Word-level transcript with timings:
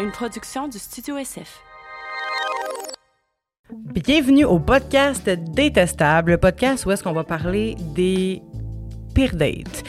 une 0.00 0.10
production 0.12 0.68
du 0.68 0.78
Studio 0.78 1.16
SF. 1.16 1.60
Bienvenue 3.72 4.44
au 4.44 4.60
podcast 4.60 5.28
Détestable, 5.28 6.32
le 6.32 6.38
podcast 6.38 6.86
où 6.86 6.92
est-ce 6.92 7.02
qu'on 7.02 7.12
va 7.12 7.24
parler 7.24 7.74
des 7.96 8.40
pires 9.12 9.34
dates, 9.34 9.82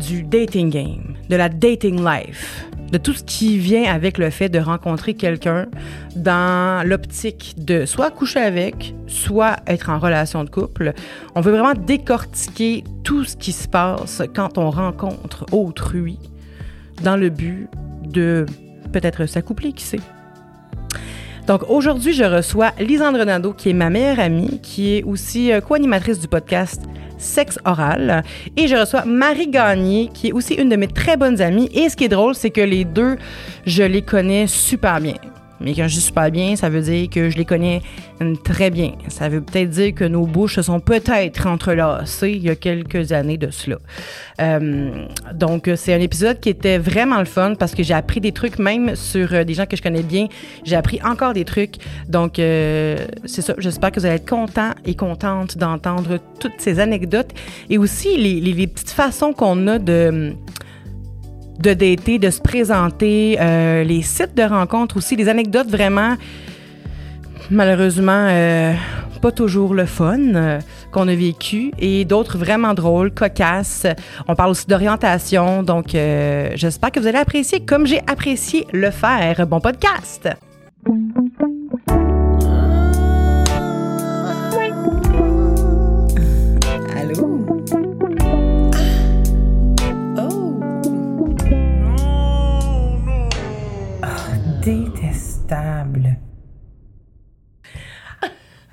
du 0.00 0.24
dating 0.24 0.70
game, 0.70 1.14
de 1.28 1.36
la 1.36 1.48
dating 1.48 2.04
life, 2.04 2.66
de 2.90 2.98
tout 2.98 3.12
ce 3.12 3.22
qui 3.22 3.56
vient 3.58 3.84
avec 3.84 4.18
le 4.18 4.30
fait 4.30 4.48
de 4.48 4.58
rencontrer 4.58 5.14
quelqu'un 5.14 5.68
dans 6.16 6.84
l'optique 6.84 7.54
de 7.56 7.86
soit 7.86 8.10
coucher 8.10 8.40
avec, 8.40 8.96
soit 9.06 9.58
être 9.68 9.90
en 9.90 10.00
relation 10.00 10.42
de 10.42 10.50
couple. 10.50 10.92
On 11.36 11.40
veut 11.40 11.52
vraiment 11.52 11.74
décortiquer 11.74 12.82
tout 13.04 13.22
ce 13.22 13.36
qui 13.36 13.52
se 13.52 13.68
passe 13.68 14.22
quand 14.34 14.58
on 14.58 14.70
rencontre 14.70 15.46
autrui 15.52 16.18
dans 17.04 17.16
le 17.16 17.30
but 17.30 17.68
de 18.02 18.44
peut-être 18.92 19.26
s'accoupler, 19.26 19.72
qui 19.72 19.84
sait. 19.84 20.00
Donc 21.46 21.62
aujourd'hui, 21.68 22.12
je 22.12 22.24
reçois 22.24 22.72
Lisandre 22.78 23.24
Nadeau, 23.24 23.52
qui 23.52 23.70
est 23.70 23.74
ma 23.74 23.90
meilleure 23.90 24.20
amie, 24.20 24.60
qui 24.62 24.96
est 24.96 25.02
aussi 25.02 25.52
euh, 25.52 25.60
co-animatrice 25.60 26.20
du 26.20 26.28
podcast 26.28 26.82
Sexe 27.18 27.58
oral. 27.64 28.22
Et 28.56 28.66
je 28.66 28.76
reçois 28.76 29.04
Marie 29.04 29.48
Gagné, 29.48 30.10
qui 30.12 30.28
est 30.28 30.32
aussi 30.32 30.54
une 30.54 30.68
de 30.68 30.76
mes 30.76 30.88
très 30.88 31.16
bonnes 31.16 31.40
amies. 31.42 31.68
Et 31.74 31.88
ce 31.88 31.96
qui 31.96 32.04
est 32.04 32.08
drôle, 32.08 32.34
c'est 32.34 32.50
que 32.50 32.60
les 32.60 32.84
deux, 32.84 33.16
je 33.66 33.82
les 33.82 34.02
connais 34.02 34.46
super 34.46 35.00
bien. 35.00 35.14
Mais 35.60 35.74
quand 35.74 35.88
je 35.88 35.94
dis 35.94 36.00
super 36.00 36.30
bien, 36.30 36.56
ça 36.56 36.68
veut 36.68 36.80
dire 36.80 37.08
que 37.10 37.30
je 37.30 37.36
les 37.36 37.44
connais 37.44 37.82
très 38.44 38.70
bien. 38.70 38.92
Ça 39.08 39.28
veut 39.28 39.40
peut-être 39.40 39.70
dire 39.70 39.94
que 39.94 40.04
nos 40.04 40.26
bouches 40.26 40.56
se 40.56 40.62
sont 40.62 40.80
peut-être 40.80 41.46
entrelacées 41.46 42.32
il 42.32 42.42
y 42.42 42.50
a 42.50 42.56
quelques 42.56 43.12
années 43.12 43.38
de 43.38 43.50
cela. 43.50 43.76
Euh, 44.40 45.06
donc, 45.34 45.70
c'est 45.76 45.94
un 45.94 46.00
épisode 46.00 46.40
qui 46.40 46.48
était 46.48 46.78
vraiment 46.78 47.18
le 47.18 47.24
fun 47.24 47.54
parce 47.54 47.74
que 47.74 47.82
j'ai 47.82 47.94
appris 47.94 48.20
des 48.20 48.32
trucs 48.32 48.58
même 48.58 48.96
sur 48.96 49.32
euh, 49.32 49.44
des 49.44 49.54
gens 49.54 49.66
que 49.66 49.76
je 49.76 49.82
connais 49.82 50.02
bien. 50.02 50.26
J'ai 50.64 50.76
appris 50.76 51.00
encore 51.02 51.32
des 51.32 51.44
trucs. 51.44 51.76
Donc, 52.08 52.38
euh, 52.38 52.96
c'est 53.24 53.42
ça. 53.42 53.54
J'espère 53.58 53.92
que 53.92 54.00
vous 54.00 54.06
allez 54.06 54.16
être 54.16 54.28
contents 54.28 54.72
et 54.84 54.94
contentes 54.94 55.56
d'entendre 55.58 56.18
toutes 56.38 56.58
ces 56.58 56.80
anecdotes 56.80 57.30
et 57.68 57.78
aussi 57.78 58.16
les, 58.16 58.66
petites 58.66 58.90
façons 58.90 59.32
qu'on 59.32 59.66
a 59.66 59.78
de 59.78 60.34
de 61.60 61.74
dater, 61.74 62.18
de 62.18 62.30
se 62.30 62.40
présenter, 62.40 63.36
euh, 63.40 63.84
les 63.84 64.02
sites 64.02 64.34
de 64.34 64.42
rencontres 64.42 64.96
aussi, 64.96 65.16
des 65.16 65.28
anecdotes 65.28 65.68
vraiment, 65.68 66.16
malheureusement, 67.50 68.26
euh, 68.30 68.72
pas 69.20 69.32
toujours 69.32 69.74
le 69.74 69.84
fun 69.84 70.18
euh, 70.18 70.58
qu'on 70.92 71.06
a 71.06 71.14
vécu 71.14 71.72
et 71.78 72.06
d'autres 72.06 72.38
vraiment 72.38 72.72
drôles, 72.72 73.12
cocasses. 73.12 73.86
On 74.26 74.34
parle 74.34 74.50
aussi 74.50 74.66
d'orientation, 74.66 75.62
donc 75.62 75.90
j'espère 75.90 76.90
que 76.90 77.00
vous 77.00 77.06
allez 77.06 77.18
apprécier 77.18 77.60
comme 77.60 77.86
j'ai 77.86 78.00
apprécié 78.06 78.66
le 78.72 78.90
faire. 78.90 79.46
Bon 79.46 79.60
podcast! 79.60 80.28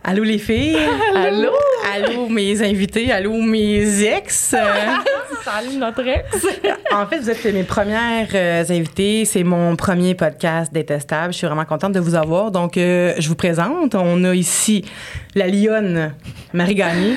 Allô 0.03 0.23
les 0.23 0.37
filles? 0.37 0.77
Allô? 1.15 1.51
Allô? 1.91 2.29
Mes 2.29 2.61
invités? 2.61 3.11
Allô 3.11 3.33
mes 3.41 4.03
ex? 4.03 4.53
Salut 5.43 5.77
notre 5.77 6.07
ex? 6.07 6.45
en 6.91 7.07
fait, 7.07 7.17
vous 7.17 7.29
êtes 7.31 7.43
mes 7.45 7.63
premières 7.63 8.27
euh, 8.35 8.63
invitées. 8.69 9.25
C'est 9.25 9.43
mon 9.43 9.75
premier 9.75 10.13
podcast 10.13 10.71
détestable. 10.71 11.33
Je 11.33 11.39
suis 11.39 11.47
vraiment 11.47 11.65
contente 11.65 11.93
de 11.93 11.99
vous 11.99 12.13
avoir. 12.13 12.51
Donc, 12.51 12.77
euh, 12.77 13.15
je 13.17 13.27
vous 13.27 13.35
présente. 13.35 13.95
On 13.95 14.23
a 14.23 14.35
ici 14.35 14.85
la 15.33 15.47
lionne 15.47 16.13
Marie 16.53 16.75
Gagné 16.75 17.15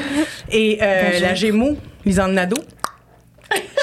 et 0.51 0.79
euh, 0.81 1.21
la 1.21 1.35
Gémeaux 1.35 1.77
Lisanne 2.07 2.33
Nadeau. 2.33 2.63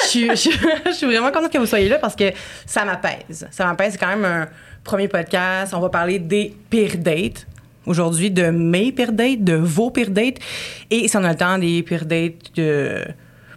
Je 0.03 0.07
suis, 0.07 0.27
je, 0.29 0.57
je 0.87 0.91
suis 0.91 1.05
vraiment 1.05 1.31
contente 1.31 1.51
que 1.51 1.57
vous 1.59 1.65
soyez 1.65 1.89
là 1.89 1.99
parce 1.99 2.15
que 2.15 2.31
ça 2.65 2.83
m'apaise. 2.83 3.47
Ça 3.51 3.65
m'apaise. 3.65 3.91
C'est 3.91 3.99
quand 3.99 4.07
même 4.07 4.25
un 4.25 4.47
premier 4.87 5.09
podcast. 5.09 5.73
On 5.75 5.81
va 5.81 5.89
parler 5.89 6.17
des 6.17 6.55
pires 6.69 6.97
dates. 6.97 7.45
Aujourd'hui, 7.85 8.31
de 8.31 8.49
mes 8.49 8.93
pires 8.93 9.11
dates, 9.11 9.43
de 9.43 9.53
vos 9.53 9.91
pires 9.91 10.11
dates. 10.11 10.37
Et 10.89 11.09
si 11.09 11.17
on 11.17 11.23
a 11.25 11.29
le 11.29 11.35
temps, 11.35 11.57
des 11.57 11.83
pires 11.83 12.05
dates 12.05 12.55
de 12.55 13.03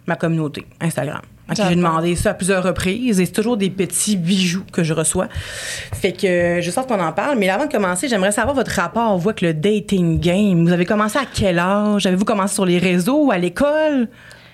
ma 0.06 0.16
communauté 0.16 0.66
Instagram. 0.80 1.22
J'ai 1.54 1.74
demandé 1.74 2.14
ça 2.16 2.30
à 2.30 2.34
plusieurs 2.34 2.62
reprises 2.62 3.20
et 3.20 3.26
c'est 3.26 3.32
toujours 3.32 3.56
des 3.56 3.70
petits 3.70 4.16
bijoux 4.16 4.64
que 4.72 4.84
je 4.84 4.92
reçois. 4.92 5.28
Fait 5.92 6.12
que 6.12 6.60
je 6.60 6.70
sens 6.70 6.86
qu'on 6.86 7.00
en 7.00 7.12
parle. 7.12 7.38
Mais 7.38 7.48
avant 7.48 7.66
de 7.66 7.72
commencer, 7.72 8.08
j'aimerais 8.08 8.32
savoir 8.32 8.54
votre 8.54 8.72
rapport 8.72 9.12
avec 9.12 9.40
le 9.40 9.54
dating 9.54 10.20
game. 10.20 10.64
Vous 10.64 10.72
avez 10.72 10.84
commencé 10.84 11.18
à 11.18 11.24
quel 11.32 11.58
âge? 11.58 12.06
Avez-vous 12.06 12.24
commencé 12.24 12.54
sur 12.54 12.66
les 12.66 12.78
réseaux 12.78 13.26
ou 13.26 13.30
à 13.30 13.38
l'école? 13.38 14.08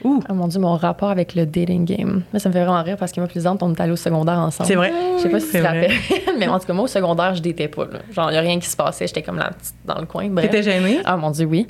Ouh, 0.07 0.23
Oh 0.29 0.35
mon 0.35 0.47
dieu, 0.49 0.61
mon 0.61 0.77
rapport 0.77 1.11
avec 1.11 1.35
le 1.35 1.47
dating 1.47 1.85
game. 1.85 2.23
Moi, 2.33 2.39
ça 2.41 2.49
me 2.49 2.53
fait 2.55 2.65
vraiment 2.65 2.83
rire 2.83 2.97
parce 2.97 3.13
que 3.13 3.21
moi, 3.21 3.29
Plaisante, 3.29 3.63
on 3.63 3.73
est 3.75 3.81
allés 3.81 3.93
au 3.93 3.97
secondaire 3.97 4.39
ensemble. 4.39 4.69
c'est 4.69 4.75
vrai. 4.77 4.93
Je 5.17 5.23
sais 5.23 5.29
pas 5.29 5.41
si 5.41 5.51
tu 5.51 5.61
rappelles. 5.61 5.91
mais 6.39 6.47
en 6.49 6.59
tout 6.61 6.67
cas, 6.67 6.73
moi, 6.73 6.85
au 6.85 6.89
secondaire, 6.89 7.35
je 7.35 7.43
datais 7.43 7.69
pas. 7.69 7.85
Là. 7.85 7.99
Genre, 8.13 8.31
il 8.31 8.37
a 8.37 8.41
rien 8.41 8.59
qui 8.61 8.69
se 8.69 8.77
passait. 8.77 9.07
J'étais 9.07 9.23
comme 9.23 9.39
la 9.39 9.51
petite 9.51 9.75
dans 9.85 9.99
le 9.99 10.07
coin. 10.07 10.29
T'étais 10.37 10.63
gênée? 10.63 11.01
Ah 11.05 11.17
mon 11.17 11.31
dieu, 11.31 11.47
oui. 11.47 11.67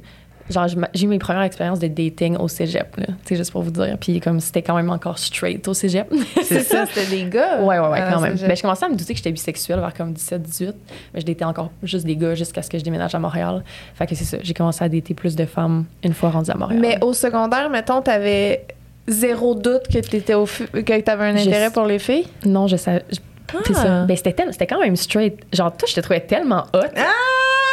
Genre, 0.48 0.66
j'ai 0.94 1.04
eu 1.04 1.08
mes 1.08 1.18
premières 1.18 1.42
expériences 1.42 1.78
de 1.80 1.88
dating 1.88 2.36
au 2.36 2.46
cégep, 2.48 2.96
là. 2.98 3.06
Tu 3.06 3.14
sais, 3.24 3.36
juste 3.36 3.50
pour 3.50 3.62
vous 3.62 3.70
dire. 3.70 3.96
Puis, 4.00 4.20
comme 4.20 4.38
c'était 4.40 4.62
quand 4.62 4.76
même 4.76 4.90
encore 4.90 5.18
straight 5.18 5.66
au 5.66 5.74
cégep. 5.74 6.06
C'est 6.42 6.60
ça. 6.62 6.86
c'était 6.86 7.06
des 7.24 7.24
gars. 7.28 7.60
Ouais, 7.62 7.78
ouais, 7.78 7.88
ouais, 7.88 7.98
Ah, 8.02 8.12
quand 8.12 8.20
même. 8.20 8.36
Ben, 8.36 8.56
je 8.56 8.62
commençais 8.62 8.84
à 8.84 8.88
me 8.88 8.94
douter 8.94 9.12
que 9.12 9.18
j'étais 9.18 9.32
bisexuelle 9.32 9.80
vers 9.80 9.92
comme 9.94 10.12
17-18, 10.12 10.72
mais 11.14 11.20
je 11.20 11.26
datais 11.26 11.44
encore 11.44 11.70
juste 11.82 12.06
des 12.06 12.16
gars 12.16 12.34
jusqu'à 12.34 12.62
ce 12.62 12.70
que 12.70 12.78
je 12.78 12.84
déménage 12.84 13.14
à 13.14 13.18
Montréal. 13.18 13.64
Fait 13.94 14.06
que 14.06 14.14
c'est 14.14 14.24
ça, 14.24 14.36
j'ai 14.42 14.54
commencé 14.54 14.84
à 14.84 14.88
dater 14.88 15.14
plus 15.14 15.34
de 15.34 15.44
femmes 15.46 15.84
une 16.04 16.14
fois 16.14 16.30
rendue 16.30 16.50
à 16.50 16.54
Montréal. 16.54 16.80
Mais 16.80 16.98
au 17.02 17.12
secondaire, 17.12 17.68
mettons, 17.70 18.00
t'avais 18.02 18.64
zéro 19.08 19.54
doute 19.54 19.88
que 19.92 19.98
t'étais 19.98 20.34
au 20.34 20.46
que 20.46 21.00
t'avais 21.00 21.24
un 21.26 21.36
Je- 21.36 21.48
intérêt 21.48 21.70
pour 21.70 21.86
les 21.86 21.98
filles? 21.98 22.26
non, 22.44 22.66
je 22.68 22.76
savais. 22.76 23.04
je- 23.10 23.16
C'est 23.64 23.76
Ah. 23.76 23.82
ça. 23.82 24.04
Ben, 24.04 24.16
c'était, 24.16 24.32
tel- 24.32 24.48
c'était 24.52 24.66
quand 24.66 24.80
même 24.80 24.96
straight. 24.96 25.38
Genre, 25.52 25.76
toi, 25.76 25.86
je 25.88 25.94
te 25.94 26.00
trouvais 26.00 26.20
tellement 26.20 26.64
hot. 26.74 26.80
Ah! 26.96 27.02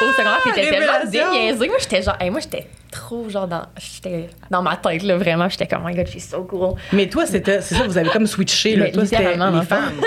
Au 0.01 0.11
secondaire, 0.11 0.41
t'étais 0.43 0.69
tellement 0.69 1.09
déniaisée. 1.09 1.67
Moi, 1.67 1.77
j'étais 1.79 2.01
genre, 2.01 2.17
hey, 2.19 2.29
moi, 2.29 2.39
j'étais 2.41 2.67
trop, 2.91 3.29
genre, 3.29 3.47
dans, 3.47 3.63
j'étais 3.77 4.29
dans 4.49 4.61
ma 4.61 4.75
tête, 4.75 5.03
là, 5.03 5.17
vraiment. 5.17 5.47
J'étais 5.49 5.67
comme, 5.67 5.81
oh 5.83 5.87
my 5.87 5.95
god, 5.95 6.07
she's 6.07 6.27
so 6.29 6.43
cool. 6.43 6.75
Mais 6.91 7.07
toi, 7.07 7.25
c'était, 7.25 7.61
c'est 7.61 7.75
ça, 7.75 7.83
vous 7.87 7.97
avez 7.97 8.09
comme 8.09 8.27
switché. 8.27 8.75
Là. 8.75 8.85
Mais 8.85 8.91
Toi, 8.91 9.05
c'était 9.05 9.17
littéralement, 9.29 9.59
les 9.59 9.65
femmes. 9.65 9.93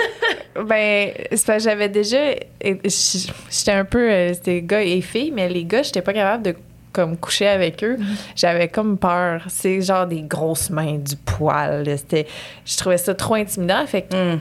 Ben, 0.67 1.11
c'est 1.31 1.45
parce 1.45 1.63
que 1.63 1.69
j'avais 1.69 1.87
déjà. 1.87 2.17
J'étais 2.63 3.71
un 3.71 3.85
peu. 3.85 4.09
euh, 4.11 4.33
C'était 4.33 4.61
gars 4.63 4.81
et 4.81 5.01
filles, 5.01 5.31
mais 5.31 5.47
les 5.49 5.63
gars, 5.65 5.83
j'étais 5.83 6.01
pas 6.01 6.13
capable 6.13 6.43
de 6.43 6.55
comme 6.91 7.15
coucher 7.15 7.47
avec 7.47 7.83
eux. 7.83 7.95
J'avais 8.35 8.67
comme 8.67 8.97
peur. 8.97 9.43
C'est 9.49 9.81
genre 9.81 10.07
des 10.07 10.23
grosses 10.23 10.71
mains, 10.71 10.97
du 10.97 11.15
poil. 11.15 11.85
C'était, 11.97 12.25
je 12.65 12.75
trouvais 12.75 12.97
ça 12.97 13.13
trop 13.13 13.35
intimidant. 13.35 13.85
Fait 13.85 14.01
que, 14.03 14.15
Hum. 14.15 14.39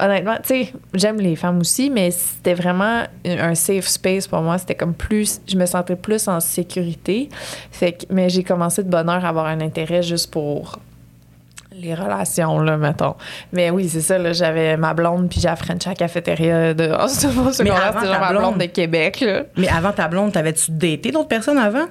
Honnêtement, 0.00 0.36
tu 0.42 0.48
sais, 0.64 0.72
j'aime 0.94 1.18
les 1.20 1.36
femmes 1.36 1.58
aussi, 1.60 1.90
mais 1.90 2.10
c'était 2.10 2.54
vraiment 2.54 3.04
un 3.24 3.54
safe 3.54 3.86
space 3.86 4.26
pour 4.26 4.40
moi. 4.40 4.58
C'était 4.58 4.74
comme 4.74 4.94
plus, 4.94 5.40
je 5.46 5.56
me 5.56 5.66
sentais 5.66 5.96
plus 5.96 6.28
en 6.28 6.40
sécurité. 6.40 7.28
Fait 7.70 7.92
que, 7.92 8.04
mais 8.10 8.28
j'ai 8.28 8.42
commencé 8.44 8.82
de 8.82 8.90
bonne 8.90 9.08
heure 9.08 9.24
à 9.24 9.28
avoir 9.28 9.46
un 9.46 9.60
intérêt 9.60 10.02
juste 10.02 10.30
pour 10.30 10.78
les 11.72 11.94
relations, 11.94 12.58
là, 12.60 12.76
mettons. 12.76 13.16
Mais 13.52 13.70
oui, 13.70 13.88
c'est 13.88 14.00
ça, 14.00 14.16
là, 14.18 14.32
j'avais 14.32 14.76
ma 14.76 14.94
blonde, 14.94 15.28
puis 15.28 15.40
j'ai 15.40 15.48
la 15.48 15.56
French 15.56 15.86
à 15.86 15.90
la 15.90 15.96
cafétéria 15.96 16.72
de 16.72 16.84
c'était 17.08 17.70
avant 17.70 18.00
genre 18.00 18.20
ma 18.20 18.30
blonde 18.30 18.42
blonde. 18.42 18.58
de 18.60 18.66
Québec, 18.66 19.20
là. 19.20 19.44
Mais 19.56 19.68
avant 19.68 19.92
ta 19.92 20.06
blonde, 20.08 20.32
t'avais-tu 20.32 20.70
daté 20.70 21.10
d'autres 21.10 21.28
personnes 21.28 21.58
avant? 21.58 21.86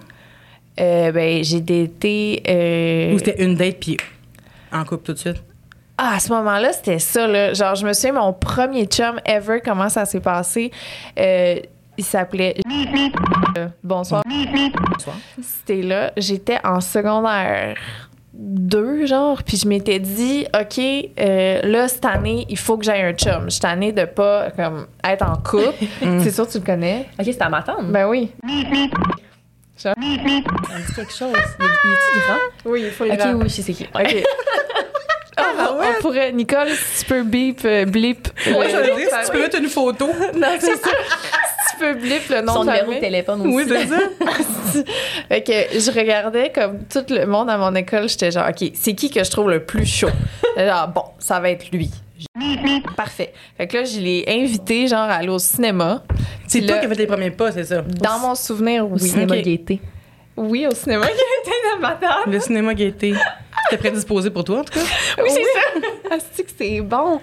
Euh, 0.79 1.11
ben, 1.11 1.43
j'ai 1.43 1.59
daté... 1.59 2.41
euh, 2.47 3.13
Ou 3.13 3.19
c'était 3.19 3.43
une 3.43 3.55
date 3.55 3.77
puis 3.79 3.97
en 4.71 4.83
couple 4.85 5.03
tout 5.03 5.13
de 5.13 5.19
suite? 5.19 5.43
Ah, 5.97 6.15
à 6.15 6.19
ce 6.19 6.31
moment-là, 6.33 6.73
c'était 6.73 6.99
ça, 6.99 7.27
là. 7.27 7.53
Genre, 7.53 7.75
je 7.75 7.85
me 7.85 7.93
souviens, 7.93 8.13
mon 8.13 8.33
premier 8.33 8.85
chum 8.85 9.19
ever, 9.25 9.61
comment 9.63 9.89
ça 9.89 10.05
s'est 10.05 10.19
passé? 10.19 10.71
Euh, 11.19 11.59
il 11.97 12.03
s'appelait... 12.03 12.55
Euh, 13.57 13.67
Bonsoir. 13.83 14.23
Bonsoir. 14.25 15.15
C'était 15.39 15.83
là. 15.83 16.11
J'étais 16.17 16.57
en 16.63 16.81
secondaire 16.81 17.77
2, 18.33 19.05
genre. 19.05 19.43
Puis 19.43 19.57
je 19.57 19.67
m'étais 19.67 19.99
dit, 19.99 20.47
OK, 20.59 20.79
euh, 21.19 21.61
là, 21.61 21.87
cette 21.87 22.05
année, 22.05 22.47
il 22.49 22.57
faut 22.57 22.77
que 22.77 22.85
j'aille 22.85 23.03
un 23.03 23.13
chum. 23.13 23.43
Je 23.45 23.51
suis 23.51 23.61
tannée 23.61 23.91
de 23.91 24.05
pas, 24.05 24.49
comme, 24.55 24.87
être 25.03 25.21
en 25.23 25.35
couple. 25.35 25.85
C'est 26.01 26.31
sûr, 26.31 26.47
tu 26.47 26.57
le 26.57 26.65
connais. 26.65 27.07
Ok, 27.19 27.25
c'était 27.25 27.43
à 27.43 27.49
ma 27.49 27.61
tante. 27.61 27.85
Ben 27.91 28.07
oui. 28.07 28.31
Ça 29.75 29.93
me 29.97 30.01
dit 30.01 30.43
quelque 30.95 31.13
chose. 31.13 31.33
Il, 31.59 31.65
il 31.65 31.91
est-tu 31.91 32.19
grand? 32.25 32.71
Oui, 32.71 32.81
il 32.85 32.91
faut 32.91 33.05
Ok, 33.05 33.19
oui, 33.35 33.43
je 33.43 33.47
sais 33.49 33.61
c'est 33.61 33.73
qui. 33.73 33.83
OK. 33.93 34.23
Ah, 35.37 35.71
on 35.97 36.01
pourrait... 36.01 36.31
Nicole, 36.31 36.69
si 36.69 37.03
tu 37.03 37.09
peux 37.09 37.23
beep, 37.23 37.61
euh, 37.65 37.85
blip... 37.85 38.27
Moi, 38.51 38.67
je 38.67 38.75
le- 38.77 38.81
veux 38.83 38.95
dire, 38.97 39.07
si 39.09 39.25
tu 39.25 39.31
peux 39.31 39.41
mettre 39.41 39.57
une 39.59 39.67
photo. 39.69 40.07
Non, 40.35 40.47
c'est 40.59 40.75
ça. 40.75 40.89
si 40.89 41.71
tu 41.75 41.77
peux 41.79 41.93
blip 41.95 42.29
le 42.29 42.41
nom 42.41 42.53
Son 42.53 42.65
de 42.65 42.69
numéro 42.71 42.93
de 42.93 42.99
téléphone 42.99 43.41
aussi. 43.41 43.55
Oui, 43.55 43.65
c'est 43.67 43.87
ça. 43.87 44.83
fait 45.29 45.43
que 45.43 45.51
je 45.79 45.91
regardais 45.97 46.51
comme 46.53 46.79
tout 46.85 47.03
le 47.09 47.25
monde 47.25 47.49
à 47.49 47.57
mon 47.57 47.73
école, 47.75 48.07
j'étais 48.09 48.31
genre, 48.31 48.47
OK, 48.49 48.69
c'est 48.73 48.93
qui 48.93 49.09
que 49.09 49.23
je 49.23 49.31
trouve 49.31 49.49
le 49.49 49.63
plus 49.63 49.85
chaud? 49.85 50.09
Genre, 50.57 50.87
bon, 50.89 51.03
ça 51.17 51.39
va 51.39 51.49
être 51.49 51.71
lui. 51.71 51.89
Parfait. 52.95 53.33
Fait 53.57 53.67
que 53.67 53.77
là, 53.77 53.83
je 53.85 53.99
l'ai 53.99 54.23
invité, 54.27 54.87
genre, 54.87 54.99
à 54.99 55.13
aller 55.15 55.29
au 55.29 55.39
cinéma. 55.39 56.03
C'est 56.47 56.61
toi 56.61 56.77
qui 56.77 56.85
as 56.85 56.89
fait 56.89 56.95
les 56.95 57.07
premiers 57.07 57.31
pas, 57.31 57.51
c'est 57.51 57.63
ça? 57.63 57.81
Dans 57.81 58.19
mon 58.19 58.35
souvenir, 58.35 58.85
oui. 58.87 58.93
Au 58.93 58.97
cinéma 58.99 59.35
Ok. 59.35 59.41
Gaieté. 59.43 59.81
Oui, 60.37 60.67
au 60.67 60.75
cinéma 60.75 61.07
ma 61.81 61.91
table. 61.93 62.31
Le 62.31 62.39
cinéma 62.39 62.73
Gaieté. 62.75 63.13
C'était 63.63 63.77
prédisposé 63.77 64.29
pour 64.29 64.43
toi, 64.43 64.59
en 64.59 64.63
tout 64.63 64.73
cas? 64.73 64.85
Oui, 65.23 65.29
c'est 65.29 65.43
ça. 65.43 65.87
Ah, 66.11 66.15
c'est 66.33 66.43
que 66.43 66.51
c'est 66.57 66.81
bon? 66.81 67.15
OK, 67.15 67.21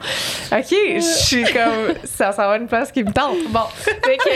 je 0.71 1.01
suis 1.01 1.45
comme... 1.45 1.95
Ça, 2.05 2.33
ça 2.33 2.47
va 2.47 2.57
être 2.57 2.63
une 2.63 2.69
place 2.69 2.91
qui 2.91 3.05
me 3.05 3.13
tente. 3.13 3.37
Bon, 3.51 3.61
fait 3.75 4.17
que... 4.17 4.31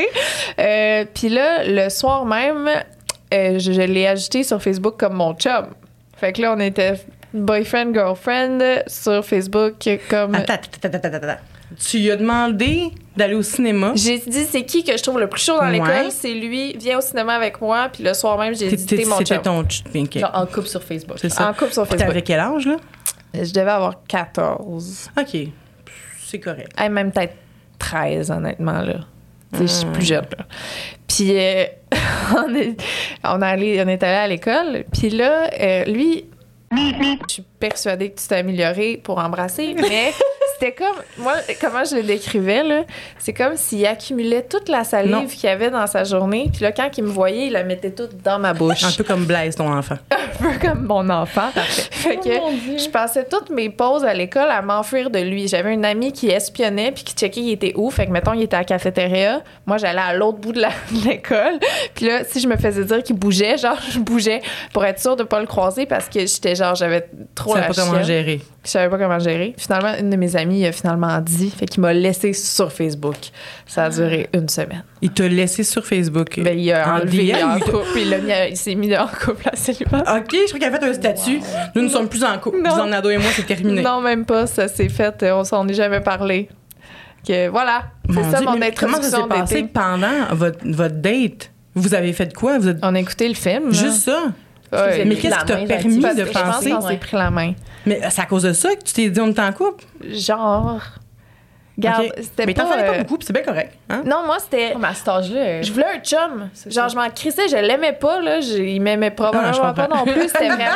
Euh, 0.60 1.04
Puis 1.14 1.28
là, 1.28 1.64
le 1.64 1.88
soir 1.88 2.24
même, 2.24 2.68
euh, 2.68 3.58
je, 3.58 3.72
je 3.72 3.80
l'ai 3.82 4.06
ajouté 4.06 4.42
sur 4.42 4.62
Facebook 4.62 4.98
comme 4.98 5.14
mon 5.14 5.34
chum. 5.34 5.66
Fait 6.16 6.32
que 6.32 6.42
là, 6.42 6.54
on 6.56 6.60
était 6.60 6.94
boyfriend, 7.32 7.92
girlfriend 7.94 8.60
sur 8.86 9.24
Facebook 9.24 9.88
comme... 10.08 10.34
Attends, 10.34 10.54
attends, 10.54 10.88
attends, 10.88 11.08
attends, 11.08 11.28
attends. 11.28 11.40
Tu 11.78 11.98
lui 11.98 12.10
as 12.10 12.16
demandé 12.16 12.90
d'aller 13.16 13.34
au 13.34 13.42
cinéma? 13.42 13.92
J'ai 13.94 14.18
dit, 14.18 14.44
c'est 14.44 14.64
qui 14.64 14.82
que 14.84 14.96
je 14.96 15.02
trouve 15.02 15.18
le 15.20 15.28
plus 15.28 15.40
chaud 15.42 15.56
dans 15.58 15.66
Ouais. 15.66 15.72
l'école? 15.72 16.10
C'est 16.10 16.32
lui. 16.34 16.76
Viens 16.78 16.98
au 16.98 17.00
cinéma 17.00 17.34
avec 17.34 17.60
moi. 17.60 17.88
Puis 17.92 18.02
le 18.02 18.12
soir 18.14 18.36
même, 18.38 18.54
j'ai 18.54 18.68
dit, 18.68 18.86
t'es- 18.86 18.96
t'es 18.96 19.04
mon 19.04 19.18
C'était 19.18 19.38
ton 19.40 19.62
ch- 19.68 19.84
ok. 19.94 20.18
Genre 20.18 20.30
en 20.34 20.46
couple 20.46 20.66
sur 20.68 20.82
Facebook. 20.82 21.18
C'est 21.20 21.28
ça. 21.28 21.48
En 21.48 21.52
couple 21.54 21.72
sur 21.72 21.86
Facebook. 21.86 22.06
T'avais 22.08 22.22
quel 22.22 22.40
âge, 22.40 22.66
là? 22.66 22.76
Je 23.34 23.52
devais 23.52 23.70
avoir 23.70 24.02
14. 24.08 25.10
OK. 25.18 25.40
C'est 26.26 26.40
correct. 26.40 26.72
Hey, 26.78 26.88
même 26.90 27.12
peut-être 27.12 27.34
13, 27.78 28.30
honnêtement, 28.30 28.80
là. 28.82 28.94
Tu 29.52 29.58
sais, 29.58 29.66
Je 29.66 29.72
suis 29.72 29.86
Hmm. 29.86 29.92
plus 29.92 30.04
jeune, 30.04 30.26
là. 30.36 30.44
Puis, 31.08 31.36
euh, 31.36 31.64
on, 32.36 32.54
est, 32.54 32.76
on, 33.24 33.42
est 33.42 33.46
allé, 33.46 33.82
on 33.84 33.88
est 33.88 34.02
allé 34.02 34.16
à 34.16 34.28
l'école. 34.28 34.84
Puis 34.92 35.10
là, 35.10 35.50
euh, 35.60 35.84
lui, 35.86 36.24
je 36.72 37.32
suis 37.32 37.44
persuadée 37.58 38.10
que 38.10 38.20
tu 38.20 38.28
t'es 38.28 38.36
amélioré 38.36 39.00
pour 39.02 39.18
embrasser, 39.18 39.74
mais 39.74 40.12
c'était 40.60 40.74
comme... 40.74 40.96
Moi, 41.18 41.34
comment 41.60 41.84
je 41.84 41.96
le 41.96 42.02
décrivais, 42.02 42.62
là, 42.62 42.82
c'est 43.18 43.32
comme 43.32 43.56
s'il 43.56 43.86
accumulait 43.86 44.42
toute 44.42 44.68
la 44.68 44.84
salive 44.84 45.28
qu'il 45.28 45.44
y 45.44 45.48
avait 45.48 45.70
dans 45.70 45.86
sa 45.86 46.04
journée. 46.04 46.50
Puis 46.52 46.62
là, 46.62 46.72
quand 46.72 46.88
il 46.98 47.04
me 47.04 47.08
voyait, 47.08 47.46
il 47.46 47.52
la 47.52 47.64
mettait 47.64 47.90
toute 47.90 48.22
dans 48.22 48.38
ma 48.38 48.52
bouche. 48.52 48.84
Un 48.84 48.92
peu 48.92 49.04
comme 49.04 49.24
Blaise, 49.24 49.56
ton 49.56 49.72
enfant. 49.72 49.96
un 50.10 50.42
peu 50.42 50.58
comme 50.58 50.84
mon 50.84 51.08
enfant. 51.08 51.50
fait 51.54 52.16
que 52.16 52.28
je 52.28 52.88
passais 52.90 53.24
toutes 53.24 53.50
mes 53.50 53.70
pauses 53.70 54.04
à 54.04 54.12
l'école 54.12 54.50
à 54.50 54.60
m'enfuir 54.60 55.08
de 55.08 55.18
lui. 55.18 55.48
J'avais 55.48 55.72
une 55.72 55.84
amie 55.84 56.12
qui 56.12 56.28
espionnait 56.28 56.92
puis 56.92 57.04
qui 57.04 57.14
checkait 57.14 57.40
il 57.40 57.52
était 57.52 57.72
où. 57.76 57.90
Fait 57.90 58.06
que, 58.06 58.12
mettons, 58.12 58.34
il 58.34 58.42
était 58.42 58.56
à 58.56 58.60
la 58.60 58.64
cafétéria. 58.64 59.42
Moi, 59.66 59.78
j'allais 59.78 60.00
à 60.00 60.12
l'autre 60.14 60.38
bout 60.38 60.52
de 60.52 60.62
l'école. 61.06 61.58
Puis 61.94 62.06
là, 62.06 62.24
si 62.24 62.40
je 62.40 62.48
me 62.48 62.56
faisais 62.56 62.84
dire 62.84 63.02
qu'il 63.02 63.16
bougeait, 63.16 63.56
genre, 63.56 63.78
je 63.90 63.98
bougeais 63.98 64.42
pour 64.74 64.84
être 64.84 65.00
sûre 65.00 65.16
de 65.16 65.22
pas 65.22 65.40
le 65.40 65.46
croiser 65.46 65.86
parce 65.86 66.08
que 66.08 66.20
j'étais 66.20 66.54
genre, 66.54 66.74
j'avais 66.74 67.08
trop 67.34 67.54
la 67.54 67.62
savais 67.62 67.74
pas 67.74 67.82
comment 67.82 68.02
gérer. 68.02 68.40
Je 68.64 68.70
savais 68.70 68.90
pas 68.90 68.98
comment 68.98 69.18
gérer. 69.18 69.54
Finalement, 69.56 69.94
une 69.98 70.10
de 70.10 70.16
mes 70.16 70.36
amies 70.36 70.49
a 70.66 70.72
finalement 70.72 71.20
dit, 71.20 71.50
fait 71.50 71.66
qu'il 71.66 71.80
m'a 71.80 71.92
laissé 71.92 72.32
sur 72.32 72.72
Facebook. 72.72 73.16
Ça 73.66 73.84
a 73.84 73.90
duré 73.90 74.28
une 74.34 74.48
semaine. 74.48 74.84
Il 75.02 75.10
t'a 75.10 75.28
laissé 75.28 75.62
sur 75.64 75.84
Facebook. 75.86 76.40
Ben, 76.42 76.58
il 76.58 76.72
a 76.72 76.88
En 76.94 76.96
enlevé 77.00 77.34
en 77.42 77.58
couple, 77.60 77.96
il, 77.96 78.48
il 78.50 78.56
s'est 78.56 78.74
mis 78.74 78.94
en 78.96 79.06
couple 79.06 79.48
à 79.52 79.56
célibataire. 79.56 80.16
OK, 80.16 80.32
je 80.32 80.46
crois 80.46 80.58
qu'il 80.58 80.64
a 80.64 80.70
fait 80.78 80.84
un 80.84 80.92
statut. 80.94 81.40
Nous 81.74 81.82
ne 81.82 81.88
sommes 81.88 82.08
plus 82.08 82.24
en 82.24 82.38
couple. 82.38 82.62
Non. 82.62 82.70
Xanado 82.76 83.10
et 83.10 83.18
moi, 83.18 83.30
c'est 83.34 83.46
terminé. 83.46 83.82
Non, 83.82 84.00
même 84.00 84.24
pas. 84.24 84.46
Ça 84.46 84.68
s'est 84.68 84.88
fait. 84.88 85.22
euh, 85.22 85.34
On 85.36 85.44
s'en 85.44 85.66
est 85.68 85.74
jamais 85.74 86.00
parlé. 86.00 86.48
Que 87.26 87.48
voilà. 87.48 87.84
C'est 88.08 88.14
Mon 88.14 88.30
ça 88.30 88.38
Dieu, 88.38 88.46
mon 88.48 88.56
mais 88.58 88.72
Comment 88.72 88.96
ça 88.96 89.02
s'est 89.02 89.14
introduction 89.16 89.28
passé 89.46 89.68
pendant 89.72 90.34
votre, 90.34 90.58
votre 90.64 90.96
date? 90.96 91.50
Vous 91.74 91.94
avez 91.94 92.12
fait 92.12 92.34
quoi? 92.34 92.58
Vous 92.58 92.68
êtes... 92.68 92.78
On 92.82 92.94
a 92.94 92.98
écouté 93.00 93.28
le 93.28 93.34
film. 93.34 93.72
Juste 93.72 94.04
ça? 94.06 94.24
Ouais. 94.72 95.04
Mais 95.04 95.16
qu'est-ce 95.16 95.38
qui 95.38 95.44
t'a 95.46 95.56
permis 95.56 95.98
de 95.98 96.24
je 96.24 96.32
penser? 96.32 96.72
s'est 96.88 96.96
pris 96.96 97.16
la 97.16 97.30
main. 97.30 97.52
Mais 97.86 98.00
c'est 98.10 98.22
à 98.22 98.26
cause 98.26 98.42
de 98.44 98.52
ça 98.52 98.74
que 98.76 98.82
tu 98.84 98.92
t'es 98.92 99.10
dit 99.10 99.20
on 99.20 99.28
est 99.28 99.38
en 99.40 99.52
couple? 99.52 99.84
Genre. 100.08 100.80
Regarde, 101.78 102.04
OK. 102.06 102.12
c'était 102.18 102.44
Mais 102.46 102.52
t'en 102.52 102.64
pas. 102.64 102.70
fallait 102.72 102.86
pas 102.86 102.94
euh, 102.94 102.98
beaucoup, 102.98 103.16
puis 103.16 103.26
c'est 103.26 103.32
bien 103.32 103.42
correct. 103.42 103.72
Hein? 103.88 104.02
Non, 104.04 104.22
moi, 104.26 104.36
c'était. 104.38 104.72
Oh, 104.74 104.78
mais 104.78 104.88
à 104.88 104.94
cet 104.94 105.08
âge-là, 105.08 105.40
euh, 105.40 105.62
Je 105.62 105.72
voulais 105.72 105.86
un 105.96 106.00
chum. 106.00 106.50
Genre, 106.66 106.72
ça. 106.72 106.88
je 106.88 106.94
m'en 106.96 107.08
crissais, 107.08 107.48
je 107.48 107.56
l'aimais 107.56 107.94
pas, 107.94 108.20
là. 108.20 108.40
Je- 108.42 108.58
il 108.62 108.80
m'aimait 108.82 109.10
probablement 109.12 109.48
Ah, 109.48 109.52
je 109.52 109.80
pas 109.80 109.88
non 109.88 110.02
plus. 110.04 110.28
C'était 110.28 110.48
vraiment, 110.50 110.66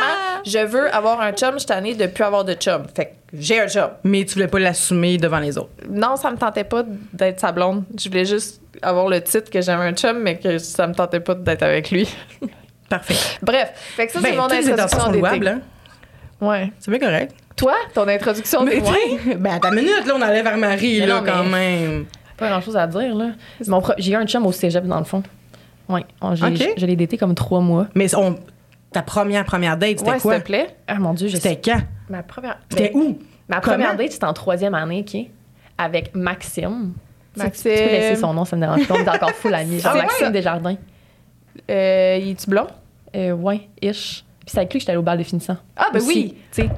je 0.47 0.59
veux 0.67 0.95
avoir 0.95 1.21
un 1.21 1.33
chum, 1.33 1.53
je 1.55 1.59
suis 1.59 1.67
tannée 1.67 1.95
de 1.95 2.07
plus 2.07 2.25
avoir 2.25 2.45
de 2.47 2.55
chum. 2.55 2.85
Fait 2.97 3.07
que 3.07 3.11
j'ai 3.39 3.61
un 3.61 3.69
chum. 3.69 3.91
Mais 4.03 4.25
tu 4.25 4.35
voulais 4.35 4.49
pas 4.49 4.59
l'assumer 4.61 5.19
devant 5.19 5.41
les 5.41 5.59
autres? 5.59 5.69
Non, 5.91 6.17
ça 6.17 6.31
me 6.31 6.39
tentait 6.39 6.65
pas 6.65 6.85
d'être 7.13 7.39
sa 7.41 7.53
blonde. 7.53 7.85
Je 8.03 8.09
voulais 8.09 8.25
juste 8.25 8.63
avoir 8.81 9.07
le 9.09 9.21
titre 9.21 9.51
que 9.51 9.61
j'avais 9.61 9.85
un 9.85 9.93
chum, 9.93 10.19
mais 10.21 10.39
que 10.39 10.57
ça 10.57 10.87
me 10.87 10.95
tentait 10.95 11.21
pas 11.21 11.35
d'être 11.35 11.63
avec 11.65 11.91
lui. 11.91 12.09
Parfait. 12.89 13.15
Bref, 13.43 13.71
fait 13.97 14.07
que 14.07 14.13
ça, 14.13 14.21
c'est 14.23 14.31
Ben, 14.31 14.37
mon 14.37 14.45
introduction 14.45 15.11
d'été. 15.11 15.49
hein? 15.49 15.61
Ouais. 16.41 16.73
C'est 16.79 16.91
bien 16.91 17.01
correct. 17.01 17.35
Toi, 17.57 17.75
ton 17.95 18.07
introduction 18.09 18.65
Mais 18.65 18.81
d'été? 18.81 19.37
Ben, 19.37 19.55
à 19.55 19.59
ta 19.61 19.71
minute, 19.71 20.05
là, 20.07 20.15
on 20.17 20.21
allait 20.23 20.43
vers 20.43 20.57
Marie, 20.59 21.01
Mais 21.01 21.07
là, 21.07 21.21
non, 21.21 21.27
quand 21.27 21.45
même. 21.45 22.05
pas 22.37 22.49
grand-chose 22.49 22.77
à 22.77 22.87
dire, 22.87 23.15
là. 23.15 23.29
Mon 23.69 23.81
pro- 23.81 23.95
J'ai 23.97 24.13
eu 24.13 24.17
un 24.17 24.27
chum 24.27 24.45
au 24.47 24.53
cégep, 24.53 24.85
dans 24.85 24.99
le 24.99 25.05
fond. 25.05 25.23
Oui, 25.89 26.01
je 26.23 26.87
l'ai 26.87 26.97
daté 26.97 27.17
comme 27.19 27.35
trois 27.35 27.61
mois. 27.61 27.87
Mais 27.95 28.15
on- 28.15 28.37
ta 28.93 29.03
première, 29.03 29.45
première 29.45 29.77
date, 29.77 29.99
c'était 29.99 30.11
Ouais, 30.13 30.19
quoi? 30.21 30.35
s'il 30.35 30.43
te 30.43 30.47
plaît. 30.47 30.77
Ah, 30.87 30.95
mon 30.97 31.15
Dieu, 31.15 31.29
je 31.29 31.37
C'était 31.37 31.61
quand? 31.61 31.81
Ma 32.09 32.23
première... 32.23 32.59
C'était 32.71 32.91
Ben, 32.95 33.01
où? 33.01 33.19
Ma 33.49 33.61
Comment? 33.61 33.75
première 33.77 33.97
date, 33.97 34.13
c'était 34.13 34.25
en 34.27 34.33
troisième 34.33 34.75
année, 34.75 35.05
OK? 35.07 35.21
Avec 35.79 36.15
Maxime. 36.15 36.93
Tu- 37.35 37.41
Maxime. 37.43 37.73
Tu, 37.73 37.79
peux 37.83 37.91
laisser 37.91 38.17
son 38.17 38.33
nom, 38.33 38.45
ça 38.45 38.57
me 38.57 38.61
dérange 38.63 38.87
pas. 38.87 38.95
On 38.95 38.99
est 39.05 39.09
encore 39.09 39.31
full 39.33 39.55
amis. 39.55 39.81
Genre 39.81 39.95
Maxime? 39.95 40.31
Desjardins. 40.33 40.77
Euh, 41.71 42.19
il 42.21 42.31
est-tu 42.31 42.49
blond? 42.51 42.67
Euh, 43.17 43.33
ouais, 43.33 43.69
ish. 43.83 44.25
Puis 44.41 44.51
c'est 44.53 44.59
avec 44.59 44.73
lui 44.73 44.79
que 44.79 44.81
j'étais 44.83 44.91
allée 44.93 44.99
au 44.99 45.03
bal 45.03 45.17
de 45.19 45.23
finissant. 45.23 45.57
Ah, 45.77 45.87
ben 45.93 45.99
Aussi, 46.01 46.09
oui. 46.09 46.35
Tu 46.53 46.63
sais. 46.63 46.69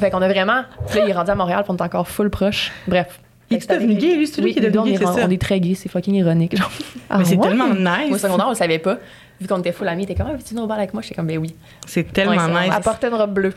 Fait 0.00 0.10
qu'on 0.10 0.22
a 0.22 0.28
vraiment. 0.28 0.62
Puis 0.88 0.98
là, 0.98 1.04
il 1.06 1.10
est 1.10 1.14
rendu 1.14 1.30
à 1.30 1.34
Montréal, 1.34 1.62
puis 1.62 1.70
on 1.72 1.76
est 1.76 1.82
encore 1.82 2.08
full 2.08 2.30
proche. 2.30 2.72
Bref. 2.88 3.20
Il 3.50 3.60
c'était 3.60 3.74
devenu 3.76 3.94
gay, 3.96 4.16
lui, 4.16 4.26
c'est 4.26 4.40
lui 4.40 4.48
Oui, 4.48 4.52
qui 4.54 4.58
est 4.60 4.62
devenu 4.62 4.78
on 4.78 4.84
gay, 4.84 4.92
est, 4.94 4.96
c'est 4.96 5.04
ça? 5.04 5.26
on 5.26 5.30
est 5.30 5.40
très 5.40 5.60
gay, 5.60 5.74
c'est 5.74 5.90
fucking 5.90 6.14
ironique. 6.14 6.56
Genre. 6.56 6.70
Mais 7.18 7.24
c'est 7.24 7.36
ouais? 7.36 7.46
tellement 7.48 7.66
Au 7.66 7.74
nice. 7.74 8.16
secondaire, 8.20 8.46
on 8.46 8.50
le 8.50 8.56
savait 8.56 8.78
pas. 8.78 8.96
Vu 9.40 9.46
qu'on 9.46 9.58
était 9.58 9.72
full 9.72 9.86
amis, 9.88 10.04
il 10.04 10.10
était 10.10 10.14
comme, 10.14 10.30
ah, 10.30 10.36
veux-tu 10.36 10.50
venir 10.50 10.64
au 10.64 10.66
bal 10.66 10.78
avec 10.78 10.94
moi? 10.94 11.02
J'étais 11.02 11.14
comme, 11.14 11.26
ben 11.26 11.36
oui. 11.38 11.54
C'est 11.86 12.10
tellement 12.12 12.32
Ouais, 12.32 12.38
c'est 12.38 12.64
nice. 12.66 12.72
Elle 12.76 12.82
portait 12.82 13.08
une 13.08 13.14
robe 13.14 13.32
bleue. 13.34 13.52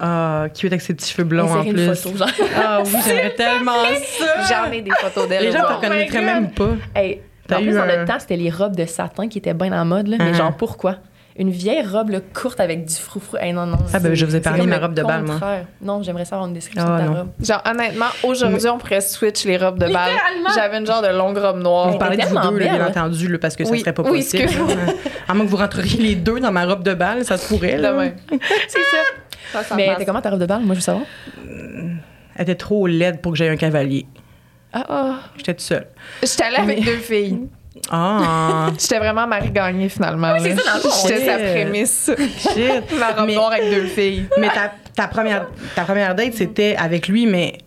Ah, 0.00 0.46
cute 0.54 0.72
avec 0.72 0.80
ses 0.80 0.94
petits 0.94 1.12
cheveux 1.12 1.24
blonds 1.24 1.52
en 1.52 1.60
plus. 1.62 1.70
une 1.86 1.94
photo, 1.94 2.16
genre. 2.16 2.28
Ah 2.56 2.82
oui, 2.82 2.90
j'aimerais 3.06 3.34
tellement 3.34 3.72
ça. 4.18 4.64
J'en 4.66 4.72
ai 4.72 4.80
des 4.80 4.90
photos 4.98 5.28
d'elle. 5.28 5.42
Les 5.44 5.52
gens 5.52 5.58
au 5.58 5.62
te 5.64 5.66
bar. 5.68 5.76
reconnaîtraient 5.82 6.24
même 6.24 6.50
pas. 6.50 6.70
Hey, 6.96 7.20
en 7.56 7.62
plus, 7.62 7.74
dans 7.74 7.80
un- 7.82 7.86
notre 7.86 8.04
temps, 8.04 8.18
c'était 8.20 8.36
les 8.36 8.50
robes 8.50 8.76
de 8.76 8.84
satin 8.86 9.28
qui 9.28 9.38
étaient 9.38 9.54
bien 9.54 9.72
en 9.80 9.84
mode, 9.84 10.08
là. 10.08 10.16
Mais 10.18 10.34
genre, 10.34 10.56
pourquoi? 10.56 10.96
Une 11.34 11.48
vieille 11.48 11.82
robe 11.86 12.10
là, 12.10 12.18
courte 12.34 12.60
avec 12.60 12.84
du 12.84 12.94
froufrou. 12.94 13.38
Hey, 13.38 13.54
non, 13.54 13.64
non. 13.64 13.78
Ah, 13.94 14.00
ben, 14.00 14.12
je 14.12 14.26
vous 14.26 14.32
ai 14.32 14.38
c'est 14.38 14.42
parlé 14.44 14.58
comme 14.60 14.68
de 14.68 14.74
ma 14.74 14.78
robe 14.78 14.92
de 14.92 15.02
bal, 15.02 15.22
moi. 15.22 15.36
Non, 15.80 16.02
j'aimerais 16.02 16.26
savoir 16.26 16.46
une 16.46 16.52
description 16.52 16.86
Ah, 16.86 16.98
de 17.00 17.04
ta 17.06 17.10
non. 17.10 17.16
robe. 17.20 17.28
Genre, 17.40 17.62
honnêtement, 17.64 18.04
aujourd'hui, 18.22 18.68
on 18.68 18.76
pourrait 18.76 19.00
switch 19.00 19.46
les 19.46 19.56
robes 19.56 19.78
de 19.78 19.90
bal. 19.90 20.10
J'avais 20.54 20.76
une 20.76 20.86
genre 20.86 21.00
de 21.00 21.08
longue 21.08 21.38
robe 21.38 21.62
noire. 21.62 21.88
On 21.94 21.96
parlait 21.96 22.18
de 22.18 22.22
vous 22.24 22.34
tellement 22.34 22.50
deux, 22.50 22.58
là, 22.58 22.64
bien 22.74 22.80
hein. 22.84 22.88
entendu, 22.90 23.28
là, 23.28 23.38
parce 23.38 23.56
que 23.56 23.64
ça 23.64 23.70
Oui, 23.70 23.80
serait 23.80 23.94
pas 23.94 24.02
oui, 24.02 24.18
possible. 24.18 24.46
À 25.28 25.32
moins 25.32 25.46
que 25.46 25.50
vous 25.50 25.56
rentreriez 25.56 26.02
les 26.02 26.14
deux 26.16 26.38
dans 26.38 26.52
ma 26.52 26.66
robe 26.66 26.82
de 26.82 26.92
bal, 26.92 27.24
ça 27.24 27.38
se 27.38 27.48
pourrait. 27.48 27.78
C'est 28.68 28.78
ça. 29.54 29.62
ça 29.64 29.74
Mais 29.74 29.94
t'es 29.96 30.04
comment 30.04 30.20
ta 30.20 30.28
robe 30.28 30.40
de 30.40 30.46
bal? 30.46 30.60
Moi, 30.60 30.74
je 30.74 30.80
veux 30.80 30.84
savoir? 30.84 31.04
Elle 32.36 32.42
était 32.42 32.54
trop 32.56 32.86
laide 32.86 33.20
pour 33.22 33.32
que 33.32 33.38
j'aie 33.38 33.48
un 33.48 33.56
cavalier. 33.56 34.04
Ah, 34.72 35.20
J'étais 35.36 35.54
toute 35.54 35.60
seule. 35.62 35.86
J'étais 36.22 36.44
allée 36.44 36.56
avec 36.56 36.84
deux 36.84 36.96
filles. 36.98 37.40
Ah, 37.90 38.68
J'étais 38.78 38.98
vraiment 38.98 39.26
Marie 39.26 39.50
Gagnée, 39.50 39.88
finalement. 39.88 40.34
c'est 40.38 40.50
là. 40.54 40.56
ça, 40.56 40.70
dans 40.70 40.76
le 40.76 40.80
fond, 40.90 41.08
J'étais 41.08 41.26
sa 41.26 41.36
oui. 41.36 41.42
prémisse. 41.52 42.10
shit. 42.38 42.98
Ma 42.98 43.12
robe 43.12 43.26
Mais- 43.26 43.34
noire 43.34 43.52
avec 43.52 43.70
deux 43.70 43.86
filles. 43.86 44.26
Mais 44.38 44.48
ta, 44.48 44.72
ta, 44.94 45.08
première, 45.08 45.46
ta 45.74 45.82
première 45.84 46.14
date, 46.14 46.34
c'était 46.34 46.76
avec 46.76 47.08
lui, 47.08 47.26
mais 47.26 47.58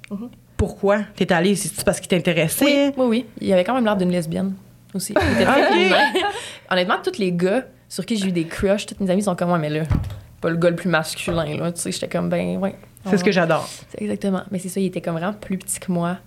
pourquoi 0.58 1.00
t'es 1.16 1.32
allée? 1.34 1.56
C'est 1.56 1.84
parce 1.84 2.00
qu'il 2.00 2.08
t'intéressait? 2.08 2.66
Oui, 2.66 2.94
oui, 2.98 3.06
oui. 3.08 3.26
Il 3.42 3.52
avait 3.54 3.64
quand 3.64 3.74
même 3.76 3.86
l'air 3.86 3.98
d'une 3.98 4.12
lesbienne 4.12 4.54
aussi. 4.94 5.14
Il 5.14 5.42
était. 5.42 5.92
Honnêtement, 6.72 6.98
tous 7.04 7.18
les 7.20 7.32
gars 7.32 7.64
sur 7.90 8.06
qui 8.06 8.18
j'ai 8.18 8.28
eu 8.28 8.32
des 8.32 8.46
crushs, 8.46 8.86
tous 8.86 8.96
mes 9.04 9.10
amis 9.12 9.22
sont 9.24 9.36
comme 9.36 9.50
moi, 9.50 9.58
mais 9.58 9.70
là, 9.70 9.84
pas 10.42 10.50
le 10.50 10.56
gars 10.58 10.70
le 10.70 10.76
plus 10.76 10.90
masculin, 10.90 11.58
là. 11.58 11.72
Tu 11.72 11.82
sais, 11.82 11.92
j'étais 11.92 12.08
comme, 12.08 12.30
ben, 12.30 12.58
ouais. 12.58 12.76
C'est 13.10 13.18
ce 13.18 13.24
que 13.24 13.32
j'adore. 13.32 13.68
C'est 13.90 14.02
exactement. 14.02 14.42
Mais 14.50 14.58
c'est 14.60 14.70
ça, 14.70 14.80
il 14.80 14.88
était 14.88 15.02
comme 15.02 15.14
vraiment 15.16 15.34
plus 15.34 15.58
petit 15.60 15.80
que 15.80 15.92
moi. 15.92 16.18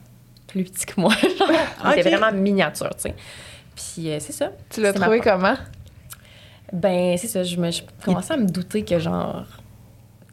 Plus 0.63 0.71
petit 0.71 0.87
que 0.87 1.01
moi. 1.01 1.13
Genre, 1.39 1.93
il 1.95 2.01
était 2.01 2.11
vraiment 2.17 2.33
miniature, 2.33 2.91
tu 2.97 3.03
sais. 3.03 3.15
Puis 3.75 4.11
euh, 4.11 4.19
c'est 4.21 4.33
ça. 4.33 4.51
Tu 4.71 4.81
l'as 4.81 4.93
trouvé 4.93 5.21
comment? 5.21 5.55
Ben, 6.73 7.17
c'est 7.17 7.29
ça. 7.29 7.43
Je, 7.45 7.57
me, 7.57 7.71
je 7.71 7.83
commençais 8.05 8.35
à 8.35 8.37
me 8.37 8.47
douter 8.47 8.85
que, 8.85 8.99
genre, 8.99 9.45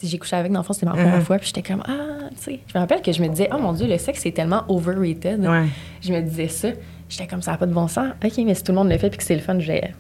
j'ai 0.02 0.18
couché 0.18 0.36
avec, 0.36 0.52
dans 0.52 0.60
le 0.60 0.66
fond, 0.66 0.74
c'était 0.74 0.88
ma 0.88 0.94
première 0.94 1.24
fois. 1.24 1.38
Puis 1.38 1.48
j'étais 1.48 1.62
comme, 1.62 1.84
ah, 1.88 2.28
tu 2.36 2.44
sais. 2.44 2.60
Je 2.68 2.74
me 2.78 2.80
rappelle 2.80 3.02
que 3.02 3.12
je 3.12 3.22
me 3.22 3.28
disais, 3.28 3.48
oh 3.54 3.58
mon 3.58 3.74
Dieu, 3.74 3.88
le 3.88 3.98
sexe, 3.98 4.22
c'est 4.24 4.32
tellement 4.32 4.64
overrated. 4.68 5.40
Ouais. 5.40 5.68
Je 6.02 6.12
me 6.12 6.22
disais 6.22 6.48
ça. 6.48 6.70
J'étais 7.08 7.28
comme, 7.28 7.42
ça 7.42 7.52
n'a 7.52 7.58
pas 7.58 7.68
de 7.68 7.74
bon 7.74 7.88
sens. 7.88 8.14
OK, 8.24 8.34
mais 8.40 8.56
si 8.56 8.64
tout 8.64 8.72
le 8.72 8.78
monde 8.78 8.90
le 8.90 8.98
fait 8.98 9.10
puis 9.10 9.18
que 9.20 9.24
c'est 9.24 9.36
le 9.36 9.42
fun, 9.42 9.60
je 9.60 9.68
vais 9.68 9.94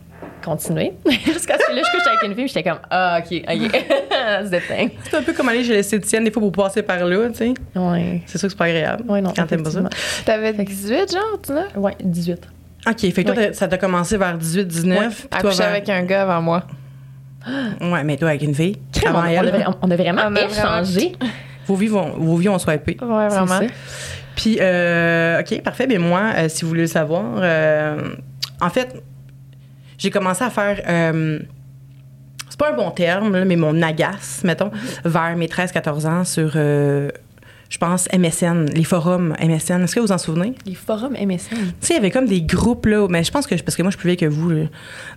continuer. 0.45 0.93
Jusqu'à 1.09 1.57
ce 1.57 1.65
que 1.67 1.75
là, 1.75 1.81
je 1.83 1.97
couche 1.97 2.07
avec 2.07 2.23
une 2.23 2.35
fille, 2.35 2.47
j'étais 2.47 2.63
comme, 2.63 2.79
ah, 2.89 3.19
OK, 3.19 3.43
OK. 3.47 3.85
C'est 5.03 5.17
un 5.17 5.21
peu 5.23 5.33
comme 5.33 5.49
aller 5.49 5.63
chez 5.63 5.73
l'esthéticienne 5.73 6.23
des 6.23 6.31
fois 6.31 6.41
pour 6.41 6.51
passer 6.51 6.81
par 6.83 7.03
là, 7.05 7.27
tu 7.29 7.35
sais. 7.35 7.53
Ouais. 7.75 8.21
C'est 8.25 8.37
sûr 8.37 8.47
que 8.47 8.51
c'est 8.53 8.57
pas 8.57 8.65
agréable. 8.65 9.03
Ouais, 9.09 9.21
non. 9.21 9.33
Quand 9.35 9.45
t'aimes 9.45 9.63
pas 9.63 9.71
ça. 9.71 9.81
T'avais 10.25 10.53
18, 10.53 11.11
genre, 11.11 11.39
tu 11.45 11.53
là? 11.53 11.65
Ouais, 11.75 11.93
18. 12.03 12.47
OK, 12.87 12.99
fait 12.99 13.11
que 13.23 13.31
toi, 13.31 13.35
Ouais. 13.35 13.53
ça 13.53 13.67
t'a 13.67 13.77
commencé 13.77 14.17
vers 14.17 14.37
18, 14.37 14.67
19. 14.67 15.27
Ouais. 15.31 15.39
toi, 15.39 15.51
vers- 15.51 15.67
avec 15.69 15.89
un 15.89 16.03
gars 16.03 16.21
avant 16.23 16.41
moi. 16.41 16.63
Ouais, 17.81 18.03
mais 18.03 18.17
toi, 18.17 18.29
avec 18.29 18.41
une 18.41 18.55
fille. 18.55 18.77
On, 19.05 19.09
Avant 19.09 19.19
on 19.19 19.23
a, 19.23 19.31
elle. 19.31 19.67
on 19.81 19.91
a 19.91 19.95
vraiment 19.95 20.21
On 20.27 20.35
a 20.35 20.41
échangé. 20.41 21.13
Vos 21.67 21.75
vies 21.75 21.87
vont, 21.87 22.09
vos 22.17 22.35
vies 22.37 22.49
ont 22.49 22.57
swipé. 22.59 22.97
Ouais, 23.01 23.27
vraiment. 23.27 23.59
Puis, 24.35 24.57
euh, 24.59 25.39
OK, 25.41 25.61
parfait. 25.61 25.85
Mais 25.87 25.97
moi, 25.97 26.21
euh, 26.35 26.49
si 26.49 26.63
vous 26.63 26.69
voulez 26.69 26.81
le 26.81 26.87
savoir, 26.87 27.23
euh, 27.37 28.15
en 28.61 28.69
fait, 28.69 29.01
j'ai 29.97 30.09
commencé 30.11 30.43
à 30.43 30.49
faire. 30.49 30.81
euh, 30.87 31.39
c'est 32.49 32.59
pas 32.59 32.71
un 32.71 32.75
bon 32.75 32.91
terme, 32.91 33.43
mais 33.43 33.55
mon 33.57 33.81
agace, 33.81 34.41
mettons, 34.45 34.71
vers 35.03 35.35
mes 35.35 35.47
13-14 35.47 36.07
ans 36.07 36.23
sur, 36.23 36.53
euh, 36.55 37.09
je 37.75 37.79
pense, 37.79 38.07
MSN, 38.17 38.67
les 38.73 38.85
forums 38.85 39.35
MSN. 39.41 39.83
Est-ce 39.83 39.95
que 39.95 39.99
vous 39.99 40.05
vous 40.05 40.11
en 40.13 40.17
souvenez? 40.17 40.53
Les 40.65 40.75
forums 40.75 41.11
MSN. 41.11 41.49
Tu 41.49 41.65
sais, 41.81 41.93
il 41.93 41.95
y 41.95 41.99
avait 41.99 42.09
comme 42.09 42.25
des 42.25 42.41
groupes, 42.41 42.85
là, 42.85 43.05
mais 43.09 43.21
je 43.21 43.31
pense 43.31 43.47
que, 43.47 43.55
parce 43.55 43.75
que 43.75 43.81
moi, 43.81 43.91
je 43.91 43.97
suis 43.97 43.99
plus 43.99 44.07
vieille 44.07 44.15
que 44.17 44.33
vous, 44.33 44.49
là. 44.49 44.61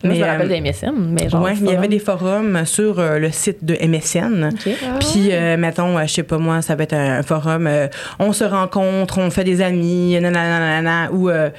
Moi, 0.02 0.14
je 0.14 0.18
me 0.18 0.24
euh, 0.24 0.26
rappelle 0.26 0.48
des 0.48 0.60
MSN, 0.60 0.90
mais 1.12 1.28
genre. 1.28 1.40
ouais, 1.40 1.54
mais 1.60 1.68
il 1.70 1.72
y 1.74 1.76
avait 1.76 1.86
des 1.86 2.00
forums 2.00 2.66
sur 2.66 2.98
euh, 2.98 3.20
le 3.20 3.30
site 3.30 3.64
de 3.64 3.74
MSN. 3.80 4.50
OK. 4.52 4.74
Puis, 4.98 5.28
euh, 5.30 5.56
mettons, 5.56 5.96
euh, 5.96 6.02
je 6.06 6.14
sais 6.14 6.22
pas 6.24 6.38
moi, 6.38 6.60
ça 6.60 6.74
va 6.74 6.82
être 6.82 6.94
un, 6.94 7.20
un 7.20 7.22
forum, 7.22 7.68
euh, 7.68 7.86
on 8.18 8.32
se 8.32 8.42
rencontre, 8.42 9.18
on 9.18 9.30
fait 9.30 9.44
des 9.44 9.60
amis, 9.60 10.18
nanana, 10.20 11.12
ou 11.12 11.30
euh, 11.30 11.50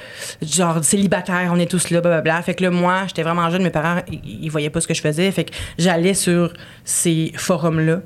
genre 0.42 0.84
célibataire, 0.84 1.50
on 1.50 1.58
est 1.58 1.70
tous 1.70 1.88
là, 1.88 2.02
blablabla. 2.02 2.42
Fait 2.42 2.52
que 2.54 2.62
là, 2.62 2.70
moi, 2.70 3.04
j'étais 3.06 3.22
vraiment 3.22 3.48
jeune, 3.48 3.62
mes 3.62 3.70
parents, 3.70 4.02
ils, 4.12 4.20
ils 4.44 4.50
voyaient 4.50 4.68
pas 4.68 4.82
ce 4.82 4.86
que 4.86 4.92
je 4.92 5.00
faisais. 5.00 5.30
Fait 5.30 5.44
que 5.44 5.52
j'allais 5.78 6.12
sur 6.12 6.52
ces 6.84 7.32
forums-là, 7.36 8.02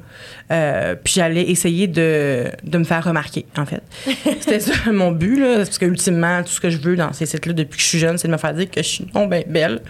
euh, 0.50 0.94
puis 1.02 1.14
j'allais 1.16 1.50
essayer 1.50 1.86
de, 1.86 2.50
de 2.62 2.78
me 2.78 2.84
faire 2.84 3.04
remarquer, 3.04 3.46
en 3.56 3.64
fait. 3.64 3.82
C'était 4.40 4.60
ça 4.60 4.72
mon 4.92 5.10
but, 5.10 5.40
là, 5.40 5.56
parce 5.58 5.78
que 5.78 5.86
ultimement, 5.86 6.42
tout 6.42 6.50
ce 6.50 6.60
que 6.60 6.70
je 6.70 6.78
veux 6.78 6.96
dans 6.96 7.12
ces 7.12 7.26
sites-là 7.26 7.52
depuis 7.52 7.76
que 7.76 7.82
je 7.82 7.88
suis 7.88 7.98
jeune, 7.98 8.18
c'est 8.18 8.28
de 8.28 8.32
me 8.32 8.38
faire 8.38 8.54
dire 8.54 8.70
que 8.70 8.82
je 8.82 8.88
suis 8.88 9.06
non 9.14 9.26
ben 9.26 9.42
belle. 9.46 9.80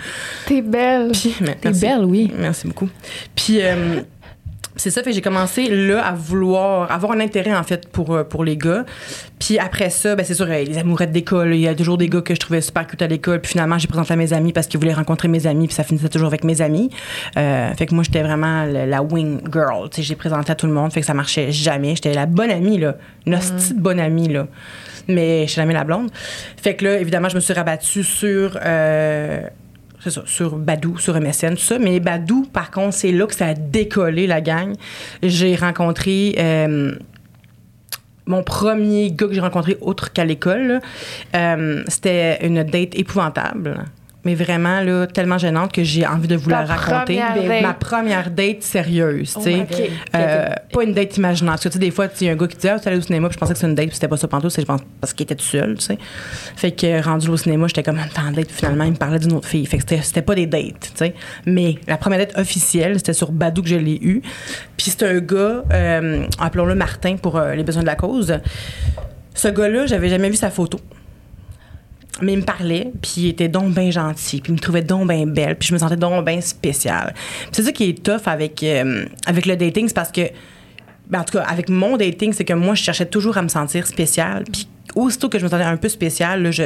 T'es 0.47 0.63
belle. 0.63 1.11
Puis, 1.13 1.35
T'es 1.61 1.71
belle, 1.71 2.05
oui. 2.05 2.33
Merci 2.39 2.67
beaucoup. 2.67 2.89
Puis 3.35 3.59
euh, 3.61 4.01
c'est 4.77 4.91
ça, 4.91 5.03
fait 5.03 5.11
que 5.11 5.15
j'ai 5.15 5.23
commencé 5.23 5.69
là 5.69 6.05
à 6.05 6.13
vouloir 6.13 6.91
avoir 6.91 7.13
un 7.13 7.21
intérêt 7.21 7.55
en 7.55 7.63
fait 7.63 7.89
pour, 7.89 8.15
euh, 8.15 8.25
pour 8.25 8.45
les 8.45 8.57
gars. 8.57 8.85
Puis 9.39 9.59
après 9.59 9.91
ça, 9.91 10.17
ben 10.17 10.25
c'est 10.25 10.35
sûr, 10.35 10.47
les 10.47 10.79
amourettes 10.79 11.13
d'école, 11.13 11.55
il 11.55 11.61
y 11.61 11.69
a 11.69 11.75
toujours 11.75 11.97
des 11.99 12.09
gars 12.09 12.23
que 12.23 12.35
je 12.35 12.41
trouvais 12.41 12.61
super 12.61 12.87
cute 12.87 13.01
à 13.03 13.07
l'école. 13.07 13.41
Puis 13.41 13.53
finalement, 13.53 13.79
j'ai 13.79 13.87
présenté 13.87 14.13
à 14.13 14.17
mes 14.17 14.33
amis 14.33 14.53
parce 14.53 14.67
qu'ils 14.67 14.81
voulaient 14.81 14.95
rencontrer 14.95 15.29
mes 15.29 15.47
amis, 15.47 15.67
puis 15.67 15.75
ça 15.77 15.85
finissait 15.85 16.09
toujours 16.09 16.29
avec 16.29 16.45
mes 16.45 16.61
amis. 16.61 16.91
Euh, 17.37 17.73
fait 17.75 17.87
que 17.87 17.95
moi, 17.95 18.05
j'étais 18.05 18.23
vraiment 18.23 18.65
la 18.65 19.03
wing 19.03 19.41
girl. 19.53 19.91
Tu 19.91 19.97
sais, 19.97 20.03
j'ai 20.03 20.17
présenté 20.17 20.51
à 20.53 20.55
tout 20.55 20.67
le 20.67 20.73
monde, 20.73 20.93
fait 20.93 21.01
que 21.01 21.07
ça 21.07 21.15
marchait 21.15 21.53
jamais. 21.53 21.95
J'étais 21.95 22.15
la 22.15 22.27
bonne 22.27 22.51
amie, 22.51 22.79
là. 22.79 22.97
Une 23.27 23.35
hostie 23.35 23.75
de 23.75 23.81
bonne 23.81 24.01
amie, 24.01 24.29
là. 24.29 24.47
Mais 25.07 25.43
je 25.43 25.53
suis 25.53 25.61
jamais 25.61 25.75
la 25.75 25.85
blonde. 25.85 26.11
Fait 26.57 26.75
que 26.75 26.85
là, 26.85 26.99
évidemment, 26.99 27.29
je 27.29 27.37
me 27.37 27.41
suis 27.41 27.53
rabattue 27.53 28.03
sur. 28.03 28.59
euh, 28.65 29.43
sur 30.11 30.57
Badou, 30.57 30.99
sur 30.99 31.19
MSN, 31.21 31.51
tout 31.55 31.63
ça. 31.63 31.79
Mais 31.79 32.01
Badou, 32.01 32.47
par 32.53 32.71
contre, 32.71 32.95
c'est 32.95 33.13
là 33.13 33.27
que 33.27 33.35
ça 33.35 33.49
a 33.49 33.55
décollé, 33.55 34.27
la 34.27 34.41
gang. 34.41 34.75
J'ai 35.23 35.55
rencontré 35.57 36.35
euh, 36.39 36.95
mon 38.27 38.43
premier 38.43 39.11
gars 39.11 39.27
que 39.27 39.35
j'ai 39.35 39.41
rencontré 39.41 39.77
autre 39.81 40.13
qu'à 40.13 40.25
l'école. 40.25 40.81
Euh, 41.35 41.83
C'était 41.89 42.47
une 42.47 42.63
date 42.63 42.99
épouvantable. 42.99 43.85
Mais 44.25 44.35
vraiment, 44.35 44.81
là, 44.81 45.07
tellement 45.07 45.37
gênante 45.39 45.73
que 45.73 45.83
j'ai 45.85 46.07
envie 46.07 46.29
de 46.29 46.37
vous 46.37 46.49
Ta 46.51 46.63
la 46.65 46.75
raconter. 46.75 47.19
première 47.21 47.35
date. 47.49 47.63
Ma 47.63 47.75
première 47.75 48.31
date 48.31 48.63
sérieuse, 48.63 49.35
tu 49.35 49.43
sais. 49.43 49.51
my 49.53 49.59
God. 49.67 49.81
Euh, 50.15 50.47
pas 50.73 50.83
une 50.85 50.95
date 50.95 51.17
imaginaire. 51.17 51.53
Parce 51.53 51.65
que, 51.65 51.69
tu 51.69 51.73
sais, 51.75 51.79
des 51.79 51.91
fois, 51.91 52.07
il 52.21 52.27
y 52.27 52.31
a 52.31 52.33
un 52.33 52.37
gars 52.37 52.47
qui 52.47 52.57
dit, 52.57 52.69
ah, 52.69 52.79
tu 52.81 52.89
allé 52.89 52.97
au 52.97 53.03
cinéma, 53.03 53.29
puis 53.29 53.35
je 53.35 53.39
pensais 53.41 53.53
que 53.53 53.59
c'était 53.59 53.69
une 53.69 53.75
date, 53.75 53.87
puis 53.89 53.95
c'était 53.95 54.09
pas 54.09 54.17
ça 54.17 54.27
pantoute, 54.29 54.51
c'est 54.51 54.65
parce 54.67 55.13
qu'il 55.13 55.25
était 55.25 55.35
tout 55.37 55.45
seul, 55.45 55.75
tu 55.77 55.85
sais. 55.85 55.99
Fait 56.57 56.73
que, 56.73 57.03
rendu 57.05 57.29
au 57.29 57.37
cinéma, 57.37 57.67
j'étais 57.67 57.83
comme, 57.83 57.99
en 57.99 58.31
date, 58.33 58.47
puis 58.47 58.57
finalement, 58.57 58.85
il 58.85 58.93
me 58.93 58.97
parlait 58.97 59.19
d'une 59.19 59.33
autre 59.35 59.49
fille. 59.49 59.67
Fait 59.67 59.77
que 59.77 59.83
c'était- 59.83 60.03
c'était 60.03 60.23
pas 60.23 60.35
des 60.35 60.47
dates, 60.47 60.81
tu 60.81 60.91
sais. 60.97 61.15
Mais 61.47 61.75
la 61.87 61.97
première 61.99 62.19
date 62.21 62.39
officielle, 62.39 62.97
c'était 62.99 63.13
sur 63.13 63.31
Badou 63.31 63.63
que 63.63 63.69
je 63.69 63.77
l'ai 63.77 63.99
eu. 64.01 64.23
Puis 64.77 64.91
c'est 64.91 65.03
un 65.05 65.19
gars, 65.19 65.63
euh, 65.73 66.25
appelons-le 66.39 66.75
Martin 66.75 67.17
pour 67.17 67.37
euh, 67.37 67.55
les 67.55 67.63
besoins 67.63 67.83
de 67.83 67.87
la 67.87 67.95
cause. 67.97 68.39
Ce 69.35 69.49
gars-là, 69.49 69.87
j'avais 69.87 70.09
jamais 70.09 70.31
vu 70.31 70.37
sa 70.37 70.51
photo. 70.51 70.79
Mais 72.23 72.35
il 72.35 72.39
me 72.39 72.45
parlait, 72.45 72.93
puis 73.03 73.13
il 73.17 73.29
était 73.29 73.49
donc 73.49 73.75
bien 73.75 73.91
gentil, 73.91 74.41
puis 74.41 74.53
il 74.53 74.55
me 74.55 74.61
trouvait 74.61 74.83
donc 74.83 75.09
bien 75.09 75.27
belle, 75.27 75.57
puis 75.57 75.69
je 75.69 75.75
me 75.75 75.79
sentais 75.79 75.97
donc 75.97 76.25
bien 76.25 76.41
spéciale. 76.41 77.13
C'est 77.51 77.63
ça 77.63 77.73
qui 77.73 77.89
est 77.89 78.05
tough 78.05 78.27
avec, 78.27 78.63
euh, 78.63 79.05
avec 79.27 79.47
le 79.47 79.57
dating, 79.57 79.89
c'est 79.89 79.95
parce 79.95 80.13
que, 80.13 80.23
ben, 81.09 81.21
en 81.21 81.25
tout 81.25 81.39
cas, 81.39 81.45
avec 81.45 81.69
mon 81.69 81.97
dating, 81.97 82.33
c'est 82.33 82.45
que 82.45 82.53
moi, 82.53 82.75
je 82.75 82.85
cherchais 82.85 83.07
toujours 83.07 83.37
à 83.37 83.43
me 83.43 83.49
sentir 83.49 83.87
spéciale, 83.87 84.45
puis 84.51 84.69
aussitôt 84.95 85.29
que 85.29 85.39
je 85.41 85.45
me 85.45 85.51
sentais 85.51 85.65
un 85.65 85.77
peu 85.77 85.89
spéciale, 85.89 86.45
là, 86.45 86.51
je 86.53 86.65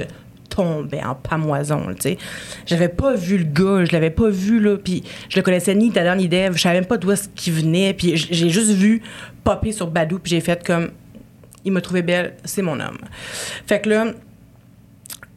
tombais 0.50 1.02
en 1.02 1.14
pamoison, 1.14 1.80
tu 1.94 2.02
sais. 2.02 2.18
J'avais 2.66 2.88
pas 2.88 3.14
vu 3.14 3.38
le 3.38 3.44
gars, 3.44 3.84
je 3.86 3.92
l'avais 3.92 4.10
pas 4.10 4.28
vu, 4.28 4.60
là, 4.60 4.76
puis 4.76 5.02
je 5.30 5.36
le 5.36 5.42
connaissais 5.42 5.74
ni 5.74 5.88
d'Adam 5.88 6.16
ni 6.16 6.28
d'Ève, 6.28 6.56
je 6.56 6.60
savais 6.60 6.74
même 6.74 6.86
pas 6.86 6.98
d'où 6.98 7.10
est-ce 7.10 7.28
qu'il 7.34 7.54
venait, 7.54 7.94
puis 7.94 8.16
j'ai 8.16 8.50
juste 8.50 8.72
vu 8.72 9.02
popper 9.44 9.72
sur 9.72 9.86
Badou, 9.86 10.18
puis 10.18 10.30
j'ai 10.30 10.40
fait 10.40 10.62
comme, 10.66 10.90
il 11.64 11.72
m'a 11.72 11.80
trouvé 11.80 12.02
belle, 12.02 12.34
c'est 12.44 12.62
mon 12.62 12.80
homme. 12.80 12.98
Fait 13.66 13.80
que 13.80 13.88
là, 13.88 14.06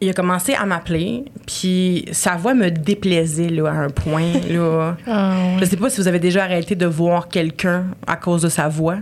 il 0.01 0.09
a 0.09 0.13
commencé 0.13 0.53
à 0.55 0.65
m'appeler, 0.65 1.25
puis 1.45 2.05
sa 2.11 2.35
voix 2.35 2.53
me 2.55 2.69
déplaisait 2.71 3.49
là, 3.49 3.67
à 3.69 3.73
un 3.73 3.89
point. 3.89 4.31
Là. 4.49 4.97
Ah, 5.07 5.35
Je 5.59 5.65
sais 5.65 5.77
pas 5.77 5.89
si 5.89 6.01
vous 6.01 6.07
avez 6.07 6.19
déjà 6.19 6.43
arrêté 6.43 6.75
de 6.75 6.85
voir 6.87 7.27
quelqu'un 7.27 7.85
à 8.07 8.15
cause 8.15 8.41
de 8.41 8.49
sa 8.49 8.67
voix. 8.67 8.97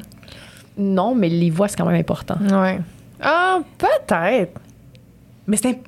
Non, 0.78 1.16
mais 1.16 1.30
les 1.30 1.50
voix, 1.50 1.68
c'est 1.68 1.78
quand 1.78 1.86
même 1.86 2.00
important. 2.00 2.36
ouais. 2.52 2.80
Ah, 3.22 3.60
peut-être. 3.78 4.60
Mais 5.48 5.58
c'est 5.58 5.80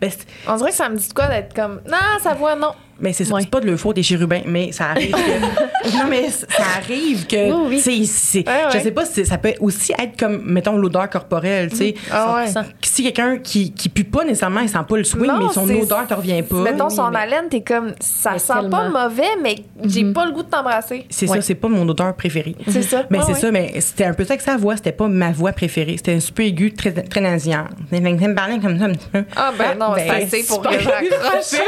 On 0.48 0.56
dirait 0.58 0.72
que 0.72 0.75
ça 0.75 0.89
me 0.89 0.98
dit 0.98 1.08
de 1.08 1.13
quoi 1.13 1.27
d'être 1.27 1.53
comme. 1.53 1.80
Non, 1.89 1.98
sa 2.22 2.34
voix, 2.34 2.56
non. 2.56 2.72
Mais 3.01 3.13
c'est 3.13 3.25
ça, 3.25 3.34
Ouais. 3.36 3.41
c'est 3.41 3.50
pas 3.50 3.60
de 3.60 3.65
leur 3.67 3.77
faute 3.79 3.96
des 3.96 4.03
chérubins, 4.03 4.41
mais 4.46 4.72
ça 4.72 4.86
arrive 4.91 5.12
que. 5.12 5.91
non, 5.98 6.05
mais 6.10 6.29
ça 6.29 6.46
arrive 6.77 7.25
que. 7.27 7.51
Oui, 7.67 7.81
oui. 7.86 8.05
c'est- 8.05 8.48
Ouais, 8.48 8.63
Je 8.74 8.79
sais 8.79 8.91
pas 8.91 9.05
si 9.05 9.25
ça 9.25 9.38
peut 9.38 9.53
aussi 9.60 9.91
être 9.93 10.17
comme, 10.20 10.41
mettons, 10.46 10.77
l'odeur 10.77 11.10
corporelle, 11.10 11.70
tu 11.70 11.75
sais. 11.77 11.96
Ah 12.12 12.36
ouais. 12.36 12.48
100%. 12.48 12.63
Si 12.81 13.03
quelqu'un 13.03 13.38
qui, 13.39 13.72
qui 13.74 13.89
pue 13.89 14.03
pas 14.03 14.24
nécessairement, 14.24 14.60
il 14.62 14.70
sent 14.70 14.77
pas 14.88 14.98
le 14.98 15.03
swing, 15.03 15.25
Non, 15.25 15.38
mais 15.48 15.53
son 15.53 15.70
odeur 15.70 16.08
te 16.08 16.13
revient 16.13 16.43
pas. 16.43 16.55
Mettons 16.62 16.88
oui, 16.89 16.96
son 16.96 17.10
mais- 17.10 17.20
haleine, 17.20 17.50
t'es 17.50 17.62
comme. 17.62 17.93
Ça 18.00 18.31
Mais 18.34 18.39
sent 18.39 18.53
pas 18.70 18.89
mauvais, 18.89 19.24
mais 19.41 19.55
j'ai 19.86 20.05
pas 20.13 20.25
le 20.25 20.31
goût 20.31 20.43
de 20.43 20.50
t'embrasser. 20.50 21.05
C'est 21.10 21.27
Ouais. 21.29 21.38
ça, 21.38 21.41
c'est 21.41 21.55
pas 21.55 21.67
mon 21.67 21.88
odeur 21.88 22.13
préférée. 22.15 22.55
C'est 22.67 22.81
ça. 22.81 23.03
Mais 23.10 23.17
Ah 23.22 23.24
c'est 23.25 23.34
ouais. 23.34 23.39
ça, 23.39 23.51
mais 23.51 23.74
c'était 23.81 24.05
un 24.05 24.13
peu 24.13 24.24
ça 24.25 24.38
que 24.38 24.43
sa 24.43 24.58
voix, 24.58 24.75
c'était 24.75 24.91
pas 24.91 25.08
ma 25.08 25.31
voix 25.31 25.51
préférée. 25.53 25.96
C'était 25.98 26.13
un 26.13 26.20
super 26.20 26.46
aigu, 26.46 26.74
très, 26.74 26.91
très 26.91 27.22
nasillard. 27.22 27.67
Il 27.91 28.01
me 28.01 28.36
parlait 28.36 28.60
comme 28.60 28.77
ça 28.77 28.86
un 28.86 28.93
petit 28.93 29.08
peu. 29.12 29.24
Ah, 29.36 29.51
ben 29.58 29.77
non, 29.79 29.93
c'est 29.98 30.10
assez 30.10 30.43
pour 30.43 30.62
que 30.62 30.72
j'accroche. 30.79 31.62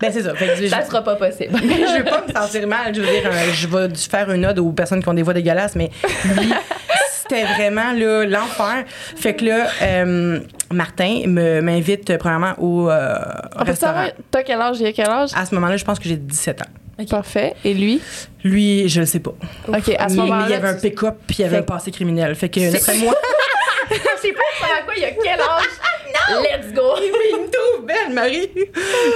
ben 0.00 0.12
c'est 0.12 0.22
ça. 0.22 0.32
Ça 0.80 0.84
sera 0.84 1.02
pas 1.02 1.16
possible. 1.16 1.50
mais 1.64 1.76
je 1.86 1.98
veux 1.98 2.04
pas 2.04 2.24
me 2.26 2.32
sentir 2.32 2.66
mal. 2.66 2.94
Je 2.94 3.00
veux 3.00 3.06
dire, 3.06 3.30
je 3.54 3.66
vais 3.66 3.88
faire 3.94 4.30
une 4.30 4.44
ode 4.46 4.58
aux 4.58 4.72
personnes 4.72 5.02
qui 5.02 5.08
ont 5.08 5.14
des 5.14 5.22
voix 5.22 5.34
dégueulasses, 5.34 5.74
mais 5.76 5.90
lui, 6.36 6.52
c'était 7.22 7.44
vraiment 7.44 7.92
là, 7.92 8.24
l'enfer. 8.26 8.84
Fait 9.16 9.34
que 9.34 9.44
là, 9.44 9.66
euh, 9.82 10.40
Martin 10.72 11.22
me- 11.26 11.60
m'invite 11.60 12.10
euh, 12.10 12.18
premièrement 12.18 12.54
au 12.58 12.90
euh, 12.90 13.14
On 13.58 13.64
restaurant. 13.64 14.06
t'as 14.30 14.42
quel 14.42 14.60
âge, 14.60 14.78
il 14.80 14.86
a 14.86 14.92
quel 14.92 15.08
âge? 15.08 15.30
À 15.34 15.46
ce 15.46 15.54
moment-là, 15.54 15.76
je 15.76 15.84
pense 15.84 15.98
que 15.98 16.08
j'ai 16.08 16.16
17 16.16 16.62
ans. 16.62 17.04
Parfait. 17.10 17.54
Et 17.64 17.74
lui? 17.74 18.00
Lui, 18.44 18.88
je 18.88 19.00
le 19.00 19.06
sais 19.06 19.18
pas. 19.18 19.32
OK, 19.66 19.96
à 19.98 20.08
ce 20.08 20.14
moment-là. 20.16 20.44
il 20.46 20.52
y 20.52 20.54
avait 20.54 20.68
un 20.68 20.74
pick-up 20.74 21.16
puis 21.26 21.36
il 21.38 21.42
y 21.42 21.44
avait 21.44 21.56
un 21.58 21.62
passé 21.62 21.90
criminel. 21.90 22.34
Fait 22.36 22.48
que 22.48 22.70
d'après 22.72 22.96
moi, 22.98 23.14
Je 23.90 24.20
sais 24.20 24.32
pas 24.32 24.66
à 24.80 24.82
quoi 24.82 24.94
il 24.96 25.02
y 25.02 25.04
a 25.04 25.10
quel 25.10 25.40
âge. 25.40 25.64
Let's 26.42 26.72
go. 26.72 26.94
il 27.00 27.38
me 27.38 27.50
trouve 27.50 27.86
belle, 27.86 28.12
Marie. 28.12 28.50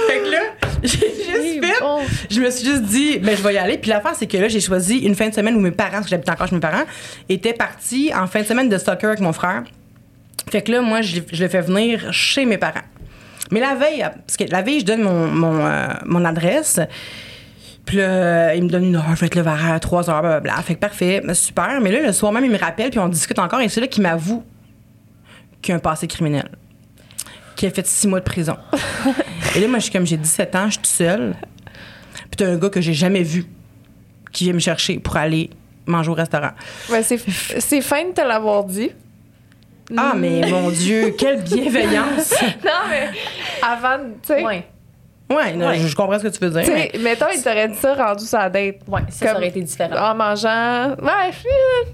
fait 0.07 0.19
que 0.19 0.31
là, 0.31 0.39
j'ai 0.83 0.99
juste 0.99 1.65
fait. 1.65 1.83
Je 2.29 2.41
me 2.41 2.49
suis 2.49 2.65
juste 2.65 2.83
dit, 2.83 3.19
ben, 3.19 3.35
je 3.35 3.41
vais 3.41 3.53
y 3.53 3.57
aller. 3.57 3.77
Puis 3.77 3.89
l'affaire, 3.89 4.13
c'est 4.15 4.27
que 4.27 4.37
là, 4.37 4.47
j'ai 4.47 4.59
choisi 4.59 4.99
une 4.99 5.15
fin 5.15 5.29
de 5.29 5.33
semaine 5.33 5.55
où 5.55 5.59
mes 5.59 5.71
parents, 5.71 5.91
parce 5.93 6.05
que 6.05 6.11
j'habite 6.11 6.29
encore 6.29 6.47
chez 6.47 6.55
mes 6.55 6.61
parents, 6.61 6.83
étaient 7.29 7.53
partis 7.53 8.11
en 8.15 8.27
fin 8.27 8.41
de 8.41 8.45
semaine 8.45 8.69
de 8.69 8.77
soccer 8.77 9.09
avec 9.09 9.19
mon 9.19 9.33
frère. 9.33 9.63
Fait 10.51 10.61
que 10.61 10.71
là, 10.71 10.81
moi, 10.81 11.01
je, 11.01 11.21
je 11.31 11.43
le 11.43 11.49
fais 11.49 11.61
venir 11.61 12.11
chez 12.13 12.45
mes 12.45 12.57
parents. 12.57 12.85
Mais 13.51 13.59
la 13.59 13.75
veille, 13.75 14.01
parce 14.01 14.37
que 14.37 14.43
la 14.49 14.61
veille, 14.61 14.81
je 14.81 14.85
donne 14.85 15.01
mon, 15.01 15.27
mon, 15.27 15.65
euh, 15.65 15.87
mon 16.05 16.25
adresse. 16.25 16.79
Puis 17.85 17.97
là, 17.97 18.53
il 18.55 18.63
me 18.63 18.69
donne 18.69 18.85
une 18.85 18.95
heure, 18.97 19.15
je 19.15 19.21
vais 19.21 19.27
être 19.27 19.35
là 19.35 19.43
vers 19.43 19.79
3 19.79 20.09
heures, 20.09 20.21
blablabla. 20.21 20.61
Fait 20.61 20.75
que 20.75 20.79
parfait, 20.79 21.21
super. 21.33 21.79
Mais 21.81 21.91
là, 21.91 22.01
le 22.01 22.11
soir 22.11 22.33
même, 22.33 22.43
il 22.43 22.51
me 22.51 22.57
rappelle, 22.57 22.89
puis 22.89 22.99
on 22.99 23.07
discute 23.07 23.39
encore. 23.39 23.61
Et 23.61 23.69
c'est 23.69 23.79
là 23.79 23.87
qu'il 23.87 24.03
m'avoue 24.03 24.43
qu'il 25.67 25.73
a 25.73 25.77
un 25.77 25.81
passé 25.81 26.07
criminel. 26.07 26.49
Qu'il 27.57 27.67
a 27.67 27.71
fait 27.71 27.85
six 27.85 28.07
mois 28.07 28.19
de 28.19 28.25
prison. 28.25 28.55
et 29.55 29.59
là, 29.59 29.67
moi, 29.67 29.79
je 29.79 29.83
suis 29.83 29.91
comme, 29.91 30.05
j'ai 30.05 30.15
17 30.15 30.55
ans, 30.55 30.65
je 30.67 30.71
suis 30.71 30.77
toute 30.77 30.87
seule. 30.87 31.35
Puis 32.15 32.37
t'as 32.37 32.47
un 32.47 32.57
gars 32.57 32.69
que 32.69 32.79
j'ai 32.79 32.93
jamais 32.93 33.23
vu 33.23 33.45
qui 34.31 34.45
vient 34.45 34.53
me 34.53 34.59
chercher 34.59 34.99
pour 34.99 35.17
aller 35.17 35.49
manger 35.85 36.09
au 36.09 36.13
restaurant. 36.13 36.51
Ben, 36.89 37.03
c'est, 37.03 37.19
c'est 37.59 37.81
fin 37.81 38.05
de 38.05 38.13
te 38.13 38.21
l'avoir 38.21 38.63
dit. 38.63 38.91
Ah, 39.95 40.13
mais 40.15 40.49
mon 40.49 40.69
Dieu, 40.71 41.15
quelle 41.17 41.43
bienveillance! 41.43 42.33
Non, 42.63 42.87
mais 42.89 43.09
avant, 43.61 43.97
tu 44.21 44.27
sais. 44.27 44.43
Ouais. 44.43 44.65
Ouais, 45.29 45.53
non, 45.53 45.67
Ouais. 45.67 45.79
Je, 45.79 45.87
je 45.87 45.95
comprends 45.95 46.17
ce 46.19 46.23
que 46.23 46.29
tu 46.29 46.39
veux 46.39 46.49
dire. 46.49 46.71
Mais- 46.73 46.91
mettons, 47.03 47.25
il 47.35 47.41
t'aurait 47.43 47.67
dit 47.67 47.75
ça 47.77 47.93
rendu 47.95 48.25
sa 48.25 48.49
date. 48.49 48.75
Ouais, 48.87 49.01
ça, 49.09 49.19
ça 49.19 49.25
Comme- 49.27 49.37
aurait 49.37 49.49
été 49.49 49.61
différent. 49.61 50.11
En 50.11 50.15
mangeant. 50.15 50.91
Ouais, 51.01 51.31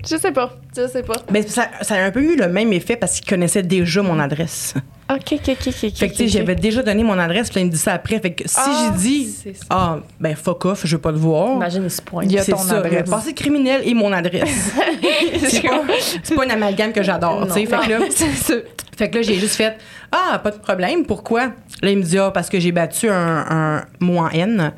je 0.08 0.18
sais 0.18 0.32
pas. 0.32 0.52
Je 0.78 0.88
sais 0.88 1.02
pas. 1.04 1.16
Mais 1.32 1.42
ça, 1.44 1.68
ça 1.82 1.96
a 1.96 2.04
un 2.04 2.12
peu 2.12 2.22
eu 2.22 2.36
le 2.36 2.48
même 2.48 2.72
effet 2.74 2.96
parce 2.96 3.20
qu'il 3.20 3.28
connaissait 3.28 3.64
déjà 3.64 4.02
mon 4.04 4.20
adresse. 4.20 4.76
OK, 5.12 5.34
OK, 5.34 5.40
OK, 5.50 5.68
OK. 5.68 5.74
Fait 5.74 5.90
que, 5.92 6.14
tu 6.14 6.16
sais, 6.16 6.24
ok. 6.24 6.30
j'avais 6.30 6.56
déjà 6.56 6.82
donné 6.82 7.04
mon 7.04 7.18
adresse, 7.20 7.50
puis 7.50 7.56
là, 7.56 7.62
il 7.62 7.68
me 7.68 7.72
dit 7.72 7.78
ça 7.78 7.94
après. 7.94 8.20
Fait 8.20 8.34
que 8.34 8.48
si 8.48 8.56
Ah, 8.58 8.92
j'ai 8.96 8.98
dit, 8.98 9.36
ah, 9.70 9.98
ben, 10.20 10.36
fuck 10.36 10.66
off, 10.66 10.82
je 10.86 10.96
veux 10.96 11.02
pas 11.02 11.12
le 11.12 11.18
voir. 11.18 11.56
Imagine, 11.58 11.84
il 11.86 11.92
se 11.92 12.02
pointe. 12.02 12.26
Il 12.26 12.34
y 12.34 12.40
a 12.40 12.46
ton 12.46 12.58
ça, 12.58 12.78
adresse. 12.78 13.10
passé 13.10 13.34
criminel 13.34 13.82
et 13.84 13.94
mon 13.94 14.12
adresse. 14.14 14.72
c'est 15.50 15.62
pas, 15.62 15.82
c'est 16.24 16.36
pas 16.36 16.46
une 16.46 16.52
amalgame 16.52 16.94
que 16.94 17.04
j'adore, 17.04 17.46
tu 17.48 17.54
sais. 17.54 17.66
Fait 17.66 17.78
que 17.78 17.90
là. 17.90 18.60
Fait 18.98 19.10
que 19.10 19.16
là, 19.18 19.22
j'ai 19.22 19.36
juste 19.36 19.56
fait 19.56 19.78
Ah, 20.12 20.40
pas 20.44 20.52
de 20.52 20.58
problème, 20.58 21.06
pourquoi? 21.06 21.52
Là, 21.82 21.90
il 21.92 21.98
me 21.98 22.04
dit 22.04 22.18
Ah, 22.18 22.32
parce 22.32 22.50
que 22.50 22.60
j'ai 22.60 22.72
battu 22.72 23.10
un, 23.10 23.46
un 23.50 23.86
mot 24.00 24.18
en 24.20 24.30
N. 24.30 24.72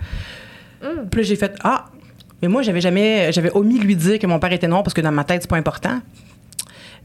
Puis 1.11 1.21
là, 1.21 1.27
j'ai 1.27 1.35
fait 1.35 1.55
Ah, 1.63 1.85
mais 2.41 2.47
moi, 2.47 2.61
j'avais 2.61 2.81
jamais, 2.81 3.31
j'avais 3.31 3.51
omis 3.55 3.79
de 3.79 3.85
lui 3.85 3.95
dire 3.95 4.19
que 4.19 4.27
mon 4.27 4.39
père 4.39 4.51
était 4.53 4.67
noir 4.67 4.83
parce 4.83 4.93
que 4.93 5.01
dans 5.01 5.11
ma 5.11 5.23
tête, 5.23 5.41
c'est 5.41 5.49
pas 5.49 5.57
important. 5.57 5.99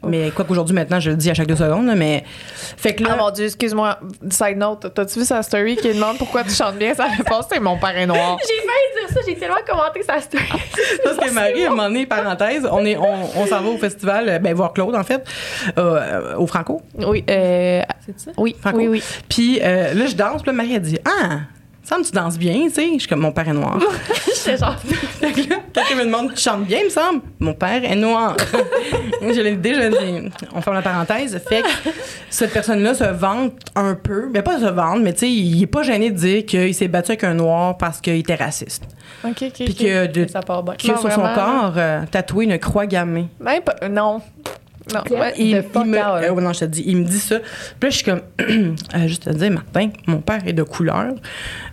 Mais 0.07 0.31
quoi 0.31 0.45
qu'aujourd'hui, 0.45 0.75
maintenant, 0.75 0.99
je 0.99 1.11
le 1.11 1.17
dis 1.17 1.31
à 1.31 1.35
chaque 1.35 1.47
deux 1.47 1.57
secondes, 1.57 1.93
mais. 1.97 2.25
Fait 2.77 2.95
que 2.95 3.03
là. 3.05 3.11
Ah 3.13 3.17
mon 3.17 3.31
Dieu, 3.31 3.45
excuse-moi. 3.47 3.99
Side 4.31 4.57
note, 4.57 4.93
t'as-tu 4.95 5.19
vu 5.19 5.25
sa 5.25 5.43
story 5.43 5.77
qui 5.77 5.93
demande 5.93 6.17
pourquoi 6.19 6.43
tu 6.45 6.51
chantes 6.51 6.77
bien? 6.77 6.95
Sa 6.95 7.05
réponse, 7.05 7.47
c'est 7.53 7.61
mon 7.61 7.77
est 7.77 8.07
noir. 8.07 8.39
J'ai 8.49 8.67
failli 8.67 9.07
dire 9.07 9.15
ça, 9.15 9.21
j'ai 9.27 9.37
tellement 9.37 9.57
commenté 9.67 10.03
sa 10.03 10.21
story. 10.21 10.45
Parce 11.05 11.17
que 11.19 11.31
Marie, 11.35 11.65
à 11.65 11.67
un 11.67 11.71
moment 11.71 11.89
donné, 11.89 12.07
parenthèse, 12.07 12.67
on, 12.71 12.85
est, 12.85 12.97
on, 12.97 13.15
on 13.37 13.47
s'en 13.47 13.61
va 13.61 13.69
au 13.69 13.79
festival, 13.79 14.29
euh, 14.29 14.39
ben, 14.39 14.55
voir 14.55 14.73
Claude, 14.73 14.95
en 14.95 15.05
fait, 15.05 15.23
euh, 15.79 16.37
au 16.37 16.47
Franco. 16.47 16.81
Oui, 16.99 17.25
euh, 17.29 17.83
C'est 18.07 18.19
ça? 18.21 18.31
oui, 18.39 18.57
Franco. 18.61 18.79
oui, 18.79 18.89
oui. 18.89 19.03
Puis 19.29 19.61
euh, 19.63 19.93
là, 19.95 20.07
je 20.07 20.15
danse, 20.15 20.43
puis 20.43 20.51
là, 20.51 20.53
Marie 20.55 20.77
a 20.77 20.79
dit 20.81 20.99
Ah, 21.05 21.41
semble 21.91 22.07
tu 22.07 22.13
danses 22.13 22.39
bien, 22.39 22.55
tu 22.69 22.71
sais. 22.71 22.89
Je 22.95 22.99
suis 23.01 23.09
comme 23.09 23.21
mon 23.21 23.33
père 23.33 23.49
est 23.49 23.53
noir. 23.53 23.79
J'étais 24.27 24.57
genre. 24.57 24.77
Fait 25.21 25.33
que 25.33 25.51
là, 25.51 25.57
quelqu'un 25.73 25.97
me 25.97 26.05
demande 26.05 26.35
Tu 26.35 26.43
chantes 26.43 26.65
bien, 26.65 26.79
il 26.81 26.85
me 26.85 26.91
semble. 26.91 27.21
Mon 27.39 27.55
père 27.55 27.85
est 27.85 27.97
noir. 27.97 28.37
je 29.23 29.41
l'ai 29.41 29.57
déjà 29.57 29.89
dit. 29.89 30.31
On 30.55 30.61
ferme 30.61 30.77
la 30.77 30.83
parenthèse. 30.83 31.41
Fait 31.49 31.63
que 31.63 31.69
cette 32.29 32.53
personne-là 32.53 32.95
se 32.95 33.05
vante 33.05 33.55
un 33.75 33.95
peu, 33.95 34.29
mais 34.33 34.43
pas 34.43 34.59
se 34.59 34.67
vante, 34.67 35.01
mais 35.01 35.13
tu 35.13 35.21
sais, 35.21 35.31
il 35.31 35.63
est 35.63 35.67
pas 35.67 35.83
gêné 35.83 36.11
de 36.11 36.17
dire 36.17 36.47
qu'il 36.47 36.75
s'est 36.75 36.89
battu 36.89 37.13
avec 37.13 37.25
un 37.25 37.35
noir 37.35 37.77
parce 37.77 38.01
qu'il 38.01 38.17
était 38.17 38.35
raciste. 38.35 38.85
OK, 39.25 39.43
OK, 39.43 39.53
Puis 39.53 39.75
que, 39.75 40.07
de, 40.07 40.27
Ça 40.29 40.41
part 40.41 40.63
bien. 40.63 40.75
que 40.75 40.87
Non, 40.87 40.97
sur 40.97 41.13
son 41.13 41.23
corps, 41.23 41.75
euh, 41.77 42.03
tatoué 42.11 42.45
une 42.45 42.59
croix 42.59 42.87
gammée. 42.87 43.29
Même 43.41 43.63
pas, 43.63 43.89
non. 43.89 44.23
Non. 44.95 45.19
Ouais. 45.19 45.35
il, 45.39 45.57
me, 45.57 45.61
out. 45.61 46.25
euh, 46.25 46.31
ouais, 46.31 46.43
non, 46.43 46.53
je 46.53 46.61
te 46.61 46.65
dis, 46.67 46.83
il 46.87 46.97
me 46.97 47.05
dit 47.05 47.19
ça. 47.19 47.39
Puis 47.39 47.49
là, 47.83 47.91
je 47.91 47.97
suis 47.97 48.05
comme, 48.05 48.23
euh, 48.41 49.07
juste 49.07 49.25
te 49.25 49.31
dire, 49.31 49.51
Martin, 49.51 49.91
mon 50.07 50.21
père 50.21 50.47
est 50.47 50.53
de 50.53 50.63
couleur. 50.63 51.15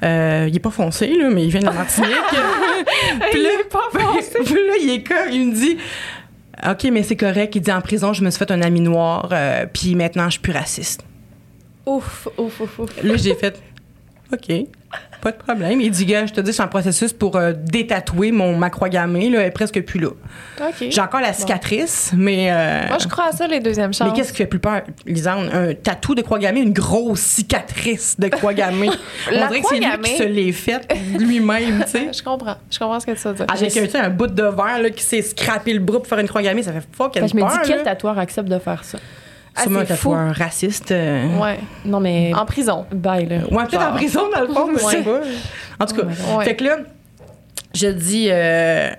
Euh, 0.03 0.45
il 0.49 0.55
est 0.55 0.59
pas 0.59 0.71
foncé, 0.71 1.07
là, 1.07 1.29
mais 1.29 1.45
il 1.45 1.49
vient 1.49 1.61
de 1.61 1.65
la 1.65 1.73
Martinique. 1.73 2.09
puis 3.31 3.43
là, 3.43 3.49
puis 4.45 4.53
là, 4.53 4.73
il 4.81 4.89
est 4.91 5.03
comme, 5.03 5.31
il 5.31 5.47
me 5.47 5.53
dit, 5.53 5.77
OK, 6.67 6.83
mais 6.91 7.03
c'est 7.03 7.15
correct. 7.15 7.55
Il 7.55 7.61
dit, 7.61 7.71
en 7.71 7.81
prison, 7.81 8.13
je 8.13 8.23
me 8.23 8.29
suis 8.29 8.39
fait 8.39 8.51
un 8.51 8.61
ami 8.61 8.81
noir, 8.81 9.29
euh, 9.31 9.65
puis 9.71 9.95
maintenant, 9.95 10.25
je 10.25 10.31
suis 10.31 10.41
plus 10.41 10.53
raciste. 10.53 11.03
Ouf, 11.85 12.27
ouf, 12.37 12.59
ouf, 12.61 12.79
ouf. 12.79 13.03
Là, 13.03 13.15
j'ai 13.15 13.35
fait, 13.35 13.61
OK, 14.33 14.67
pas 15.21 15.31
de 15.31 15.37
problème. 15.37 15.81
Il 15.81 15.91
dit, 15.91 16.05
gars, 16.05 16.25
je 16.25 16.33
te 16.33 16.41
dis, 16.41 16.47
je 16.47 16.53
suis 16.53 16.63
en 16.63 16.67
processus 16.67 17.11
pour 17.13 17.35
euh, 17.35 17.53
détatouer 17.55 18.31
mon, 18.31 18.55
ma 18.55 18.69
croix 18.69 18.89
gammée, 18.89 19.29
là, 19.29 19.41
elle 19.41 19.47
est 19.47 19.51
presque 19.51 19.81
plus 19.83 19.99
là. 19.99 20.09
J'ai 20.79 21.01
encore 21.01 21.21
la 21.21 21.33
cicatrice, 21.33 22.11
mais. 22.15 22.47
euh, 22.51 22.87
Moi, 22.89 22.97
je 22.99 23.07
crois 23.07 23.29
à 23.29 23.31
ça, 23.31 23.47
les 23.47 23.59
deuxièmes 23.59 23.93
chances. 23.93 24.07
mais 24.09 24.15
qu'est-ce 24.15 24.31
qui 24.31 24.37
fait 24.37 24.45
plus 24.47 24.59
peur, 24.59 24.81
Lisanne? 25.05 25.49
Un 25.53 25.73
tatou 25.73 26.15
de 26.15 26.21
croix 26.21 26.39
gammée, 26.39 26.61
une 26.61 26.73
grosse 26.73 27.19
cicatrice 27.21 28.19
de 28.19 28.27
croix 28.27 28.53
gammée. 28.53 28.89
On 29.31 29.47
dirait 29.47 29.61
que 29.61 29.67
c'est 29.69 29.79
lui 29.79 30.01
qui 30.03 30.17
se 30.17 30.23
l'est 30.23 30.51
faite 30.51 30.91
lui-même, 31.17 31.83
tu 31.85 31.91
sais. 31.91 32.07
Je 32.17 32.23
comprends. 32.23 32.55
Je 32.71 32.79
comprends 32.79 32.99
ce 32.99 33.05
que 33.05 33.11
tu 33.11 33.27
veux 33.27 33.33
dire. 33.33 33.45
Avec 33.49 33.77
un, 33.77 33.83
tu 33.85 33.89
sais, 33.89 33.97
un 33.99 34.09
bout 34.09 34.27
de 34.27 34.43
verre 34.43 34.79
là, 34.81 34.89
qui 34.89 35.03
s'est 35.03 35.21
scrappé 35.21 35.73
le 35.73 35.79
bras 35.79 35.97
pour 35.99 36.07
faire 36.07 36.19
une 36.19 36.27
croix 36.27 36.41
gammée, 36.41 36.63
ça 36.63 36.71
fait 36.73 36.83
fucking 36.91 37.21
Fait 37.23 37.27
je 37.27 37.35
me 37.35 37.41
dis, 37.41 37.57
quel 37.65 37.83
tatoueur 37.83 38.17
accepte 38.19 38.47
de 38.49 38.59
faire 38.59 38.83
ça? 38.83 38.97
Ah, 39.57 39.61
Sûrement 39.63 39.79
un 39.79 39.85
c'est 39.85 39.95
fou. 39.95 40.11
tatoueur 40.11 40.35
raciste. 40.35 40.91
euh, 40.91 41.37
Ouais. 41.39 41.59
Non, 41.85 41.99
mais. 41.99 42.31
En 42.35 42.45
prison. 42.45 42.85
Bye, 42.91 43.25
là. 43.27 43.37
Ouais, 43.51 43.65
peut-être 43.65 43.81
en 43.89 43.93
prison, 43.93 44.21
dans 44.33 44.41
le 44.41 44.47
fond, 44.53 44.67
mais 44.71 44.79
je 44.79 44.85
sais 44.85 45.01
pas. 45.03 45.19
En 45.79 45.85
tout 45.85 45.95
cas, 45.95 46.03
Ouais. 46.37 46.45
fait 46.45 46.55
que 46.55 46.63
là, 46.63 46.77
je 47.73 47.87
dis... 47.87 48.27
euh, 48.29 48.89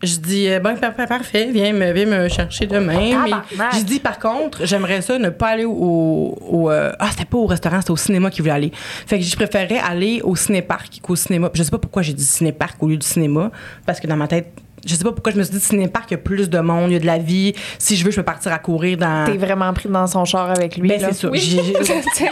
je 0.00 0.16
dis, 0.18 0.48
euh, 0.48 0.60
bon, 0.60 0.76
par- 0.76 0.94
par- 0.94 1.08
parfait, 1.08 1.48
viens 1.52 1.72
me, 1.72 1.90
viens 1.92 2.06
me 2.06 2.28
chercher 2.28 2.66
demain. 2.66 2.96
Mais 2.98 3.10
Tabarnak. 3.10 3.74
je 3.80 3.82
dis, 3.82 3.98
par 3.98 4.20
contre, 4.20 4.64
j'aimerais 4.64 5.00
ça 5.02 5.18
ne 5.18 5.28
pas 5.28 5.48
aller 5.48 5.64
au. 5.64 6.38
au, 6.40 6.70
euh, 6.70 6.92
ah, 7.00 7.08
c'était 7.10 7.24
pas 7.24 7.38
au 7.38 7.46
restaurant, 7.46 7.78
c'était 7.80 7.90
au 7.90 7.96
cinéma 7.96 8.30
qu'il 8.30 8.42
voulait 8.42 8.54
aller. 8.54 8.72
Fait 8.74 9.18
que 9.18 9.24
je 9.24 9.34
préférais 9.34 9.78
aller 9.80 10.20
au 10.22 10.36
ciné-parc 10.36 11.00
qu'au 11.02 11.16
cinéma. 11.16 11.50
Je 11.52 11.62
sais 11.64 11.70
pas 11.72 11.78
pourquoi 11.78 12.02
j'ai 12.02 12.12
dit 12.12 12.22
ciné-parc 12.24 12.80
au 12.80 12.86
lieu 12.86 12.96
du 12.96 13.06
cinéma, 13.06 13.50
parce 13.86 13.98
que 13.98 14.06
dans 14.06 14.16
ma 14.16 14.28
tête, 14.28 14.52
je 14.86 14.94
sais 14.94 15.04
pas 15.04 15.12
pourquoi 15.12 15.32
je 15.32 15.38
me 15.38 15.42
suis 15.42 15.54
dit 15.54 15.60
ciné-parc, 15.60 16.10
il 16.10 16.14
y 16.14 16.16
a 16.16 16.18
plus 16.18 16.48
de 16.50 16.58
monde, 16.60 16.90
il 16.90 16.94
y 16.94 16.96
a 16.96 17.00
de 17.00 17.06
la 17.06 17.18
vie. 17.18 17.54
Si 17.78 17.96
je 17.96 18.04
veux, 18.04 18.10
je 18.10 18.16
peux 18.16 18.22
partir 18.22 18.52
à 18.52 18.58
courir 18.58 18.96
dans. 18.98 19.24
T'es 19.26 19.36
vraiment 19.36 19.72
pris 19.72 19.88
dans 19.88 20.06
son 20.06 20.24
char 20.24 20.50
avec 20.50 20.76
lui. 20.76 20.88
Ben, 20.88 21.00
c'est 21.00 21.12
ça. 21.14 21.30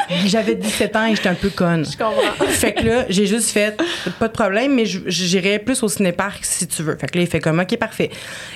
J'avais 0.27 0.55
17 0.55 0.97
ans 0.97 1.07
et 1.07 1.15
j'étais 1.17 1.29
un 1.29 1.35
peu 1.35 1.51
conne. 1.51 1.85
Je 1.85 1.97
comprends. 1.97 2.47
Fait 2.49 2.73
que 2.73 2.85
là, 2.87 3.05
j'ai 3.09 3.27
juste 3.27 3.51
fait, 3.51 3.81
pas 4.19 4.29
de 4.29 4.33
problème, 4.33 4.75
mais 4.75 4.87
je- 4.87 5.01
j'irai 5.07 5.59
plus 5.59 5.83
au 5.83 5.89
cinéparc 5.89 6.45
si 6.45 6.67
tu 6.67 6.83
veux. 6.83 6.97
Fait 6.97 7.07
que 7.09 7.17
là, 7.19 7.23
il 7.25 7.29
fait 7.29 7.41
comme, 7.41 7.59
OK, 7.61 7.77
parfait. 7.77 8.11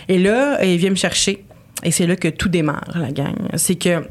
Et 0.08 0.18
là, 0.18 0.62
il 0.64 0.76
vient 0.78 0.90
me 0.90 0.94
chercher. 0.96 1.44
Et 1.82 1.90
c'est 1.90 2.06
là 2.06 2.16
que 2.16 2.28
tout 2.28 2.48
démarre, 2.48 2.92
la 2.94 3.10
gang. 3.10 3.34
C'est 3.56 3.74
que 3.76 4.02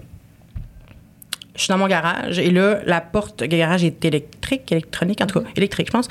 je 1.55 1.63
suis 1.63 1.69
dans 1.71 1.77
mon 1.77 1.87
garage 1.87 2.39
et 2.39 2.51
là, 2.51 2.79
la 2.85 3.01
porte 3.01 3.43
du 3.43 3.47
garage 3.57 3.83
est 3.83 4.03
électrique, 4.05 4.71
électronique, 4.71 5.19
en 5.21 5.27
tout 5.27 5.41
cas, 5.41 5.47
électrique, 5.57 5.87
je 5.87 5.91
pense. 5.91 6.07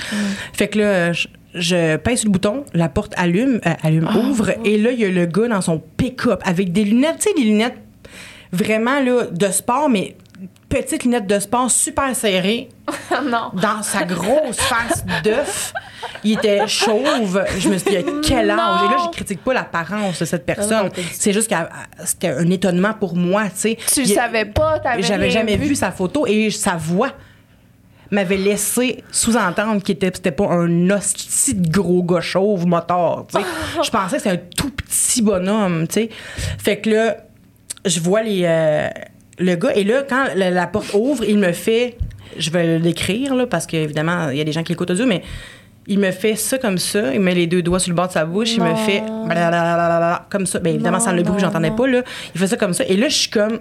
Fait 0.52 0.68
que 0.68 0.78
là, 0.78 1.12
je, 1.12 1.26
je 1.58 1.96
pèse 1.96 2.24
le 2.24 2.30
bouton, 2.30 2.64
la 2.74 2.88
porte 2.88 3.12
allume, 3.16 3.60
euh, 3.66 3.70
allume, 3.82 4.08
ouvre, 4.16 4.50
et 4.64 4.78
là, 4.78 4.90
il 4.90 5.00
y 5.00 5.04
a 5.04 5.08
le 5.08 5.26
gars 5.26 5.48
dans 5.48 5.60
son 5.60 5.82
pick-up 5.96 6.40
avec 6.44 6.72
des 6.72 6.84
lunettes, 6.84 7.18
tu 7.18 7.28
sais, 7.30 7.34
des 7.34 7.44
lunettes 7.44 7.76
vraiment, 8.52 9.00
là, 9.00 9.24
de 9.30 9.46
sport, 9.48 9.88
mais 9.88 10.16
petites 10.68 11.04
lunettes 11.04 11.26
de 11.26 11.38
sport 11.38 11.70
super 11.70 12.14
serrées 12.14 12.68
non. 13.24 13.50
dans 13.54 13.82
sa 13.82 14.04
grosse 14.04 14.56
face 14.58 15.04
d'œuf. 15.24 15.72
Il 16.24 16.32
était 16.34 16.66
chauve. 16.66 17.42
Je 17.58 17.68
me 17.68 17.78
suis 17.78 17.90
dit, 17.90 17.96
à 17.96 18.02
quel 18.22 18.50
âge? 18.50 18.80
Et 18.84 18.88
là, 18.90 18.96
je 19.06 19.10
critique 19.10 19.42
pas 19.42 19.52
l'apparence 19.54 20.18
de 20.20 20.24
cette 20.24 20.44
personne. 20.46 20.90
C'est 21.12 21.32
juste 21.32 21.50
que 21.50 21.54
c'était 22.04 22.28
un 22.28 22.48
étonnement 22.50 22.92
pour 22.94 23.16
moi, 23.16 23.44
tu 23.44 23.50
sais. 23.56 23.78
Tu 23.92 24.02
Il- 24.02 24.08
savais 24.14 24.44
pas, 24.44 24.78
t'avais 24.78 25.02
J'avais 25.02 25.30
jamais 25.30 25.56
vu. 25.56 25.68
vu 25.68 25.74
sa 25.74 25.90
photo 25.90 26.26
et 26.26 26.50
sa 26.50 26.76
voix 26.76 27.10
m'avait 28.10 28.36
laissé 28.36 29.02
sous-entendre 29.10 29.82
qu'il 29.82 29.94
était 29.96 30.10
c'était 30.14 30.30
pas 30.32 30.46
un 30.50 30.90
hostie 30.90 31.54
de 31.54 31.70
gros 31.70 32.02
gars 32.02 32.20
chauve 32.20 32.66
motard. 32.66 33.26
Je 33.84 33.90
pensais 33.90 34.16
que 34.16 34.22
c'était 34.22 34.34
un 34.36 34.40
tout 34.56 34.70
petit 34.70 35.22
bonhomme, 35.22 35.86
sais. 35.90 36.08
Fait 36.58 36.78
que 36.78 36.90
là, 36.90 37.16
je 37.84 38.00
vois 38.00 38.22
les 38.22 38.42
euh, 38.44 38.88
le 39.38 39.54
gars 39.56 39.72
et 39.74 39.84
là 39.84 40.02
quand 40.08 40.26
la, 40.34 40.50
la 40.50 40.66
porte 40.66 40.92
ouvre, 40.94 41.24
il 41.24 41.38
me 41.38 41.52
fait 41.52 41.96
je 42.38 42.50
vais 42.50 42.78
l'écrire 42.78 43.34
là 43.34 43.46
parce 43.46 43.66
qu'évidemment, 43.66 44.28
il 44.30 44.38
y 44.38 44.40
a 44.40 44.44
des 44.44 44.52
gens 44.52 44.62
qui 44.62 44.72
l'écoutent 44.72 44.90
audio 44.90 45.06
mais 45.06 45.22
il 45.90 45.98
me 45.98 46.10
fait 46.10 46.34
ça 46.36 46.58
comme 46.58 46.76
ça, 46.76 47.14
il 47.14 47.20
met 47.20 47.34
les 47.34 47.46
deux 47.46 47.62
doigts 47.62 47.78
sur 47.80 47.90
le 47.90 47.96
bord 47.96 48.08
de 48.08 48.12
sa 48.12 48.26
bouche, 48.26 48.52
il 48.54 48.62
me 48.62 48.68
Non. 48.68 48.76
fait 48.76 49.02
comme 50.30 50.44
ça. 50.46 50.58
Ben 50.58 50.74
évidemment 50.74 50.98
Non, 50.98 51.04
sans 51.04 51.12
le 51.12 51.22
bruit, 51.22 51.34
non, 51.34 51.38
j'entendais 51.40 51.70
non. 51.70 51.76
pas 51.76 51.86
là. 51.86 52.02
Il 52.34 52.40
fait 52.40 52.46
ça 52.46 52.56
comme 52.56 52.74
ça 52.74 52.84
et 52.84 52.96
là 52.96 53.08
je 53.08 53.14
suis 53.16 53.30
comme 53.30 53.60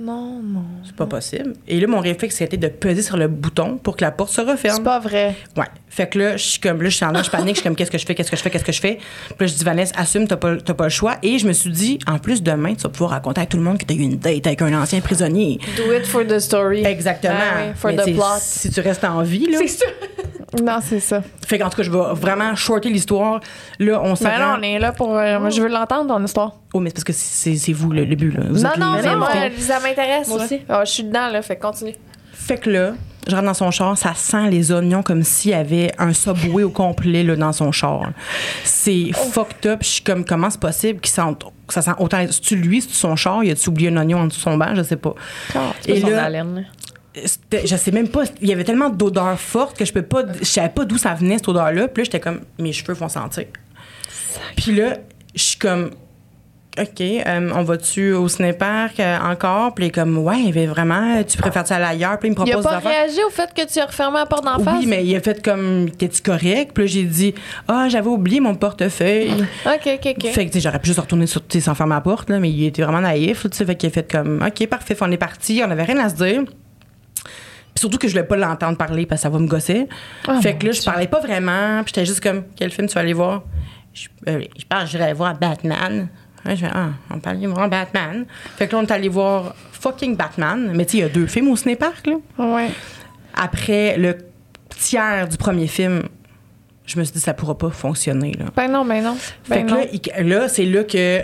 Non, 0.00 0.40
non. 0.42 0.64
c'est 0.84 0.94
pas 0.94 1.06
possible. 1.06 1.54
Et 1.66 1.80
là, 1.80 1.86
mon 1.88 1.98
réflexe, 1.98 2.36
c'était 2.36 2.56
de 2.56 2.68
peser 2.68 3.02
sur 3.02 3.16
le 3.16 3.26
bouton 3.26 3.78
pour 3.78 3.96
que 3.96 4.04
la 4.04 4.12
porte 4.12 4.30
se 4.30 4.40
referme. 4.40 4.76
C'est 4.76 4.82
pas 4.84 5.00
vrai. 5.00 5.34
Ouais. 5.56 5.66
Fait 5.90 6.06
que 6.08 6.18
là, 6.18 6.36
je 6.36 6.44
suis 6.44 6.60
comme, 6.60 6.82
là, 6.82 6.88
je 6.88 6.96
suis 6.96 7.04
en 7.04 7.10
là, 7.12 7.22
je 7.22 7.30
panique, 7.30 7.56
je 7.56 7.60
suis 7.60 7.62
comme, 7.64 7.74
qu'est-ce 7.76 7.90
que 7.90 7.98
je 7.98 8.06
fais, 8.06 8.14
qu'est-ce 8.14 8.30
que 8.30 8.36
je 8.36 8.42
fais, 8.42 8.50
qu'est-ce 8.50 8.64
que 8.64 8.72
je 8.72 8.80
fais? 8.80 8.98
Puis 9.28 9.36
là, 9.40 9.46
je 9.46 9.54
dis, 9.54 9.64
Vanessa, 9.64 9.94
assume, 9.98 10.28
t'as 10.28 10.36
pas, 10.36 10.56
t'as 10.56 10.74
pas 10.74 10.84
le 10.84 10.90
choix. 10.90 11.16
Et 11.22 11.38
je 11.38 11.46
me 11.48 11.52
suis 11.52 11.70
dit, 11.70 11.98
en 12.06 12.18
plus, 12.18 12.42
demain, 12.42 12.74
tu 12.74 12.82
vas 12.82 12.88
pouvoir 12.90 13.10
raconter 13.10 13.40
à 13.40 13.46
tout 13.46 13.56
le 13.56 13.62
monde 13.62 13.78
que 13.78 13.84
t'as 13.86 13.94
eu 13.94 13.98
une 14.00 14.16
date 14.18 14.46
avec 14.46 14.62
un 14.62 14.72
ancien 14.80 15.00
prisonnier. 15.00 15.58
Do 15.76 15.92
it 15.92 16.06
for 16.06 16.26
the 16.26 16.38
story. 16.38 16.84
Exactement. 16.84 17.34
Ah 17.40 17.62
oui, 17.68 17.72
for 17.74 17.90
Mais 17.90 17.96
the 17.96 18.14
plot. 18.14 18.24
Si 18.40 18.70
tu 18.70 18.80
restes 18.80 19.04
en 19.04 19.22
vie, 19.22 19.46
là. 19.50 19.58
ça. 19.66 19.86
Non, 20.62 20.78
c'est 20.82 21.00
ça. 21.00 21.22
Fait 21.46 21.58
qu'en 21.58 21.68
tout 21.68 21.76
cas, 21.78 21.82
je 21.82 21.90
vais 21.90 21.98
vraiment 22.14 22.54
shorter 22.56 22.88
l'histoire. 22.88 23.40
Là, 23.78 24.00
on 24.02 24.14
se 24.14 24.24
Mais 24.24 24.38
là, 24.38 24.56
on 24.58 24.62
est 24.62 24.78
là 24.78 24.92
pour. 24.92 25.14
euh, 25.16 25.38
moi, 25.40 25.50
je 25.50 25.60
veux 25.60 25.68
l'entendre, 25.68 26.14
ton 26.16 26.24
histoire. 26.24 26.54
Oh, 26.72 26.80
mais 26.80 26.88
c'est 26.90 26.94
parce 26.94 27.04
que 27.04 27.12
c'est, 27.12 27.56
c'est 27.56 27.72
vous, 27.72 27.90
le, 27.90 28.04
le 28.04 28.16
but, 28.16 28.30
là. 28.34 28.44
Vous 28.48 28.60
non, 28.62 28.70
êtes 28.72 28.78
non, 28.78 28.92
mais 29.02 29.16
moi, 29.16 29.28
invités. 29.34 29.62
ça 29.62 29.78
m'intéresse. 29.80 30.28
Moi 30.28 30.44
aussi. 30.44 30.60
Ah, 30.68 30.84
je 30.84 30.90
suis 30.90 31.04
dedans, 31.04 31.28
là, 31.28 31.42
fait 31.42 31.56
que 31.56 31.62
continue. 31.62 31.94
Fait 32.32 32.56
que 32.58 32.70
là, 32.70 32.92
je 33.28 33.34
rentre 33.34 33.46
dans 33.46 33.54
son 33.54 33.70
char, 33.70 33.96
ça 33.96 34.14
sent 34.14 34.50
les 34.50 34.72
oignons 34.72 35.02
comme 35.02 35.22
s'il 35.22 35.50
y 35.50 35.54
avait 35.54 35.92
un 35.98 36.12
subway 36.12 36.62
au 36.62 36.70
complet 36.70 37.22
là, 37.22 37.36
dans 37.36 37.52
son 37.52 37.72
char. 37.72 38.10
C'est 38.64 39.12
fucked 39.12 39.66
up. 39.66 39.80
Je 39.82 39.88
suis 39.88 40.02
comme, 40.02 40.24
comment 40.24 40.50
c'est 40.50 40.60
possible 40.60 41.00
qu'il 41.00 41.12
sente, 41.12 41.44
que 41.66 41.74
ça 41.74 41.82
sent 41.82 41.92
autant. 41.98 42.24
C'est-tu 42.30 42.56
lui, 42.56 42.80
c'est 42.80 42.92
son 42.92 43.16
char? 43.16 43.44
Il 43.44 43.50
a-tu 43.50 43.68
oublié 43.68 43.90
un 43.90 43.96
oignon 43.98 44.20
en 44.20 44.26
dessous 44.26 44.38
de 44.38 44.42
son 44.42 44.56
banc? 44.56 44.74
Je 44.74 44.82
sais 44.82 44.96
pas. 44.96 45.14
Et 45.86 45.98
Et 45.98 46.00
là, 46.00 46.24
haleine, 46.24 46.66
je 47.14 47.76
sais 47.76 47.90
même 47.90 48.08
pas, 48.08 48.24
il 48.40 48.48
y 48.48 48.52
avait 48.52 48.64
tellement 48.64 48.90
d'odeurs 48.90 49.38
fortes 49.38 49.76
que 49.76 49.84
je 49.84 49.92
peux 49.92 50.02
pas, 50.02 50.22
je 50.38 50.44
savais 50.44 50.68
pas 50.68 50.84
d'où 50.84 50.96
ça 50.98 51.14
venait 51.14 51.36
cette 51.36 51.48
odeur-là. 51.48 51.88
Puis 51.88 52.02
là, 52.02 52.04
j'étais 52.04 52.20
comme, 52.20 52.40
mes 52.58 52.72
cheveux 52.72 52.94
vont 52.94 53.08
sentir. 53.08 53.44
Puis 54.56 54.74
là, 54.74 54.98
je 55.34 55.42
suis 55.42 55.58
comme, 55.58 55.90
OK, 56.80 57.00
euh, 57.00 57.50
on 57.54 57.62
va-tu 57.62 58.12
au 58.12 58.28
cinépark 58.28 59.00
euh, 59.00 59.18
encore? 59.18 59.74
Puis 59.74 59.86
il 59.86 59.88
est 59.88 59.90
comme, 59.90 60.18
ouais, 60.18 60.52
mais 60.54 60.66
vraiment, 60.66 61.22
tu 61.24 61.36
préfères 61.36 61.66
ça 61.66 61.76
aller 61.76 61.84
ailleurs? 61.84 62.18
Puis 62.18 62.28
il 62.28 62.38
me 62.38 62.46
Il 62.46 62.52
a 62.52 62.56
propose 62.58 62.82
pas 62.82 62.88
réagi 62.88 63.18
au 63.26 63.30
fait 63.30 63.52
que 63.52 63.70
tu 63.70 63.80
as 63.80 63.86
refermé 63.86 64.18
la 64.18 64.26
porte 64.26 64.44
d'en 64.44 64.58
face? 64.58 64.76
Oui, 64.78 64.86
mais 64.86 65.04
il 65.04 65.16
a 65.16 65.20
fait 65.20 65.42
comme, 65.42 65.90
t'es-tu 65.90 66.22
correct? 66.22 66.72
Puis 66.74 66.88
j'ai 66.88 67.04
dit, 67.04 67.34
ah, 67.66 67.88
j'avais 67.88 68.08
oublié 68.08 68.40
mon 68.40 68.54
portefeuille. 68.54 69.32
OK, 69.66 69.86
OK, 69.86 70.14
OK. 70.16 70.26
Fait 70.28 70.46
que, 70.46 70.60
j'aurais 70.60 70.78
pu 70.78 70.88
juste 70.88 71.00
retourner 71.00 71.26
sur, 71.26 71.42
sans 71.60 71.74
fermer 71.74 71.94
la 71.94 72.00
porte, 72.00 72.30
là, 72.30 72.38
mais 72.38 72.50
il 72.50 72.66
était 72.66 72.82
vraiment 72.82 73.00
naïf, 73.00 73.42
tu 73.42 73.56
sais. 73.56 73.64
Fait 73.64 73.74
qu'il 73.74 73.88
a 73.88 73.92
fait 73.92 74.10
comme, 74.10 74.42
OK, 74.46 74.66
parfait, 74.68 74.94
Fait 74.94 75.04
on 75.04 75.10
est 75.10 75.16
parti, 75.16 75.60
on 75.64 75.70
avait 75.70 75.82
rien 75.82 75.98
à 75.98 76.08
se 76.08 76.14
dire. 76.14 76.42
Puis 76.44 77.80
surtout 77.80 77.98
que 77.98 78.08
je 78.08 78.12
voulais 78.12 78.26
pas 78.26 78.36
l'entendre 78.36 78.76
parler 78.76 79.06
parce 79.06 79.20
que 79.20 79.22
ça 79.24 79.30
va 79.30 79.38
me 79.38 79.46
gosser. 79.46 79.88
Oh, 80.28 80.40
fait 80.40 80.56
que 80.56 80.66
là, 80.66 80.72
je 80.72 80.82
parlais 80.82 81.06
pas 81.06 81.20
vraiment, 81.20 81.82
puis 81.84 81.92
j'étais 81.94 82.06
juste 82.06 82.20
comme, 82.20 82.44
quel 82.56 82.70
film 82.70 82.88
tu 82.88 82.94
vas 82.94 83.00
aller 83.00 83.12
voir? 83.12 83.42
Je, 83.92 84.08
euh, 84.28 84.42
je 84.56 84.64
pense 84.68 84.92
que 84.92 85.14
voir 85.14 85.36
Batman. 85.38 86.08
Ouais, 86.44 86.56
je 86.56 86.64
fais, 86.66 86.70
ah, 86.72 86.90
on 87.10 87.18
peut 87.18 87.30
aller 87.30 87.46
voir 87.46 87.68
Batman. 87.68 88.24
Fait 88.56 88.66
que 88.68 88.72
là, 88.76 88.78
on 88.82 88.86
est 88.86 88.90
allé 88.92 89.08
voir 89.08 89.54
fucking 89.72 90.16
Batman. 90.16 90.70
Mais 90.74 90.84
tu 90.86 90.92
sais, 90.92 90.98
il 90.98 91.00
y 91.00 91.04
a 91.04 91.08
deux 91.08 91.26
films 91.26 91.48
au 91.48 91.56
cinépark, 91.56 92.06
là. 92.06 92.14
Ouais. 92.38 92.70
Après 93.34 93.96
le 93.98 94.16
tiers 94.70 95.28
du 95.28 95.36
premier 95.36 95.66
film, 95.66 96.02
je 96.86 96.98
me 96.98 97.04
suis 97.04 97.14
dit, 97.14 97.20
ça 97.20 97.34
pourra 97.34 97.56
pas 97.58 97.70
fonctionner, 97.70 98.32
là. 98.38 98.46
Ben 98.56 98.68
non, 98.70 98.84
ben 98.84 99.02
non. 99.04 99.14
Fait 99.44 99.62
Ben 99.62 99.66
que 99.66 99.70
non. 99.70 99.76
là, 99.78 99.84
il- 99.92 100.28
là, 100.28 100.48
c'est 100.48 100.64
là 100.64 100.84
que 100.84 101.22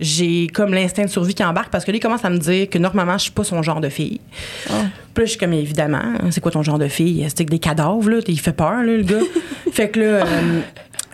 j'ai 0.00 0.48
comme 0.48 0.72
l'instinct 0.74 1.04
de 1.04 1.08
survie 1.10 1.34
qui 1.34 1.44
embarque 1.44 1.70
parce 1.70 1.84
que 1.84 1.92
là, 1.92 1.96
il 1.98 2.00
commence 2.00 2.24
à 2.24 2.30
me 2.30 2.38
dire 2.38 2.68
que 2.68 2.78
normalement, 2.78 3.18
je 3.18 3.24
suis 3.24 3.30
pas 3.30 3.44
son 3.44 3.62
genre 3.62 3.80
de 3.80 3.88
fille. 3.88 4.20
Ah. 4.68 4.72
Puis 5.14 5.22
là, 5.22 5.24
je 5.26 5.30
suis 5.30 5.38
comme, 5.38 5.52
évidemment, 5.52 6.02
c'est 6.30 6.40
quoi 6.40 6.50
ton 6.50 6.62
genre 6.62 6.78
de 6.78 6.88
fille? 6.88 7.24
C'est 7.34 7.44
que 7.44 7.50
des 7.50 7.58
cadavres, 7.60 8.08
là? 8.10 8.18
Il 8.26 8.40
fait 8.40 8.52
peur, 8.52 8.82
là, 8.82 8.96
le 8.96 9.02
gars. 9.02 9.20
fait 9.72 9.90
que 9.90 10.00
là, 10.00 10.06
euh, 10.26 10.60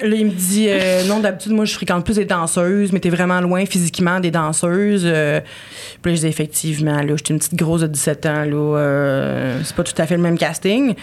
là, 0.03 0.17
il 0.17 0.27
me 0.27 0.31
dit, 0.31 0.67
euh, 0.69 1.05
non, 1.05 1.21
d'habitude, 1.21 1.53
moi, 1.53 1.65
je 1.65 1.75
fréquente 1.75 2.05
plus 2.05 2.17
des 2.17 2.25
danseuses, 2.25 2.93
mais 2.93 3.01
t'es 3.01 3.11
vraiment 3.11 3.41
loin 3.41 3.65
physiquement 3.67 4.21
des 4.21 4.31
danseuses. 4.31 5.03
Euh, 5.05 5.41
puis 6.03 6.13
là, 6.13 6.17
je 6.17 6.21
dis, 6.23 6.27
effectivement, 6.29 6.97
là, 7.03 7.15
j'étais 7.17 7.33
une 7.33 7.39
petite 7.39 7.55
grosse 7.57 7.81
de 7.83 7.87
17 7.89 8.27
ans, 8.27 8.45
là. 8.45 8.79
euh, 8.79 9.61
c'est 9.65 9.75
pas 9.77 9.85
tout 9.85 9.95
à 10.01 10.07
fait 10.07 10.17
le 10.17 10.23
même 10.23 10.39
casting. 10.39 10.95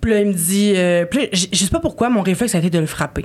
Puis 0.00 0.10
là, 0.10 0.20
il 0.20 0.26
me 0.28 0.32
dit, 0.32 0.72
euh, 0.76 1.04
puis 1.06 1.20
là, 1.20 1.26
je 1.32 1.56
sais 1.56 1.70
pas 1.70 1.80
pourquoi, 1.80 2.10
mon 2.10 2.22
réflexe 2.22 2.54
a 2.54 2.58
été 2.58 2.70
de 2.70 2.78
le 2.78 2.86
frapper. 2.86 3.24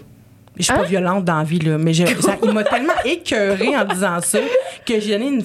Je 0.58 0.64
suis 0.64 0.74
pas 0.74 0.82
Hein? 0.82 0.86
violente 0.90 1.26
dans 1.26 1.38
la 1.38 1.44
vie, 1.44 1.60
là, 1.60 1.78
mais 1.78 1.94
je- 1.94 2.06
ça- 2.06 2.38
il 2.44 2.52
m'a 2.52 2.64
tellement 2.66 2.94
écœurée 3.06 3.76
en 3.78 3.86
disant 3.86 4.20
ça 4.22 4.40
que 4.86 5.00
j'ai 5.00 5.12
donné 5.18 5.28
une, 5.28 5.44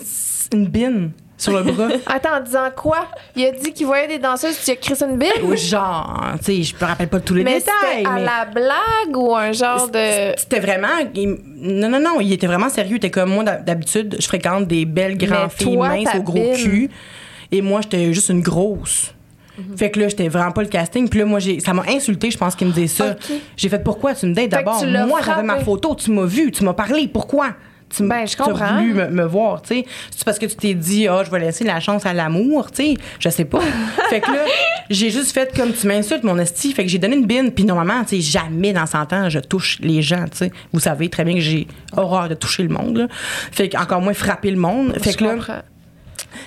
une 0.53 0.67
bine 0.67 1.11
sur 1.44 1.52
le 1.52 1.70
bras. 1.70 1.88
Attends, 2.07 2.37
en 2.37 2.40
disant 2.40 2.68
quoi? 2.74 3.07
Il 3.37 3.44
a 3.46 3.52
dit 3.52 3.72
qu'il 3.72 3.87
voyait 3.87 4.09
des 4.09 4.18
danseuses, 4.18 4.59
tu 4.64 4.92
as 4.92 4.94
ça 4.94 5.07
une 5.07 5.18
bille? 5.18 5.28
Ou 5.44 5.54
genre, 5.57 6.22
tu 6.38 6.44
sais, 6.44 6.62
je 6.62 6.74
me 6.74 6.85
rappelle 6.88 7.09
pas 7.09 7.20
tous 7.20 7.35
les 7.35 7.44
Mais 7.44 7.59
détails. 7.59 7.74
c'était 7.98 8.09
à 8.09 8.12
mais 8.14 8.24
la 8.24 8.44
blague 8.52 9.16
ou 9.16 9.35
un 9.35 9.52
genre 9.52 9.88
de. 9.88 10.33
C'était 10.37 10.61
vraiment. 10.61 10.88
il- 11.14 11.38
non, 11.57 11.88
non, 11.88 12.00
non, 12.00 12.20
il 12.20 12.33
était 12.33 12.46
vraiment 12.46 12.68
sérieux. 12.68 12.92
Il 12.92 12.96
était 12.96 13.11
comme 13.11 13.30
moi, 13.30 13.44
d'hab- 13.44 13.64
d'habitude, 13.64 14.16
je 14.18 14.26
fréquente 14.26 14.66
des 14.66 14.85
belles 14.85 15.16
grandes 15.16 15.50
Mais 15.59 15.64
filles 15.64 15.76
minces 15.76 16.14
au 16.18 16.22
gros 16.22 16.52
cul. 16.54 16.90
Et 17.52 17.62
moi, 17.62 17.80
j'étais 17.83 18.12
juste 18.12 18.30
une 18.30 18.40
grosse. 18.42 19.12
Mhm. 19.57 19.76
Fait 19.76 19.90
que 19.90 20.00
là, 20.00 20.09
j'étais 20.09 20.26
vraiment 20.28 20.50
pas 20.50 20.62
le 20.62 20.68
casting. 20.68 21.09
Puis 21.09 21.20
là, 21.20 21.26
moi, 21.26 21.38
j'ai, 21.38 21.61
ça 21.61 21.72
m'a 21.72 21.85
insulté, 21.88 22.30
je 22.30 22.37
pense 22.37 22.57
qu'il 22.57 22.66
me 22.66 22.72
disait 22.72 22.88
ça. 22.88 23.14
J'ai 23.57 23.68
fait 23.68 23.78
pourquoi 23.78 24.14
tu 24.14 24.26
me 24.26 24.35
dates 24.35 24.48
d'abord? 24.48 24.85
Moi, 25.07 25.20
j'avais 25.24 25.42
ma 25.44 25.61
photo, 25.61 25.94
tu 25.94 26.11
m'as 26.11 26.24
vu, 26.26 26.50
tu 26.50 26.64
m'as 26.64 26.72
parlé. 26.72 27.07
Pourquoi? 27.07 27.50
Tu 27.96 28.07
Ben, 28.09 28.26
je 28.26 28.35
as 28.35 28.44
comprends. 28.44 28.76
voulu 28.78 28.94
me, 28.94 29.09
me 29.09 29.24
voir, 29.24 29.62
tu 29.62 29.74
sais. 29.74 29.87
C'est 30.11 30.24
parce 30.24 30.38
que 30.38 30.46
tu 30.46 30.57
t'es 30.57 30.74
dit, 30.74 31.07
ah, 31.09 31.22
je 31.24 31.30
vais 31.30 31.38
laisser 31.40 31.64
la 31.64 31.80
chance 31.80 32.04
à 32.07 32.12
l'amour, 32.12 32.70
tu 32.70 32.83
sais. 32.83 32.94
Je 33.20 33.28
sais 33.28 33.44
pas. 33.44 33.61
fait 34.11 34.20
que 34.20 34.30
là, 34.30 34.44
j'ai 34.90 35.11
juste 35.11 35.33
fait 35.33 35.54
comme 35.57 35.72
tu 35.72 35.87
m'insultes, 35.87 36.24
mon 36.24 36.38
esti. 36.38 36.72
Fait 36.72 36.83
que 36.85 36.90
j'ai 36.90 36.98
donné 36.98 37.16
une 37.16 37.26
bine. 37.26 37.52
Puis 37.52 37.64
normalement, 37.64 38.02
tu 38.04 38.16
sais, 38.16 38.20
jamais 38.20 38.72
dans 38.72 38.87
100 38.87 39.12
ans, 39.12 39.28
je 39.28 39.38
touche 39.38 39.78
les 39.80 40.02
gens, 40.02 40.24
tu 40.24 40.38
sais. 40.38 40.52
Vous 40.72 40.80
savez 40.80 41.09
très 41.09 41.24
bien 41.24 41.35
que 41.35 41.40
j'ai 41.40 41.66
horreur 41.96 42.28
de 42.28 42.35
toucher 42.35 42.62
le 42.62 42.68
monde, 42.70 42.96
là. 42.96 43.07
Fait 43.52 43.68
que 43.68 43.76
encore 43.76 44.00
moins 44.00 44.14
frapper 44.14 44.50
le 44.50 44.57
monde. 44.59 44.94
Fait 45.00 45.12
Je 45.12 45.16
que 45.18 45.24
là, 45.24 45.35
comprends. 45.35 45.62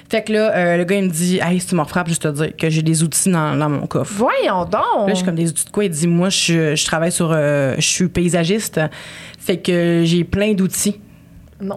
fait 0.09 0.23
que 0.23 0.33
là 0.33 0.53
euh, 0.55 0.77
le 0.77 0.83
gars, 0.83 0.95
il 0.97 1.05
me 1.05 1.09
dit, 1.09 1.39
hey, 1.41 1.59
si 1.59 1.67
tu 1.67 1.75
me 1.75 1.83
frappes, 1.85 2.07
juste 2.09 2.23
te 2.23 2.27
dire 2.29 2.55
que 2.57 2.69
j'ai 2.69 2.81
des 2.81 3.03
outils 3.03 3.29
dans, 3.29 3.55
dans 3.55 3.69
mon 3.69 3.87
coffre. 3.87 4.11
Voyons 4.15 4.65
donc. 4.65 4.73
Là, 5.07 5.09
je 5.09 5.15
suis 5.15 5.25
comme 5.25 5.35
des 5.35 5.49
outils 5.49 5.65
de 5.65 5.69
quoi? 5.69 5.85
Il 5.85 5.89
dit, 5.91 6.07
moi, 6.07 6.29
je, 6.29 6.75
je 6.75 6.85
travaille 6.85 7.11
sur. 7.11 7.31
euh, 7.31 7.75
je 7.77 7.87
suis 7.87 8.07
paysagiste. 8.09 8.79
Fait 9.39 9.57
que 9.57 10.01
j'ai 10.05 10.23
plein 10.25 10.53
d'outils. 10.53 10.99
Non. 11.61 11.75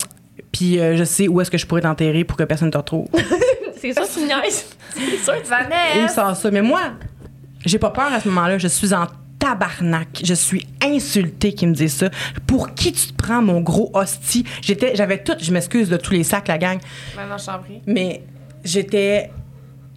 Puis 0.53 0.79
euh, 0.79 0.97
je 0.97 1.05
sais 1.05 1.29
où 1.29 1.40
est-ce 1.40 1.51
que 1.51 1.59
je 1.59 1.66
pourrais 1.66 1.81
t'enterrer 1.83 2.25
pour 2.25 2.37
que 2.37 2.45
personne 2.45 2.66
ne 2.69 2.73
te 2.73 2.79
retrouve. 2.79 3.07
C'est 3.81 3.93
ça, 3.93 4.03
tu 4.12 4.21
niaises. 4.25 4.66
C'est 4.95 5.01
sûr. 5.25 5.35
tu- 5.35 5.40
Il 5.43 5.43
me 5.45 5.49
Vanessa! 5.49 6.14
sort 6.14 6.37
ça? 6.37 6.51
Mais 6.51 6.61
moi, 6.62 6.81
j'ai 7.64 7.79
pas 7.79 7.90
peur 7.90 8.12
à 8.12 8.21
ce 8.21 8.29
moment-là. 8.29 8.59
Je 8.59 8.69
suis 8.69 8.93
en 8.93 9.07
tabarnak. 9.38 10.21
Je 10.23 10.35
suis 10.35 10.66
insultée 10.85 11.55
qu'il 11.55 11.69
me 11.69 11.75
dise 11.75 11.95
ça. 11.95 12.11
Pour 12.47 12.75
qui 12.75 12.93
tu 12.93 13.07
te 13.09 13.14
prends, 13.23 13.40
mon 13.40 13.61
gros 13.62 13.90
hostie? 13.95 14.45
J'étais, 14.61 14.95
j'avais 14.97 15.23
tout, 15.23 15.33
je 15.40 15.51
m'excuse 15.53 15.88
de 15.88 15.97
tous 15.97 16.12
les 16.12 16.25
sacs, 16.25 16.49
la 16.49 16.59
gang. 16.59 16.79
Maintenant, 17.16 17.38
je 17.38 17.47
t'en 17.47 17.59
prie. 17.61 17.81
Mais 17.87 18.23
j'étais. 18.64 19.31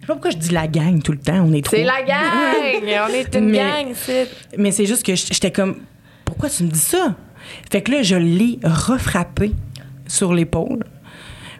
sais 0.00 0.06
pas 0.06 0.12
pourquoi 0.14 0.30
je 0.30 0.36
dis 0.38 0.50
la 0.50 0.66
gang 0.66 1.02
tout 1.02 1.12
le 1.12 1.18
temps. 1.18 1.44
On 1.46 1.52
est 1.52 1.64
trop. 1.64 1.76
C'est 1.76 1.84
la 1.84 2.02
gang! 2.02 2.82
On 3.10 3.12
est 3.12 3.34
une 3.34 3.50
Mais- 3.50 3.58
gang, 3.58 3.86
c'est. 3.94 4.28
Mais 4.56 4.70
c'est 4.70 4.86
juste 4.86 5.04
que 5.04 5.14
j'étais 5.14 5.50
comme, 5.50 5.76
pourquoi 6.24 6.48
tu 6.48 6.62
me 6.64 6.68
dis 6.70 6.78
ça? 6.78 7.14
Fait 7.70 7.82
que 7.82 7.90
là, 7.92 8.02
je 8.02 8.16
l'ai 8.16 8.58
refrappé 8.64 9.52
sur 10.06 10.32
l'épaule. 10.34 10.84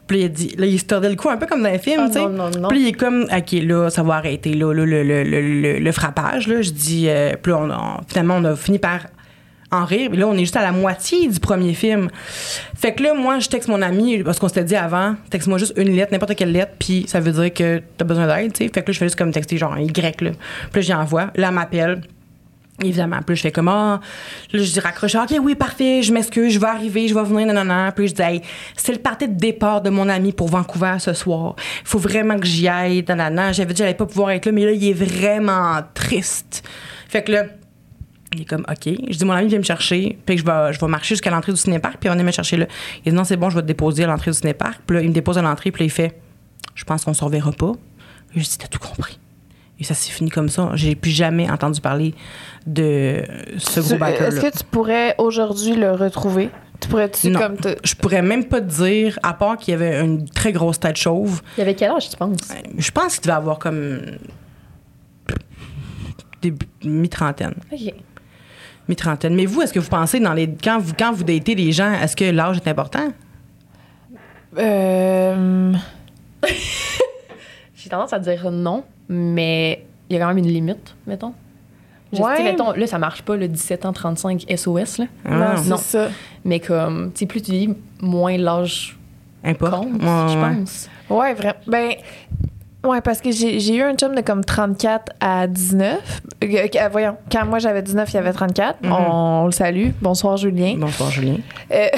Puis 0.07 0.19
il 0.21 0.25
a 0.25 0.29
dit, 0.29 0.55
là, 0.59 0.67
il 0.67 0.79
se 0.79 0.85
tordait 0.85 1.09
le 1.09 1.17
cou 1.17 1.31
un 1.31 1.39
peu 1.39 1.47
comme 1.47 1.63
dans 1.63 1.71
les 1.71 1.79
films, 1.79 2.03
Ah, 2.05 2.09
tu 2.09 2.13
sais. 2.15 2.21
Puis 2.69 2.81
il 2.83 2.89
est 2.89 2.93
comme, 2.93 3.23
OK, 3.25 3.53
là, 3.63 3.89
ça 3.89 4.03
va 4.03 4.17
arrêter, 4.17 4.53
là, 4.53 4.73
là, 4.75 4.85
le, 4.85 5.03
le, 5.03 5.23
le, 5.25 5.41
le- 5.41 5.79
le 5.79 5.93
frappage, 5.93 6.47
là. 6.47 6.61
Je 6.61 6.71
dis, 6.71 7.07
euh, 7.09 7.33
puis 7.43 7.53
on 7.53 7.71
finalement, 8.07 8.37
on 8.39 8.45
a 8.45 8.55
fini 8.55 8.79
par 8.79 9.01
en 9.73 9.85
rire. 9.87 10.11
Puis 10.11 10.19
là, 10.21 10.29
on 10.29 10.35
est 10.35 10.41
juste 10.41 10.57
à 10.57 10.63
la 10.63 10.73
moitié 10.73 11.27
du 11.29 11.41
premier 11.41 11.73
film. 11.73 12.09
Fait 12.77 12.93
que 12.93 13.03
là, 13.03 13.15
moi, 13.15 13.39
je 13.39 13.49
texte 13.49 13.69
mon 13.69 13.81
ami, 13.81 14.23
parce 14.23 14.39
qu'on 14.39 14.47
s'était 14.49 14.63
dit 14.65 14.77
avant, 14.77 15.17
texte-moi 15.31 15.57
juste 15.59 15.73
une 15.77 15.97
lettre, 15.97 16.13
n'importe 16.13 16.35
quelle 16.37 16.53
lettre, 16.53 16.73
puis 16.79 17.07
ça 17.09 17.19
veut 17.19 17.33
dire 17.33 17.53
que 17.53 17.83
t'as 17.97 18.05
besoin 18.05 18.27
d'aide, 18.27 18.53
tu 18.53 18.65
sais. 18.67 18.71
Fait 18.73 18.83
que 18.83 18.89
là, 18.89 18.93
je 18.93 18.99
fais 18.99 19.07
juste 19.07 19.17
comme 19.17 19.33
texter 19.33 19.57
genre 19.57 19.73
un 19.73 19.81
Y, 19.81 20.21
là. 20.21 20.31
Puis 20.71 20.77
là, 20.77 20.81
j'y 20.83 20.93
envoie. 20.95 21.31
Là, 21.35 21.49
elle 21.49 21.55
m'appelle. 21.55 22.03
Évidemment. 22.83 23.21
Puis 23.25 23.37
je 23.37 23.43
fais 23.43 23.53
comme, 23.53 23.69
ah, 23.69 24.01
là, 24.53 24.63
je 24.63 24.73
dis 24.73 24.81
raccroche, 24.81 25.15
OK, 25.15 25.35
oui, 25.41 25.55
parfait, 25.55 26.03
je 26.03 26.13
m'excuse, 26.13 26.53
je 26.53 26.59
vais 26.59 26.67
arriver, 26.67 27.07
je 27.07 27.15
vais 27.15 27.23
venir, 27.23 27.47
non, 27.47 27.55
non, 27.55 27.65
non. 27.65 27.91
Puis 27.95 28.09
je 28.09 28.15
dis, 28.15 28.23
hey, 28.23 28.43
c'est 28.77 28.93
le 28.93 28.99
party 28.99 29.29
de 29.29 29.35
départ 29.35 29.81
de 29.81 29.91
mon 29.91 30.09
ami 30.09 30.33
pour 30.33 30.49
Vancouver 30.49 30.97
ce 30.99 31.13
soir. 31.13 31.55
Il 31.83 31.89
faut 31.89 32.01
vraiment 32.01 32.39
que 32.39 32.47
j'y 32.47 32.67
aille, 32.67 33.05
non, 33.09 33.15
non, 33.15 33.31
non. 33.31 33.53
J'avais 33.53 33.73
dit, 33.73 33.79
j'allais 33.79 33.95
pas 33.95 34.07
pouvoir 34.07 34.31
être 34.31 34.47
là, 34.47 34.53
mais 34.53 34.65
là, 34.65 34.73
il 34.73 34.89
est 34.89 34.93
vraiment 34.93 35.81
triste. 35.95 36.69
Fait 37.09 37.23
que 37.23 37.31
là, 37.31 37.45
il 38.33 38.43
est 38.43 38.45
comme, 38.45 38.67
OK. 38.69 38.93
Je 39.09 39.17
dis, 39.17 39.25
mon 39.25 39.35
ami 39.35 39.49
vient 39.49 39.59
me 39.59 39.65
chercher, 39.65 40.19
puis 40.27 40.37
je 40.37 40.45
vais, 40.45 40.73
je 40.73 40.81
vais 40.81 40.89
marcher 40.89 41.15
jusqu'à 41.15 41.31
l'entrée 41.31 41.53
du 41.53 41.59
cinépark, 41.59 41.99
puis 42.01 42.11
on 42.11 42.19
est 42.19 42.25
me 42.25 42.33
chercher 42.33 42.57
là. 42.57 42.67
Il 43.05 43.13
dit, 43.13 43.17
non, 43.17 43.23
c'est 43.23 43.37
bon, 43.37 43.51
je 43.51 43.55
vais 43.55 43.63
te 43.63 43.69
déposer 43.69 44.03
à 44.03 44.09
l'entrée 44.09 44.33
du 44.33 44.37
cinépark. 44.37 44.81
Puis 44.85 44.97
là, 44.97 45.03
il 45.03 45.11
me 45.11 45.15
dépose 45.15 45.39
à 45.39 45.43
l'entrée, 45.43 45.71
puis 45.71 45.85
là, 45.85 45.87
il 45.87 45.91
fait, 45.91 46.21
je 46.75 46.83
pense 46.83 47.05
qu'on 47.05 47.15
se 47.15 47.23
reverra 47.23 47.53
pas. 47.53 47.73
Je 48.35 48.41
dis, 48.41 48.59
t'as 48.59 48.67
tout 48.67 48.81
compris. 48.81 49.21
Et 49.81 49.85
ça 49.85 49.95
s'est 49.95 50.13
fini 50.13 50.31
comme 50.31 50.49
ça. 50.49 50.71
J'ai 50.75 50.95
plus 50.95 51.11
jamais 51.11 51.51
entendu 51.51 51.81
parler 51.81 52.15
de 52.67 53.23
ce 53.59 53.81
gros 53.81 53.91
Tu- 53.95 53.99
biker 53.99 54.27
Est-ce 54.29 54.41
que 54.41 54.59
tu 54.59 54.65
pourrais 54.65 55.15
aujourd'hui 55.19 55.75
le 55.75 55.91
retrouver? 55.93 56.51
Tu 56.81 56.89
pourrais-tu 56.89 57.31
Non. 57.31 57.41
comme 57.41 57.57
te. 57.57 57.75
Je 57.83 57.95
pourrais 57.95 58.23
même 58.23 58.45
pas 58.45 58.61
te 58.61 58.67
dire, 58.85 59.19
à 59.23 59.33
part 59.35 59.57
qu'il 59.59 59.73
y 59.73 59.75
avait 59.75 60.01
une 60.01 60.29
très 60.29 60.53
grosse 60.53 60.79
tête 60.79 60.97
chauve. 60.97 61.41
Il 61.57 61.61
y 61.61 61.63
avait 61.63 61.75
quel 61.75 61.91
âge, 61.91 62.09
tu 62.11 62.17
penses? 62.17 62.37
Je 62.77 62.91
pense 62.91 63.15
qu'il 63.15 63.23
devait 63.23 63.33
avoir 63.37 63.59
comme. 63.59 64.01
début- 66.43 66.67
mi-trentaine. 66.85 67.55
OK. 67.73 67.95
Mi-trentaine. 68.89 69.35
Mais 69.35 69.47
vous, 69.47 69.63
est-ce 69.63 69.73
que 69.73 69.79
vous 69.81 69.89
pensez, 69.89 70.21
dans 70.21 70.35
les, 70.35 70.47
quand, 70.63 70.79
vous, 70.79 70.93
quand 70.99 71.13
vous 71.13 71.25
datez 71.25 71.55
des 71.55 71.73
gens, 71.73 71.91
est-ce 71.95 72.15
que 72.15 72.25
l'âge 72.31 72.59
est 72.59 72.69
important? 72.69 73.09
Euh, 74.59 75.73
J'ai 77.85 77.91
tendance 77.91 78.15
à 78.15 78.19
dire 78.19 78.51
non, 78.51 78.83
mais 79.11 79.85
il 80.09 80.15
y 80.15 80.17
a 80.17 80.23
quand 80.23 80.29
même 80.29 80.39
une 80.39 80.49
limite, 80.49 80.95
mettons. 81.07 81.35
Je 82.15 82.23
Ouais. 82.23 82.37
sais, 82.39 82.43
mettons, 82.45 82.73
là, 82.73 82.87
ça 82.87 82.99
marche 82.99 83.21
pas, 83.23 83.37
le 83.37 83.47
17 83.47 83.85
ans 83.85 83.93
35 83.93 84.47
SOS, 84.57 84.99
là. 84.99 85.05
Ah, 85.27 85.31
non, 85.57 85.63
non. 85.69 85.77
ça. 85.77 86.09
Mais 86.47 86.61
comme, 86.61 87.13
tu 87.13 87.19
sais, 87.21 87.27
plus 87.27 87.43
tu 87.43 87.51
dis, 87.51 87.75
moins 88.01 88.39
l'âge 88.39 88.97
Importe. 89.45 89.75
compte, 89.75 89.93
Ouais, 90.03 90.33
je 90.33 90.39
ouais. 90.39 90.55
pense. 90.57 90.89
Ouais, 91.11 91.35
vraiment. 91.35 91.55
Ben. 91.67 91.91
Ouais, 92.85 93.01
parce 93.03 93.21
que 93.21 93.31
j'ai 93.33 93.75
eu 93.77 93.83
un 93.83 93.95
chum 93.95 94.15
de 94.15 94.21
comme 94.23 94.45
34 94.45 95.13
à 95.21 95.47
19. 95.47 96.23
Euh, 96.43 96.47
euh, 96.77 96.89
voyons, 96.91 97.17
quand 97.33 97.45
moi 97.47 97.59
j'avais 97.59 97.83
19, 97.83 98.11
il 98.13 98.15
y 98.15 98.19
avait 98.19 98.33
34. 98.33 98.83
Mhm. 98.83 98.93
on, 98.93 99.45
le 99.47 99.53
salue. 99.53 99.89
Bonsoir, 100.01 100.37
Julien. 100.39 100.77
Bonsoir, 100.79 101.11
Julien. 101.11 101.37
Euh, 101.71 101.89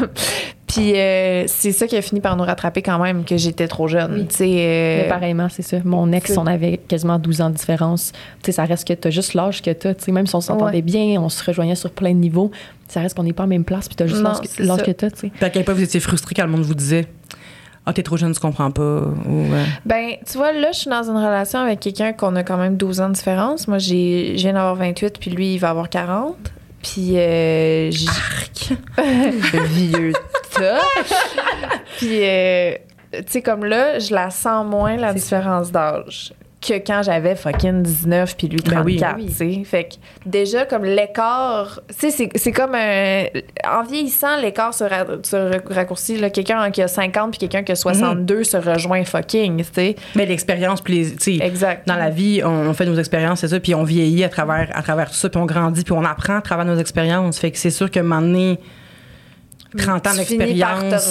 Puis 0.72 0.92
euh, 0.98 1.44
c'est 1.48 1.72
ça 1.72 1.86
qui 1.86 1.96
a 1.96 2.02
fini 2.02 2.20
par 2.20 2.36
nous 2.36 2.44
rattraper 2.44 2.82
quand 2.82 2.98
même, 2.98 3.24
que 3.24 3.36
j'étais 3.36 3.68
trop 3.68 3.88
jeune. 3.88 4.12
Oui. 4.14 4.26
Tu 4.26 4.42
euh, 4.44 5.02
Mais 5.02 5.08
pareillement, 5.08 5.48
c'est 5.50 5.62
ça. 5.62 5.76
Mon 5.84 6.10
ex, 6.12 6.36
on 6.36 6.46
avait 6.46 6.78
quasiment 6.78 7.18
12 7.18 7.40
ans 7.42 7.50
de 7.50 7.56
différence. 7.56 8.12
Tu 8.12 8.46
sais, 8.46 8.52
ça 8.52 8.64
reste 8.64 8.86
que 8.88 8.94
t'as 8.94 9.10
juste 9.10 9.34
l'âge 9.34 9.62
que 9.62 9.70
t'as. 9.70 9.94
Tu 9.94 10.04
sais, 10.04 10.12
même 10.12 10.26
si 10.26 10.34
on 10.34 10.40
s'entendait 10.40 10.76
Ouais. 10.76 10.82
bien, 10.82 11.20
on 11.20 11.28
se 11.28 11.44
rejoignait 11.44 11.74
sur 11.74 11.90
plein 11.90 12.10
de 12.12 12.18
niveaux, 12.18 12.50
ça 12.88 13.00
reste 13.00 13.16
qu'on 13.16 13.22
n'est 13.24 13.32
pas 13.32 13.44
en 13.44 13.48
même 13.48 13.64
place, 13.64 13.88
puis 13.88 13.96
t'as 13.96 14.06
juste 14.06 14.22
Non, 14.22 14.30
l'âge 14.30 14.82
que- 14.82 14.92
tu. 14.92 15.28
Puis 15.30 15.44
à 15.44 15.50
quel 15.50 15.64
point 15.64 15.74
vous 15.74 15.82
étiez 15.82 16.00
frustré 16.00 16.34
quand 16.34 16.44
le 16.44 16.50
monde 16.50 16.62
vous 16.62 16.74
disait 16.74 17.06
Ah, 17.84 17.92
t'es 17.92 18.02
trop 18.02 18.16
jeune, 18.16 18.32
tu 18.32 18.40
comprends 18.40 18.70
pas. 18.70 18.82
Ou, 19.28 19.52
euh, 19.52 19.64
Ben, 19.84 20.12
tu 20.24 20.38
vois, 20.38 20.52
là, 20.52 20.70
je 20.72 20.78
suis 20.78 20.90
dans 20.90 21.02
une 21.02 21.16
relation 21.16 21.58
avec 21.58 21.80
quelqu'un 21.80 22.12
qu'on 22.12 22.36
a 22.36 22.44
quand 22.44 22.56
même 22.56 22.76
12 22.76 23.00
ans 23.00 23.08
de 23.08 23.14
différence. 23.14 23.66
Moi, 23.66 23.78
j'ai, 23.78 24.34
je 24.36 24.42
viens 24.42 24.52
d'avoir 24.52 24.76
28, 24.76 25.18
puis 25.18 25.30
lui, 25.32 25.54
il 25.54 25.58
va 25.58 25.70
avoir 25.70 25.88
40. 25.90 26.36
Puis 26.82 27.16
euh, 27.18 27.90
j- 27.90 28.06
vieux 28.98 30.12
tas. 30.54 30.80
Puis 31.98 32.20
euh, 32.24 32.74
tu 33.12 33.22
sais 33.28 33.42
comme 33.42 33.64
là, 33.64 33.98
je 33.98 34.14
la 34.14 34.30
sens 34.30 34.66
moins 34.66 34.96
la 34.96 35.12
différence 35.14 35.70
d'âge 35.70 36.32
que 36.66 36.74
quand 36.74 37.02
j'avais 37.02 37.34
fucking 37.36 37.82
19 37.82 38.36
puis 38.36 38.48
lui 38.48 38.58
Ben 38.64 38.82
oui. 38.84 38.96
34, 38.98 39.16
Oui. 39.16 39.26
tu 39.26 39.32
sais. 39.34 39.64
Fait 39.64 39.84
que 39.84 39.94
déjà 40.24 40.64
comme 40.64 40.84
l'écart, 40.84 41.80
tu 41.98 42.10
sais 42.10 42.28
c'est 42.34 42.52
comme 42.52 42.74
un 42.74 43.24
en 43.68 43.82
vieillissant 43.82 44.36
l'écart 44.40 44.72
se, 44.72 44.84
ra- 44.84 45.04
se 45.22 45.36
ra- 45.36 45.58
raccourcit 45.74 46.18
quelqu'un 46.30 46.70
qui 46.70 46.80
a 46.82 46.88
50 46.88 47.30
puis 47.32 47.38
quelqu'un 47.40 47.62
qui 47.62 47.72
a 47.72 47.76
62 47.76 48.44
se 48.44 48.56
rejoint 48.56 49.04
fucking, 49.04 49.58
tu 49.58 49.68
sais. 49.72 49.96
Mais 50.14 50.24
l'expérience, 50.26 50.80
puis 50.80 50.94
les, 51.02 51.10
tu 51.16 51.38
sais, 51.38 51.44
Exact. 51.44 51.86
dans 51.86 51.96
la 51.96 52.10
vie, 52.10 52.42
on, 52.44 52.48
on 52.68 52.72
fait 52.74 52.86
nos 52.86 52.96
expériences, 52.96 53.40
c'est 53.40 53.48
ça, 53.48 53.60
puis 53.60 53.74
on 53.74 53.82
vieillit 53.84 54.24
à 54.24 54.28
travers, 54.28 54.68
à 54.72 54.82
travers 54.82 55.08
tout 55.10 55.16
ça, 55.16 55.28
puis 55.28 55.40
on 55.40 55.46
grandit, 55.46 55.82
puis 55.84 55.92
on 55.92 56.04
apprend 56.04 56.36
à 56.36 56.40
travers 56.42 56.64
nos 56.64 56.76
expériences. 56.78 57.38
Fait 57.38 57.50
que 57.50 57.58
c'est 57.58 57.70
sûr 57.70 57.90
que 57.90 57.98
un 57.98 58.02
moment 58.02 58.20
donné, 58.20 58.58
30 59.76 60.06
ans 60.06 60.10
d'expérience, 60.16 61.04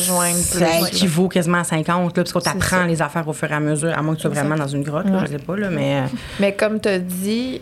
ça 0.60 0.65
équivaut 0.88 1.28
quasiment 1.30 1.60
à 1.60 1.63
50, 1.63 2.17
là, 2.17 2.24
parce 2.24 2.32
qu'on 2.34 2.39
t'apprend 2.39 2.84
les 2.86 3.02
affaires 3.02 3.28
au 3.28 3.34
fur 3.34 3.50
et 3.52 3.56
à 3.56 3.60
mesure, 3.60 3.97
à 3.97 4.02
moins 4.02 4.13
que 4.15 4.19
tu 4.19 4.28
sois 4.28 4.32
vraiment 4.32 4.56
dans 4.56 4.67
une 4.67 4.84
grotte, 4.84 5.08
là, 5.08 5.24
je 5.26 5.32
sais 5.32 5.38
pas, 5.39 5.56
là, 5.56 5.69
mais... 5.69 6.02
euh, 6.02 6.06
Mais 6.39 6.54
comme 6.54 6.80
tu 6.80 6.89
as 6.89 7.00
dit, 7.00 7.62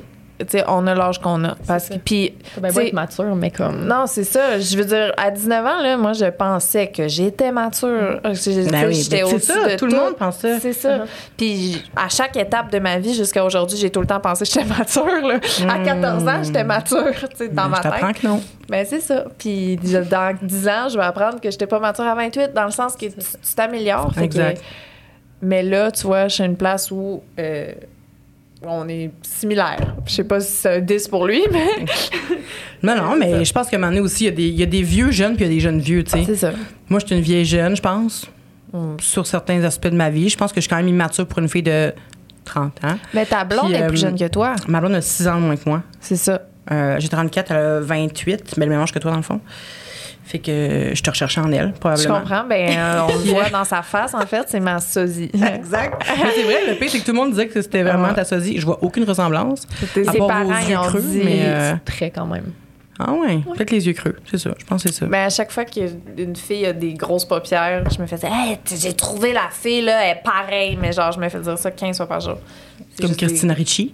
on 0.68 0.88
a 0.88 0.96
l'âge 0.96 1.20
qu'on 1.20 1.44
a. 1.44 1.56
Parce 1.68 1.88
que, 1.90 1.96
ça. 1.96 2.00
puis, 2.04 2.34
être 2.64 2.94
mature, 2.94 3.36
mais 3.36 3.52
comme. 3.52 3.86
non, 3.86 4.06
c'est 4.08 4.24
ça. 4.24 4.60
Je 4.60 4.78
veux 4.78 4.86
dire, 4.86 5.14
à 5.18 5.32
19 5.32 5.66
ans, 5.66 5.82
là, 5.82 5.98
moi, 5.98 6.14
je 6.14 6.26
pensais 6.26 6.88
que 6.88 7.08
j'étais 7.08 7.52
mature. 7.52 8.20
Je- 8.26 8.34
je- 8.34 8.70
Ben 8.70 8.88
oui, 8.88 8.94
j'étais 8.96 9.22
ben 9.22 9.28
c'est 9.28 9.34
au-dessus 9.36 9.52
ça, 9.52 9.70
de 9.70 9.76
tout 9.78 9.86
le 9.86 9.96
monde 9.98 10.16
pense 10.18 10.38
ça. 10.38 10.60
C'est 10.60 10.74
ça. 10.74 11.00
Mhm. 11.00 11.06
Puis, 11.38 11.84
à 11.96 12.10
chaque 12.10 12.38
étape 12.38 12.72
de 12.72 12.80
ma 12.80 13.00
vie 13.00 13.14
jusqu'à 13.14 13.44
aujourd'hui, 13.44 13.78
j'ai 13.78 13.90
tout 13.90 14.02
le 14.02 14.08
temps 14.08 14.20
pensé 14.20 14.46
que 14.46 14.52
j'étais 14.52 14.66
mature. 14.78 15.06
Là. 15.28 15.40
À 15.70 15.80
14 15.84 16.28
ans, 16.28 16.44
j'étais 16.44 16.64
mature, 16.64 17.14
tu 17.32 17.38
sais, 17.38 17.48
dans 17.50 17.64
ben, 17.64 17.70
ma 17.70 17.78
je 17.78 17.82
tête. 18.06 18.22
que 18.22 18.28
non. 18.28 18.42
Ben, 18.70 18.86
c'est 18.88 19.02
ça. 19.02 19.26
Puis, 19.38 19.78
dans 19.78 20.38
10 20.42 20.68
ans, 20.68 20.88
je 20.90 20.98
vais 20.98 21.04
apprendre 21.06 21.42
que 21.42 21.50
j'étais 21.52 21.68
pas 21.68 21.80
mature 21.80 22.06
à 22.06 22.16
28, 22.16 22.54
dans 22.54 22.66
le 22.66 22.72
sens 22.72 22.96
que 22.96 23.06
tu 23.08 23.16
t'améliores. 23.56 24.14
Que- 24.16 24.22
Exact. 24.22 24.62
mais 25.42 25.64
là, 25.64 25.92
tu 25.92 26.06
vois, 26.08 26.28
je 26.28 26.36
suis 26.36 26.44
à 26.44 26.46
une 26.46 26.56
place 26.58 26.92
où 26.92 27.24
euh, 27.40 27.72
on 28.66 28.88
est 28.90 29.12
similaires. 29.22 29.96
Je 30.06 30.12
sais 30.12 30.24
pas 30.24 30.40
si 30.40 30.52
c'est 30.52 30.78
un 30.78 30.80
10 30.80 31.08
pour 31.08 31.26
lui, 31.28 31.42
mais 31.52 31.68
Non, 32.84 32.96
non, 32.96 33.16
mais 33.18 33.44
je 33.44 33.54
pense 33.54 33.70
qu'à 33.70 33.78
un 33.78 33.80
moment 33.80 33.92
donné 33.92 34.02
aussi, 34.02 34.26
il 34.26 34.28
y, 34.28 34.30
a 34.30 34.32
des, 34.32 34.48
il 34.48 34.60
y 34.60 34.64
a 34.64 34.66
des 34.66 34.82
vieux 34.82 35.12
jeunes, 35.12 35.36
puis 35.36 35.46
il 35.46 35.48
y 35.48 35.52
a 35.52 35.54
des 35.56 35.60
jeunes 35.60 35.80
vieux, 35.80 36.04
tu 36.04 36.12
sais. 36.12 36.24
c'est 36.26 36.36
ça. 36.36 36.52
Moi, 36.90 37.00
je 37.00 37.06
suis 37.08 37.16
une 37.16 37.22
vieille 37.22 37.46
jeune, 37.46 37.76
je 37.76 37.82
pense, 37.82 38.26
sur 39.00 39.28
certains 39.28 39.64
aspects 39.64 39.88
de 39.88 39.96
ma 39.96 40.10
vie. 40.10 40.30
Je 40.30 40.38
pense 40.38 40.52
que 40.52 40.58
je 40.58 40.62
suis 40.62 40.70
quand 40.70 40.78
même 40.78 40.88
immature 40.88 41.26
pour 41.28 41.40
une 41.40 41.50
fille 41.50 41.64
de 41.64 41.94
30 42.46 42.84
ans. 42.86 42.98
Mais 43.14 43.26
ta 43.26 43.44
blonde 43.44 43.72
Puis, 43.72 43.76
est 43.76 43.88
plus 43.88 44.04
euh, 44.04 44.08
jeune 44.08 44.18
que 44.18 44.28
toi. 44.28 44.56
Ma 44.68 44.80
blonde 44.80 44.96
a 44.96 45.02
6 45.02 45.28
ans 45.28 45.36
de 45.36 45.46
moins 45.46 45.56
que 45.56 45.68
moi. 45.68 45.84
C'est 46.00 46.16
ça. 46.16 46.42
Euh, 46.72 46.98
J'ai 47.00 47.10
34, 47.10 47.52
elle 47.52 47.58
a 47.58 47.80
28, 47.80 48.56
mais 48.58 48.66
le 48.66 48.72
même 48.72 48.82
âge 48.82 48.92
que 48.94 49.00
toi, 49.00 49.12
dans 49.12 49.18
le 49.18 49.24
fond. 49.24 49.40
Fait 50.30 50.38
que 50.38 50.92
je 50.94 51.02
te 51.02 51.10
recherchais 51.10 51.42
en 51.42 51.52
elle, 51.52 51.74
Je 51.74 51.80
probablement. 51.80 52.20
comprends. 52.20 52.44
Ben, 52.48 52.70
euh, 52.78 53.02
on 53.10 53.18
le 53.18 53.32
voit 53.32 53.50
dans 53.50 53.64
sa 53.66 53.82
face, 53.82 54.14
en 54.14 54.26
fait, 54.28 54.44
c'est 54.48 54.60
ma 54.60 54.80
sosie. 54.80 55.32
Exact. 55.56 56.00
mais 56.08 56.30
c'est 56.36 56.44
vrai, 56.44 56.68
le 56.68 56.76
pire, 56.76 56.90
c'est 56.92 57.00
que 57.00 57.06
tout 57.06 57.14
le 57.14 57.18
monde 57.18 57.32
disait 57.32 57.48
que 57.48 57.60
c'était 57.60 57.82
vraiment 57.82 58.10
Ouais. 58.10 58.14
ta 58.14 58.26
sosie. 58.26 58.60
Je 58.60 58.66
vois 58.66 58.78
aucune 58.84 59.06
ressemblance. 59.06 59.68
C'était 59.80 60.04
ses 60.04 60.18
parents, 60.20 60.44
ils 60.64 60.70
yeux 60.70 60.78
ont 60.78 60.84
creux, 60.84 61.02
dit. 61.02 61.22
mais, 61.26 61.40
euh, 61.46 61.74
Très 61.84 62.12
quand 62.12 62.28
même. 62.28 62.46
Ah 63.00 63.14
ouais, 63.14 63.40
peut-être 63.56 63.72
les 63.72 63.88
yeux 63.88 63.94
creux, 63.94 64.18
c'est 64.30 64.38
ça. 64.38 64.52
Je 64.60 64.66
pense 64.66 64.84
que 64.84 64.90
c'est 64.90 64.96
ça. 65.00 65.06
Ben, 65.08 65.26
à 65.26 65.30
chaque 65.30 65.52
fois 65.52 65.66
qu'une 65.66 66.36
fille 66.36 66.66
a 66.66 66.74
des 66.74 66.94
grosses 66.94 67.26
paupières, 67.26 67.90
je 67.90 68.00
me 68.00 68.06
faisais 68.06 68.28
Hey, 68.28 68.60
j'ai 68.80 68.94
trouvé 68.94 69.34
la 69.34 69.48
fille, 69.50 69.82
là, 69.82 70.04
elle 70.04 70.18
est 70.18 70.22
pareille. 70.22 70.78
Mais 70.80 70.92
genre, 70.92 71.12
je 71.12 71.20
me 71.20 71.28
fais 71.30 71.40
dire 71.40 71.58
ça 71.58 71.72
15 71.72 71.98
fois 71.98 72.08
par 72.08 72.20
jour. 72.20 72.36
Comme 73.02 73.10
des- 73.12 73.16
Christina 73.16 73.54
Ricci. 73.56 73.94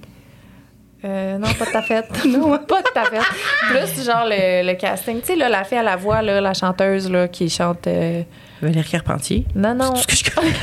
Euh, 1.05 1.37
non, 1.37 1.47
pas 1.53 1.65
de 1.65 1.71
ta 1.71 1.81
fête. 1.83 2.07
non, 2.25 2.57
pas 2.67 2.81
de 2.81 2.87
ta 2.93 3.03
fête. 3.03 3.21
Plus, 3.69 4.03
genre, 4.05 4.25
le, 4.25 4.65
le 4.65 4.73
casting. 4.75 5.19
Tu 5.21 5.27
sais, 5.27 5.35
là, 5.35 5.49
la 5.49 5.63
fille 5.63 5.77
à 5.77 5.83
la 5.83 5.95
voix, 5.95 6.21
là, 6.21 6.41
la 6.41 6.53
chanteuse, 6.53 7.09
là, 7.11 7.27
qui 7.27 7.49
chante. 7.49 7.85
euh, 7.87 8.23
Valérie 8.61 8.89
Carpentier. 8.89 9.45
Non, 9.53 9.75
non. 9.75 9.91
Tout 9.93 10.01
ce 10.01 10.07
que 10.07 10.15
je 10.15 10.35
connais. 10.35 10.49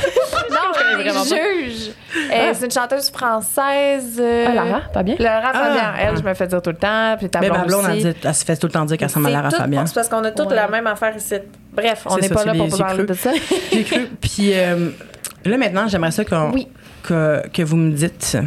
Non, 0.49 0.57
connais 0.73 1.03
les 1.03 1.09
vraiment 1.09 1.23
pas. 1.23 1.35
juges. 1.35 1.91
Euh, 2.31 2.51
C'est 2.53 2.65
une 2.65 2.71
chanteuse 2.71 3.09
française. 3.09 4.17
euh, 4.19 4.45
Ah, 4.49 4.53
Lara, 4.53 4.81
pas 4.93 5.01
bien? 5.03 5.15
Lara 5.19 5.51
Ah. 5.53 5.57
Fabian. 5.65 5.83
Elle, 6.11 6.17
je 6.17 6.23
me 6.23 6.33
fais 6.33 6.47
dire 6.47 6.61
tout 6.61 6.69
le 6.71 6.75
temps. 6.75 7.15
Puis 7.17 7.29
ta 7.29 7.39
Mais 7.39 7.47
blonde 7.49 7.59
ma 7.61 7.65
blonde, 7.65 7.85
elle, 7.87 7.91
aussi. 7.97 8.03
dit- 8.05 8.15
elle 8.23 8.35
se 8.35 8.45
fait 8.45 8.57
tout 8.57 8.67
le 8.67 8.73
temps 8.73 8.85
dire 8.85 8.97
qu'elle 8.97 9.07
ressemble 9.07 9.27
à 9.27 9.29
C'est 9.29 9.33
Lara 9.35 9.49
Fabian. 9.51 9.85
C'est 9.85 9.93
parce 9.95 10.09
qu'on 10.09 10.23
a 10.23 10.31
toutes 10.31 10.49
Ouais. 10.49 10.55
la 10.55 10.67
même 10.67 10.85
affaire 10.87 11.15
ici. 11.15 11.35
Bref, 11.71 12.03
on 12.05 12.15
C'est 12.15 12.21
n'est 12.21 12.29
pas 12.29 12.41
c'est 12.41 12.45
là 12.47 12.53
pour 12.55 12.67
vous 12.67 12.77
parler 12.77 13.03
de 13.05 13.13
ça. 13.13 13.31
J'ai 13.71 13.83
cru. 13.83 14.07
Puis 14.21 14.51
euh, 14.53 14.89
là, 15.45 15.57
maintenant, 15.57 15.87
j'aimerais 15.87 16.11
ça 16.11 16.25
qu'on- 16.25 16.53
que, 17.03 17.47
que 17.49 17.61
vous 17.63 17.77
me 17.77 17.91
dites. 17.91 18.37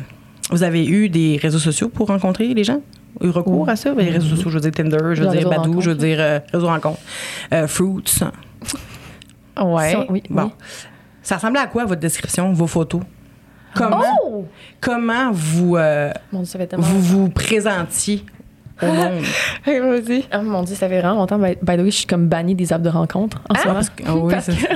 Vous 0.50 0.62
avez 0.62 0.86
eu 0.86 1.08
des 1.08 1.38
réseaux 1.42 1.58
sociaux 1.58 1.88
pour 1.88 2.08
rencontrer 2.08 2.52
les 2.54 2.64
gens? 2.64 2.80
Eu 3.20 3.30
recours 3.30 3.68
à 3.68 3.76
ça? 3.76 3.92
Ben, 3.94 4.04
Les 4.06 4.12
réseaux 4.12 4.36
sociaux, 4.36 4.50
je 4.50 4.54
veux 4.58 4.60
dire 4.60 4.72
Tinder, 4.72 4.98
je 5.14 5.22
veux 5.24 5.30
dire 5.36 5.48
Badou, 5.48 5.80
je 5.80 5.90
veux 5.90 5.96
dire 5.96 6.18
euh, 6.20 6.38
réseau 6.52 6.66
rencontre. 6.66 6.98
Euh, 7.52 7.66
Fruits. 7.66 8.04
Ouais. 9.60 9.92
Ça, 9.92 10.04
oui. 10.10 10.22
Bon. 10.28 10.44
oui. 10.44 10.50
Ça 11.22 11.36
ressemblait 11.36 11.60
à 11.60 11.66
quoi 11.66 11.84
votre 11.84 12.00
description, 12.00 12.52
vos 12.52 12.66
photos? 12.66 13.00
Comment, 13.74 14.00
Oh! 14.24 14.46
comment 14.80 15.30
vous, 15.32 15.76
euh, 15.76 16.10
Mon 16.32 16.42
Dieu, 16.42 16.50
ça 16.58 16.76
vous 16.76 17.00
vous 17.00 17.28
présentiez 17.28 18.24
au 18.82 18.86
monde? 18.92 19.22
Vas-y. 19.66 20.24
Oh 20.34 20.42
mon 20.42 20.62
Dieu, 20.62 20.74
ça 20.76 20.88
fait 20.88 21.00
vraiment 21.00 21.16
longtemps. 21.16 21.38
By, 21.38 21.56
by 21.62 21.76
the 21.76 21.80
way, 21.80 21.86
je 21.90 21.96
suis 21.96 22.06
comme 22.06 22.28
bannie 22.28 22.54
des 22.54 22.72
apps 22.72 22.84
de 22.84 22.88
rencontre 22.88 23.42
en 23.50 23.54
ce 23.54 23.66
moment. 23.68 23.80
Ah 24.06 24.16
oui, 24.16 24.32
Parce 24.32 24.46
c'est- 24.46 24.68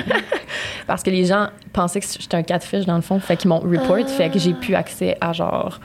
Parce 0.87 1.03
que 1.03 1.11
les 1.11 1.25
gens 1.25 1.49
pensaient 1.73 2.01
que 2.01 2.07
j'étais 2.19 2.37
un 2.37 2.43
catfish 2.43 2.87
dans 2.87 2.97
le 2.97 3.03
fond. 3.03 3.19
Fait 3.21 3.37
qu'ils 3.37 3.49
m'ont 3.49 3.61
report. 3.61 4.09
Fait 4.09 4.31
que 4.31 4.38
j'ai 4.38 4.55
plus 4.55 4.75
accès 4.75 5.16
à 5.21 5.33
genre 5.33 5.81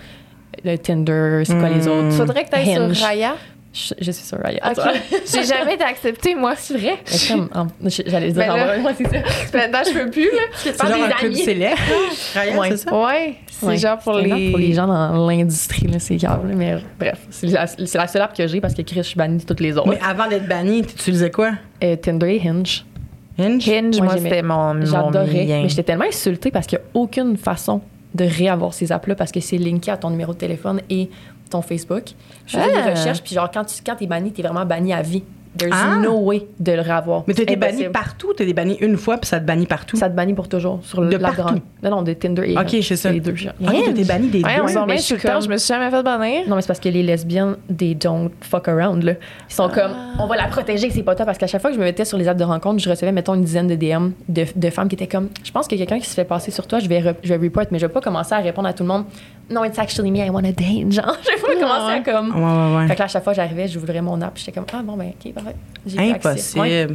le 0.63 0.77
Tinder, 0.77 1.43
c'est 1.45 1.57
quoi 1.57 1.69
les 1.69 1.85
Hmm. 1.85 2.07
autres? 2.07 2.11
Faudrait 2.17 2.45
que 2.45 2.49
tu 2.49 2.55
ailles 2.55 2.73
sur 2.95 3.05
Raya. 3.05 3.35
Je, 3.73 3.93
je 3.99 4.09
suis 4.11 4.23
sur 4.23 4.37
Riot. 4.41 4.59
OK. 4.65 4.83
J'ai 5.33 5.43
jamais 5.43 5.73
été 5.73 5.83
acceptée, 5.83 6.33
moi. 6.33 6.53
C'est 6.55 6.77
vrai? 6.77 6.97
J'allais 8.07 8.31
dire 8.31 8.35
Ben 8.47 8.51
en 8.77 8.79
moi, 8.81 8.91
c'est 8.97 9.03
ça. 9.03 9.17
Maintenant, 9.53 9.79
je 9.85 9.99
peux 9.99 10.09
plus, 10.09 10.31
là. 10.31 10.43
C'est 10.53 10.81
genre 10.81 11.03
un 11.03 11.09
club 11.09 11.33
célèbre. 11.33 11.77
Ouais. 12.57 12.69
c'est 12.69 12.77
ça? 12.77 12.95
Ouais. 12.97 13.35
C'est 13.51 13.65
Ouais. 13.65 13.77
genre 13.77 13.97
pour 13.97 14.13
les... 14.17 14.29
vraiment 14.29 14.49
pour 14.51 14.59
les 14.59 14.71
gens 14.73 14.87
dans 14.87 15.27
l'industrie, 15.27 15.87
là, 15.87 15.99
c'est 15.99 16.15
grave. 16.15 16.39
Mais 16.55 16.77
bref, 16.97 17.19
c'est 17.29 17.47
la, 17.47 17.67
c'est 17.67 17.95
la 17.97 18.07
seule 18.07 18.21
app 18.21 18.33
que 18.33 18.47
j'ai 18.47 18.61
parce 18.61 18.73
que 18.73 18.81
Chris, 18.81 18.99
je 18.99 19.01
suis 19.09 19.17
bannie 19.17 19.39
de 19.39 19.43
toutes 19.43 19.59
les 19.59 19.75
autres. 19.77 19.89
Mais 19.89 19.99
avant 20.01 20.27
d'être 20.29 20.47
banni, 20.47 20.81
tu 20.85 20.93
utilisais 20.93 21.31
quoi? 21.31 21.51
Euh, 21.83 21.97
Tinder 21.97 22.33
et 22.41 22.47
Hinge. 22.47 22.85
Hinge? 23.37 23.67
Hinge, 23.69 23.99
Moi, 24.01 24.17
c'était 24.17 24.41
mon, 24.41 24.73
mon 24.75 24.85
J'adorais. 24.85 25.45
Mais 25.63 25.69
j'étais 25.69 25.83
tellement 25.83 26.05
insultée 26.05 26.51
parce 26.51 26.67
qu'il 26.67 26.77
n'y 26.79 26.83
a 26.83 26.87
aucune 26.93 27.37
façon 27.37 27.81
de 28.13 28.23
réavoir 28.25 28.73
ces 28.73 28.91
apps-là 28.91 29.15
parce 29.15 29.31
que 29.31 29.39
c'est 29.41 29.57
linké 29.57 29.91
à 29.91 29.97
ton 29.97 30.09
numéro 30.09 30.33
de 30.33 30.37
téléphone 30.37 30.79
et 30.89 31.09
ton 31.49 31.61
Facebook. 31.61 32.03
Je 32.47 32.57
faisais 32.57 32.71
Ah. 32.77 32.83
des 32.83 32.91
recherches, 32.91 33.21
puis 33.21 33.35
genre, 33.35 33.51
quand 33.51 33.65
tu 33.65 33.75
quand 33.85 34.01
es 34.01 34.07
banni, 34.07 34.31
tu 34.31 34.39
es 34.41 34.43
vraiment 34.43 34.65
banni 34.65 34.93
à 34.93 35.01
vie. 35.01 35.23
There's 35.57 35.71
Ah. 35.73 35.97
no 36.01 36.19
way 36.19 36.47
de 36.59 36.71
le 36.73 36.81
réavoir. 36.81 37.23
Mais 37.27 37.33
tu 37.33 37.41
été 37.43 37.55
banni 37.55 37.85
partout? 37.85 38.33
Tu 38.35 38.43
été 38.43 38.53
banni 38.53 38.77
une 38.81 38.97
fois, 38.97 39.17
puis 39.17 39.27
ça 39.27 39.39
te 39.39 39.45
bannit 39.45 39.65
partout? 39.67 39.95
Ça 39.97 40.09
te 40.09 40.15
bannit 40.15 40.33
pour 40.33 40.49
toujours 40.49 40.79
sur 40.83 41.01
De 41.01 41.17
partout? 41.17 41.59
Non, 41.83 41.89
non, 41.91 42.01
de 42.01 42.13
Tinder 42.13 42.43
et 42.51 42.57
Ok, 42.57 42.75
c'est 42.81 42.95
ça. 42.95 43.11
les 43.11 43.19
deux. 43.19 43.31
Ok, 43.31 43.73
été 43.87 44.03
banni 44.03 44.27
des 44.29 44.43
Ouais, 44.43 44.57
deux. 44.57 44.61
on 44.63 44.67
s'en 44.67 44.85
mais 44.85 44.93
met 44.93 44.97
je 44.99 45.03
suis 45.03 45.15
tout 45.15 45.21
le 45.23 45.27
temps. 45.29 45.33
comme- 45.35 45.43
Je 45.45 45.49
me 45.49 45.57
suis 45.57 45.67
jamais 45.67 45.89
fait 45.89 46.03
bannir. 46.03 46.41
Non, 46.47 46.55
mais 46.55 46.61
c'est 46.61 46.67
parce 46.67 46.79
que 46.79 46.89
les 46.89 47.03
lesbiennes, 47.03 47.55
they 47.77 47.95
don't 47.95 48.29
fuck 48.41 48.67
around, 48.67 49.03
là. 49.03 49.13
Ils 49.49 49.53
sont 49.53 49.69
comme, 49.69 49.91
on 50.19 50.27
va 50.27 50.35
la 50.35 50.47
protéger, 50.47 50.89
c'est 50.89 51.03
pas 51.03 51.15
toi. 51.15 51.25
Parce 51.25 51.37
qu'à 51.37 51.47
chaque 51.47 51.61
fois 51.61 51.69
que 51.69 51.75
je 51.75 51.79
me 51.79 51.85
mettais 51.85 52.05
sur 52.05 52.17
les 52.17 52.27
apps 52.27 52.39
de 52.39 52.45
rencontre, 52.45 52.79
je 52.83 52.89
recevais, 52.89 53.11
mettons, 53.11 53.35
une 53.35 53.43
dizaine 53.43 53.67
de 53.67 53.75
DM 53.75 54.11
de, 54.27 54.45
de 54.55 54.69
femmes 54.69 54.87
qui 54.89 54.95
étaient 54.95 55.07
comme, 55.07 55.29
je 55.43 55.51
pense 55.51 55.67
qu'il 55.67 55.77
y 55.79 55.81
a 55.81 55.85
quelqu'un 55.85 56.01
qui 56.03 56.09
se 56.09 56.15
fait 56.15 56.25
passer 56.25 56.51
sur 56.51 56.67
toi, 56.67 56.79
je 56.79 56.87
vais, 56.89 56.99
re- 56.99 57.15
je 57.23 57.33
vais 57.33 57.43
report, 57.47 57.65
mais 57.71 57.79
je 57.79 57.85
vais 57.85 57.93
pas 57.93 58.01
commencer 58.01 58.33
à 58.33 58.39
répondre 58.39 58.67
à 58.67 58.73
tout 58.73 58.83
le 58.83 58.89
monde, 58.89 59.05
no, 59.49 59.63
it's 59.63 59.77
actually 59.77 60.11
me, 60.11 60.21
I 60.21 60.29
want 60.29 60.45
a 60.45 60.51
date. 60.51 60.91
Genre, 60.91 61.17
je 61.23 61.29
vais 61.29 61.41
pas 61.41 61.59
commencer 61.59 61.93
à 61.93 61.99
comme. 61.99 62.35
Ouais, 62.35 62.41
ouais, 62.41 62.77
ouais. 62.77 62.87
Fait 62.87 62.93
que 62.95 62.99
là, 62.99 63.05
à 63.05 63.07
chaque 63.07 63.23
fois, 63.23 63.33
j'arrivais, 63.33 63.67
j'ouvrais 63.67 64.01
mon 64.01 64.19
app, 64.21 64.37
j'étais 64.37 64.51
comme, 64.51 64.65
ah 64.73 64.81
bon, 64.83 64.97
ben, 64.97 65.09
ok, 65.09 65.33
parfait. 65.33 65.55
J'ai. 65.85 66.11
Impossible. 66.11 66.61
Ouais. 66.61 66.87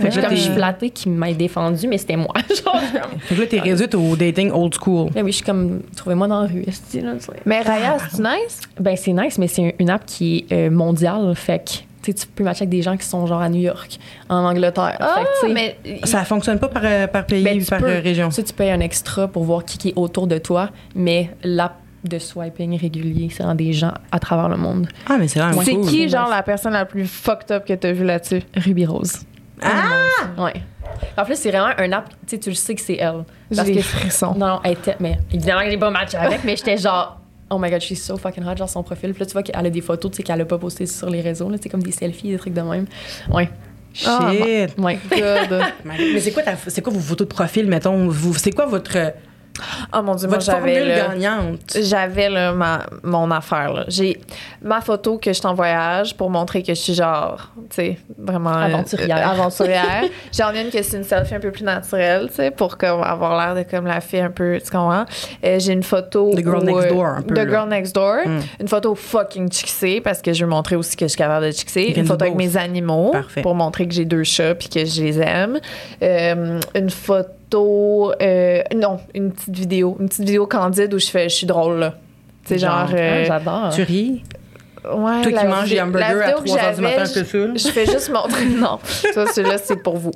Fait, 0.00 0.08
que 0.08 0.16
là, 0.16 0.22
comme 0.22 0.36
je 0.36 0.42
suis 0.42 0.52
flattée 0.52 0.90
qui 0.90 1.08
m'ait 1.08 1.34
défendu, 1.34 1.88
mais 1.88 1.98
c'était 1.98 2.16
moi. 2.16 2.34
Genre, 2.48 2.80
fait 3.20 3.34
que 3.34 3.40
là, 3.40 3.46
t'es 3.46 3.60
réduite 3.60 3.94
au 3.94 4.16
dating 4.16 4.50
old 4.52 4.74
school. 4.74 5.10
mais 5.14 5.22
oui, 5.22 5.32
je 5.32 5.36
suis 5.36 5.44
comme, 5.44 5.82
trouvez-moi 5.96 6.28
dans 6.28 6.42
la 6.42 6.48
rue, 6.48 6.64
esti, 6.66 7.00
là, 7.00 7.14
tu 7.14 7.24
sais. 7.24 7.32
Mais 7.44 7.62
Raya, 7.62 7.96
c'est 8.10 8.18
nice? 8.18 8.60
Ben, 8.78 8.96
c'est 8.96 9.12
nice, 9.12 9.38
mais 9.38 9.48
c'est 9.48 9.74
une 9.78 9.90
app 9.90 10.06
qui 10.06 10.46
est 10.50 10.54
euh, 10.54 10.70
mondiale. 10.70 11.34
Fait 11.34 11.58
que 11.58 11.70
tu 12.02 12.12
sais, 12.12 12.14
tu 12.14 12.26
peux 12.28 12.44
matcher 12.44 12.62
avec 12.62 12.70
des 12.70 12.82
gens 12.82 12.96
qui 12.96 13.04
sont 13.04 13.26
genre 13.26 13.40
à 13.40 13.48
New 13.48 13.60
York, 13.60 13.98
en 14.28 14.44
Angleterre. 14.44 14.96
Ah, 15.00 15.16
fait 15.16 15.24
que, 15.24 15.40
tu 15.40 15.46
sais, 15.48 15.52
mais... 15.52 16.00
Ça 16.04 16.24
fonctionne 16.24 16.58
pas 16.60 16.68
par, 16.68 16.82
euh, 16.84 17.06
par 17.08 17.26
pays 17.26 17.42
ben, 17.42 17.60
ou 17.60 17.64
par 17.64 17.80
peux. 17.80 17.88
euh, 17.88 18.00
région? 18.00 18.28
Tu 18.28 18.36
sais, 18.36 18.44
tu 18.44 18.52
payes 18.52 18.70
un 18.70 18.80
extra 18.80 19.26
pour 19.26 19.42
voir 19.42 19.64
qui, 19.64 19.78
qui 19.78 19.88
est 19.88 19.94
autour 19.96 20.28
de 20.28 20.38
toi, 20.38 20.70
mais 20.94 21.30
l'app 21.42 21.74
de 22.04 22.18
swiping 22.18 22.78
régulier, 22.78 23.28
c'est 23.30 23.42
dans 23.42 23.54
des 23.54 23.72
gens 23.72 23.92
à 24.12 24.18
travers 24.18 24.48
le 24.48 24.56
monde. 24.56 24.88
Ah, 25.08 25.16
mais 25.18 25.28
c'est 25.28 25.40
vraiment 25.40 25.62
C'est 25.62 25.74
cool. 25.74 25.86
qui, 25.86 26.08
genre, 26.08 26.28
la 26.28 26.42
personne 26.42 26.72
la 26.72 26.84
plus 26.84 27.06
fucked 27.06 27.50
up 27.50 27.64
que 27.66 27.72
t'as 27.74 27.92
vue 27.92 28.04
là-dessus? 28.04 28.42
Ruby 28.56 28.86
Rose. 28.86 29.20
Ah! 29.62 30.04
Ouais. 30.38 30.54
En 31.16 31.24
plus, 31.24 31.36
c'est 31.36 31.50
vraiment 31.50 31.72
un 31.76 31.92
app, 31.92 32.08
tu 32.08 32.14
sais, 32.28 32.38
tu 32.38 32.48
le 32.50 32.54
sais 32.54 32.74
que 32.74 32.80
c'est 32.80 32.96
elle. 32.96 33.24
J'ai 33.50 33.56
Parce 33.56 33.68
des 33.68 33.74
que 33.76 33.82
frissons. 33.82 34.34
Non, 34.34 34.46
non, 34.46 34.60
elle 34.64 34.72
était. 34.72 34.96
Mais 35.00 35.18
évidemment 35.32 35.62
que 35.64 35.70
j'ai 35.70 35.76
pas 35.78 35.90
matché 35.90 36.16
avec, 36.16 36.44
mais 36.44 36.56
j'étais 36.56 36.76
genre. 36.78 37.20
Oh 37.50 37.58
my 37.58 37.70
god, 37.70 37.80
je 37.80 37.86
suis 37.86 37.96
so 37.96 38.16
fucking 38.16 38.44
hot, 38.46 38.56
genre 38.56 38.68
son 38.68 38.82
profil. 38.82 39.10
Puis 39.12 39.20
là, 39.20 39.26
tu 39.26 39.32
vois 39.32 39.42
qu'elle 39.42 39.56
a 39.66 39.70
des 39.70 39.80
photos, 39.80 40.10
tu 40.10 40.18
sais, 40.18 40.22
qu'elle 40.22 40.40
a 40.40 40.44
pas 40.44 40.58
postées 40.58 40.86
sur 40.86 41.08
les 41.10 41.20
réseaux, 41.22 41.48
là, 41.48 41.56
tu 41.56 41.64
sais, 41.64 41.68
comme 41.70 41.82
des 41.82 41.92
selfies, 41.92 42.28
des 42.30 42.38
trucs 42.38 42.52
de 42.54 42.60
même. 42.60 42.84
Ouais. 43.32 43.48
Shit. 43.94 44.08
Ouais. 44.78 44.98
God. 45.10 45.62
Mais 45.84 46.20
c'est 46.20 46.30
quoi, 46.32 46.42
ta- 46.42 46.56
c'est 46.66 46.82
quoi 46.82 46.92
vos 46.92 47.00
photos 47.00 47.26
de 47.26 47.32
profil, 47.32 47.66
mettons? 47.66 48.06
Vous- 48.08 48.34
C'est 48.34 48.52
quoi 48.52 48.66
votre, 48.66 48.96
Oh 49.96 50.02
mon 50.02 50.14
Dieu, 50.14 50.28
moi 50.28 50.36
Votre 50.38 50.46
j'avais 50.46 50.74
formule 50.80 50.88
là, 50.88 51.08
gagnante. 51.08 51.76
j'avais 51.80 52.52
ma, 52.52 52.80
mon 53.02 53.30
affaire. 53.30 53.84
J'ai 53.88 54.20
ma 54.62 54.80
photo 54.80 55.18
que 55.18 55.30
je 55.32 55.38
suis 55.38 55.46
en 55.46 55.54
voyage 55.54 56.16
pour 56.16 56.30
montrer 56.30 56.62
que 56.62 56.74
je 56.74 56.80
suis 56.80 56.94
genre, 56.94 57.50
tu 57.70 57.76
sais, 57.76 57.98
vraiment 58.18 58.50
euh, 58.54 58.64
Aventurière. 58.64 59.16
euh, 59.16 59.30
aventurière. 59.32 60.04
J'en 60.32 60.52
ai 60.52 60.62
une 60.62 60.70
que 60.70 60.82
c'est 60.82 60.96
une 60.96 61.04
selfie 61.04 61.34
un 61.34 61.40
peu 61.40 61.50
plus 61.50 61.64
naturelle, 61.64 62.28
tu 62.28 62.34
sais, 62.36 62.50
pour 62.50 62.76
comme, 62.78 63.02
avoir 63.02 63.36
l'air 63.38 63.64
de 63.64 63.68
comme 63.68 63.86
la 63.86 64.00
fille 64.00 64.20
un 64.20 64.30
peu, 64.30 64.58
tu 64.62 64.70
comprends? 64.70 65.04
Euh, 65.44 65.58
J'ai 65.58 65.72
une 65.72 65.82
photo. 65.82 66.30
The 66.34 66.38
girl 66.44 66.56
où, 66.62 66.64
next 66.64 66.84
euh, 66.86 66.90
door, 66.90 67.06
un 67.06 67.22
peu, 67.22 67.34
The 67.34 67.38
là. 67.38 67.48
girl 67.48 67.68
next 67.68 67.94
door. 67.94 68.16
Mm. 68.26 68.40
Une 68.60 68.68
photo 68.68 68.94
fucking 68.94 69.50
chicksée 69.50 70.00
parce 70.00 70.20
que 70.22 70.32
je 70.32 70.44
veux 70.44 70.50
montrer 70.50 70.76
aussi 70.76 70.96
que 70.96 71.04
je 71.04 71.10
suis 71.10 71.18
capable 71.18 71.46
de 71.46 71.52
can 71.52 72.00
Une 72.00 72.06
photo 72.06 72.24
avec 72.24 72.36
mes 72.36 72.56
animaux 72.56 73.10
Parfait. 73.12 73.42
pour 73.42 73.54
montrer 73.54 73.86
que 73.88 73.94
j'ai 73.94 74.04
deux 74.04 74.24
chats 74.24 74.54
puis 74.54 74.68
que 74.68 74.84
je 74.84 75.02
les 75.02 75.20
aime. 75.20 75.58
Euh, 76.02 76.60
une 76.74 76.90
photo, 76.90 77.28
euh, 77.54 78.62
non, 78.74 78.98
une 79.14 79.32
petite 79.32 79.56
vidéo, 79.56 79.96
une 80.00 80.08
petite 80.08 80.24
vidéo 80.26 80.46
candide 80.46 80.92
où 80.94 80.98
je 80.98 81.06
fais, 81.06 81.28
je 81.28 81.34
suis 81.34 81.46
drôle 81.46 81.78
là. 81.78 81.94
C'est 82.44 82.58
genre, 82.58 82.86
Genre, 82.86 82.96
euh, 82.98 83.22
Ah, 83.22 83.24
J'adore. 83.24 83.70
Tu 83.74 83.82
ris? 83.82 84.22
ouais, 84.84 85.22
Toi 85.22 85.32
qui 85.32 85.46
manges 85.46 85.68
des 85.70 85.80
hamburgers 85.82 86.04
à 86.22 86.26
vidéo 86.36 86.38
que 86.42 86.48
3 86.48 86.58
h 86.58 86.74
du 86.76 86.80
matin 86.80 87.02
peu 87.12 87.24
saoul. 87.24 87.58
je 87.58 87.68
fais 87.68 87.86
juste 87.86 88.10
montrer. 88.10 88.44
Non, 88.58 88.78
ça, 88.84 89.26
celui-là, 89.26 89.58
c'est 89.58 89.82
pour 89.82 89.96
vous. 89.96 90.12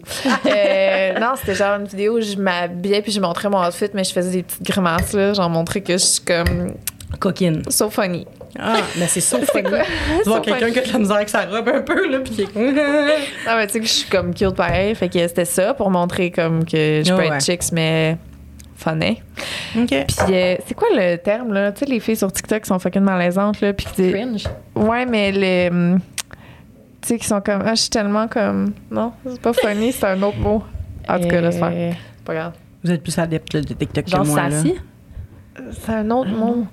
Euh, 0.46 1.18
non, 1.18 1.32
c'était 1.36 1.54
genre 1.54 1.78
une 1.78 1.86
vidéo 1.86 2.16
où 2.18 2.20
je 2.20 2.36
m'habillais 2.36 3.02
puis 3.02 3.12
je 3.12 3.20
montrais 3.20 3.48
mon 3.50 3.62
outfit, 3.66 3.86
mais 3.94 4.04
je 4.04 4.12
faisais 4.12 4.30
des 4.30 4.42
petites 4.42 4.62
grimaces, 4.62 5.12
là. 5.12 5.34
Genre, 5.34 5.50
montrer 5.50 5.82
que 5.82 5.92
je 5.94 5.98
suis 5.98 6.22
comme 6.24 6.72
Coquine. 7.20 7.62
so 7.68 7.90
funny. 7.90 8.26
Ah, 8.58 8.76
mais 8.98 9.06
c'est 9.06 9.20
so 9.22 9.38
funny. 9.38 9.68
quoi? 9.68 9.78
Tu 10.22 10.28
vois 10.28 10.40
quelqu'un 10.40 10.70
qui 10.70 10.78
a 10.80 10.82
de 10.86 10.92
la 10.92 10.98
misère 10.98 11.16
avec 11.16 11.28
sa 11.28 11.46
robe 11.46 11.68
un 11.68 11.80
peu, 11.80 12.08
là, 12.10 12.18
puis 12.20 12.34
qui 12.34 12.42
est... 12.42 12.54
Non, 12.56 13.56
mais 13.56 13.66
tu 13.66 13.72
sais 13.74 13.80
que 13.80 13.86
je 13.86 13.92
suis 13.92 14.08
comme 14.10 14.34
cute 14.34 14.54
pareil. 14.54 14.94
Fait 14.94 15.08
que 15.08 15.18
c'était 15.26 15.44
ça 15.44 15.74
pour 15.74 15.90
montrer 15.90 16.30
comme 16.30 16.64
que 16.64 17.02
je 17.04 17.08
peux 17.10 17.18
Ouais, 17.18 17.30
ouais. 17.30 17.36
être 17.36 17.44
chicks, 17.44 17.72
mais 17.72 18.16
funny. 18.76 19.22
OK. 19.78 19.86
Puis 19.88 20.06
euh, 20.34 20.56
c'est 20.66 20.74
quoi 20.74 20.88
le 20.92 21.16
terme, 21.16 21.52
là? 21.52 21.72
Tu 21.72 21.80
sais, 21.80 21.86
les 21.86 22.00
filles 22.00 22.16
sur 22.16 22.30
TikTok 22.32 22.62
qui 22.62 22.68
sont 22.68 22.78
fucking 22.78 23.02
malaisantes, 23.02 23.60
là. 23.60 23.72
Puis 23.72 23.86
qui- 23.94 24.10
Cringe. 24.12 24.44
Ouais, 24.74 25.06
mais 25.06 25.32
le. 25.32 25.70
hum, 25.70 26.00
Tu 27.00 27.08
sais, 27.08 27.18
qui 27.18 27.26
sont 27.26 27.40
comme. 27.40 27.62
Ah, 27.64 27.74
je 27.74 27.80
suis 27.82 27.90
tellement 27.90 28.28
comme. 28.28 28.72
Non, 28.90 29.12
c'est 29.26 29.40
pas 29.40 29.52
funny, 29.52 29.92
c'est 29.92 30.06
un 30.06 30.22
autre 30.22 30.38
mot. 30.38 30.62
En 31.08 31.18
tout 31.18 31.28
cas. 31.28 31.36
Euh, 31.42 31.50
C'est 31.50 32.24
pas 32.24 32.34
grave. 32.34 32.52
Vous 32.84 32.90
êtes 32.90 33.02
plus 33.02 33.16
adepte 33.18 33.54
là, 33.54 33.60
de 33.60 33.72
TikTok 33.74 34.08
Genre 34.08 34.22
que 34.22 34.26
moi, 34.28 34.42
là. 34.42 34.50
sassy? 34.50 34.74
C'est 35.84 35.92
un 35.92 36.10
autre 36.10 36.30
mot. 36.30 36.66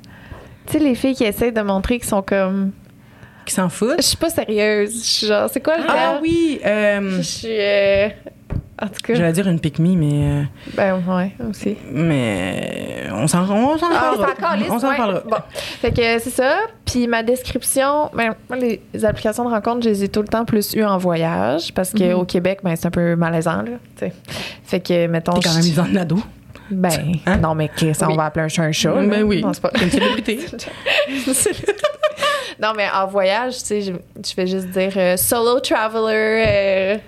Tu 0.69 0.77
sais, 0.77 0.83
les 0.83 0.95
filles 0.95 1.15
qui 1.15 1.23
essayent 1.23 1.51
de 1.53 1.61
montrer 1.61 1.97
qu'ils 1.99 2.07
sont 2.09 2.21
comme. 2.21 2.71
Qui 3.45 3.53
s'en 3.55 3.69
Je 3.69 3.73
foutent? 3.75 4.01
suis 4.01 4.17
pas 4.17 4.29
sérieuse. 4.29 4.93
Je 5.03 5.09
suis 5.09 5.27
genre, 5.27 5.49
c'est 5.51 5.61
quoi 5.63 5.77
le 5.77 5.83
Ah 5.87 5.93
terme? 5.93 6.17
oui! 6.21 6.59
euh, 6.65 7.17
Je 7.17 7.21
suis. 7.23 7.47
euh, 7.49 8.09
En 8.81 8.87
tout 8.87 9.01
cas. 9.03 9.15
J'allais 9.15 9.33
dire 9.33 9.47
une 9.47 9.59
pick 9.59 9.79
me, 9.79 9.95
mais... 9.95 10.41
euh, 10.41 10.43
Ben, 10.75 11.01
ouais, 11.07 11.31
aussi. 11.49 11.75
mais 11.91 13.07
on 13.11 13.27
s'en 13.27 13.41
on 13.49 13.77
s'en 13.77 13.87
Ah, 13.91 14.13
parlera. 14.39 14.73
on 14.75 14.79
s'en 14.79 14.95
parlera. 14.95 15.19
Bon. 15.21 15.37
Fait 15.81 15.91
que 15.91 16.19
c'est 16.19 16.29
ça. 16.29 16.59
Puis 16.85 17.07
ma 17.07 17.23
description, 17.23 18.09
ben, 18.13 18.35
les, 18.55 18.79
applications 19.03 19.43
de 19.45 19.49
rencontre, 19.49 19.81
je 19.83 19.89
les 19.89 20.03
ai 20.03 20.09
tout 20.09 20.21
le 20.21 20.27
temps 20.27 20.45
plus 20.45 20.73
eues 20.75 20.83
en 20.85 20.97
voyage 20.99 21.73
parce 21.73 21.93
Mhm. 21.93 22.13
qu'au 22.13 22.25
Québec, 22.25 22.59
ben, 22.63 22.75
c'est 22.75 22.85
un 22.85 22.91
peu 22.91 23.15
malaisant, 23.15 23.63
là. 23.63 23.71
tu 23.97 24.05
sais. 24.05 24.13
Fait 24.63 24.79
que, 24.79 25.07
mettons. 25.07 25.33
T'es 25.33 25.47
quand 25.49 25.53
même 25.55 25.63
je- 25.63 25.67
mise 25.69 25.79
en 25.79 25.95
ado. 25.95 26.21
Ben, 26.71 27.13
Hein? 27.25 27.37
non, 27.37 27.55
mais 27.55 27.69
qu'est-ce 27.75 28.03
on 28.05 28.09
Oui. 28.09 28.17
va 28.17 28.25
appeler 28.25 28.45
un 28.45 28.47
chat 28.47 28.63
un 28.63 28.71
chat? 28.71 28.91
Ben 28.93 29.09
là? 29.09 29.21
oui. 29.23 29.41
Non, 29.41 29.53
c'est 29.53 29.61
pas- 29.61 29.71
une 29.81 29.89
célébrité. 29.89 30.39
non, 32.61 32.73
mais 32.75 32.87
en 32.93 33.07
voyage, 33.07 33.57
tu 33.59 33.65
sais, 33.65 33.81
je, 33.81 33.93
je 33.93 34.33
fais 34.33 34.47
juste 34.47 34.67
dire 34.67 34.91
euh, 34.95 35.17
solo 35.17 35.59
traveler. 35.59 36.99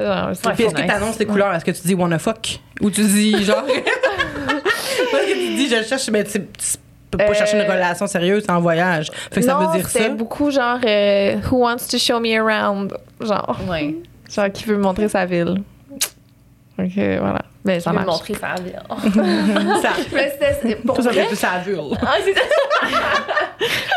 euh, 0.00 0.34
c'est 0.34 0.60
est-ce 0.60 0.74
que 0.74 0.80
nice. 0.82 0.90
t'annonces 0.90 1.18
les 1.18 1.26
couleurs? 1.26 1.54
Est-ce 1.54 1.64
que 1.64 1.70
tu 1.72 1.82
dis 1.86 1.94
wanna 1.94 2.18
fuck? 2.18 2.60
Ou 2.80 2.90
tu 2.90 3.02
dis 3.04 3.44
genre. 3.44 3.64
Parce 5.10 5.24
que 5.24 5.32
tu 5.32 5.54
dis 5.56 5.68
je 5.68 5.82
cherche, 5.82 6.08
mais 6.10 6.24
tu 6.24 6.32
tu 6.40 6.76
peux 7.10 7.18
pas 7.18 7.30
Euh, 7.30 7.34
chercher 7.34 7.56
une 7.62 7.70
relation 7.70 8.06
sérieuse 8.06 8.44
en 8.48 8.60
voyage. 8.60 9.10
Fait 9.30 9.40
que 9.40 9.46
ça 9.46 9.54
non, 9.54 9.68
veut 9.70 9.78
dire 9.78 9.88
ça. 9.88 10.08
beaucoup 10.10 10.50
genre 10.50 10.78
euh, 10.84 11.36
Who 11.50 11.58
wants 11.58 11.86
to 11.90 11.98
show 11.98 12.20
me 12.20 12.36
around? 12.38 12.92
Genre, 13.20 13.58
Ouais. 13.68 13.94
genre 14.34 14.50
qui 14.52 14.64
veut 14.64 14.76
me 14.76 14.82
montrer 14.82 15.08
sa 15.08 15.24
ville. 15.24 15.62
Ok, 16.78 16.92
voilà. 16.94 17.40
Ben, 17.64 17.80
ça 17.80 17.90
Je 17.90 17.98
vais 17.98 18.04
marche. 18.04 18.18
montrer 18.18 18.34
sa 18.34 18.54
vie. 18.62 18.72
Ça, 19.82 19.90
Mais 20.12 20.30
c'était- 20.32 20.56
c'est- 20.62 20.76
pour 20.86 20.96
ça, 20.96 21.02
ça 21.04 21.10
vrai, 21.10 21.24
fait 21.24 21.34
sa 21.34 21.58
bulle. 21.58 21.80
Ah, 22.02 22.14
c'est 22.22 22.34
ça. 22.34 22.40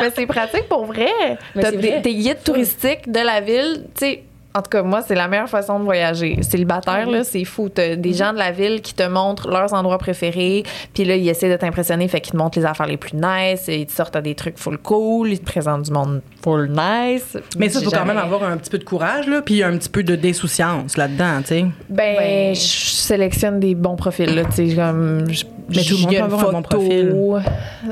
mais 0.01 0.11
c'est 0.15 0.25
pratique 0.25 0.67
pour 0.69 0.85
vrai. 0.85 1.09
Mais 1.55 1.61
T'as 1.63 1.71
des, 1.71 1.77
vrai. 1.89 2.01
des 2.01 2.15
guides 2.15 2.43
touristiques 2.43 3.11
de 3.11 3.19
la 3.19 3.41
ville, 3.41 3.85
tu 3.95 4.05
sais. 4.05 4.23
En 4.55 4.63
tout 4.63 4.69
cas, 4.71 4.81
moi, 4.81 5.03
c'est 5.05 5.13
la 5.13 5.27
meilleure 5.27 5.47
façon 5.47 5.77
de 5.79 5.83
voyager. 5.83 6.39
Célibataire, 6.41 7.07
là, 7.09 7.23
c'est 7.23 7.45
fou. 7.45 7.69
T'as 7.69 7.95
des 7.95 8.13
gens 8.13 8.33
de 8.33 8.39
la 8.39 8.51
ville 8.51 8.81
qui 8.81 8.95
te 8.95 9.03
montrent 9.07 9.47
leurs 9.47 9.73
endroits 9.75 9.99
préférés, 9.99 10.63
puis 10.93 11.05
là, 11.05 11.15
ils 11.15 11.29
essaient 11.29 11.51
de 11.51 11.55
t'impressionner, 11.55 12.07
fait 12.07 12.19
qu'ils 12.19 12.31
te 12.31 12.38
montrent 12.38 12.57
les 12.57 12.65
affaires 12.65 12.88
les 12.88 12.97
plus 12.97 13.13
nice, 13.13 13.69
et 13.69 13.81
ils 13.81 13.85
te 13.85 13.91
sortent 13.91 14.15
à 14.15 14.21
des 14.21 14.33
trucs 14.33 14.57
full 14.57 14.79
cool, 14.79 15.29
ils 15.31 15.39
te 15.39 15.45
présentent 15.45 15.83
du 15.83 15.91
monde 15.91 16.21
full 16.43 16.67
nice. 16.71 17.38
Mais 17.59 17.69
ça, 17.69 17.79
il 17.79 17.85
faut 17.85 17.91
quand 17.91 18.05
même 18.05 18.17
avoir 18.17 18.43
un 18.43 18.57
petit 18.57 18.71
peu 18.71 18.79
de 18.79 18.83
courage, 18.83 19.27
là, 19.27 19.43
puis 19.43 19.62
un 19.62 19.77
petit 19.77 19.89
peu 19.89 20.01
de 20.01 20.15
déssouciance 20.15 20.97
là-dedans, 20.97 21.41
tu 21.41 21.47
sais. 21.47 21.65
Ben, 21.88 22.15
Ben- 22.17 22.55
je 22.55 22.59
sélectionne 22.59 23.59
des 23.59 23.75
bons 23.75 23.95
profils, 23.97 24.33
là, 24.33 24.45
tu 24.45 24.69
sais, 24.69 24.75
comme... 24.75 25.29
je- 25.31 25.45
Mais 25.69 25.83
tout 25.83 25.95
le 25.95 26.01
monde 26.01 26.12
y 26.13 26.15
peut 26.17 26.23
avoir 26.23 26.49
un 26.49 26.51
bon 26.53 26.62
profil. 26.63 27.15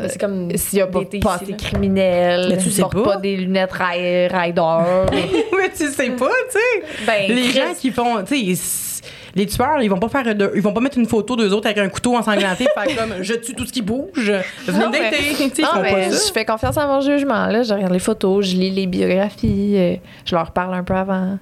C'est 0.10 0.20
comme. 0.20 0.50
S'il 0.58 0.78
n'y 0.80 0.82
a 0.84 0.88
pas 0.88 1.02
de 1.02 1.20
passé 1.20 1.54
criminel, 1.56 2.48
Mais 2.50 2.58
tu 2.58 2.72
sais 2.72 2.82
porte 2.82 2.96
pas. 2.96 3.04
pas 3.04 3.18
des 3.18 3.38
lunettes 3.38 3.72
ri- 3.74 4.28
rider. 4.28 5.06
mais 5.12 5.70
tu 5.78 5.88
sais 5.92 6.10
pas, 6.10 6.26
tu 6.52 6.57
sais. 6.58 7.06
ben, 7.06 7.36
Les 7.36 7.42
Chris, 7.50 7.52
gens 7.54 7.74
qui 7.80 7.92
font, 7.92 8.24
tu 8.24 8.56
sais, 8.56 9.02
les 9.36 9.46
tueurs, 9.46 9.82
ils 9.82 9.88
vont 9.90 10.00
pas 10.00 10.10
faire 10.10 10.34
de- 10.36 10.52
ils 10.56 10.62
vont 10.62 10.74
pas 10.74 10.80
mettre 10.82 10.98
une 10.98 11.06
photo 11.06 11.36
d'eux 11.36 11.52
autres 11.54 11.68
avec 11.68 11.78
un 11.78 11.90
couteau 11.90 12.16
ensanglanté 12.18 12.64
et 12.66 12.68
faire 12.88 12.96
comme 12.98 13.22
je 13.22 13.34
tue 13.36 13.54
tout 13.54 13.66
ce 13.66 13.72
qui 13.74 13.82
bouge. 13.84 14.32
Non, 14.68 14.90
mais- 14.92 15.00
dater. 15.12 15.18
Tu 15.18 15.36
sais, 15.36 15.52
ils 15.58 15.62
non, 15.62 15.68
font 15.74 15.82
mais 15.82 15.92
pas 15.92 16.04
je 16.10 16.16
ça. 16.16 16.34
fais 16.34 16.46
confiance 16.46 16.78
à 16.78 16.88
mon 16.88 17.02
jugement. 17.02 17.48
Là. 17.48 17.62
Je 17.64 17.74
regarde 17.74 17.94
les 17.94 18.00
photos, 18.00 18.46
je 18.46 18.56
lis 18.56 18.72
les 18.72 18.88
biographies, 18.88 19.76
euh, 19.78 19.96
je 20.26 20.36
leur 20.36 20.52
parle 20.52 20.74
un 20.74 20.84
peu 20.84 20.96
avant. 20.96 21.38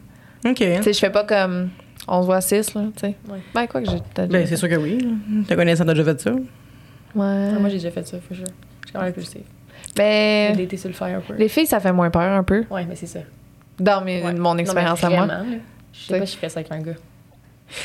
OK. 0.46 0.56
Tu 0.58 0.84
sais, 0.84 0.94
je 0.94 1.00
fais 1.00 1.10
pas 1.10 1.24
comme 1.24 1.70
on 2.08 2.22
se 2.22 2.26
voit 2.26 2.42
six, 2.42 2.74
là, 2.76 2.82
tu 2.96 3.00
sais. 3.02 3.16
Ouais. 3.30 3.40
Ben, 3.54 3.66
quoi 3.68 3.82
que 3.82 3.90
j'ai 3.90 4.28
Ben, 4.28 4.46
c'est 4.46 4.58
sûr 4.58 4.68
que 4.70 4.76
oui. 4.76 4.98
Ta 5.48 5.56
connaissance 5.56 5.88
a 5.88 5.94
déjà 5.94 6.04
fait 6.04 6.22
ça. 6.22 6.32
Ouais. 6.32 6.42
Ah, 7.56 7.60
moi, 7.60 7.70
j'ai 7.70 7.78
déjà 7.78 7.92
fait 7.92 8.06
ça, 8.06 8.18
faut 8.28 8.36
sûr. 8.36 8.44
Je 8.46 8.88
suis 8.88 8.94
quand 8.94 9.00
même 9.00 9.10
impulsive. 9.10 9.42
Ben, 9.96 10.54
J'ai 10.56 10.64
daté 10.66 10.76
sur 10.78 10.90
le 10.90 10.94
fire 10.94 11.18
un 11.18 11.22
peu. 11.22 11.34
les 11.36 11.48
filles, 11.48 11.66
ça 11.66 11.80
fait 11.80 11.94
moins 11.94 12.10
peur 12.10 12.22
un 12.34 12.44
peu. 12.44 12.66
Ouais, 12.70 12.86
mais 12.88 12.96
c'est 12.96 13.06
ça. 13.08 13.20
Dans 13.80 14.02
mes- 14.04 14.24
Ouais. 14.24 14.34
mon 14.34 14.54
Non, 14.54 14.58
expérience 14.58 15.04
à 15.04 15.10
moi. 15.10 15.28
Je 15.94 16.08
sais 16.08 16.20
pas 16.20 16.26
si 16.26 16.34
je 16.34 16.38
ferais 16.38 16.50
ça 16.50 16.60
avec 16.60 16.72
un 16.72 16.80
gars. 16.82 16.94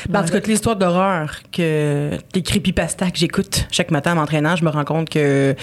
Ben, 0.07 0.19
en 0.21 0.23
tout 0.23 0.39
cas, 0.39 0.51
histoires 0.51 0.75
d'horreur 0.75 1.37
que 1.51 2.11
les 2.35 2.43
creepypasta 2.43 3.09
que 3.09 3.17
j'écoute 3.17 3.65
chaque 3.71 3.89
matin 3.89 4.11
en 4.11 4.15
m'entraînant, 4.17 4.55
je 4.55 4.63
me 4.63 4.69
rends 4.69 4.83
compte 4.85 5.09
que 5.09 5.55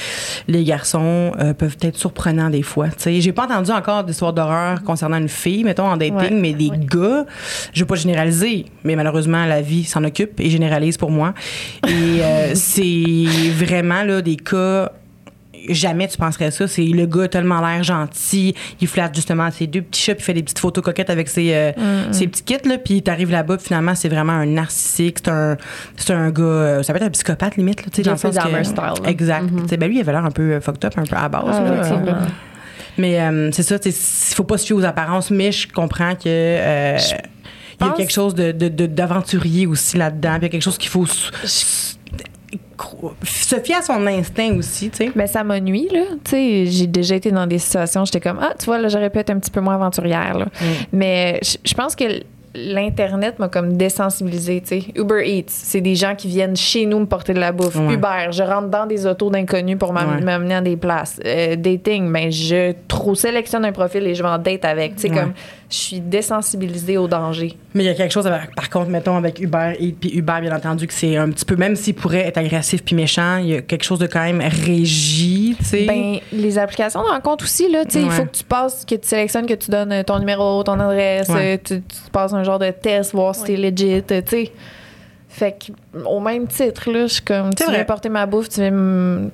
les 0.48 0.64
garçons 0.64 1.30
euh, 1.38 1.54
peuvent 1.54 1.76
être 1.82 1.96
surprenants 1.96 2.50
des 2.50 2.62
fois. 2.62 2.88
Tu 2.88 2.94
sais, 2.98 3.20
j'ai 3.20 3.30
pas 3.32 3.44
entendu 3.44 3.70
encore 3.70 4.02
d'histoires 4.02 4.32
d'horreur 4.32 4.82
concernant 4.82 5.18
une 5.18 5.28
fille, 5.28 5.62
mettons 5.62 5.86
en 5.86 5.96
dating, 5.96 6.16
Ouais. 6.16 6.30
mais 6.32 6.52
des 6.52 6.70
gars, 6.74 7.26
je 7.72 7.80
veux 7.80 7.86
pas 7.86 7.94
généraliser, 7.94 8.66
mais 8.82 8.96
malheureusement 8.96 9.44
la 9.46 9.62
vie 9.62 9.84
s'en 9.84 10.02
occupe 10.02 10.40
et 10.40 10.50
généralise 10.50 10.96
pour 10.96 11.12
moi. 11.12 11.32
Et 11.86 11.90
euh, 12.20 12.50
c'est 12.56 13.14
vraiment 13.54 14.02
là 14.02 14.20
des 14.20 14.36
cas 14.36 14.90
jamais 15.68 16.08
tu 16.08 16.16
penserais 16.16 16.50
ça. 16.50 16.66
C'est 16.68 16.82
le 16.82 17.06
gars 17.06 17.24
a 17.24 17.28
tellement 17.28 17.60
l'air 17.66 17.82
gentil. 17.82 18.54
Il 18.80 18.88
flatte 18.88 19.14
justement 19.14 19.50
ses 19.50 19.66
deux 19.66 19.82
petits 19.82 20.02
chats, 20.02 20.14
puis 20.14 20.22
il 20.22 20.26
fait 20.26 20.34
des 20.34 20.42
petites 20.42 20.58
photos 20.58 20.82
coquettes 20.84 21.10
avec 21.10 21.28
ses, 21.28 21.52
euh, 21.54 21.72
ses 22.12 22.26
petits 22.28 22.42
kits, 22.42 22.68
là. 22.68 22.78
Puis 22.78 23.02
t'arrives 23.02 23.30
là-bas, 23.30 23.58
finalement, 23.58 23.94
c'est 23.94 24.08
vraiment 24.08 24.32
un 24.32 24.46
narcissique. 24.46 25.18
C'est 25.22 25.30
un, 25.30 25.56
c'est 25.96 26.12
un 26.12 26.30
gars, 26.30 26.42
euh, 26.42 26.82
ça 26.82 26.92
peut 26.92 26.98
être 26.98 27.06
un 27.06 27.10
psychopathe 27.10 27.56
limite, 27.56 27.82
là, 27.84 27.88
tu 27.92 27.96
sais, 27.96 28.02
dans 28.02 28.12
le 28.12 28.16
que- 28.16 28.28
style, 28.40 28.52
là. 28.52 28.64
Exact. 29.08 29.44
Sais, 29.68 29.76
Ben 29.76 29.88
lui, 29.88 29.96
il 29.96 30.00
avait 30.00 30.12
l'air 30.12 30.24
un 30.24 30.30
peu 30.30 30.52
euh, 30.52 30.60
fucked 30.60 30.84
up, 30.84 30.94
un 30.96 31.04
peu 31.04 31.16
à 31.16 31.28
base. 31.28 31.44
Ah, 31.46 32.04
là. 32.04 32.18
Mais 32.96 33.20
euh, 33.20 33.50
c'est 33.52 33.62
ça, 33.62 33.76
il 33.84 33.92
faut 33.92 34.44
pas 34.44 34.58
se 34.58 34.66
fier 34.66 34.74
aux 34.76 34.84
apparences, 34.84 35.30
mais 35.30 35.52
je 35.52 35.68
comprends 35.68 36.14
que. 36.14 36.22
euh, 36.26 36.98
il 37.80 37.86
y 37.86 37.90
a 37.90 37.92
quelque 37.92 38.12
chose 38.12 38.34
de, 38.34 38.50
de- 38.50 38.66
de- 38.68 38.86
d'aventurier 38.86 39.68
aussi 39.68 39.96
là-dedans. 39.96 40.30
Puis 40.30 40.38
il 40.40 40.42
y 40.42 40.46
a 40.46 40.48
quelque 40.48 40.62
chose 40.62 40.78
qu'il 40.78 40.90
faut 40.90 41.06
se 43.24 43.56
fier 43.56 43.76
à 43.78 43.82
son 43.82 44.06
instinct 44.06 44.56
aussi, 44.56 44.90
tu 44.90 44.96
sais. 44.98 45.10
Mais 45.14 45.26
ça 45.26 45.44
m'a 45.44 45.60
nuit, 45.60 45.88
là. 45.92 46.02
Tu 46.24 46.30
sais, 46.30 46.66
j'ai 46.66 46.86
déjà 46.86 47.14
été 47.16 47.30
dans 47.30 47.46
des 47.46 47.58
situations, 47.58 48.04
j'étais 48.04 48.20
comme, 48.20 48.38
ah, 48.40 48.52
tu 48.58 48.66
vois, 48.66 48.78
là, 48.78 48.88
j'aurais 48.88 49.10
pu 49.10 49.18
être 49.18 49.30
un 49.30 49.38
petit 49.38 49.50
peu 49.50 49.60
moins 49.60 49.74
aventurière, 49.74 50.38
là. 50.38 50.46
Mais 50.92 51.40
je 51.42 51.74
pense 51.74 51.94
que 51.96 52.04
l'Internet 52.54 53.38
m'a 53.38 53.48
comme 53.48 53.76
désensibilisée, 53.76 54.60
tu 54.62 54.80
sais. 54.80 54.84
Uber 54.96 55.22
Eats, 55.24 55.44
c'est 55.48 55.80
des 55.80 55.94
gens 55.94 56.14
qui 56.16 56.28
viennent 56.28 56.56
chez 56.56 56.86
nous 56.86 56.98
me 57.00 57.06
porter 57.06 57.34
de 57.34 57.38
la 57.40 57.52
bouffe. 57.52 57.76
Ouais. 57.76 57.94
Uber, 57.94 58.28
je 58.32 58.42
rentre 58.42 58.68
dans 58.68 58.86
des 58.86 59.06
autos 59.06 59.30
d'inconnus 59.30 59.78
pour 59.78 59.92
m'am- 59.92 60.16
Ouais. 60.16 60.20
m'amener 60.22 60.54
à 60.54 60.60
des 60.60 60.76
places. 60.76 61.20
Euh, 61.24 61.56
dating, 61.56 62.10
ben, 62.12 62.32
je 62.32 62.72
trop 62.88 63.14
sélectionne 63.14 63.64
un 63.64 63.72
profil 63.72 64.06
et 64.06 64.14
je 64.14 64.22
vais 64.22 64.28
en 64.28 64.38
date 64.38 64.64
avec. 64.64 64.96
Tu 64.96 65.02
sais, 65.02 65.10
Ouais. 65.10 65.16
comme, 65.16 65.32
je 65.70 65.76
suis 65.76 66.00
désensibilisée 66.00 66.96
au 66.96 67.08
danger. 67.08 67.56
Mais 67.74 67.84
il 67.84 67.86
y 67.86 67.90
a 67.90 67.94
quelque 67.94 68.12
chose, 68.12 68.26
avec- 68.26 68.54
par 68.54 68.70
contre, 68.70 68.88
mettons, 68.88 69.16
avec 69.16 69.38
Uber 69.40 69.74
et 69.78 69.92
puis 69.92 70.10
Uber, 70.14 70.38
bien 70.40 70.56
entendu, 70.56 70.86
que 70.86 70.94
c'est 70.94 71.16
un 71.16 71.28
petit 71.30 71.44
peu, 71.44 71.56
même 71.56 71.76
s'il 71.76 71.94
pourrait 71.94 72.26
être 72.26 72.38
agressif 72.38 72.82
puis 72.82 72.96
méchant, 72.96 73.36
il 73.36 73.48
y 73.48 73.54
a 73.54 73.60
quelque 73.60 73.84
chose 73.84 73.98
de 73.98 74.06
quand 74.06 74.22
même 74.24 74.40
régi, 74.40 75.56
tu 75.58 75.64
sais. 75.64 75.84
Ben, 75.84 76.18
les 76.32 76.58
applications 76.58 77.02
de 77.02 77.08
rencontre 77.08 77.44
aussi, 77.44 77.70
là, 77.70 77.84
tu 77.84 77.92
sais, 77.92 78.00
il 78.02 78.08
Ouais. 78.08 78.14
faut 78.14 78.24
que 78.24 78.36
tu 78.36 78.44
passes, 78.44 78.84
que 78.84 78.94
tu 78.94 79.06
sélectionnes, 79.06 79.46
que 79.46 79.54
tu 79.54 79.70
donnes 79.70 80.02
ton 80.04 80.18
numéro, 80.18 80.62
ton 80.62 80.78
adresse, 80.80 81.28
Ouais. 81.28 81.58
tu, 81.62 81.82
tu 81.82 82.10
passes 82.12 82.32
un 82.32 82.44
genre 82.44 82.58
de 82.58 82.70
test, 82.70 83.12
voir 83.12 83.34
si 83.34 83.42
Ouais. 83.42 83.46
t'es 83.48 83.56
legit, 83.56 84.02
tu 84.06 84.14
sais. 84.26 84.52
Fait 85.30 85.52
que, 85.52 85.98
au 86.06 86.20
même 86.20 86.46
titre, 86.46 86.90
là, 86.90 87.02
je 87.06 87.12
suis 87.14 87.22
comme, 87.22 87.52
tu 87.54 87.62
viens 87.70 87.84
porter 87.84 88.08
ma 88.08 88.24
bouffe, 88.24 88.48
tu 88.48 88.60
viens 88.60 88.70
me- 88.70 89.30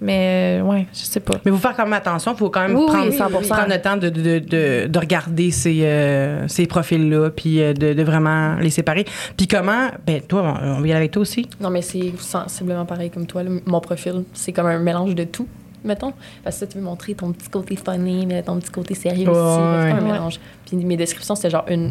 Mais, 0.00 0.60
euh, 0.60 0.64
ouais, 0.64 0.86
je 0.92 1.00
sais 1.00 1.18
pas. 1.20 1.34
Mais 1.44 1.50
vous 1.50 1.58
faire 1.58 1.74
quand 1.74 1.82
même 1.84 1.92
attention, 1.92 2.32
il 2.32 2.36
faut 2.38 2.50
quand 2.50 2.60
même 2.66 2.76
Oui, 2.76 2.84
oui, 2.88 3.16
prendre, 3.16 3.40
100%. 3.42 3.48
prendre 3.48 3.68
le 3.68 3.80
temps 3.80 3.96
de, 3.96 4.08
de, 4.10 4.38
de, 4.38 4.86
de 4.86 4.98
regarder 4.98 5.50
ces, 5.50 5.80
euh, 5.82 6.46
ces 6.46 6.66
profils-là, 6.66 7.30
puis 7.30 7.60
euh, 7.60 7.72
de, 7.72 7.92
de 7.94 8.02
vraiment 8.04 8.54
les 8.56 8.70
séparer. 8.70 9.04
Puis 9.36 9.48
comment, 9.48 9.88
ben 10.06 10.20
toi, 10.22 10.56
on, 10.62 10.68
on 10.76 10.80
va 10.80 10.86
y 10.86 10.90
aller 10.90 10.92
avec 11.00 11.10
toi 11.10 11.22
aussi. 11.22 11.48
Non, 11.60 11.70
mais 11.70 11.82
c'est 11.82 12.12
sensiblement 12.18 12.86
pareil 12.86 13.10
comme 13.10 13.26
toi. 13.26 13.42
là. 13.42 13.50
Mon 13.66 13.80
profil, 13.80 14.22
c'est 14.34 14.52
comme 14.52 14.66
un 14.66 14.78
mélange 14.78 15.14
de 15.16 15.24
tout, 15.24 15.48
mettons. 15.84 16.12
Parce 16.44 16.56
que 16.56 16.60
ça, 16.60 16.66
tu 16.68 16.78
veux 16.78 16.84
montrer 16.84 17.14
ton 17.14 17.32
petit 17.32 17.48
côté 17.48 17.76
funny, 17.76 18.24
mais 18.26 18.40
ton 18.42 18.58
petit 18.60 18.70
côté 18.70 18.94
sérieux 18.94 19.28
Ouais, 19.28 19.36
aussi. 19.36 19.58
C'est 19.58 19.90
un 19.92 20.00
mélange. 20.00 20.38
Puis 20.64 20.76
mes 20.76 20.96
descriptions, 20.96 21.34
c'était 21.34 21.50
genre 21.50 21.64
une, 21.68 21.90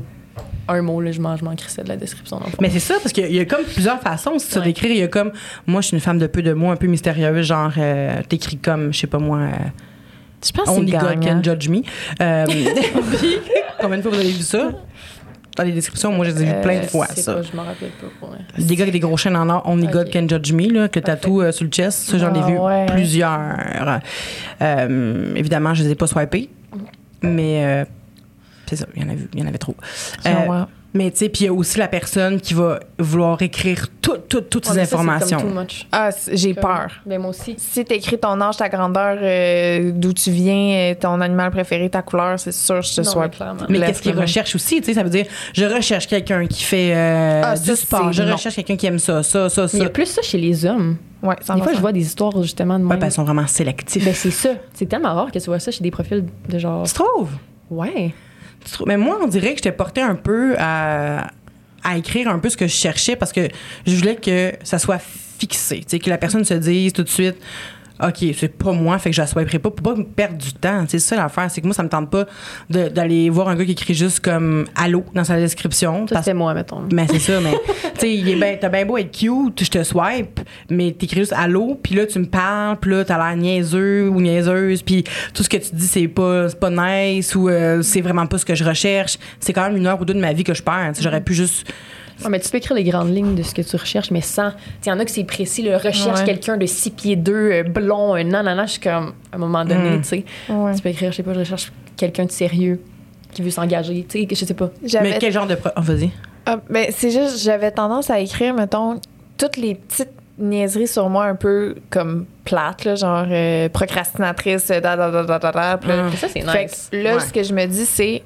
un 0.67 0.81
mot, 0.81 1.01
là, 1.01 1.11
je 1.11 1.19
m'en 1.21 1.35
je 1.35 1.43
m'en 1.43 1.55
crissais 1.55 1.83
de 1.83 1.89
la 1.89 1.97
description. 1.97 2.37
dans 2.39 2.45
le 2.45 2.51
fond. 2.51 2.57
Mais 2.61 2.69
c'est 2.69 2.79
ça, 2.79 2.95
parce 3.01 3.11
qu'il 3.11 3.31
y 3.33 3.39
a 3.39 3.45
comme 3.45 3.63
plusieurs 3.63 3.99
façons 4.01 4.33
de 4.35 4.39
se 4.39 4.57
Ouais. 4.59 4.65
décrire. 4.65 4.91
Il 4.91 4.97
y 4.97 5.03
a 5.03 5.07
comme, 5.07 5.31
moi, 5.67 5.81
je 5.81 5.87
suis 5.87 5.95
une 5.95 6.01
femme 6.01 6.17
de 6.19 6.27
peu 6.27 6.41
de 6.41 6.53
mots, 6.53 6.69
un 6.71 6.75
peu 6.77 6.87
mystérieuse, 6.87 7.45
genre, 7.45 7.71
euh, 7.77 8.21
t'écris 8.29 8.57
comme, 8.57 8.93
je 8.93 8.99
sais 8.99 9.07
pas 9.07 9.19
moi, 9.19 9.39
euh, 9.39 9.49
Je 10.45 10.51
pense 10.51 10.69
Only 10.69 10.91
God 10.91 11.19
can 11.23 11.41
judge 11.43 11.67
me. 11.69 11.81
Euh, 12.21 12.45
combien 13.81 13.97
de 13.97 14.01
fois 14.01 14.11
vous 14.11 14.19
avez 14.19 14.31
vu 14.31 14.41
ça? 14.41 14.71
Dans 15.55 15.63
les 15.63 15.71
descriptions, 15.71 16.11
moi, 16.11 16.25
je 16.25 16.31
les 16.31 16.41
ai 16.41 16.45
vues 16.45 16.61
plein 16.63 16.79
de 16.79 16.85
Euh, 16.85 16.87
fois, 16.87 17.05
ça. 17.07 17.35
Pas, 17.35 17.41
je 17.43 17.55
m'en 17.55 17.63
rappelle 17.63 17.89
pas 17.91 18.07
pour. 18.19 18.35
Des 18.57 18.75
gars 18.75 18.83
avec 18.83 18.93
des 18.93 18.99
gros 18.99 19.15
chaînes 19.17 19.35
en 19.35 19.47
or, 19.49 19.61
Only 19.69 19.85
God 19.87 20.07
Ok. 20.07 20.13
Can 20.13 20.27
Judge 20.27 20.51
Me, 20.51 20.67
là, 20.73 20.87
que 20.87 20.99
tatou 20.99 21.41
euh, 21.41 21.51
sur 21.51 21.65
le 21.65 21.69
chest. 21.71 22.09
Ça, 22.09 22.17
j'en 22.17 22.33
ai 22.33 22.39
Ah, 22.41 22.47
vu 22.47 22.57
ouais. 22.57 22.85
plusieurs. 22.87 23.99
Euh, 24.61 25.33
évidemment, 25.35 25.73
je 25.73 25.83
les 25.83 25.91
ai 25.91 25.95
pas 25.95 26.07
swipés, 26.07 26.49
mais 27.21 27.63
euh, 27.65 27.85
c'est 28.75 28.83
ça, 28.83 28.85
il 28.95 29.01
y 29.01 29.05
en 29.05 29.09
a 29.09 29.15
vu, 29.15 29.27
il 29.33 29.39
y 29.39 29.43
en 29.43 29.47
avait 29.47 29.57
trop. 29.57 29.75
Euh, 30.25 30.65
mais 30.95 31.09
tu 31.09 31.17
sais, 31.17 31.29
puis 31.29 31.45
il 31.45 31.45
y 31.45 31.49
a 31.49 31.53
aussi 31.53 31.79
la 31.79 31.87
personne 31.87 32.39
qui 32.39 32.53
va 32.53 32.79
vouloir 32.99 33.41
écrire 33.41 33.87
toutes, 33.99 34.27
toutes, 34.27 34.51
toutes 34.51 34.67
Ouais, 34.69 34.73
ces 34.75 34.85
ça, 34.85 34.95
informations. 34.97 35.39
comme 35.39 35.49
too 35.55 35.59
much. 35.61 35.87
Ah, 35.91 36.11
j'ai 36.31 36.53
peur. 36.53 36.91
Ben, 37.07 37.19
moi 37.19 37.31
aussi. 37.31 37.55
Si 37.57 37.83
t'écris 37.83 38.19
ton 38.19 38.39
âge, 38.39 38.57
ta 38.57 38.69
grandeur, 38.69 39.17
euh, 39.19 39.91
d'où 39.91 40.13
tu 40.13 40.29
viens, 40.29 40.91
euh, 40.91 40.93
ton 40.93 41.19
animal 41.19 41.49
préféré, 41.49 41.89
ta 41.89 42.03
couleur, 42.03 42.37
c'est 42.39 42.51
sûr 42.51 42.81
que 42.81 42.85
je 42.85 42.95
te 42.97 43.01
sois 43.01 43.27
mais 43.69 43.79
qu'est-ce 43.79 44.03
qu'ils 44.03 44.15
recherchent 44.19 44.53
aussi, 44.53 44.81
tu 44.81 44.85
sais, 44.85 44.93
ça 44.93 45.01
veut 45.01 45.09
dire, 45.09 45.25
je 45.53 45.65
recherche 45.65 46.05
quelqu'un 46.07 46.45
qui 46.45 46.61
fait 46.63 46.93
euh, 46.93 47.41
Ah, 47.43 47.57
du 47.57 47.65
ça, 47.65 47.75
sport, 47.75 48.13
je 48.13 48.21
non. 48.21 48.33
recherche 48.33 48.53
quelqu'un 48.55 48.75
qui 48.75 48.85
aime 48.85 48.99
ça, 48.99 49.23
ça, 49.23 49.49
ça, 49.49 49.63
Mais 49.63 49.69
il 49.73 49.77
y 49.77 49.81
ça. 49.81 49.85
a 49.87 49.89
plus 49.89 50.05
ça 50.05 50.21
chez 50.21 50.37
les 50.37 50.63
hommes. 50.63 50.97
Ouais, 51.23 51.35
Des 51.37 51.61
fois, 51.63 51.73
je 51.73 51.79
vois 51.79 51.91
des 51.93 52.01
histoires 52.01 52.39
justement 52.43 52.77
de 52.77 52.83
Ouais, 52.83 52.89
même. 52.91 52.99
ben, 52.99 53.07
ils 53.07 53.11
sont 53.11 53.23
vraiment 53.23 53.47
sélectifs. 53.47 54.05
Ben, 54.05 54.13
c'est 54.13 54.29
ça. 54.29 54.49
C'est 54.73 54.85
tellement 54.85 55.15
rare 55.15 55.31
que 55.31 55.39
tu 55.39 55.45
vois 55.45 55.57
ça 55.57 55.71
chez 55.71 55.81
des 55.83 55.89
profils 55.89 56.23
de 56.49 56.59
genre. 56.59 56.83
tu 56.85 56.93
trouves? 56.93 57.31
Ouais. 57.71 58.13
Mais 58.85 58.97
moi, 58.97 59.19
on 59.21 59.27
dirait 59.27 59.51
que 59.51 59.57
j'étais 59.57 59.71
portée 59.71 60.01
un 60.01 60.15
peu 60.15 60.55
à, 60.57 61.27
à 61.83 61.97
écrire 61.97 62.29
un 62.29 62.39
peu 62.39 62.49
ce 62.49 62.57
que 62.57 62.67
je 62.67 62.73
cherchais 62.73 63.15
parce 63.15 63.31
que 63.31 63.47
je 63.85 63.95
voulais 63.95 64.15
que 64.15 64.53
ça 64.63 64.79
soit 64.79 65.01
fixé. 65.39 65.81
Que 65.81 66.09
la 66.09 66.17
personne 66.17 66.45
se 66.45 66.53
dise 66.53 66.93
tout 66.93 67.03
de 67.03 67.09
suite. 67.09 67.35
OK, 68.01 68.25
c'est 68.35 68.57
pas 68.57 68.71
moi, 68.71 68.97
fait 68.97 69.11
que 69.11 69.15
je 69.15 69.21
la 69.21 69.27
swiperai 69.27 69.59
pas 69.59 69.69
pour 69.69 69.93
pas 69.93 69.95
me 69.95 70.03
perdre 70.03 70.37
du 70.37 70.51
temps. 70.53 70.83
C'est 70.87 70.99
ça 70.99 71.15
l'affaire, 71.15 71.49
c'est 71.51 71.61
que 71.61 71.67
moi, 71.67 71.75
ça 71.75 71.83
me 71.83 71.89
tente 71.89 72.09
pas 72.09 72.25
d'aller 72.69 73.29
voir 73.29 73.49
un 73.49 73.55
gars 73.55 73.65
qui 73.65 73.73
écrit 73.73 73.93
juste 73.93 74.19
comme 74.19 74.65
allô 74.75 75.05
dans 75.13 75.23
sa 75.23 75.37
description. 75.37 76.07
Ça, 76.07 76.19
c'était 76.19 76.33
moi, 76.33 76.53
mettons. 76.53 76.81
mais 76.91 77.05
c'est 77.07 77.19
ça, 77.19 77.39
mais 77.39 77.53
tu 77.95 77.99
sais, 77.99 78.13
il 78.15 78.27
est 78.29 78.35
ben, 78.35 78.57
t'as 78.59 78.69
bien 78.69 78.85
beau 78.85 78.97
être 78.97 79.11
cute, 79.11 79.63
je 79.63 79.69
te 79.69 79.83
swipe, 79.83 80.39
mais 80.69 80.91
t'écris 80.91 81.19
juste 81.19 81.33
allô, 81.33 81.79
puis 81.81 81.95
là 81.95 82.05
tu 82.07 82.17
me 82.19 82.25
parles, 82.25 82.77
puis 82.79 82.91
là 82.91 83.05
t'as 83.05 83.17
l'air 83.17 83.37
niaiseux 83.37 84.09
ou 84.09 84.19
niaiseuse, 84.19 84.81
puis 84.81 85.03
tout 85.33 85.43
ce 85.43 85.49
que 85.49 85.57
tu 85.57 85.75
dis 85.75 85.87
c'est 85.87 86.07
pas 86.07 86.49
c'est 86.49 86.59
pas 86.59 86.71
nice 86.71 87.35
ou 87.35 87.47
euh, 87.47 87.81
c'est 87.83 88.01
vraiment 88.01 88.25
pas 88.25 88.39
ce 88.39 88.45
que 88.45 88.55
je 88.55 88.63
recherche. 88.63 89.17
C'est 89.39 89.53
quand 89.53 89.63
même 89.63 89.77
une 89.77 89.85
heure 89.85 90.01
ou 90.01 90.05
deux 90.05 90.15
de 90.15 90.19
ma 90.19 90.33
vie 90.33 90.43
que 90.43 90.53
je 90.53 90.63
perds. 90.63 90.93
J'aurais 90.99 91.21
pu 91.21 91.33
juste 91.33 91.71
Ouais, 92.23 92.29
mais 92.29 92.39
tu 92.39 92.49
peux 92.49 92.57
écrire 92.57 92.75
les 92.75 92.83
grandes 92.83 93.13
lignes 93.13 93.35
de 93.35 93.43
ce 93.43 93.53
que 93.53 93.61
tu 93.61 93.75
recherches, 93.75 94.11
mais 94.11 94.21
sans. 94.21 94.51
Il 94.85 94.89
y 94.89 94.91
en 94.91 94.99
a 94.99 95.05
que 95.05 95.11
c'est 95.11 95.23
précis, 95.23 95.61
le 95.63 95.75
recherche 95.75 96.19
Ouais. 96.19 96.25
quelqu'un 96.25 96.57
de 96.57 96.65
6 96.65 96.91
pieds 96.91 97.15
2, 97.15 97.63
blond, 97.63 98.13
un 98.15 98.23
nanana. 98.23 98.65
Je 98.65 98.71
suis 98.73 98.79
comme, 98.81 99.13
à 99.31 99.35
un 99.35 99.37
moment 99.37 99.65
donné, 99.65 99.97
Mm. 99.97 100.01
tu 100.01 100.07
sais, 100.07 100.25
Ouais. 100.49 100.75
tu 100.75 100.81
peux 100.81 100.89
écrire, 100.89 101.11
je 101.11 101.17
sais 101.17 101.23
pas, 101.23 101.33
je 101.33 101.39
recherche 101.39 101.71
quelqu'un 101.97 102.25
de 102.25 102.31
sérieux 102.31 102.79
qui 103.33 103.41
veut 103.41 103.49
s'engager, 103.49 104.05
tu 104.07 104.19
sais, 104.19 104.25
que 104.25 104.35
je 104.35 104.45
sais 104.45 104.53
pas. 104.53 104.69
J'avais- 104.83 105.11
Mais 105.11 105.17
quel 105.19 105.31
genre 105.33 105.47
de 105.47 105.55
pro- 105.55 105.69
oh, 105.75 105.81
vas-y. 105.81 106.11
Ah, 106.45 106.59
ben, 106.69 106.87
c'est 106.91 107.09
juste, 107.09 107.41
j'avais 107.43 107.71
tendance 107.71 108.09
à 108.09 108.19
écrire, 108.19 108.53
mettons, 108.53 108.99
toutes 109.37 109.57
les 109.57 109.75
petites 109.75 110.11
niaiseries 110.37 110.87
sur 110.87 111.09
moi 111.09 111.25
un 111.25 111.35
peu 111.35 111.75
comme 111.89 112.25
plates, 112.43 112.85
là, 112.85 112.95
genre 112.95 113.25
euh, 113.29 113.69
procrastinatrice, 113.69 114.67
da 114.67 114.79
da 114.81 115.09
da 115.09 115.23
da 115.23 115.39
da 115.39 115.51
da. 115.51 115.73
Hum. 115.75 116.11
Ça, 116.17 116.27
c'est 116.27 116.41
Fait 116.41 116.63
nice. 116.65 116.89
que 116.91 116.97
là, 116.97 117.15
Ouais. 117.15 117.19
ce 117.21 117.31
que 117.31 117.43
je 117.43 117.53
me 117.53 117.65
dis, 117.65 117.85
c'est 117.85 118.23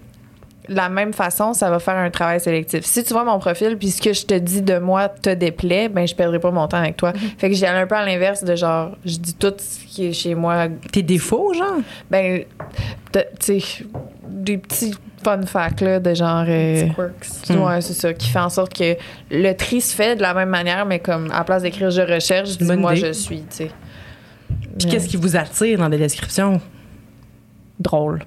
la 0.70 0.90
même 0.90 1.14
façon, 1.14 1.54
ça 1.54 1.70
va 1.70 1.80
faire 1.80 1.96
un 1.96 2.10
travail 2.10 2.40
sélectif. 2.40 2.84
Si 2.86 3.04
tu 3.04 3.14
vois 3.14 3.24
mon 3.24 3.40
profil, 3.40 3.78
puis 3.78 3.90
ce 3.90 4.02
que 4.02 4.14
je 4.14 4.26
te 4.26 4.34
dis 4.34 4.62
de 4.62 4.78
moi 4.78 5.10
te 5.10 5.30
déplaît, 5.34 5.90
ben 5.90 6.08
je 6.08 6.16
perdrai 6.16 6.40
pas 6.40 6.52
mon 6.52 6.68
temps 6.68 6.78
avec 6.78 6.98
toi. 6.98 7.14
Fait 7.38 7.50
que 7.50 7.56
j'y 7.56 7.66
allais 7.66 7.80
un 7.82 7.88
peu 7.88 7.96
à 7.96 8.06
l'inverse 8.06 8.44
de 8.44 8.56
genre, 8.56 8.92
je 9.06 9.18
dis 9.18 9.34
tout 9.34 9.54
ce 9.58 9.86
qui 9.86 10.08
est 10.08 10.14
chez 10.14 10.36
moi. 10.36 10.68
Tes 10.92 11.04
défauts, 11.04 11.54
genre? 11.54 11.78
Ben, 12.12 12.44
tu 13.14 13.20
sais, 13.40 13.86
des 14.28 14.58
petits 14.58 14.94
fun 15.24 15.42
facts, 15.44 15.82
là, 15.82 16.00
de 16.00 16.14
genre. 16.14 16.46
euh, 16.48 16.88
quirks. 16.96 17.50
Hmm. 17.50 17.62
Ouais, 17.64 17.82
c'est 17.82 17.94
ça, 17.94 18.14
qui 18.14 18.30
fait 18.30 18.40
en 18.40 18.50
sorte 18.50 18.74
que 18.74 18.96
le 19.32 19.54
tri 19.54 19.82
se 19.82 19.96
fait 19.96 20.16
de 20.16 20.22
la 20.22 20.34
même 20.34 20.50
manière, 20.50 20.86
mais 20.86 21.00
comme 21.00 21.32
à 21.32 21.40
la 21.40 21.44
place 21.44 21.64
d'écrire 21.64 21.90
je 21.90 22.02
recherche, 22.02 22.52
je 22.52 22.58
dis 22.58 22.66
Bonne 22.66 22.80
moi 22.82 22.96
je 22.96 23.12
suis, 23.14 23.40
tu 23.42 23.46
sais. 23.50 23.72
Puis 24.78 24.88
qu'est-ce 24.90 25.08
qui 25.08 25.18
vous 25.18 25.36
attire 25.36 25.80
dans 25.80 25.90
des 25.90 25.98
descriptions? 25.98 26.62
drôle. 27.80 28.24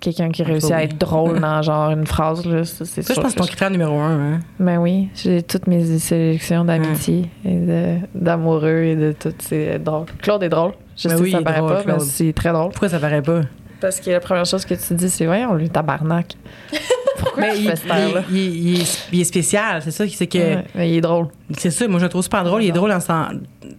Quelqu'un 0.00 0.30
qui 0.30 0.42
réussit 0.42 0.72
à 0.72 0.82
être 0.82 0.96
drôle 0.98 1.38
dans 1.40 1.60
genre 1.62 1.90
une 1.90 2.06
phrase, 2.06 2.46
là, 2.46 2.64
ça, 2.64 2.84
c'est 2.86 3.02
Ça, 3.02 3.12
je 3.14 3.20
pense 3.20 3.26
que 3.26 3.30
c'est 3.32 3.36
ton 3.40 3.46
critère 3.46 3.70
numéro 3.70 3.98
un. 3.98 4.34
Hein? 4.34 4.40
Ben 4.58 4.78
oui, 4.78 5.08
j'ai 5.14 5.42
toutes 5.42 5.66
mes 5.66 5.98
sélections 5.98 6.64
d'amitié 6.64 7.26
et 7.44 7.54
de- 7.56 7.96
d'amoureux 8.14 8.82
et 8.82 8.96
de 8.96 9.12
tout. 9.12 9.32
C'est 9.38 9.78
drôle. 9.78 10.06
Claude 10.22 10.42
est 10.42 10.48
drôle. 10.48 10.72
Je 10.96 11.08
Ben 11.08 11.16
sais 11.16 11.22
oui, 11.22 11.30
ça 11.32 11.42
paraît 11.42 11.58
drôle, 11.58 11.82
pas, 11.84 11.84
mais 11.86 11.98
c'est 12.00 12.32
très 12.32 12.50
drôle. 12.52 12.70
Pourquoi 12.70 12.88
ça 12.88 12.98
paraît 12.98 13.22
pas? 13.22 13.42
Parce 13.80 14.00
que 14.00 14.10
la 14.10 14.20
première 14.20 14.44
chose 14.46 14.64
que 14.64 14.74
tu 14.74 14.94
dis, 14.94 15.08
c'est 15.10 15.24
Voyons, 15.26 15.54
lui, 15.54 15.68
tabarnak. 15.70 16.34
Pourquoi 17.18 17.42
Mais 17.42 17.54
tu 17.54 17.60
il, 17.62 17.68
heure-là? 17.90 18.22
il- 18.30 18.36
il- 18.78 18.86
il 19.12 19.20
est, 19.20 19.24
spécial, 19.24 19.82
c'est 19.82 19.90
ça. 19.90 20.04
C'est 20.08 20.26
que 20.26 20.38
Ouais, 20.38 20.64
mais 20.74 20.90
il 20.90 20.96
est 20.96 21.00
drôle. 21.02 21.28
c'est 21.58 21.70
ça. 21.70 21.86
Moi, 21.88 21.98
je 21.98 22.04
le 22.04 22.08
trouve 22.10 22.22
super 22.22 22.44
drôle. 22.44 22.62
Il 22.62 22.68
est 22.68 22.72
drôle 22.72 22.92
en 22.92 23.00
sans, 23.00 23.28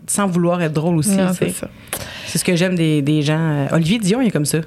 sans 0.08 0.28
vouloir 0.28 0.62
être 0.62 0.74
drôle 0.74 0.96
aussi. 0.98 1.16
Non, 1.16 1.34
c'est 1.34 1.50
ça. 1.50 1.68
C'est 2.28 2.38
ce 2.38 2.44
que 2.46 2.56
j'aime 2.56 2.76
des, 2.76 3.02
des 3.02 3.22
gens. 3.24 3.40
Euh, 3.40 3.68
Olivier 3.72 3.98
Dion, 4.00 4.22
il 4.22 4.28
est 4.28 4.32
comme 4.32 4.46
ça. 4.46 4.60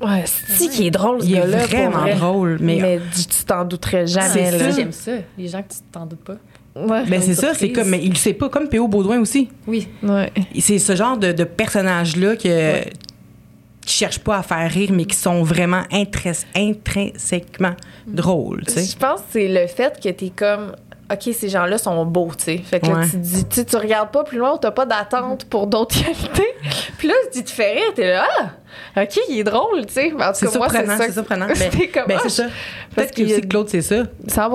Ouais, 0.00 0.24
c'est 0.26 0.68
qui 0.68 0.86
est 0.86 0.90
drôle, 0.90 1.20
ce 1.20 1.26
Il 1.26 1.34
est 1.34 1.40
gars-là. 1.40 1.58
pour 1.58 1.66
vraiment 1.68 1.98
vrai. 2.00 2.14
drôle. 2.14 2.58
Mais, 2.60 2.78
Mais, 2.80 3.00
tu 3.14 3.26
tu 3.26 3.44
t'en 3.44 3.64
douterais 3.64 4.06
C'est 4.06 4.14
jamais, 4.20 4.50
Ça, 4.50 4.56
là. 4.56 4.58
ça. 4.58 4.70
j'aime 4.70 4.92
ça. 4.92 5.12
Les 5.36 5.48
gens 5.48 5.62
que 5.62 5.68
tu 5.72 5.78
t'en 5.92 6.06
doutes 6.06 6.24
pas. 6.24 6.36
Ouais. 6.76 7.04
ben, 7.06 7.20
c'est 7.20 7.34
ça, 7.34 7.48
c'est 7.52 7.66
surprise. 7.66 7.72
comme. 7.74 7.88
Mais 7.90 8.00
il 8.02 8.10
le 8.10 8.14
sait 8.16 8.32
pas, 8.32 8.48
comme 8.48 8.68
P.O. 8.68 8.88
Baudouin 8.88 9.20
aussi. 9.20 9.48
Oui. 9.66 9.88
Ouais. 10.02 10.32
C'est 10.58 10.78
ce 10.78 10.94
genre 10.96 11.18
de, 11.18 11.32
de 11.32 11.44
personnage-là 11.44 12.36
que. 12.36 12.82
qui 13.84 13.92
cherchent 13.96 14.20
pas 14.20 14.38
à 14.38 14.42
faire 14.42 14.70
rire, 14.70 14.90
mais 14.92 15.04
qui 15.04 15.16
sont 15.16 15.42
vraiment 15.42 15.82
intrins- 15.90 16.44
intrinsèquement 16.54 17.74
drôles, 18.06 18.62
tu 18.66 18.74
sais. 18.74 18.84
Je 18.84 18.96
pense 18.96 19.20
que 19.20 19.26
c'est 19.32 19.48
le 19.48 19.66
fait 19.66 19.98
que 20.02 20.08
t'es 20.10 20.30
comme. 20.34 20.72
OK, 21.12 21.34
ces 21.34 21.48
gens-là 21.48 21.76
sont 21.78 22.04
beaux, 22.06 22.30
tu 22.38 22.44
sais. 22.44 22.58
Fait 22.58 22.78
que 22.80 22.86
là, 22.86 22.98
Ouais. 22.98 23.08
tu 23.10 23.16
dis, 23.16 23.44
tu 23.46 23.64
tu 23.64 23.76
regardes 23.76 24.10
pas 24.10 24.22
plus 24.24 24.38
loin, 24.38 24.56
t'as 24.58 24.70
pas 24.70 24.86
d'attente 24.86 25.44
pour 25.46 25.66
d'autres 25.66 25.94
qualités. 26.04 26.48
Puis 26.98 27.08
là, 27.08 27.14
tu 27.32 27.42
te 27.42 27.50
fais 27.50 27.72
rire, 27.72 27.92
t'es 27.96 28.12
là, 28.12 28.26
ah, 28.94 29.02
OK, 29.02 29.18
il 29.28 29.40
est 29.40 29.44
drôle, 29.44 29.86
tu 29.86 29.94
sais. 29.94 30.12
En 30.12 30.28
tout 30.28 30.34
C'est 30.34 30.46
cas, 30.52 30.58
moi, 30.58 30.68
c'est 30.70 30.76
surprenant, 30.76 30.98
ça. 30.98 31.04
c'est 31.06 31.12
surprenant. 31.12 31.46
T'es 31.54 31.68
Ben, 31.70 31.88
comme, 31.92 32.04
ben, 32.06 32.16
ah, 32.18 32.22
c'est 32.22 32.28
ça. 32.28 32.44
Peut-être 32.94 33.14
que 33.14 33.22
a- 33.22 33.24
aussi 33.24 33.40
Claude, 33.42 33.68
c'est 33.68 33.82
ça. 33.82 34.02
100 34.28 34.50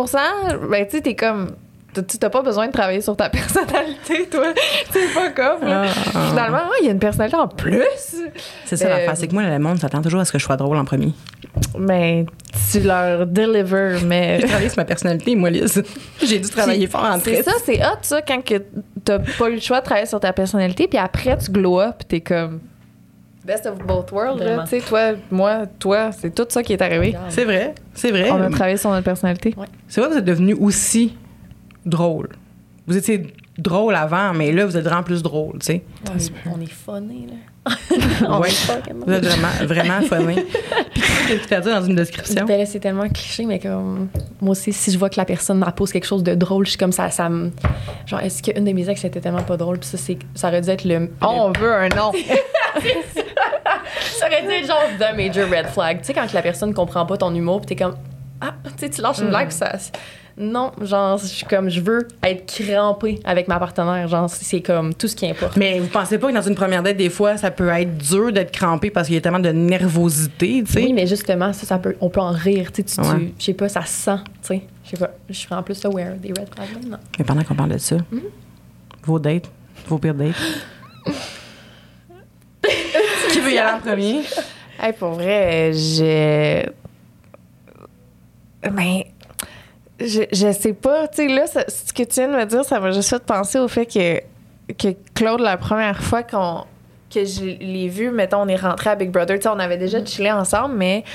ben, 0.69 0.85
tu 0.85 0.91
sais, 0.97 1.01
t'es 1.01 1.15
comme. 1.15 1.51
Tu 1.95 2.03
tu- 2.05 2.17
t'as 2.17 2.29
pas 2.29 2.41
besoin 2.41 2.67
de 2.67 2.71
travailler 2.71 3.01
sur 3.01 3.15
ta 3.15 3.29
personnalité, 3.31 4.27
toi. 4.29 4.47
C'est 4.91 5.13
pas 5.13 5.29
comme. 5.29 5.67
là. 5.67 5.85
Ah. 6.13 6.27
Finalement, 6.29 6.59
il 6.81 6.85
y 6.85 6.89
a 6.89 6.91
une 6.91 6.99
personnalité 6.99 7.37
en 7.37 7.47
plus. 7.47 7.81
C'est 8.65 8.75
ça 8.77 8.85
Euh, 8.85 8.89
l'affaire. 8.89 9.17
C'est 9.17 9.27
que 9.27 9.33
moi, 9.33 9.43
le 9.43 9.59
monde 9.59 9.79
s'attend 9.79 10.01
toujours 10.01 10.19
à 10.19 10.25
ce 10.25 10.31
que 10.31 10.39
je 10.39 10.43
sois 10.43 10.57
drôle 10.57 10.77
en 10.77 10.85
premier. 10.85 11.13
Mais 11.79 12.25
tu 12.71 12.81
leur 12.81 13.25
deliver, 13.25 13.97
mais. 14.05 14.39
J'ai 14.41 14.47
travaillé 14.47 14.69
sur 14.69 14.77
ma 14.79 14.85
personnalité, 14.85 15.35
moi, 15.35 15.49
Lise. 15.49 15.81
J'ai 16.23 16.39
dû 16.39 16.49
travailler 16.49 16.87
fort 16.87 17.03
en 17.05 17.19
C'est 17.19 17.43
ça, 17.43 17.53
c'est 17.63 17.79
hot, 17.81 17.97
ça, 18.01 18.21
quand 18.21 18.43
que 18.43 18.61
t'as 19.03 19.19
pas 19.19 19.49
eu 19.49 19.55
le 19.55 19.59
choix 19.61 19.79
de 19.79 19.85
travailler 19.85 20.07
sur 20.07 20.19
ta 20.19 20.33
personnalité, 20.33 20.87
puis 20.87 20.97
après, 20.97 21.37
tu 21.37 21.51
glow 21.51 21.79
up, 21.79 21.95
puis 21.99 22.07
t'es 22.07 22.21
comme. 22.21 22.59
Best 23.45 23.67
of 23.67 23.77
both 23.85 24.11
worlds. 24.11 24.43
Tu 24.63 24.69
sais, 24.69 24.81
toi, 24.81 25.11
moi, 25.29 25.67
toi, 25.79 26.09
c'est 26.11 26.33
tout 26.33 26.47
ça 26.49 26.63
qui 26.63 26.73
est 26.73 26.81
arrivé. 26.81 27.15
C'est 27.29 27.45
vrai, 27.45 27.75
c'est 27.93 28.09
vrai. 28.09 28.29
On 28.31 28.41
a 28.41 28.49
travaillé 28.49 28.75
sur 28.77 28.89
notre 28.89 29.03
personnalité. 29.03 29.55
C'est 29.87 30.01
vrai 30.01 30.09
que 30.09 30.13
vous 30.15 30.19
êtes 30.19 30.25
devenu 30.25 30.55
aussi 30.55 31.15
drôle. 31.85 32.29
Vous 32.87 32.95
étiez 32.97 33.33
drôle 33.57 33.95
avant, 33.95 34.33
mais 34.33 34.51
là, 34.51 34.65
vous 34.65 34.77
êtes 34.77 34.83
vraiment 34.83 35.03
plus 35.03 35.23
drôle, 35.23 35.59
tu 35.59 35.65
sais. 35.67 35.83
On 36.13 36.17
est, 36.17 36.31
on 36.57 36.61
est 36.61 36.69
funny, 36.71 37.27
là. 37.27 37.33
on 38.29 38.41
Ouais. 38.41 38.49
est 38.49 38.51
fucking 38.51 38.93
Vous 39.07 39.11
êtes 39.11 39.25
vraiment, 39.25 39.47
vraiment 39.65 40.01
funny. 40.07 40.35
Puis 40.93 41.01
qu'est-ce 41.27 41.43
que 41.43 41.47
tu 41.47 41.53
as 41.55 41.61
dit 41.61 41.69
dans 41.69 41.81
une 41.83 41.95
description? 41.95 42.45
Ben 42.45 42.59
là, 42.59 42.65
c'est 42.67 42.79
tellement 42.79 43.09
cliché, 43.09 43.45
mais 43.45 43.57
comme 43.57 44.07
moi 44.39 44.51
aussi, 44.51 44.71
si 44.71 44.91
je 44.91 44.99
vois 44.99 45.09
que 45.09 45.17
la 45.17 45.25
personne 45.25 45.63
elle 45.65 45.73
pose 45.73 45.91
quelque 45.91 46.05
chose 46.05 46.21
de 46.21 46.35
drôle, 46.35 46.65
je 46.65 46.71
suis 46.71 46.77
comme 46.77 46.91
ça, 46.91 47.09
ça 47.09 47.27
me. 47.27 47.51
Genre, 48.05 48.19
est-ce 48.19 48.43
qu'une 48.43 48.63
de 48.65 48.71
mes 48.71 48.87
ex 48.87 49.03
était 49.03 49.19
tellement 49.19 49.41
pas 49.41 49.57
drôle, 49.57 49.79
puis 49.79 49.89
ça, 49.89 49.97
c'est, 49.97 50.19
ça 50.35 50.49
aurait 50.49 50.61
dû 50.61 50.69
être 50.69 50.83
le. 50.85 51.09
Oh, 51.23 51.25
on 51.27 51.47
le- 51.53 51.59
veut 51.59 51.73
un 51.73 51.89
nom. 51.89 52.11
ça 54.19 54.27
aurait 54.27 54.43
dû 54.43 54.49
être 54.51 54.67
genre 54.67 54.83
the 54.99 55.15
major 55.15 55.49
red 55.49 55.67
flag. 55.67 55.99
Tu 56.01 56.05
sais, 56.05 56.13
quand 56.13 56.31
la 56.33 56.41
personne 56.41 56.73
comprend 56.73 57.05
pas 57.05 57.17
ton 57.17 57.33
humour, 57.33 57.61
puis 57.61 57.75
t'es 57.75 57.83
comme. 57.83 57.95
Ah, 58.41 58.53
tu 58.65 58.71
sais, 58.77 58.89
tu 58.89 59.01
lâches 59.01 59.19
une 59.19 59.29
blague, 59.29 59.47
puis 59.47 59.57
ça. 59.57 59.71
Non, 60.37 60.73
genre, 60.81 61.17
je 61.17 61.27
suis 61.27 61.45
comme, 61.45 61.69
je 61.69 61.79
veux 61.79 62.07
être 62.21 62.45
crampée 62.45 63.21
avec 63.23 63.47
ma 63.47 63.57
partenaire. 63.57 64.05
Genre, 64.09 64.29
c'est 64.29 64.59
comme 64.61 64.93
tout 64.93 65.07
ce 65.07 65.15
qui 65.15 65.25
importe. 65.29 65.55
Mais 65.55 65.79
vous 65.79 65.87
pensez 65.87 66.17
pas 66.17 66.27
que 66.27 66.33
dans 66.33 66.41
une 66.41 66.55
première 66.55 66.83
date, 66.83 66.97
des 66.97 67.09
fois, 67.09 67.37
ça 67.37 67.51
peut 67.51 67.69
être 67.69 67.97
dur 67.97 68.33
d'être 68.33 68.51
crampé 68.51 68.89
parce 68.91 69.07
qu'il 69.07 69.15
y 69.15 69.17
a 69.17 69.21
tellement 69.21 69.39
de 69.39 69.49
nervosité, 69.53 70.61
tu 70.65 70.73
sais? 70.73 70.83
Oui, 70.83 70.91
mais 70.91 71.07
justement, 71.07 71.53
ça, 71.53 71.65
ça 71.65 71.77
peut, 71.77 71.95
on 72.01 72.09
peut 72.09 72.19
en 72.19 72.31
rire. 72.33 72.69
Tu 72.73 72.83
sais, 72.85 72.99
Ouais. 73.01 73.31
je 73.39 73.43
sais 73.45 73.53
pas, 73.53 73.69
ça 73.69 73.85
se 73.85 73.93
sent. 73.93 74.17
Tu 74.41 74.47
sais, 74.47 74.61
je 74.83 74.89
sais 74.89 74.97
pas. 74.97 75.11
Je 75.29 75.33
suis 75.33 75.53
en 75.53 75.63
plus 75.63 75.85
aware 75.85 76.15
des 76.15 76.29
red 76.29 76.49
flags. 76.53 76.85
Non. 76.85 76.97
Mais 77.17 77.23
pendant 77.23 77.43
qu'on 77.45 77.55
parle 77.55 77.71
de 77.71 77.77
ça, 77.77 77.95
Hmm? 78.11 78.19
vos 79.05 79.19
dates, 79.19 79.49
vos 79.87 79.97
pires 79.99 80.15
dates? 80.15 80.35
Qui 83.31 83.39
veut 83.39 83.53
y 83.53 83.57
aller 83.57 83.71
en 83.77 83.79
premier? 83.79 84.21
Hey, 84.81 84.91
pour 84.93 85.11
vrai, 85.11 85.71
j'ai. 85.73 86.65
Ben. 88.63 89.03
Je, 89.99 90.23
je 90.31 90.51
sais 90.51 90.73
pas. 90.73 91.07
Tu 91.07 91.27
sais, 91.27 91.33
là, 91.33 91.47
ça- 91.47 91.65
ce 91.67 91.93
que 91.93 92.03
tu 92.03 92.15
viens 92.19 92.27
de 92.29 92.35
me 92.35 92.45
dire, 92.45 92.63
ça 92.65 92.79
m'a 92.79 92.91
juste 92.91 93.09
fait 93.09 93.23
penser 93.23 93.59
au 93.59 93.67
fait 93.67 93.85
que, 93.85 94.19
que 94.73 94.95
Claude, 95.13 95.39
la 95.39 95.57
première 95.57 96.01
fois 96.03 96.23
qu'on 96.23 96.63
que 97.13 97.23
je 97.23 97.43
l'ai 97.45 97.87
vu, 97.87 98.11
mettons, 98.11 98.41
on 98.41 98.47
est 98.49 98.57
rentré 98.57 98.89
à 98.89 98.95
Big 98.95 99.09
Brother, 99.09 99.37
tu 99.37 99.43
sais, 99.43 99.49
on 99.49 99.59
avait 99.59 99.77
déjà 99.77 100.03
chillé 100.03 100.31
ensemble, 100.33 100.75
mais 100.75 101.05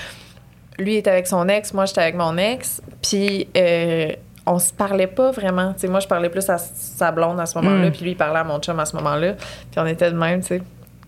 lui 0.78 0.96
était 0.96 1.10
avec 1.10 1.26
son 1.26 1.46
ex, 1.48 1.74
moi 1.74 1.84
j'étais 1.84 2.00
avec 2.00 2.14
mon 2.14 2.38
ex, 2.38 2.80
puis 3.02 3.48
euh, 3.54 4.12
on 4.46 4.58
se 4.58 4.72
parlait 4.72 5.08
pas 5.08 5.30
vraiment. 5.30 5.74
Tu 5.74 5.80
sais, 5.80 5.88
moi 5.88 6.00
je 6.00 6.08
parlais 6.08 6.30
plus 6.30 6.48
à 6.48 6.56
sa 6.56 7.12
blonde 7.12 7.38
à 7.38 7.44
ce 7.44 7.58
moment-là, 7.58 7.88
Mm. 7.88 7.92
puis 7.92 8.00
lui 8.02 8.10
il 8.12 8.16
parlait 8.16 8.38
à 8.38 8.44
mon 8.44 8.60
chum 8.60 8.80
à 8.80 8.86
ce 8.86 8.96
moment-là, 8.96 9.34
puis 9.34 9.78
on 9.78 9.84
était 9.86 10.10
de 10.10 10.16
même, 10.16 10.40
tu 10.40 10.46
sais. 10.46 10.62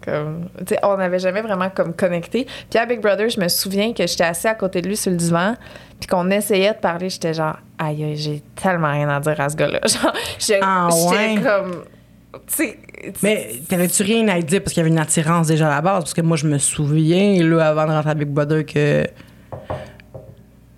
Comme, 0.05 0.49
tu 0.59 0.75
sais, 0.75 0.81
on 0.83 0.97
n'avait 0.97 1.21
jamais 1.21 1.43
vraiment 1.43 1.71
comme 1.71 1.95
connecté. 1.95 2.47
Puis 2.69 2.79
à 2.79 2.85
Big 2.85 3.01
Brother, 3.01 3.29
je 3.31 3.41
me 3.41 3.47
souviens 3.49 3.93
que 3.95 4.05
j'étais 4.07 4.25
assis 4.25 4.49
à 4.49 4.55
côté 4.57 4.83
de 4.83 4.89
lui 4.89 4.97
sur 4.97 5.13
le 5.13 5.17
divan, 5.17 5.55
puis 6.03 6.09
qu'on 6.09 6.29
essayait 6.33 6.73
de 6.73 6.79
parler, 6.79 7.09
j'étais 7.09 7.33
genre, 7.33 7.57
aïe, 7.79 8.03
aïe, 8.03 8.17
j'ai 8.17 8.43
tellement 8.61 8.91
rien 8.91 9.09
à 9.09 9.21
dire 9.21 9.41
à 9.41 9.49
ce 9.49 9.55
gars-là. 9.55 9.79
Genre, 9.87 10.13
Ah, 10.61 10.89
j'étais 10.91 11.15
ouais? 11.15 11.41
comme, 11.41 11.85
tu 12.49 12.55
sais. 12.55 12.79
Mais 13.23 13.53
t'avais-tu 13.69 14.03
rien 14.03 14.27
à 14.27 14.41
dire 14.41 14.63
parce 14.63 14.73
qu'il 14.75 14.81
y 14.81 14.85
avait 14.85 14.91
une 14.91 14.99
attirance 14.99 15.47
déjà 15.47 15.69
à 15.69 15.77
la 15.77 15.81
base? 15.81 16.01
Parce 16.03 16.15
que 16.15 16.21
moi, 16.23 16.37
je 16.37 16.49
me 16.49 16.59
souviens, 16.59 17.41
là, 17.45 17.69
avant 17.69 17.87
de 17.87 17.93
rentrer 17.93 18.11
à 18.11 18.15
Big 18.15 18.27
Brother, 18.27 18.67
que 18.67 19.07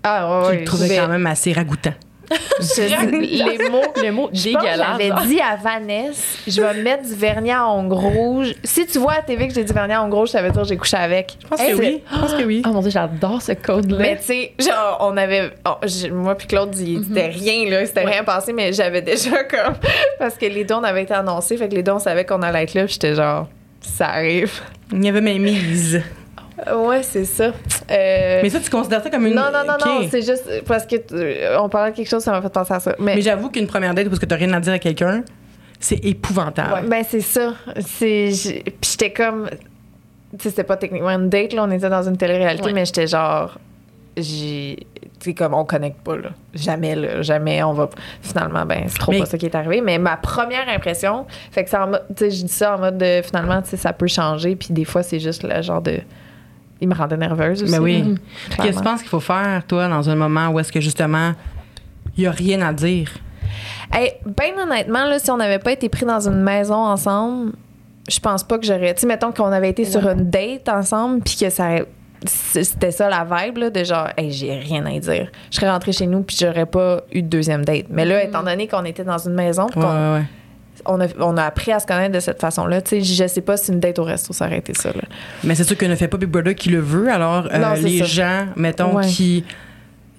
ah, 0.03 0.41
ouais, 0.41 0.45
je 0.45 0.49
ouais, 0.51 0.59
le 0.59 0.65
trouvais 0.67 0.95
quand 0.95 1.09
même 1.09 1.27
assez 1.27 1.55
ragoûtant. 1.55 1.95
Je- 2.61 3.57
les 3.59 3.69
mots, 3.69 3.83
Le 4.03 4.11
mot 4.11 4.31
dégueulasse. 4.33 4.77
J'avais 4.99 5.09
genre. 5.09 5.21
dit 5.23 5.41
à 5.41 5.57
Vanessa, 5.57 6.21
je 6.47 6.61
vais 6.61 6.83
mettre 6.83 7.05
du 7.05 7.15
vernis 7.15 7.51
à 7.53 7.67
ongles 7.69 7.95
rouges. 7.95 8.55
Si 8.65 8.87
tu 8.87 8.99
vois 8.99 9.15
à 9.15 9.23
TV 9.23 9.49
que 9.49 9.55
j'ai 9.55 9.65
du 9.65 9.73
vernis 9.73 9.93
à 9.95 10.03
ongles 10.03 10.15
rouges, 10.15 10.31
ça 10.31 10.43
veut 10.43 10.51
dire 10.51 10.63
que 10.63 10.69
j'ai 10.69 10.77
couché 10.77 10.97
avec. 10.97 11.37
Je 11.43 11.47
pense 11.49 11.61
que 11.61 11.75
oui. 11.75 12.03
Je 12.13 12.19
pense 12.21 12.35
que 12.35 12.43
oui. 12.45 12.63
Oh 12.67 12.71
mon 12.71 12.81
dieu, 12.81 12.91
j'adore 12.91 13.43
ce 13.43 13.53
code-là. 13.53 13.99
Mais 13.99 14.17
tu 14.19 14.25
sais, 14.25 14.53
genre, 14.59 14.99
on 15.01 15.17
avait. 15.17 15.51
oh, 15.67 15.75
moi 16.13 16.35
puis 16.35 16.47
Claude, 16.47 16.77
il 16.79 16.99
Mhm. 16.99 17.05
c'était 17.09 17.27
rien, 17.29 17.71
là. 17.71 17.87
C'était 17.87 18.05
rien 18.05 18.25
passé, 18.25 18.53
mais 18.53 18.73
j'avais 18.73 19.03
déjà 19.03 19.43
comme. 19.45 19.75
Parce 20.19 20.37
que 20.37 20.47
les 20.47 20.65
dons 20.65 20.83
avaient 20.83 21.03
été 21.03 21.15
annoncés, 21.15 21.57
fait 21.57 21.69
que 21.69 21.75
les 21.75 21.83
dons 21.83 21.99
savaient 21.99 22.25
qu'on 22.25 22.43
allait 22.43 22.63
être 22.65 22.75
là, 22.75 22.85
puis 22.85 22.95
j'étais 22.95 23.15
genre, 23.15 23.49
ça 23.81 24.09
arrive. 24.09 24.61
Il 24.93 25.05
y 25.05 25.09
avait 25.09 25.21
mes 25.21 25.39
mises. 25.39 26.03
Ouais, 26.75 27.03
c'est 27.03 27.25
ça. 27.25 27.47
Euh, 27.91 28.41
Mais 28.43 28.49
ça, 28.49 28.61
tu 28.61 28.71
considères 28.71 29.03
ça 29.03 29.11
comme 29.11 29.27
une. 29.27 29.35
non, 29.35 29.51
non, 29.53 29.65
non, 29.67 29.77
non, 29.85 30.09
c'est 30.09 30.23
juste 30.23 30.63
parce 30.67 30.87
que 30.87 31.59
on 31.59 31.69
parlait 31.69 31.91
de 31.91 31.97
quelque 31.97 32.09
chose, 32.09 32.23
ça 32.23 32.31
m'a 32.33 32.41
fait 32.43 32.49
penser 32.53 32.73
à 32.75 32.81
ça. 32.81 32.95
Mais, 32.99 33.17
Mais 33.17 33.23
j'avoue 33.23 33.51
qu'une 33.51 33.67
première 33.67 33.95
date 33.95 34.09
parce 34.09 34.21
que 34.21 34.27
t'as 34.27 34.37
rien 34.37 34.53
à 34.53 34.61
dire 34.61 34.73
à 34.75 34.79
quelqu'un, 34.79 35.25
c'est 35.81 36.05
épouvantable. 36.05 36.89
Ben, 36.89 37.03
c'est 37.09 37.21
ça. 37.21 37.55
C'est, 37.85 38.31
puis 38.65 38.91
j'étais 38.93 39.13
comme. 39.13 39.49
Tu 39.51 40.43
sais, 40.45 40.51
c'était 40.51 40.65
pas 40.65 40.77
techniquement 40.77 41.11
une 41.11 41.29
date, 41.29 41.53
là. 41.53 41.65
On 41.65 41.71
était 41.71 41.89
dans 41.91 42.03
une 42.09 42.17
télé-réalité, 42.17 42.67
Ouais. 42.67 42.73
mais 42.73 42.85
j'étais 42.85 43.07
genre. 43.07 43.59
J'ai. 44.17 44.87
Tu 45.21 45.31
sais, 45.31 45.35
comme 45.35 45.55
on 45.55 45.65
connecte 45.65 46.01
pas, 46.03 46.17
là. 46.17 46.31
Jamais, 46.55 46.95
là. 46.95 47.23
Jamais 47.23 47.63
on 47.65 47.73
va. 47.73 47.91
Finalement, 48.23 48.65
ben, 48.65 48.85
c'est 48.87 48.99
trop 48.99 49.13
Mais- 49.13 49.19
pas 49.21 49.27
ça 49.27 49.39
qui 49.39 49.47
est 49.47 49.55
arrivé. 49.57 49.81
Mais 49.81 49.99
ma 49.99 50.17
première 50.17 50.69
impression, 50.69 51.27
fait 51.51 51.65
que 51.65 51.71
c'est 51.71 51.77
en 51.77 51.89
mode. 51.89 52.05
Tu 52.17 52.25
sais, 52.25 52.31
je 52.31 52.45
dis 52.45 52.53
ça 52.53 52.77
en 52.77 52.79
mode 52.79 52.99
de. 52.99 53.23
Finalement, 53.25 53.61
tu 53.63 53.71
sais, 53.71 53.77
ça 53.77 53.93
peut 53.93 54.07
changer, 54.07 54.55
puis 54.57 54.69
des 54.71 54.85
fois, 54.85 55.03
c'est 55.03 55.19
juste 55.21 55.43
le 55.43 55.61
genre 55.63 55.83
de. 55.83 55.99
Il 56.85 56.89
me 56.89 56.95
rendait 56.95 57.17
nerveuse 57.17 57.63
aussi. 57.63 57.73
Mais 57.73 57.79
oui. 57.79 58.15
Qu'est-ce 58.59 58.73
que 58.73 58.77
tu 58.77 58.85
penses 58.85 59.01
qu'il 59.01 59.09
faut 59.09 59.21
faire, 59.21 59.63
toi, 59.67 59.89
dans 59.89 60.11
un 60.11 60.15
moment 60.15 60.49
où 60.49 60.61
est-ce 60.61 60.71
que 60.71 60.83
justement, 60.83 61.33
il 62.15 62.25
y 62.25 62.27
a 62.27 62.31
rien 62.31 62.61
à 62.61 62.75
dire? 62.75 63.11
Hey, 63.91 64.13
ben 64.27 64.51
honnêtement, 64.63 65.07
là, 65.07 65.19
si 65.19 65.31
on 65.31 65.39
n'avait 65.39 65.59
pas 65.59 65.73
été 65.73 65.89
pris 65.89 66.05
dans 66.05 66.29
une 66.29 66.43
maison 66.43 66.75
ensemble, 66.75 67.53
je 68.07 68.21
pense 68.21 68.45
pas 68.45 68.59
que 68.59 68.67
j'aurais. 68.67 68.93
Tu 68.93 69.01
sais, 69.01 69.07
mettons 69.07 69.33
qu'on 69.33 69.51
avait 69.51 69.71
été 69.71 69.87
sur 69.87 70.07
une 70.07 70.29
date 70.29 70.69
ensemble, 70.69 71.23
puis 71.23 71.37
que 71.41 71.49
ça. 71.49 71.71
C'était 72.27 72.91
ça 72.91 73.09
la 73.09 73.25
vibe, 73.25 73.57
là, 73.57 73.71
de 73.71 73.83
genre, 73.83 74.09
hey, 74.19 74.31
j'ai 74.31 74.59
rien 74.59 74.85
à 74.85 74.99
dire. 74.99 75.29
Je 75.51 75.57
serais 75.57 75.71
rentrée 75.71 75.93
chez 75.93 76.07
nous, 76.07 76.21
puis 76.23 76.37
j'aurais 76.39 76.67
pas 76.67 77.01
eu 77.13 77.23
de 77.23 77.29
deuxième 77.29 77.65
date. 77.65 77.87
Mais 77.89 78.05
là, 78.05 78.23
étant 78.23 78.43
donné 78.43 78.69
qu'on 78.69 78.85
était 78.85 79.05
dans 79.05 79.19
une 79.19 79.35
maison, 79.35 79.67
puis 79.69 79.81
Ouais, 79.81 79.87
qu'on 79.87 79.93
ouais, 79.93 80.19
ouais. 80.19 80.25
On 80.87 81.01
a, 81.01 81.07
on 81.21 81.37
a 81.37 81.45
appris 81.45 81.73
à 81.73 81.81
se 81.81 81.87
connaître 81.87 82.13
de 82.15 82.21
cette 82.21 82.41
façon-là, 82.41 82.83
tu 82.83 82.91
sais, 82.91 83.01
je 83.03 83.27
sais 83.27 83.41
pas 83.41 83.57
si 83.57 83.73
une 83.73 83.81
date 83.81 83.99
au 83.99 84.05
resto, 84.05 84.33
ça 84.33 84.47
aurait 84.47 84.59
été 84.59 84.75
ça, 84.75 84.91
là. 84.91 85.03
Mais 85.43 85.55
c'est 85.55 85.65
sûr 85.65 85.77
que 85.77 85.87
ne 85.87 85.95
fait 85.97 86.09
pas 86.09 86.17
Big 86.17 86.29
Brother 86.29 86.55
qui 86.55 86.69
le 86.71 86.81
veut. 86.81 87.09
Alors, 87.11 87.49
euh, 87.53 87.59
Non, 87.59 87.75
les 87.81 87.99
ça. 88.01 88.05
gens, 88.05 88.47
mettons, 88.57 88.97
Ouais. 88.97 89.07
qui 89.07 89.45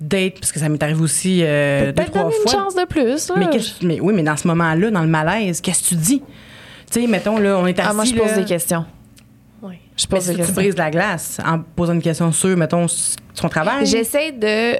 date, 0.02 0.40
parce 0.40 0.52
que 0.52 0.60
ça 0.60 0.68
m'est 0.70 0.82
arrivé 0.84 1.02
aussi 1.02 1.40
euh, 1.44 1.88
deux, 1.88 1.94
Peut-être 1.94 2.12
trois 2.12 2.24
donner 2.24 2.36
une 2.44 2.50
fois. 2.50 2.62
chance 2.64 2.76
de 2.76 2.86
plus, 2.86 3.30
là. 3.30 3.36
Mais, 3.38 3.50
qu'est-ce- 3.50 3.86
mais 3.86 4.00
oui, 4.02 4.14
mais 4.14 4.24
dans 4.24 4.36
ce 4.38 4.48
moment-là, 4.48 4.92
dans 4.92 5.02
le 5.02 5.08
malaise, 5.08 5.62
qu'est-ce 5.62 5.84
que 5.84 5.88
tu 5.90 5.96
dis? 5.96 6.22
Tu 6.92 7.02
sais, 7.02 7.08
mettons, 7.08 7.38
là, 7.38 7.58
on 7.58 7.66
est 7.66 7.80
assis. 7.80 7.88
Ah, 7.92 7.94
moi, 7.94 8.06
je 8.06 8.14
pose 8.14 8.28
là, 8.32 8.38
des 8.38 8.46
questions. 8.46 8.86
Ouais. 9.62 9.80
Je 9.98 10.06
mais 10.12 10.18
pose 10.18 10.24
si 10.24 10.28
des 10.28 10.34
tu 10.34 10.38
questions. 10.40 10.56
brises 10.56 10.78
la 10.78 10.92
glace 10.92 11.40
en 11.46 11.60
posant 11.60 11.94
une 11.94 12.02
question 12.02 12.32
sur, 12.32 12.56
mettons, 12.58 12.86
son 13.34 13.50
travail. 13.50 13.86
J'essaie 13.86 14.32
de 14.32 14.80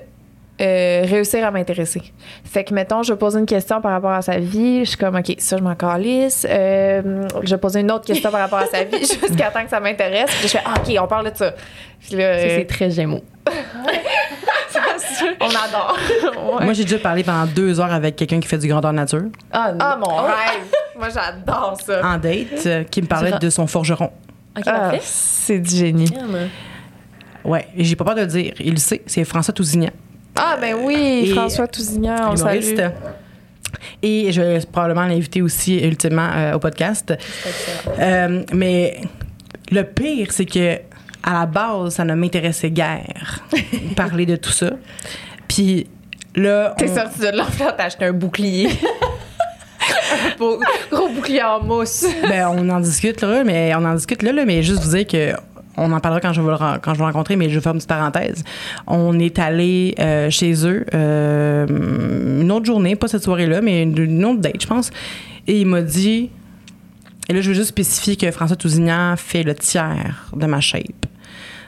euh, 0.62 1.04
réussir 1.06 1.46
à 1.46 1.52
m'intéresser. 1.52 2.02
Fait 2.44 2.64
que, 2.64 2.74
mettons, 2.74 3.04
je 3.04 3.14
pose 3.14 3.36
une 3.36 3.46
question 3.46 3.82
par 3.82 3.92
rapport 3.92 4.12
à 4.12 4.22
sa 4.22 4.38
vie. 4.40 4.86
Je 4.86 4.90
suis 4.92 4.98
comme, 4.98 5.16
OK, 5.16 5.34
ça, 5.38 5.58
je 5.58 5.64
m'en 5.64 5.76
calisse. 5.76 6.46
Euh, 6.50 7.28
je 7.44 7.50
vais 7.50 7.58
poser 7.60 7.82
une 7.82 7.92
autre 7.92 8.06
question 8.06 8.32
par 8.32 8.40
rapport 8.40 8.60
à 8.60 8.68
sa 8.68 8.84
vie 8.86 9.00
jusqu'à 9.00 9.52
temps 9.52 9.64
que 9.64 9.70
ça 9.70 9.80
m'intéresse. 9.80 10.30
Puis 10.40 10.44
je 10.44 10.58
fais, 10.58 10.62
ah, 10.66 10.76
OK, 10.78 10.96
on 11.02 11.08
parle 11.08 11.32
de 11.32 11.36
ça. 11.38 11.54
Puis 12.00 12.16
là, 12.16 12.40
Ça, 12.40 12.46
euh, 12.46 12.56
c'est 12.60 12.66
très 12.68 12.90
gémeaux. 12.90 13.22
on 15.42 15.46
adore. 15.48 15.98
Ouais. 16.56 16.64
Moi, 16.66 16.74
j'ai 16.74 16.84
déjà 16.84 17.00
parlé 17.00 17.24
pendant 17.24 17.46
deux 17.48 17.80
heures 17.80 17.92
avec 17.92 18.16
quelqu'un 18.16 18.40
qui 18.40 18.48
fait 18.48 18.58
du 18.58 18.68
grandeur 18.68 18.94
nature 18.94 19.24
Ah, 19.52 19.72
non. 19.72 19.78
Ah, 19.82 19.98
mon 20.00 20.16
rêve. 20.16 20.64
Moi, 20.98 21.08
j'adore 21.10 21.76
ça. 21.84 22.02
en 22.06 22.18
date, 22.18 22.66
euh, 22.66 22.84
qui 22.84 23.02
me 23.02 23.08
parlait 23.08 23.38
de 23.40 23.50
son 23.50 23.68
forgeron. 23.68 24.12
Ok, 24.58 24.64
Ah, 24.68 24.72
parfait. 24.72 25.00
c'est 25.02 25.60
du 25.60 25.76
génie. 25.76 26.12
Ouais, 27.44 27.68
et 27.76 27.84
j'ai 27.84 27.96
pas 27.96 28.06
peur 28.06 28.16
de 28.16 28.22
le 28.22 28.28
dire. 28.28 28.54
Il 28.60 28.72
le 28.72 28.78
sait, 28.78 29.02
c'est 29.06 29.24
François 29.26 29.54
Tousignan. 29.54 29.90
Ah, 30.36 30.58
ben 30.60 30.76
oui, 30.84 31.32
François 31.34 31.68
Tousignan, 31.68 32.32
on 32.32 32.36
salue. 32.36 32.76
Et 34.02 34.32
je 34.32 34.42
vais 34.42 34.60
probablement 34.72 35.06
l'inviter 35.06 35.42
aussi 35.42 35.78
ultimement 35.80 36.30
euh, 36.36 36.54
au 36.54 36.60
podcast. 36.60 37.14
Euh, 38.00 38.44
mais 38.54 39.02
le 39.72 39.84
pire, 39.84 40.28
c'est 40.32 40.46
que 40.46 40.76
à 41.24 41.34
la 41.40 41.46
base, 41.46 41.96
ça 41.96 42.04
ne 42.06 42.14
m'intéressait 42.14 42.70
guère 42.72 43.40
parler 43.96 44.26
de 44.26 44.36
tout 44.36 44.52
ça. 44.52 44.72
Puis 45.48 45.88
là, 46.36 46.76
T'es 46.78 46.90
on- 46.92 46.96
sorti 46.96 47.20
de 47.20 47.28
là, 47.28 47.46
t'as 47.58 47.84
acheté 47.86 48.06
un 48.06 48.14
bouclier. 48.14 48.70
un 49.80 50.38
beau- 50.38 50.60
gros 50.92 51.10
bouclier 51.10 51.44
en 51.44 51.62
mousse. 51.64 52.06
ben, 52.28 52.48
on 52.50 52.70
en 52.70 52.80
discute 52.80 53.22
là, 53.22 53.44
mais 53.44 53.74
on 53.76 53.84
en 53.86 53.96
discute 53.96 54.22
là, 54.22 54.32
là, 54.32 54.46
mais 54.46 54.62
juste 54.64 54.84
vous 54.84 54.96
dire 54.96 55.08
que 55.08 55.34
on 55.78 55.92
en 55.92 56.00
parlera 56.00 56.22
quand 56.22 56.34
je 56.34 56.42
vais 56.42 56.52
le, 56.52 56.58
quand 56.80 56.94
je 56.94 57.00
vais 57.00 57.06
le 57.06 57.12
rencontrer, 57.12 57.36
mais 57.36 57.50
je 57.50 57.56
vais 57.56 57.62
faire 57.62 57.74
une 57.74 57.80
petite 57.80 57.90
parenthèse. 57.90 58.44
On 58.88 59.18
est 59.20 59.40
allé 59.40 59.96
euh, 60.00 60.30
chez 60.30 60.66
eux 60.66 60.86
euh, 60.94 61.68
une 62.42 62.52
autre 62.52 62.66
journée, 62.66 62.96
pas 62.96 63.08
cette 63.08 63.24
soirée-là, 63.24 63.62
mais 63.62 63.84
une, 63.84 63.98
une 63.98 64.26
autre 64.26 64.40
date, 64.40 64.62
je 64.62 64.68
pense. 64.68 64.92
Et 65.48 65.62
il 65.62 65.68
m'a 65.68 65.82
dit, 65.82 66.30
et 67.30 67.34
là 67.34 67.42
je 67.42 67.50
veux 67.50 67.56
juste 67.56 67.70
spécifier 67.70 68.16
que 68.16 68.30
François 68.32 68.56
Tousignan 68.56 69.16
fait 69.18 69.44
le 69.44 69.56
tiers 69.56 70.28
de 70.36 70.46
ma 70.46 70.62
shape. 70.62 71.06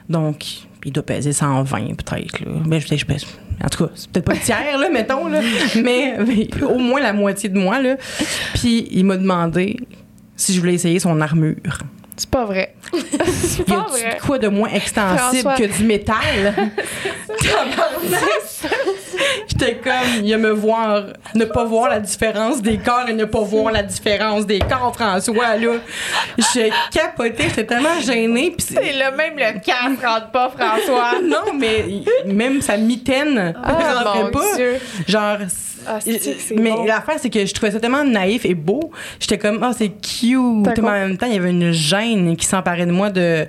Donc, 0.10 0.46
il 0.86 0.94
doit 0.94 1.04
peser 1.04 1.34
120 1.34 1.96
peut-être. 1.98 2.40
Là. 2.40 2.52
Mais 2.66 2.80
je, 2.80 2.96
je 2.96 3.06
pèse. 3.06 3.26
En 3.64 3.68
tout 3.70 3.86
cas, 3.86 3.92
c'est 3.96 4.10
peut-être 4.10 4.26
pas 4.26 4.34
le 4.34 4.40
tiers, 4.40 4.78
là, 4.80 4.90
mettons, 4.90 5.28
là, 5.28 5.42
mais, 5.84 6.18
mais 6.26 6.64
au 6.64 6.78
moins 6.78 7.02
la 7.02 7.14
moitié 7.14 7.50
de 7.50 7.60
moi. 7.60 7.82
Là. 7.82 7.98
Puis 8.54 8.88
il 8.92 9.06
m'a 9.06 9.18
demandé 9.18 9.78
si 10.36 10.54
je 10.54 10.60
voulais 10.60 10.76
essayer 10.76 11.00
son 11.00 11.20
armure. 11.20 11.80
C'est 12.18 12.30
pas 12.30 12.46
vrai. 12.46 12.74
C'est 13.28 13.62
Y 13.62 13.66
pas 13.72 13.86
vrai. 13.90 14.18
quoi 14.26 14.40
de 14.40 14.48
moins 14.48 14.70
extensible 14.70 15.42
François. 15.42 15.56
que 15.56 15.64
du 15.66 15.84
métal? 15.84 16.56
J'étais 19.48 19.76
comme, 19.76 20.24
il 20.24 20.34
a 20.34 20.38
me 20.38 20.52
voir, 20.52 21.04
ne 21.36 21.46
pas 21.46 21.64
voir 21.64 21.90
la 21.90 22.00
différence 22.00 22.62
des 22.62 22.78
corps 22.78 23.08
et 23.08 23.14
ne 23.14 23.26
pas 23.26 23.40
voir 23.42 23.72
la 23.72 23.84
différence 23.84 24.46
des 24.46 24.60
corps, 24.60 24.94
François, 24.96 25.56
là. 25.58 25.74
J'ai 26.54 26.72
capoté, 26.92 27.44
j'étais 27.50 27.66
tellement 27.66 28.00
gênée. 28.02 28.56
C'est- 28.60 28.94
là, 28.94 29.12
même 29.12 29.36
le 29.38 29.60
casque 29.60 30.04
rentre 30.06 30.32
pas, 30.32 30.50
François. 30.56 31.20
non, 31.24 31.54
mais 31.58 31.86
même 32.26 32.62
sa 32.62 32.78
mitaine 32.78 33.54
Ah, 33.64 33.74
rentrait 34.04 34.24
mon 34.24 34.32
pas. 34.32 34.56
Dieu. 34.56 34.80
Genre, 35.08 35.38
Ah, 35.88 36.00
mais 36.56 36.72
bon? 36.72 36.86
l'affaire, 36.86 37.16
c'est 37.20 37.30
que 37.30 37.46
je 37.46 37.54
trouvais 37.54 37.72
ça 37.72 37.80
tellement 37.80 38.04
naïf 38.04 38.46
et 38.46 38.54
beau. 38.54 38.92
J'étais 39.20 39.38
comme, 39.38 39.66
oh, 39.68 39.74
c'est 39.78 39.90
cute. 39.90 40.78
Mais 40.78 40.80
en 40.82 40.92
même 40.92 41.18
temps, 41.18 41.28
il 41.28 41.34
y 41.34 41.38
avait 41.38 41.52
une 41.52 41.72
gêne 41.72 42.36
qui 42.36 42.46
s'emparait 42.46 42.86
de 42.86 42.92
moi 42.92 43.10
de. 43.10 43.48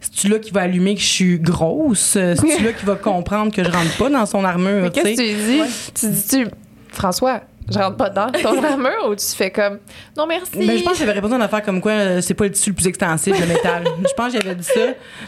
C'est-tu 0.00 0.28
là 0.28 0.38
qui 0.38 0.52
va 0.52 0.60
allumer 0.62 0.94
que 0.94 1.00
je 1.00 1.06
suis 1.06 1.38
grosse? 1.40 1.98
C'est-tu 2.00 2.62
là 2.62 2.72
qui 2.72 2.84
va 2.84 2.94
comprendre 2.94 3.52
que 3.52 3.64
je 3.64 3.70
rentre 3.70 3.96
pas 3.96 4.08
dans 4.10 4.26
son 4.26 4.44
armure? 4.44 4.82
Mais 4.82 4.90
tu 4.90 5.02
qu'est-ce 5.02 5.20
que 5.20 5.28
tu 5.28 5.34
dis? 5.34 5.62
Tu 5.94 6.08
dis-tu, 6.10 6.46
François, 6.92 7.40
je 7.68 7.78
rentre 7.78 7.96
pas 7.96 8.08
dans 8.08 8.30
ton 8.30 8.62
armure 8.64 9.08
ou 9.10 9.16
tu 9.16 9.26
fais 9.26 9.50
comme, 9.50 9.78
non 10.16 10.26
merci? 10.28 10.50
Ben, 10.54 10.78
je 10.78 10.84
pense 10.84 10.92
que 10.92 10.98
j'avais 11.00 11.12
répondu 11.12 11.34
à 11.34 11.36
une 11.36 11.42
affaire 11.42 11.62
comme 11.62 11.80
quoi 11.80 11.92
euh, 11.92 12.20
c'est 12.20 12.34
pas 12.34 12.44
le 12.44 12.52
tissu 12.52 12.70
le 12.70 12.76
plus 12.76 12.86
extensible, 12.86 13.36
le 13.40 13.46
métal. 13.46 13.82
je 14.08 14.14
pense 14.14 14.32
que 14.32 14.40
j'avais 14.40 14.54
dit 14.54 14.64
ça. 14.64 14.80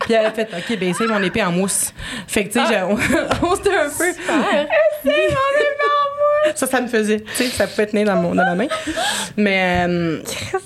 Puis 0.02 0.14
elle 0.14 0.24
a 0.26 0.30
fait 0.30 0.48
OK, 0.56 0.78
ben 0.78 0.88
essaye 0.90 1.08
mon 1.08 1.20
épée 1.20 1.42
en 1.42 1.50
mousse. 1.50 1.92
Fait 2.28 2.44
que 2.46 2.52
tu 2.52 2.60
sais, 2.60 2.66
j'ai- 2.68 2.82
on, 2.82 2.92
on 3.46 3.56
s'était 3.56 3.74
un 3.74 3.88
peu. 3.88 4.04
Ça, 6.54 6.66
ça 6.66 6.80
me 6.80 6.86
faisait. 6.88 7.20
Tu 7.20 7.32
sais, 7.34 7.44
ça 7.48 7.66
pouvait 7.66 7.86
tenir 7.86 8.06
dans, 8.06 8.16
mon, 8.16 8.34
dans 8.34 8.44
ma 8.44 8.54
main. 8.54 8.66
Mais, 9.36 9.84
euh, 9.88 10.18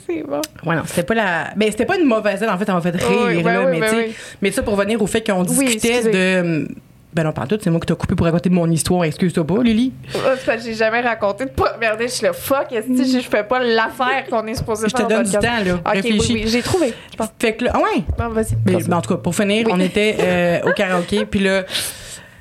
c'est 0.07 0.23
bon? 0.23 0.41
ouais, 0.65 0.77
non, 0.77 0.83
c'était 0.87 1.03
pas 1.03 1.15
la. 1.15 1.45
Ben, 1.57 1.71
c'était 1.71 1.87
pas 1.87 1.97
une 1.99 2.07
mauvaise 2.07 2.43
aide, 2.43 2.49
en 2.49 2.59
fait, 2.59 2.69
m'a 2.69 2.81
fait 2.81 2.95
rire, 2.97 3.09
Oui, 3.27 3.43
ben 3.43 3.53
là. 3.55 3.61
oui, 3.65 3.67
mais, 3.73 3.81
ben 3.81 3.89
tu 3.91 3.95
sais, 3.97 4.07
oui. 4.09 4.15
mais 4.43 4.51
ça, 4.53 4.63
pour 4.63 4.77
revenir 4.77 5.01
au 5.03 5.07
fait 5.07 5.25
qu'on 5.27 5.43
discutait 5.43 6.03
de. 6.11 6.69
Ben 7.13 7.23
non, 7.23 7.31
pas 7.33 7.47
tout, 7.47 7.57
c'est 7.63 7.71
moi 7.71 7.79
qui 7.79 7.87
t'ai 7.87 7.95
coupé 7.95 8.17
pour 8.17 8.27
raconter 8.27 8.51
mon 8.51 8.69
histoire. 8.69 9.05
Excuse-toi 9.05 9.47
pas, 9.47 9.63
Lily. 9.63 9.93
C'est 10.09 10.19
parce 10.47 10.59
que 10.59 10.65
j'ai 10.65 10.75
jamais 10.75 11.01
raconté 11.01 11.45
de. 11.45 11.51
Regardez, 11.57 12.09
je 12.09 12.13
suis 12.13 12.25
là, 12.27 12.33
fuck, 12.33 12.73
est-ce 12.73 12.89
que 12.89 13.21
je 13.21 13.29
fais 13.29 13.45
pas 13.45 13.61
l'affaire 13.63 14.25
qu'on 14.29 14.45
est 14.49 14.55
supposé 14.57 14.89
Je 14.89 14.93
te 14.95 14.99
faire 14.99 15.07
donne 15.09 15.23
du 15.23 15.31
temps, 15.31 15.41
là. 15.65 15.75
Ok, 15.87 15.93
Réfléchis. 15.93 16.33
oui, 16.35 16.45
j'ai 16.49 16.63
trouvé. 16.63 16.93
Je 17.13 17.17
pense. 17.17 17.29
Fait 17.39 17.53
que 17.55 17.67
là, 17.67 17.71
ah 17.75 17.79
ouais, 17.79 18.03
Bon, 18.19 18.29
vas-y. 18.31 18.57
Mais 18.67 18.83
ben, 18.83 18.95
en 18.95 19.01
tout 19.01 19.15
cas, 19.15 19.21
pour 19.21 19.35
finir, 19.35 19.65
Oui. 19.67 19.73
on 19.73 19.79
était 19.79 20.17
euh, 20.19 20.69
au 20.69 20.73
karaoké, 20.73 21.25
puis 21.25 21.39
là, 21.39 21.63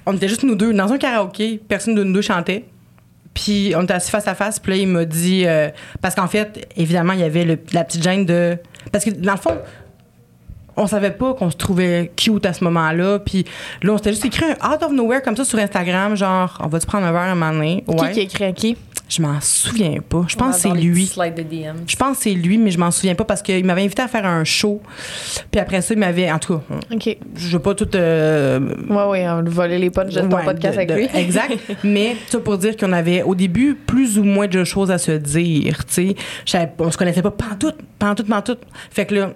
on 0.08 0.16
était 0.16 0.28
juste 0.28 0.42
nous 0.42 0.56
deux 0.56 0.74
dans 0.74 0.92
un 0.92 0.98
karaoké, 0.98 1.62
personne 1.68 1.94
de 1.94 2.04
nous 2.04 2.14
deux 2.14 2.22
chantait. 2.22 2.66
Puis 3.34 3.74
on 3.76 3.84
était 3.84 3.94
assis 3.94 4.12
face 4.12 4.28
à 4.28 4.36
face, 4.36 4.60
puis 4.60 4.72
là, 4.74 4.78
il 4.78 4.88
m'a 4.88 5.06
dit. 5.06 5.44
euh, 5.46 5.70
parce 6.02 6.14
qu'en 6.16 6.28
fait, 6.28 6.68
évidemment, 6.78 7.14
il 7.14 7.20
y 7.20 7.24
avait 7.24 7.46
le- 7.46 7.60
la 7.74 7.84
petite 7.84 8.04
gêne 8.04 8.26
de. 8.26 8.58
Parce 8.92 9.04
que 9.06 9.10
dans 9.10 9.32
le 9.34 9.38
fond, 9.40 9.58
on 10.76 10.88
savait 10.88 11.12
pas 11.12 11.34
qu'on 11.36 11.52
se 11.52 11.58
trouvait 11.58 12.12
cute 12.16 12.46
à 12.46 12.54
ce 12.54 12.64
moment-là. 12.64 13.20
Puis 13.20 13.46
là, 13.84 13.94
on 13.94 13.98
s'était 13.98 14.12
juste 14.12 14.26
écrit 14.26 14.46
un 14.46 14.72
out 14.72 14.82
of 14.84 14.92
nowhere 14.92 15.22
comme 15.22 15.36
ça 15.38 15.46
sur 15.46 15.60
Instagram, 15.60 16.16
genre, 16.16 16.58
on 16.64 16.68
va-tu 16.68 16.86
prendre 16.88 17.06
un 17.06 17.12
verre 17.12 17.22
un 17.22 17.36
moment 17.36 17.52
donné? 17.54 17.84
Qui 17.88 17.94
Ouais. 17.96 18.12
qui 18.12 18.20
a 18.20 18.24
écrit 18.24 18.44
à 18.46 18.52
qui? 18.52 18.78
Je 19.16 19.22
m'en 19.22 19.40
souviens 19.42 19.98
pas. 20.08 20.26
Je 20.28 20.36
pense 20.36 20.56
que 20.56 20.62
c'est 20.62 20.70
lui. 20.72 21.06
de 21.16 21.42
DM. 21.44 21.78
Je 21.88 21.96
pense 21.96 22.18
que 22.18 22.24
c'est 22.24 22.34
lui, 22.34 22.58
mais 22.58 22.72
je 22.72 22.78
m'en 22.80 22.90
souviens 22.92 23.16
pas 23.16 23.26
parce 23.26 23.42
qu'il 23.42 23.64
m'avait 23.66 23.84
invité 23.84 24.02
à 24.02 24.08
faire 24.08 24.26
un 24.26 24.44
show. 24.44 24.82
Puis 25.52 25.60
après 25.62 25.82
ça, 25.82 25.94
il 25.94 26.00
m'avait. 26.00 26.32
En 26.32 26.40
tout 26.40 26.58
cas, 26.58 26.64
Ok. 26.94 27.18
je 27.36 27.48
veux 27.50 27.60
pas 27.60 27.76
tout. 27.76 27.88
euh, 27.96 28.60
Ouais, 28.90 29.06
ouais, 29.06 29.28
on 29.30 29.42
va 29.44 29.50
voler 29.50 29.78
les 29.80 29.90
de 29.90 30.22
ton 30.22 30.36
ouais, 30.36 30.44
podcast 30.46 30.74
de- 30.76 30.78
avec 30.82 30.90
de- 30.90 30.94
lui. 30.96 31.08
Exact. 31.14 31.58
mais 31.84 32.16
ça 32.28 32.40
pour 32.40 32.58
dire 32.58 32.76
qu'on 32.78 32.94
avait 32.94 33.22
au 33.24 33.36
début 33.36 33.76
plus 33.76 34.18
ou 34.18 34.24
moins 34.24 34.48
de 34.48 34.64
choses 34.64 34.90
à 34.92 34.98
se 34.98 35.12
dire. 35.12 35.86
Tu 35.86 36.16
sais, 36.46 36.72
on 36.80 36.90
se 36.92 36.98
connaissait 36.98 37.22
pas 37.22 37.32
pantoute, 37.32 37.76
pantoute, 38.00 38.28
pantoute. 38.28 38.60
Fait 38.92 39.06
que 39.06 39.16
là. 39.16 39.34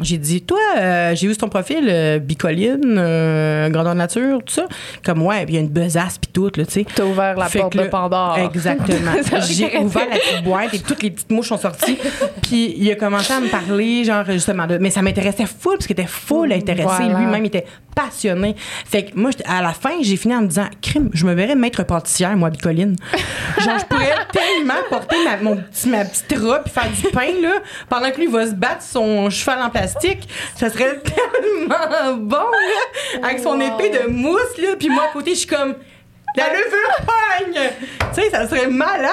J'ai 0.00 0.18
dit, 0.18 0.42
toi, 0.42 0.58
euh, 0.76 1.14
j'ai 1.14 1.28
vu 1.28 1.36
ton 1.36 1.48
profil, 1.48 1.86
euh, 1.88 2.18
bicoline, 2.18 2.96
euh, 2.98 3.68
grandeur 3.68 3.94
nature, 3.94 4.38
tout 4.44 4.52
ça. 4.54 4.64
Comme, 5.04 5.22
ouais, 5.22 5.44
puis 5.44 5.54
il 5.54 5.56
y 5.56 5.58
a 5.58 5.60
une 5.60 5.68
besace, 5.68 6.18
puis 6.18 6.30
tout, 6.32 6.50
là, 6.56 6.64
tu 6.66 6.72
sais. 6.72 6.86
T'as 6.96 7.04
ouvert 7.04 7.36
la 7.36 7.46
Fait 7.46 7.60
porte 7.60 7.72
que 7.74 7.78
de 7.78 7.82
là- 7.84 7.88
Pandore. 7.90 8.38
Exactement. 8.38 9.12
J'ai 9.48 9.78
ouvert 9.78 10.08
la 10.10 10.16
petite 10.16 10.42
boîte 10.42 10.74
et 10.74 10.80
toutes 10.80 11.00
les 11.02 11.12
petites 11.12 11.30
mouches 11.30 11.48
sont 11.48 11.58
sorties. 11.58 11.96
Puis 12.42 12.74
il 12.76 12.90
a 12.90 12.96
commencé 12.96 13.32
à 13.32 13.38
me 13.38 13.46
parler, 13.48 14.02
genre, 14.02 14.24
justement, 14.26 14.66
de. 14.66 14.78
Mais 14.78 14.90
ça 14.90 15.00
m'intéressait 15.00 15.46
full, 15.46 15.74
parce 15.76 15.86
qu'il 15.86 15.94
était 15.94 16.08
full 16.08 16.52
intéressé. 16.52 16.84
Voilà. 17.04 17.18
Lui-même, 17.20 17.44
il 17.44 17.48
était 17.48 17.66
passionné. 17.94 18.56
Fait 18.84 19.04
que 19.04 19.16
moi, 19.16 19.30
à 19.46 19.62
la 19.62 19.72
fin, 19.72 19.90
j'ai 20.02 20.16
fini 20.16 20.34
en 20.34 20.42
me 20.42 20.48
disant, 20.48 20.66
crime, 20.82 21.10
je 21.12 21.24
me 21.24 21.34
verrais 21.34 21.54
maître 21.54 21.84
pâtissière, 21.84 22.36
moi, 22.36 22.50
bicoline. 22.50 22.96
genre, 23.60 23.78
je 23.78 23.84
pourrais 23.84 24.10
tellement 24.32 24.74
porter 24.90 25.16
ma, 25.24 25.36
mon 25.36 25.56
petit, 25.56 25.88
ma 25.88 26.04
petite 26.04 26.36
robe 26.36 26.62
puis 26.64 26.72
faire 26.72 26.90
du 26.90 27.08
pain, 27.12 27.40
là, 27.40 27.52
pendant 27.88 28.10
que 28.10 28.18
lui 28.18 28.26
va 28.26 28.46
se 28.48 28.54
battre 28.54 28.82
son 28.82 29.30
cheval 29.30 29.60
en 29.62 29.70
Ça 30.56 30.70
serait 30.70 30.98
tellement 31.00 32.14
bon, 32.16 32.36
là, 32.36 33.20
avec 33.22 33.40
son 33.40 33.60
épée 33.60 33.90
de 33.90 34.08
mousse, 34.08 34.58
là. 34.58 34.76
Puis 34.78 34.88
moi, 34.88 35.04
à 35.04 35.12
côté, 35.12 35.32
je 35.32 35.40
suis 35.40 35.48
comme. 35.48 35.74
La 36.36 36.48
levure 36.48 36.96
pogne! 37.06 37.70
Tu 38.12 38.22
sais, 38.22 38.30
ça 38.30 38.48
serait 38.48 38.66
malade! 38.66 39.12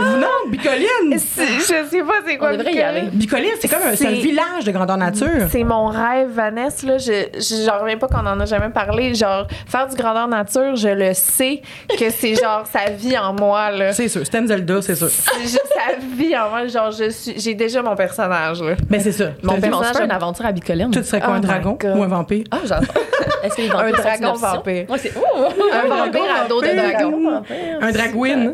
Non, 0.00 0.50
Bicoline! 0.50 0.86
Je 1.12 1.18
sais 1.18 2.02
pas 2.02 2.14
c'est 2.26 2.36
quoi. 2.36 2.48
On 2.48 2.56
devrait 2.56 2.72
y 2.72 2.74
Bicoline. 2.74 2.82
aller. 2.82 3.08
Bicoline, 3.12 3.50
c'est 3.60 3.68
comme 3.68 3.82
un, 3.82 3.94
c'est 3.94 4.06
un 4.08 4.10
village 4.12 4.64
de 4.64 4.70
grandeur 4.72 4.96
nature. 4.96 5.48
C'est 5.50 5.64
mon 5.64 5.86
rêve, 5.86 6.28
Vanessa. 6.30 6.86
Là, 6.86 6.98
je, 6.98 7.26
je, 7.34 7.64
j'en 7.66 7.78
reviens 7.80 7.98
pas 7.98 8.08
qu'on 8.08 8.26
en 8.26 8.38
a 8.40 8.44
jamais 8.46 8.70
parlé. 8.70 9.14
Genre, 9.14 9.46
faire 9.66 9.86
du 9.86 9.96
grandeur 9.96 10.26
nature, 10.28 10.74
je 10.76 10.88
le 10.88 11.14
sais 11.14 11.62
que 11.98 12.10
c'est 12.10 12.34
genre, 12.34 12.64
ça 12.70 12.90
vit 12.90 13.16
en 13.18 13.32
moi. 13.34 13.70
Là. 13.70 13.92
C'est 13.92 14.08
sûr, 14.08 14.24
Stan 14.26 14.46
Zelda, 14.46 14.82
c'est 14.82 14.96
sûr. 14.96 15.08
C'est 15.08 15.42
juste, 15.42 15.66
ça 15.74 15.94
vit 16.16 16.36
en 16.36 16.48
moi. 16.50 16.66
Genre, 16.66 16.90
je 16.90 17.10
suis, 17.10 17.34
j'ai 17.38 17.54
déjà 17.54 17.82
mon 17.82 17.94
personnage. 17.94 18.62
Là. 18.62 18.74
Mais 18.90 19.00
c'est 19.00 19.12
ça. 19.12 19.26
Mon 19.42 19.60
personnage- 19.60 19.96
une 20.04 20.10
aventure 20.10 20.46
à 20.46 20.52
Bicoline. 20.52 20.90
Tout 20.90 21.02
serait 21.02 21.20
quoi, 21.20 21.30
Oh 21.34 21.36
un 21.36 21.40
my 21.40 21.46
dragon 21.46 21.78
God. 21.80 21.96
ou 21.96 22.02
un 22.02 22.08
vampire? 22.08 22.44
Ah, 22.50 22.58
j'adore. 22.64 22.94
Est-ce 23.42 23.56
que 23.56 23.62
les 23.62 23.68
vampires 23.68 23.86
Un 23.98 24.02
dragon 24.18 24.32
vampire. 24.34 24.86
C'est. 24.98 25.12
Oh! 25.16 25.44
Un 25.72 25.88
vampire 25.88 26.22
à 26.44 26.48
dos 26.48 26.60
de 26.60 26.68
dragon. 26.74 27.42
Un 27.80 27.90
dragouine. 27.92 28.52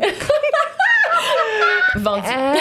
Vendu. 1.95 2.21
Ah, 2.25 2.53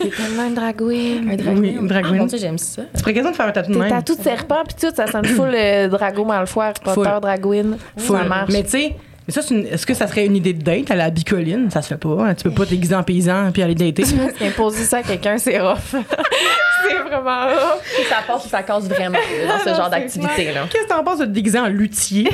t'es 0.00 0.08
tellement 0.08 0.46
une 0.46 0.54
dragouine. 0.54 1.30
Un 1.30 1.36
dragon. 1.36 1.60
Oui, 1.60 1.76
une 1.78 1.86
dragouine. 1.86 2.14
Ah, 2.14 2.18
mon 2.20 2.26
Dieu, 2.26 2.38
j'aime 2.38 2.56
ça. 2.58 2.82
Tu 2.94 3.00
ferais 3.00 3.12
question 3.12 3.30
de 3.30 3.36
faire 3.36 3.46
un 3.46 3.52
tatou 3.52 3.68
de 3.68 3.74
T'es 3.74 3.80
même. 3.80 3.90
tatou 3.90 4.14
de 4.16 4.22
serpent, 4.22 4.62
puis 4.66 4.76
tout, 4.80 4.94
ça 4.96 5.06
sonne 5.06 5.26
full 5.26 5.50
euh, 5.54 5.88
Drago 5.88 6.24
Malfoy, 6.24 6.64
Harry 6.64 6.74
Potter. 6.82 7.10
Dragouine. 7.20 7.76
Full. 7.98 8.16
Ça 8.18 8.24
marche. 8.24 8.50
Mais 8.52 8.62
tu 8.62 8.70
sais, 8.70 8.96
mais 9.28 9.34
ça, 9.34 9.42
c'est 9.42 9.54
une- 9.54 9.66
est-ce 9.66 9.84
que 9.86 9.92
ça 9.94 10.06
serait 10.08 10.24
une 10.24 10.36
idée 10.36 10.54
de 10.54 10.62
date 10.62 10.90
à 10.90 10.96
la 10.96 11.10
bicoline? 11.10 11.70
Ça 11.70 11.82
se 11.82 11.88
fait 11.88 11.96
pas. 11.98 12.16
hein. 12.20 12.34
Tu 12.34 12.44
peux 12.44 12.50
pas 12.50 12.64
t'aiguiser 12.66 12.94
en 12.94 13.02
paysan 13.02 13.52
puis 13.52 13.62
aller 13.62 13.74
dater. 13.74 14.02
Parce 14.18 14.32
qu'imposer 14.38 14.84
ça 14.84 14.96
à 14.98 15.02
quelqu'un, 15.02 15.36
c'est 15.38 15.60
rough. 15.60 15.76
c'est 15.92 16.98
vraiment 16.98 17.44
rough. 17.46 17.82
Ça 18.08 18.16
passe 18.26 18.46
ou 18.46 18.48
ça 18.48 18.62
casse 18.62 18.84
vraiment 18.88 19.18
là, 19.46 19.58
dans 19.58 19.70
ce 19.70 19.76
genre 19.76 19.90
d'activité. 19.90 20.46
Qu'est-ce 20.72 20.84
que 20.84 20.88
t'en 20.88 21.04
penses 21.04 21.18
de 21.18 21.26
te 21.26 21.30
déguiser 21.30 21.58
en 21.58 21.68
luthier? 21.68 22.28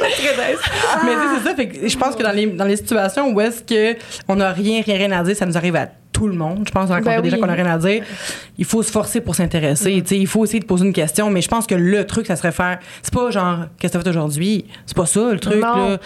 Mais 1.04 1.12
c'est 1.36 1.48
ça. 1.48 1.54
Fait 1.54 1.68
que 1.68 1.88
je 1.88 1.98
pense 1.98 2.16
que 2.16 2.22
dans 2.22 2.32
les, 2.32 2.46
dans 2.46 2.64
les 2.64 2.76
situations 2.76 3.30
où 3.32 3.40
est-ce 3.40 3.62
que 3.62 3.98
on 4.28 4.36
n'a 4.36 4.52
rien, 4.52 4.82
rien, 4.82 4.96
rien 4.96 5.12
à 5.12 5.22
dire, 5.22 5.36
ça 5.36 5.46
nous 5.46 5.56
arrive 5.56 5.76
à 5.76 5.88
tout 6.20 6.28
le 6.28 6.34
monde. 6.34 6.64
Je 6.66 6.70
pense 6.70 6.88
qu'on 6.88 6.94
rencontre 6.96 7.16
Ben 7.16 7.22
des 7.22 7.30
gens 7.30 7.36
oui. 7.36 7.40
qu'on 7.40 7.46
n'a 7.46 7.54
rien 7.54 7.64
à 7.64 7.78
dire. 7.78 8.04
Il 8.58 8.66
faut 8.66 8.82
se 8.82 8.90
forcer 8.90 9.22
pour 9.22 9.34
s'intéresser. 9.34 10.02
Sais, 10.04 10.18
Il 10.18 10.26
faut 10.26 10.44
essayer 10.44 10.60
de 10.60 10.66
poser 10.66 10.84
une 10.84 10.92
question. 10.92 11.30
Mais 11.30 11.40
je 11.40 11.48
pense 11.48 11.66
que 11.66 11.74
le 11.74 12.04
truc, 12.06 12.26
ça 12.26 12.36
serait 12.36 12.52
faire. 12.52 12.78
C'est 13.02 13.14
pas 13.14 13.30
genre, 13.30 13.60
qu'est-ce 13.78 13.94
que 13.94 13.98
t'as 13.98 14.04
fait 14.04 14.10
aujourd'hui? 14.10 14.66
C'est 14.84 14.94
pas 14.96 15.06
ça, 15.06 15.32
le 15.32 15.38
truc. 15.40 15.62
Non. 15.62 15.88
Là. 15.92 15.98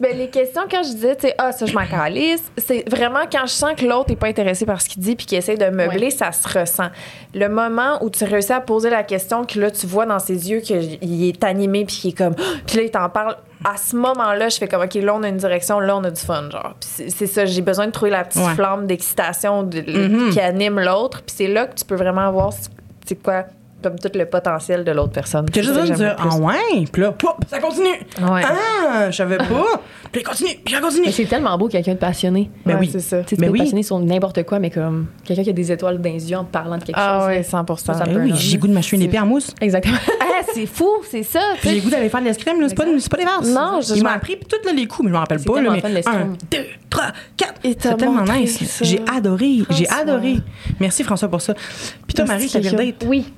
Ben, 0.00 0.16
les 0.16 0.28
questions, 0.28 0.62
quand 0.70 0.84
je 0.84 0.90
disais, 0.90 1.16
ah, 1.38 1.50
ça, 1.50 1.66
je 1.66 1.74
m'en 1.74 1.84
calisse, 1.84 2.44
c'est 2.58 2.88
vraiment 2.88 3.20
quand 3.30 3.42
je 3.46 3.52
sens 3.52 3.72
que 3.76 3.84
l'autre 3.84 4.10
n'est 4.10 4.16
pas 4.16 4.28
intéressé 4.28 4.64
par 4.66 4.80
ce 4.80 4.88
qu'il 4.88 5.02
dit 5.02 5.16
puis 5.16 5.26
qu'il 5.26 5.38
essaie 5.38 5.56
de 5.56 5.64
meubler, 5.66 6.04
Ouais. 6.04 6.10
ça 6.10 6.30
se 6.30 6.46
ressent. 6.46 6.90
Le 7.34 7.48
moment 7.48 7.98
où 8.04 8.10
tu 8.10 8.22
réussis 8.22 8.52
à 8.52 8.60
poser 8.60 8.90
la 8.90 9.02
question, 9.02 9.44
que 9.44 9.58
là, 9.58 9.72
tu 9.72 9.86
vois 9.88 10.06
dans 10.06 10.20
ses 10.20 10.48
yeux 10.50 10.60
qu'il 10.60 11.24
est 11.28 11.42
animé 11.42 11.84
puis 11.84 11.96
qu'il 11.96 12.10
est 12.10 12.16
comme, 12.16 12.34
puis 12.66 12.76
là, 12.76 12.82
il 12.84 12.90
t'en 12.92 13.08
parle. 13.08 13.36
À 13.62 13.76
ce 13.76 13.94
moment-là, 13.96 14.48
je 14.48 14.56
fais 14.58 14.68
comme, 14.68 14.82
OK, 14.82 14.94
là, 14.94 15.14
on 15.14 15.22
a 15.22 15.28
une 15.28 15.36
direction, 15.36 15.80
là, 15.80 15.96
on 15.96 16.04
a 16.04 16.10
du 16.10 16.20
fun, 16.20 16.50
genre. 16.50 16.74
C'est- 16.80 17.26
ça, 17.26 17.44
j'ai 17.44 17.62
besoin 17.62 17.86
de 17.86 17.92
trouver 17.92 18.10
la 18.10 18.24
petite 18.24 18.42
Ouais. 18.42 18.54
flamme 18.54 18.86
d'excitation 18.86 19.62
de- 19.62 19.80
Mhm. 19.80 20.30
qui 20.30 20.40
anime 20.40 20.80
l'autre. 20.80 21.22
Puis 21.22 21.34
c'est 21.36 21.46
là 21.48 21.66
que 21.66 21.74
tu 21.74 21.84
peux 21.84 21.94
vraiment 21.96 22.30
voir, 22.32 22.52
c'est 23.06 23.22
quoi, 23.22 23.44
comme 23.84 23.98
tout 23.98 24.10
le 24.14 24.26
potentiel 24.26 24.82
de 24.84 24.90
l'autre 24.90 25.12
personne. 25.12 25.46
T'as 25.52 25.62
juste 25.62 25.74
de 25.78 25.94
dire, 25.94 26.16
ah 26.18 26.36
ouais? 26.36 26.84
Puis 26.92 27.02
là, 27.02 27.08
hop, 27.10 27.44
ça 27.48 27.60
continue. 27.60 27.86
Ouais. 28.20 28.42
Ah, 28.44 29.10
je 29.10 29.16
savais 29.16 29.36
pas. 29.38 29.44
Puis 30.10 30.20
il 30.22 30.24
continue, 30.24 30.50
puis 30.64 30.74
il 30.74 30.80
continue. 30.80 31.06
Mais 31.06 31.12
c'est 31.12 31.24
tellement 31.26 31.56
beau 31.58 31.68
quelqu'un 31.68 31.92
de 31.94 31.98
passionné. 31.98 32.50
Ben 32.66 32.74
Ouais, 32.74 32.80
oui. 32.80 32.88
c'est 32.90 33.00
ça. 33.00 33.22
Tu 33.22 33.36
Ben 33.36 33.46
peux 33.46 33.52
oui. 33.52 33.58
passionné 33.60 33.82
sur 33.82 33.98
n'importe 33.98 34.42
quoi, 34.44 34.58
mais 34.58 34.70
comme 34.70 35.06
quelqu'un 35.24 35.42
qui 35.44 35.50
a 35.50 35.52
des 35.52 35.70
étoiles 35.72 35.98
dans 36.00 36.10
les 36.10 36.30
yeux 36.30 36.36
en 36.36 36.44
parlant 36.44 36.78
de 36.78 36.84
quelque 36.84 36.96
Ah 36.98 37.18
chose. 37.20 37.28
ouais, 37.28 37.36
là. 37.38 37.42
100 37.42 37.76
Ça, 37.76 37.94
ça 37.94 38.04
Ben 38.04 38.16
oui, 38.18 38.32
j'ai 38.36 38.58
goût 38.58 38.66
de 38.68 38.72
m'acheter 38.72 38.96
une 38.96 39.02
épée 39.02 39.18
en 39.20 39.26
mousse. 39.26 39.52
Exactement. 39.60 39.96
Ah, 40.36 40.40
c'est 40.52 40.66
fou, 40.66 40.88
c'est 41.08 41.22
ça. 41.22 41.40
j'ai 41.62 41.80
goût 41.80 41.90
d'aller 41.90 42.08
faire 42.08 42.20
de 42.20 42.24
l'escrime, 42.26 42.60
là. 42.60 42.68
C'est 42.68 42.74
pas, 42.74 42.84
c'est 42.98 43.08
pas 43.10 43.16
des 43.18 43.24
vases. 43.24 43.54
Non, 43.54 43.80
je- 43.80 43.94
Ils 43.94 44.02
m'ont 44.02 44.10
appris 44.10 44.36
tous 44.48 44.56
les 44.74 44.86
coups, 44.86 45.02
mais 45.04 45.08
je 45.10 45.12
m'en 45.14 45.20
rappelle 45.20 45.40
pas. 45.42 45.60
Mais 45.60 45.68
un, 46.06 46.26
deux, 46.50 46.64
trois, 46.90 47.06
quatre. 47.36 47.54
C'est 47.62 47.96
tellement 47.96 48.24
nice. 48.24 48.80
J'ai 48.82 49.00
adoré. 49.14 49.62
J'ai 49.70 49.84
François. 49.84 50.02
adoré. 50.02 50.34
Merci 50.80 51.04
François 51.04 51.28
pour 51.28 51.40
ça. 51.40 51.54
Puis 52.06 52.14
toi, 52.14 52.24
Marie, 52.24 52.48
ta 52.48 52.58
date. 52.60 53.04
Oui. 53.06 53.32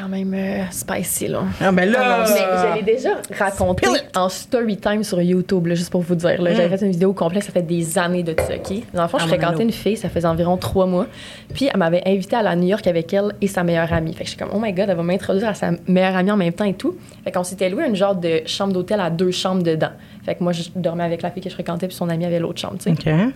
C'est 0.00 0.06
quand 0.06 0.08
même 0.08 0.32
euh, 0.34 0.62
spicy, 0.70 1.28
là. 1.28 1.42
Ah 1.60 1.70
ben 1.72 1.90
là. 1.90 2.24
Mais 2.26 2.70
je 2.70 2.74
l'ai 2.76 2.82
déjà 2.94 3.10
raconté 3.38 3.86
en 4.16 4.30
story 4.30 4.78
time 4.78 5.04
sur 5.04 5.20
YouTube, 5.20 5.66
là, 5.66 5.74
juste 5.74 5.90
pour 5.90 6.00
vous 6.00 6.14
dire. 6.14 6.40
là. 6.40 6.54
J'avais 6.54 6.74
Mm. 6.74 6.78
fait 6.78 6.86
une 6.86 6.92
vidéo 6.92 7.12
complète, 7.12 7.44
ça 7.44 7.52
fait 7.52 7.60
des 7.62 7.98
années 7.98 8.22
de 8.22 8.34
ça, 8.38 8.54
OK? 8.54 8.82
Dans 8.94 9.02
le 9.02 9.08
fond, 9.08 9.18
je 9.18 9.24
Ah, 9.24 9.28
fréquentais 9.28 9.62
une 9.62 9.72
fille, 9.72 9.98
ça 9.98 10.08
faisait 10.08 10.26
environ 10.26 10.56
trois 10.56 10.86
mois. 10.86 11.06
Puis 11.52 11.68
elle 11.70 11.78
m'avait 11.78 12.02
invité 12.06 12.36
à 12.36 12.38
aller 12.38 12.48
à 12.48 12.56
New 12.56 12.68
York 12.68 12.86
avec 12.86 13.12
elle 13.12 13.32
et 13.42 13.46
sa 13.46 13.62
meilleure 13.62 13.92
amie. 13.92 14.14
Fait 14.14 14.20
que 14.24 14.30
je 14.30 14.36
suis 14.36 14.38
comme, 14.38 14.50
oh 14.54 14.58
my 14.58 14.72
God, 14.72 14.86
elle 14.88 14.96
va 14.96 15.02
m'introduire 15.02 15.48
à 15.50 15.54
sa 15.54 15.72
meilleure 15.86 16.16
amie 16.16 16.30
en 16.30 16.36
même 16.38 16.54
temps 16.54 16.64
et 16.64 16.72
tout. 16.74 16.96
Fait 17.22 17.30
qu'on 17.30 17.44
s'était 17.44 17.68
loué 17.68 17.86
une 17.86 17.96
genre 17.96 18.14
de 18.16 18.40
chambre 18.46 18.72
d'hôtel 18.72 19.00
à 19.00 19.10
deux 19.10 19.32
chambres 19.32 19.62
dedans. 19.62 19.90
Fait 20.24 20.34
que 20.34 20.42
moi, 20.42 20.52
je 20.52 20.62
dormais 20.76 21.04
avec 21.04 21.20
la 21.20 21.30
fille 21.30 21.42
que 21.42 21.50
je 21.50 21.54
fréquentais, 21.54 21.88
puis 21.88 21.96
son 21.96 22.08
amie 22.08 22.24
avait 22.24 22.38
l'autre 22.40 22.58
chambre, 22.60 22.78
tu 22.78 22.84
sais. 22.84 22.90
OK. 22.92 23.32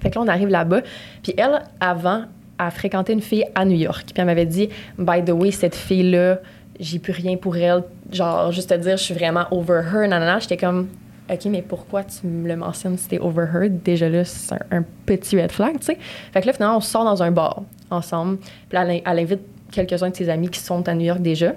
Fait 0.00 0.10
que 0.10 0.14
là, 0.18 0.24
on 0.24 0.28
arrive 0.28 0.48
là-bas. 0.48 0.80
Puis 1.22 1.34
elle, 1.36 1.60
avant, 1.80 2.22
a 2.58 2.70
fréquenté 2.70 3.12
une 3.12 3.20
fille 3.20 3.44
à 3.54 3.64
New 3.64 3.76
York. 3.76 4.04
Puis 4.06 4.14
elle 4.16 4.26
m'avait 4.26 4.46
dit, 4.46 4.68
by 4.98 5.24
the 5.24 5.30
way, 5.30 5.50
cette 5.50 5.74
fille-là, 5.74 6.40
j'ai 6.80 6.98
plus 6.98 7.12
rien 7.12 7.36
pour 7.36 7.56
elle. 7.56 7.84
Genre, 8.12 8.52
juste 8.52 8.70
te 8.70 8.74
dire, 8.74 8.96
je 8.96 9.02
suis 9.02 9.14
vraiment 9.14 9.46
over 9.50 9.80
her, 9.80 10.08
nanana. 10.08 10.38
J'étais 10.38 10.56
comme, 10.56 10.88
OK, 11.30 11.44
mais 11.46 11.62
pourquoi 11.62 12.04
tu 12.04 12.26
me 12.26 12.46
le 12.46 12.56
mentionnes 12.56 12.96
si 12.96 13.08
t'es 13.08 13.18
overheard? 13.18 13.82
Déjà 13.82 14.08
là, 14.08 14.24
c'est 14.24 14.54
un, 14.70 14.84
petit 15.06 15.40
red 15.40 15.50
flag, 15.50 15.78
tu 15.80 15.86
sais. 15.86 15.98
Fait 16.32 16.40
que 16.40 16.46
là, 16.46 16.52
finalement, 16.52 16.76
on 16.76 16.80
sort 16.80 17.04
dans 17.04 17.22
un 17.22 17.30
bar 17.30 17.62
ensemble. 17.90 18.38
Puis 18.38 18.72
là, 18.72 18.86
elle 18.86 19.18
invite 19.18 19.40
quelques-uns 19.72 20.10
de 20.10 20.16
ses 20.16 20.28
amis 20.28 20.48
qui 20.48 20.60
sont 20.60 20.88
à 20.88 20.94
New 20.94 21.04
York 21.06 21.20
déjà. 21.20 21.54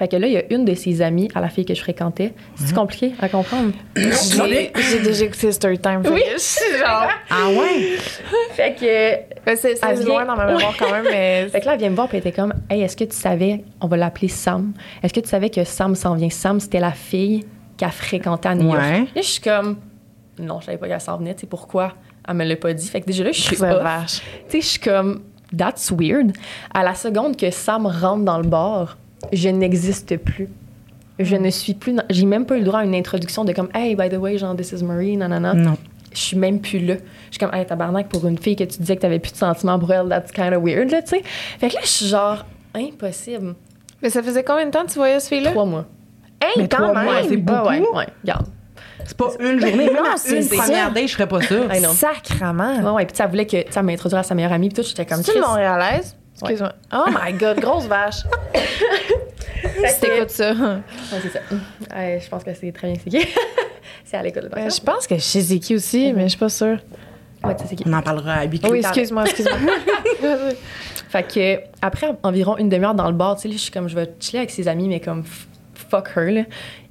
Fait 0.00 0.08
que 0.08 0.16
là, 0.16 0.26
il 0.26 0.32
y 0.32 0.38
a 0.38 0.44
une 0.50 0.64
de 0.64 0.72
ses 0.72 1.02
amies 1.02 1.28
à 1.34 1.42
la 1.42 1.50
fille 1.50 1.66
que 1.66 1.74
je 1.74 1.80
fréquentais. 1.82 2.32
C'est 2.54 2.74
compliqué 2.74 3.12
à 3.20 3.28
comprendre. 3.28 3.72
J'ai 3.94 5.00
déjà 5.02 5.26
écouté 5.26 5.52
Story 5.52 5.78
Time. 5.78 6.00
Oui. 6.10 6.22
Je 6.32 6.38
suis 6.38 6.78
genre. 6.78 7.06
Ah 7.28 7.48
ouais? 7.50 7.96
fait 8.52 8.74
que 8.80 9.40
Mais 9.46 9.56
C'est 9.56 9.76
c'est 9.76 9.86
Elle 9.86 9.98
vient- 9.98 10.06
loin 10.06 10.24
dans 10.24 10.36
ma 10.36 10.46
mémoire 10.46 10.74
quand 10.78 10.90
même, 10.90 11.04
mais. 11.04 11.48
Fait 11.52 11.60
que 11.60 11.66
là, 11.66 11.74
elle 11.74 11.80
vient 11.80 11.90
me 11.90 11.94
voir 11.96 12.08
puis 12.08 12.16
elle 12.16 12.26
était 12.26 12.32
comme 12.32 12.54
Hey, 12.70 12.80
est-ce 12.80 12.96
que 12.96 13.04
tu 13.04 13.14
savais, 13.14 13.62
on 13.82 13.88
va 13.88 13.98
l'appeler 13.98 14.28
Sam, 14.28 14.72
est-ce 15.02 15.12
que 15.12 15.20
tu 15.20 15.28
savais 15.28 15.50
que 15.50 15.64
Sam 15.64 15.94
s'en 15.94 16.14
vient? 16.14 16.30
Sam, 16.30 16.60
c'était 16.60 16.80
la 16.80 16.92
fille 16.92 17.44
qu'elle 17.76 17.90
fréquentait 17.90 18.48
à 18.48 18.54
New 18.54 18.68
York. 18.68 18.80
Ouais. 18.80 19.00
Là, 19.00 19.06
je 19.16 19.20
suis 19.20 19.42
comme 19.42 19.76
Non, 20.38 20.60
je 20.60 20.64
savais 20.66 20.78
pas 20.78 20.88
qu'elle 20.88 21.00
s'en 21.02 21.18
venait, 21.18 21.34
tu 21.34 21.42
sais 21.42 21.46
pourquoi? 21.46 21.92
Elle 22.26 22.36
me 22.36 22.44
l'a 22.44 22.56
pas 22.56 22.72
dit. 22.72 22.88
Fait 22.88 23.02
que 23.02 23.06
déjà 23.06 23.22
là, 23.22 23.32
je 23.32 23.40
suis 23.42 23.54
C'est. 23.56 23.68
Tu 23.68 23.76
sais, 24.48 24.60
je 24.62 24.66
suis 24.66 24.80
comme 24.80 25.24
That's 25.56 25.92
weird. 25.92 26.32
À 26.72 26.82
la 26.82 26.94
seconde 26.94 27.36
que 27.36 27.50
Sam 27.50 27.84
rentre 27.86 28.24
dans 28.24 28.38
le 28.38 28.46
bar, 28.48 28.96
je 29.32 29.48
n'existe 29.48 30.16
plus. 30.18 30.48
Je 31.18 31.36
ne 31.36 31.50
suis 31.50 31.74
plus. 31.74 31.92
dans- 31.92 32.04
J'ai 32.10 32.24
même 32.26 32.46
pas 32.46 32.56
eu 32.56 32.60
le 32.60 32.64
droit 32.64 32.80
à 32.80 32.84
une 32.84 32.94
introduction 32.94 33.44
de 33.44 33.52
comme 33.52 33.68
Hey, 33.74 33.94
by 33.94 34.08
the 34.08 34.16
way, 34.16 34.38
genre, 34.38 34.56
this 34.56 34.72
is 34.72 34.82
Marie, 34.82 35.16
nanana. 35.16 35.52
Non. 35.54 35.76
Je 36.12 36.18
suis 36.18 36.36
même 36.36 36.60
plus 36.60 36.78
là. 36.80 36.94
Je 37.30 37.36
suis 37.36 37.38
comme, 37.38 37.54
hey, 37.54 37.64
tabarnak, 37.66 38.08
pour 38.08 38.26
une 38.26 38.38
fille 38.38 38.56
que 38.56 38.64
tu 38.64 38.78
disais 38.80 38.96
que 38.96 39.02
t'avais 39.02 39.18
plus 39.20 39.30
de 39.32 39.36
sentiments 39.36 39.78
pour 39.78 39.92
elle, 39.92 40.08
that's 40.08 40.32
kind 40.32 40.52
of 40.54 40.62
weird, 40.64 40.90
là, 40.90 41.02
tu 41.02 41.10
sais. 41.10 41.22
Fait 41.58 41.68
que 41.68 41.74
là, 41.74 41.80
je 41.84 41.88
suis 41.88 42.06
genre, 42.06 42.44
impossible. 42.74 43.54
Mais 44.02 44.10
ça 44.10 44.22
faisait 44.22 44.42
combien 44.42 44.66
de 44.66 44.70
temps 44.70 44.84
que 44.84 44.90
tu 44.90 44.98
voyais 44.98 45.20
ce 45.20 45.28
fille-là? 45.28 45.50
Trois 45.50 45.66
mois. 45.66 45.84
Hey, 46.42 46.50
Mais 46.56 46.68
quand 46.68 46.78
trois 46.78 46.94
même! 46.94 47.04
mois, 47.04 47.14
c'est 47.28 47.36
beaucoup. 47.36 47.68
Ouais, 47.68 47.80
ouais, 47.80 47.86
ouais, 47.96 48.06
regarde. 48.22 48.46
C'est 49.04 49.16
pas 49.16 49.28
une 49.40 49.60
journée. 49.60 49.76
Même 49.86 49.94
Non, 49.94 50.02
c'est 50.16 50.36
une 50.36 50.42
ça. 50.42 50.56
première 50.56 50.92
date, 50.92 51.06
je 51.08 51.12
ferais 51.12 51.26
pas 51.28 51.40
ça. 51.42 51.54
Know. 51.78 51.90
Sacrement! 51.90 52.80
Ouais, 52.82 52.90
ouais, 52.92 53.06
puis 53.06 53.16
ça 53.16 53.26
voulait 53.26 53.46
que, 53.46 53.58
ça 53.70 53.82
m'introduire 53.82 54.20
à 54.20 54.22
sa 54.22 54.34
meilleure 54.34 54.52
amie, 54.52 54.68
puis 54.68 54.82
tout, 54.82 54.88
j'étais 54.88 55.04
comme, 55.06 55.22
C'est 55.22 55.32
une 55.34 55.40
Chris. 55.42 55.48
Montréalaise? 55.50 56.16
Excuse-moi. 56.42 56.72
Oh 56.92 57.04
my 57.08 57.32
god, 57.32 57.60
grosse 57.60 57.86
vache! 57.86 58.22
Si 59.86 60.00
t'écoutes 60.00 60.30
ça. 60.30 60.52
Ouais, 60.52 60.78
c'est 61.22 61.28
ça. 61.30 61.40
Ouais, 61.94 62.18
je 62.22 62.28
pense 62.28 62.42
que 62.44 62.52
c'est 62.54 62.72
très 62.72 62.90
bien 62.92 63.00
c'est 63.02 63.10
qui. 63.10 63.26
c'est 64.04 64.16
à 64.16 64.22
l'école 64.22 64.48
de 64.48 64.58
Euh, 64.58 64.70
je 64.70 64.80
pense 64.80 65.06
que 65.06 65.16
je 65.16 65.20
sais 65.20 65.40
c'est 65.42 65.58
qui 65.58 65.74
aussi, 65.74 66.12
mais 66.14 66.24
je 66.24 66.28
suis 66.30 66.38
pas 66.38 66.48
sûre. 66.48 66.78
Ouais, 67.44 67.54
tu 67.56 67.62
sais 67.62 67.68
c'est 67.70 67.76
qui. 67.76 67.84
On 67.86 67.92
en 67.92 68.00
parlera 68.02 68.34
à 68.36 68.44
Oui, 68.46 68.78
excuse-moi, 68.78 69.24
excuse-moi. 69.24 69.58
Fait 71.10 71.22
que, 71.24 71.60
après 71.82 72.08
environ 72.22 72.56
une 72.56 72.68
demi-heure 72.68 72.94
dans 72.94 73.06
le 73.10 73.16
bar, 73.16 73.36
tu 73.36 73.42
sais, 73.42 73.52
je 73.52 73.58
suis 73.58 73.70
comme, 73.70 73.88
je 73.88 73.94
vais 73.96 74.08
chiller 74.20 74.38
avec 74.38 74.50
ses 74.50 74.66
amis, 74.68 74.88
mais 74.88 75.00
comme, 75.00 75.22
f- 75.22 75.46
fuck 75.90 76.08
her, 76.16 76.30
là. 76.30 76.42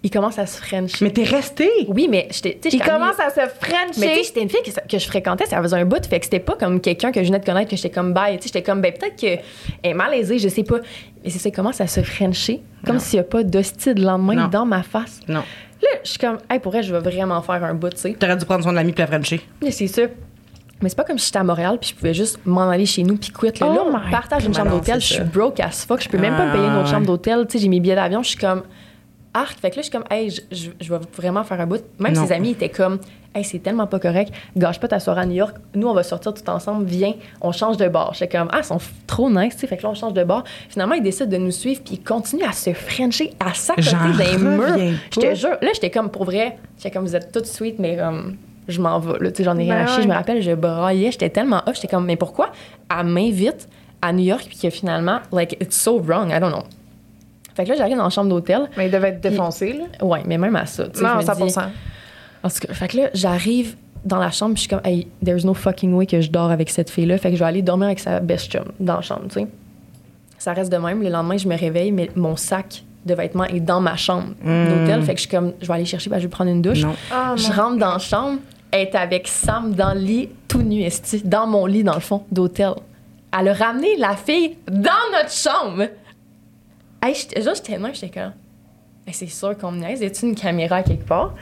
Il 0.03 0.09
commence 0.11 0.37
à 0.39 0.45
se 0.45 0.61
french. 0.61 1.01
Mais 1.01 1.11
t'es 1.11 1.23
resté. 1.23 1.69
Oui, 1.87 2.07
mais 2.09 2.27
j'étais. 2.31 2.59
Il 2.65 2.71
j'étais 2.71 2.83
commence 2.89 3.19
à 3.19 3.29
se 3.29 3.39
Mais 3.39 3.47
tu 3.47 3.65
frencher. 4.05 4.23
c'était 4.23 4.41
une 4.41 4.49
fille 4.49 4.61
que, 4.63 4.71
que 4.87 4.97
je 4.97 5.05
fréquentais, 5.07 5.45
ça 5.45 5.61
faisait 5.61 5.75
un 5.77 5.85
bout, 5.85 6.05
fait 6.05 6.19
que 6.19 6.25
c'était 6.25 6.39
pas 6.39 6.55
comme 6.55 6.79
quelqu'un 6.81 7.11
que 7.11 7.21
je 7.21 7.27
venais 7.27 7.39
de 7.39 7.45
connaître, 7.45 7.69
que 7.69 7.75
j'étais 7.75 7.89
comme 7.89 8.13
bye. 8.13 8.37
Tu 8.37 8.43
sais, 8.43 8.47
j'étais 8.53 8.63
comme, 8.63 8.81
ben 8.81 8.93
peut-être 8.93 9.15
qu'elle 9.15 9.39
est 9.83 9.93
malaisée, 9.93 10.39
je 10.39 10.47
sais 10.49 10.63
pas. 10.63 10.77
Mais 11.23 11.29
c'est 11.29 11.39
ça, 11.39 11.49
il 11.49 11.51
commence 11.51 11.81
à 11.81 11.87
se 11.87 12.01
frencher, 12.01 12.61
comme 12.85 12.99
s'il 12.99 13.17
y 13.17 13.19
a 13.19 13.23
pas 13.23 13.43
d'hostie 13.43 13.93
de 13.93 14.01
lendemain 14.03 14.35
Non. 14.35 14.47
dans 14.47 14.65
ma 14.65 14.83
face. 14.83 15.19
Non. 15.27 15.43
Là, 15.81 15.89
je 16.03 16.09
suis 16.09 16.19
comme, 16.19 16.37
hey, 16.49 16.59
pour 16.59 16.75
elle, 16.75 16.83
je 16.83 16.93
vais 16.93 16.99
vraiment 16.99 17.41
faire 17.41 17.63
un 17.63 17.73
bout, 17.73 17.89
tu 17.89 17.97
sais. 17.97 18.13
T'aurais 18.13 18.35
dû 18.37 18.45
prendre 18.45 18.63
soin 18.63 18.71
de 18.73 18.77
l'ami 18.77 18.91
puis 18.93 19.01
la 19.01 19.07
Frenchie. 19.07 19.41
Mais 19.61 19.71
c'est 19.71 19.87
ça. 19.87 20.03
Mais 20.81 20.87
c'est 20.87 20.95
pas 20.95 21.03
comme 21.03 21.17
si 21.17 21.25
j'étais 21.25 21.39
à 21.39 21.43
Montréal 21.43 21.77
puis 21.79 21.89
je 21.89 21.95
pouvais 21.95 22.13
juste 22.13 22.39
m'en 22.45 22.69
aller 22.69 22.85
chez 22.85 23.03
nous 23.03 23.17
puis 23.17 23.31
quitter. 23.31 23.65
Là, 23.65 23.67
Oh 23.69 23.91
Là, 23.91 23.99
on 24.07 24.11
partage 24.11 24.45
une 24.45 24.53
chambre 24.53 24.71
d'hôtel, 24.71 25.01
je 25.01 25.13
suis 25.15 25.23
broke 25.23 25.59
as 25.59 25.85
fuck, 25.85 26.01
je 26.01 26.07
peux 26.07 26.17
même 26.17 26.37
pas 26.37 26.45
me 26.47 26.51
payer 26.53 26.63
une 26.63 26.71
Ah, 26.71 26.79
autre 26.79 26.87
chambre 26.87 27.01
ouais. 27.01 27.07
d'hôtel. 27.07 27.45
Tu 27.47 27.57
sais, 27.57 27.63
j'ai 27.63 27.67
mes 27.69 27.81
billets 27.81 27.95
d'avion, 27.95 28.23
je 28.23 28.29
suis 28.29 28.37
comme 28.37 28.63
arc. 29.33 29.59
Fait 29.59 29.69
que 29.69 29.75
là, 29.77 29.81
je 29.81 29.89
suis 29.89 29.91
comme, 29.91 30.05
hey, 30.09 30.29
je, 30.29 30.41
je- 30.51 30.69
je 30.79 30.93
vais 30.93 30.99
vraiment 31.17 31.43
faire 31.43 31.59
un 31.61 31.67
bout. 31.67 31.83
Même 31.99 32.13
Non. 32.13 32.25
ses 32.25 32.33
amis 32.33 32.51
étaient 32.51 32.69
comme, 32.69 32.99
hey, 33.35 33.43
c'est 33.43 33.59
tellement 33.59 33.85
pas 33.87 33.99
correct, 33.99 34.33
gâche 34.57 34.79
pas 34.79 34.87
ta 34.87 34.99
soirée 34.99 35.21
à 35.21 35.25
New 35.25 35.35
York. 35.35 35.55
Nous, 35.75 35.87
on 35.87 35.93
va 35.93 36.03
sortir 36.03 36.33
tout 36.33 36.49
ensemble, 36.49 36.85
viens, 36.85 37.13
on 37.41 37.51
change 37.51 37.77
de 37.77 37.87
bar. 37.87 38.13
J'étais 38.13 38.37
comme, 38.37 38.47
ah, 38.51 38.57
ils 38.59 38.63
sont 38.63 38.79
trop 39.07 39.29
nice, 39.29 39.53
tu 39.55 39.59
sais. 39.61 39.67
Fait 39.67 39.77
que 39.77 39.83
là, 39.83 39.89
on 39.89 39.93
change 39.95 40.13
de 40.13 40.23
bar. 40.23 40.43
Finalement, 40.69 40.95
ils 40.95 41.03
décident 41.03 41.29
de 41.29 41.37
nous 41.37 41.51
suivre 41.51 41.81
puis 41.85 41.95
ils 41.95 42.03
continuent 42.03 42.47
à 42.47 42.53
se 42.53 42.73
frencher, 42.73 43.33
à 43.39 43.53
s'accoter 43.53 43.89
J'en 43.89 44.17
des 44.17 44.37
murs. 44.37 44.77
Je 45.13 45.19
pas. 45.21 45.27
te 45.29 45.35
jure, 45.35 45.57
là, 45.61 45.69
j'étais 45.73 45.89
comme, 45.91 46.09
pour 46.09 46.25
vrai, 46.25 46.57
j'étais 46.77 46.91
comme, 46.91 47.05
vous 47.05 47.15
êtes 47.15 47.31
toutes 47.31 47.45
sweet, 47.45 47.77
mais 47.79 47.97
comme, 47.97 48.35
je 48.67 48.81
m'en 48.81 48.99
vais, 48.99 49.19
là, 49.19 49.31
tu 49.31 49.37
sais, 49.37 49.43
j'en 49.43 49.57
ai 49.57 49.63
rien 49.63 49.77
à 49.77 49.85
chier. 49.87 49.97
ouais. 49.97 50.03
Je 50.03 50.07
me 50.07 50.13
rappelle, 50.13 50.41
je 50.41 50.51
braillais, 50.51 51.11
j'étais 51.11 51.29
tellement 51.29 51.61
off, 51.67 51.75
j'étais 51.75 51.87
comme, 51.87 52.05
mais 52.05 52.15
pourquoi? 52.15 52.51
Elle 52.89 53.05
m'invite 53.07 53.67
à 54.01 54.11
New 54.13 54.23
York, 54.25 54.45
puis 54.47 54.57
que 54.57 54.69
finalement, 54.69 55.19
like, 55.31 55.57
it's 55.61 55.75
so 55.75 55.99
wrong, 55.99 56.29
I 56.31 56.39
don't 56.39 56.51
know. 56.51 56.63
Fait 57.59 57.65
que 57.65 57.71
là, 57.71 57.75
j'arrive 57.75 57.97
dans 57.97 58.05
la 58.05 58.09
chambre 58.09 58.29
d'hôtel. 58.29 58.69
Mais 58.77 58.85
il 58.85 58.91
devait 58.91 59.09
être 59.09 59.19
défoncé, 59.19 59.73
là. 59.73 60.05
Ouais, 60.05 60.21
mais 60.25 60.37
même 60.37 60.55
à 60.55 60.65
ça, 60.65 60.87
tu 60.87 60.99
sais, 60.99 61.03
Non, 61.03 61.09
je 61.19 61.25
me 61.43 61.49
100 61.49 61.61
dis- 61.61 61.67
en 62.41 62.49
tout 62.49 62.59
cas, 62.67 62.73
fait 62.73 62.87
que 62.87 62.97
là, 62.97 63.09
j'arrive 63.13 63.75
dans 64.05 64.17
la 64.17 64.31
chambre, 64.31 64.53
puis 64.53 64.63
je 64.63 64.67
suis 64.67 64.69
comme, 64.69 64.85
hey, 64.85 65.07
there's 65.25 65.43
no 65.43 65.53
fucking 65.53 65.93
way 65.93 66.05
que 66.05 66.21
je 66.21 66.29
dors 66.31 66.51
avec 66.51 66.69
cette 66.69 66.89
fille-là. 66.89 67.17
Fait 67.17 67.31
que 67.31 67.35
je 67.35 67.39
vais 67.41 67.49
aller 67.49 67.61
dormir 67.61 67.87
avec 67.87 67.99
sa 67.99 68.21
best 68.21 68.49
chum 68.49 68.63
dans 68.79 68.95
la 68.95 69.01
chambre, 69.01 69.23
tu 69.27 69.41
sais. 69.41 69.47
Ça 70.37 70.53
reste 70.53 70.71
de 70.71 70.77
même. 70.77 71.03
Le 71.03 71.09
lendemain, 71.09 71.35
je 71.35 71.49
me 71.49 71.57
réveille, 71.57 71.91
mais 71.91 72.09
mon 72.15 72.37
sac 72.37 72.83
de 73.05 73.13
vêtements 73.13 73.43
est 73.43 73.59
dans 73.59 73.81
ma 73.81 73.97
chambre 73.97 74.29
d'hôtel. 74.41 75.03
Fait 75.03 75.15
que 75.15 75.17
je 75.19 75.27
suis 75.27 75.29
comme, 75.29 75.51
je 75.61 75.67
vais 75.67 75.73
aller 75.73 75.83
chercher, 75.85 76.09
ben, 76.09 76.17
je 76.17 76.23
vais 76.23 76.29
prendre 76.29 76.49
une 76.51 76.61
douche. 76.61 76.81
Non. 76.81 76.95
Ah, 77.11 77.33
Je 77.35 77.49
non. 77.49 77.55
rentre 77.63 77.77
dans 77.77 77.91
la 77.93 77.99
chambre, 77.99 78.39
elle 78.71 78.81
est 78.87 78.95
avec 78.95 79.27
Sam 79.27 79.73
dans 79.73 79.93
le 79.93 79.99
lit, 79.99 80.29
tout 80.47 80.61
nu, 80.61 80.81
esti, 80.83 81.21
dans 81.25 81.45
mon 81.45 81.65
lit, 81.65 81.83
dans 81.83 81.95
le 81.95 81.99
fond, 81.99 82.23
d'hôtel. 82.31 82.71
Elle 83.37 83.49
a 83.49 83.53
ramené 83.53 83.97
la 83.97 84.15
fille 84.15 84.55
dans 84.71 84.91
notre 85.11 85.31
chambre. 85.33 85.83
Hey, 87.01 87.15
j'étais, 87.15 87.41
genre, 87.41 87.55
j'étais 87.55 87.77
là, 87.77 87.89
j'étais 87.93 88.09
comme, 88.09 88.33
Hey, 89.07 89.13
c'est 89.13 89.27
sûr 89.27 89.57
qu'on 89.57 89.71
me 89.71 89.79
niaise. 89.79 90.01
Y 90.01 90.05
a-tu 90.05 90.25
une 90.25 90.35
caméra 90.35 90.83
quelque 90.83 91.05
part? 91.05 91.33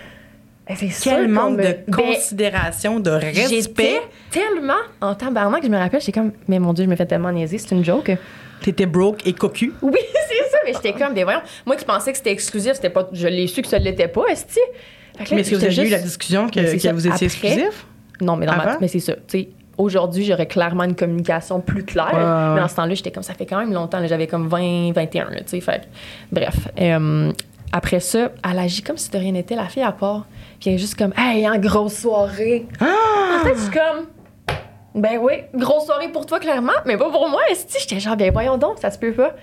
Hey, 0.67 0.75
c'est 0.77 0.89
sûr 0.89 1.11
Quel 1.13 1.27
manque 1.27 1.57
me- 1.57 1.63
de 1.63 1.77
Ben, 1.87 1.95
considération, 1.95 2.99
de 2.99 3.09
respect. 3.09 4.01
Tellement 4.31 4.73
en 5.01 5.15
tabarnak, 5.15 5.63
je 5.63 5.69
me 5.69 5.77
rappelle, 5.77 5.99
j'étais 6.01 6.11
comme, 6.11 6.31
mais 6.47 6.59
mon 6.59 6.73
Dieu, 6.73 6.85
je 6.85 6.89
me 6.89 6.95
fais 6.95 7.05
tellement 7.05 7.31
niaiser, 7.31 7.57
c'est 7.57 7.73
une 7.73 7.83
joke. 7.83 8.11
T'étais 8.61 8.85
broke 8.85 9.25
et 9.25 9.33
cocu. 9.33 9.73
Oui, 9.81 9.91
c'est 10.29 10.49
ça, 10.51 10.57
mais 10.65 10.73
j'étais 10.73 10.93
comme, 10.93 11.13
mais 11.13 11.23
voyons, 11.23 11.41
moi 11.65 11.75
qui 11.75 11.85
pensais 11.85 12.11
que 12.11 12.17
c'était 12.17 12.31
exclusif, 12.31 12.73
c'était 12.73 12.89
pas, 12.89 13.07
je 13.13 13.27
l'ai 13.27 13.47
su 13.47 13.61
que 13.61 13.67
ça 13.67 13.79
l'était 13.79 14.07
pas. 14.07 14.23
Fait 14.27 14.35
que 14.35 15.29
là, 15.29 15.35
Mais 15.35 15.41
est-ce 15.41 15.51
que 15.51 15.55
vous 15.55 15.63
avez 15.63 15.73
eu 15.73 15.75
juste- 15.81 15.91
la 15.91 15.99
discussion 15.99 16.47
que, 16.47 16.59
que 16.59 16.91
vous 16.91 17.07
étiez 17.07 17.09
Après- 17.11 17.25
exclusif? 17.25 17.85
Non, 18.21 18.35
mais 18.35 18.45
dans 18.45 18.55
ma 18.57 18.77
mais 18.79 18.87
c'est 18.87 18.99
ça. 18.99 19.13
Tu 19.13 19.21
sais, 19.27 19.49
aujourd'hui, 19.77 20.25
j'aurais 20.25 20.47
clairement 20.47 20.83
une 20.83 20.95
communication 20.95 21.59
plus 21.59 21.83
claire. 21.83 22.13
Ouais. 22.13 22.55
Mais 22.55 22.61
dans 22.61 22.67
ce 22.67 22.75
temps-là, 22.75 22.93
j'étais 22.93 23.11
comme 23.11 23.23
ça 23.23 23.33
fait 23.33 23.45
quand 23.45 23.59
même 23.59 23.73
longtemps. 23.73 24.05
J'avais 24.05 24.27
comme 24.27 24.47
20, 24.47 24.91
21, 24.93 25.29
là, 25.29 25.37
tu 25.37 25.43
sais. 25.47 25.61
Fait 25.61 25.87
bref. 26.31 26.67
Euh, 26.79 27.31
après 27.71 27.99
ça, 27.99 28.31
elle 28.49 28.59
agit 28.59 28.81
comme 28.81 28.97
si 28.97 29.09
de 29.11 29.17
rien 29.17 29.33
n'était, 29.33 29.55
la 29.55 29.67
fille 29.67 29.83
à 29.83 29.91
part. 29.91 30.25
Puis 30.59 30.69
elle 30.69 30.75
est 30.75 30.79
juste 30.79 30.95
comme, 30.95 31.13
hey, 31.17 31.47
en 31.47 31.57
grosse 31.57 31.97
soirée. 31.97 32.65
Ah! 32.79 33.39
En 33.39 33.45
fait, 33.45 33.55
je 33.55 33.59
suis 33.61 33.71
comme, 33.71 34.07
ben 34.95 35.19
oui, 35.21 35.33
grosse 35.53 35.85
soirée 35.85 36.09
pour 36.09 36.25
toi, 36.25 36.39
clairement, 36.39 36.71
mais 36.85 36.97
pas 36.97 37.09
pour 37.09 37.29
moi. 37.29 37.41
esti. 37.51 37.77
J'étais 37.79 37.99
genre, 37.99 38.15
ben 38.15 38.31
voyons 38.31 38.57
donc, 38.57 38.79
ça 38.79 38.89
se 38.89 38.97
peut 38.97 39.13
pas. 39.13 39.35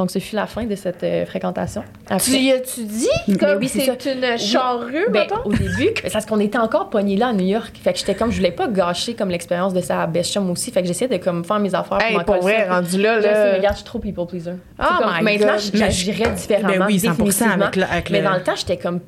Donc, 0.00 0.10
ce 0.10 0.18
fut 0.18 0.34
la 0.34 0.46
fin 0.46 0.64
de 0.64 0.74
cette 0.76 1.04
euh, 1.04 1.26
fréquentation. 1.26 1.84
Après- 2.08 2.18
Tu 2.24 2.38
y 2.38 2.50
as-tu 2.52 2.84
dit? 2.84 3.06
Mais 3.28 3.36
Comme 3.36 3.58
oui, 3.58 3.68
c'est 3.68 3.84
une 3.86 4.38
charrue, 4.38 5.04
ben, 5.10 5.20
mettons? 5.28 5.42
au 5.44 5.52
début, 5.52 5.90
c'est 6.02 6.10
parce 6.10 6.24
qu'on 6.24 6.40
était 6.40 6.56
encore 6.56 6.88
pognés 6.88 7.18
là 7.18 7.28
à 7.28 7.32
New 7.34 7.44
York. 7.44 7.78
Fait 7.82 7.92
que 7.92 7.98
j'étais 7.98 8.14
comme, 8.14 8.30
je 8.30 8.38
voulais 8.38 8.50
pas 8.50 8.66
gâcher 8.66 9.12
comme 9.12 9.28
l'expérience 9.28 9.74
de 9.74 9.82
sa 9.82 10.06
best 10.06 10.32
chum 10.32 10.48
aussi. 10.50 10.70
Fait 10.70 10.80
que 10.80 10.88
j'essayais 10.88 11.18
de 11.18 11.22
comme 11.22 11.44
faire 11.44 11.58
mes 11.58 11.74
affaires. 11.74 12.00
Hey, 12.00 12.14
pour 12.14 12.24
coller 12.24 12.40
vrai, 12.40 12.64
ça. 12.66 12.74
rendu 12.76 13.02
là, 13.02 13.16
Je 13.18 13.22
sais, 13.24 13.30
là. 13.32 13.54
regarde, 13.56 13.74
je 13.74 13.80
suis 13.80 13.84
trop 13.84 13.98
people 13.98 14.26
pleaser. 14.26 14.52
Oh 14.78 14.84
comme- 14.98 15.12
my 15.18 15.22
maintenant, 15.22 15.58
j'agirais 15.74 16.30
différemment. 16.30 16.68
Ben 16.78 16.86
oui, 16.86 16.96
100% 16.98 17.10
définitivement. 17.18 17.52
avec 17.64 17.76
le- 17.76 17.82
avec 17.84 18.08
Mais 18.10 18.18
le- 18.20 18.24
dans 18.24 18.34
le 18.36 18.42
temps, 18.42 18.56
j'étais 18.56 18.78
comme. 18.78 19.00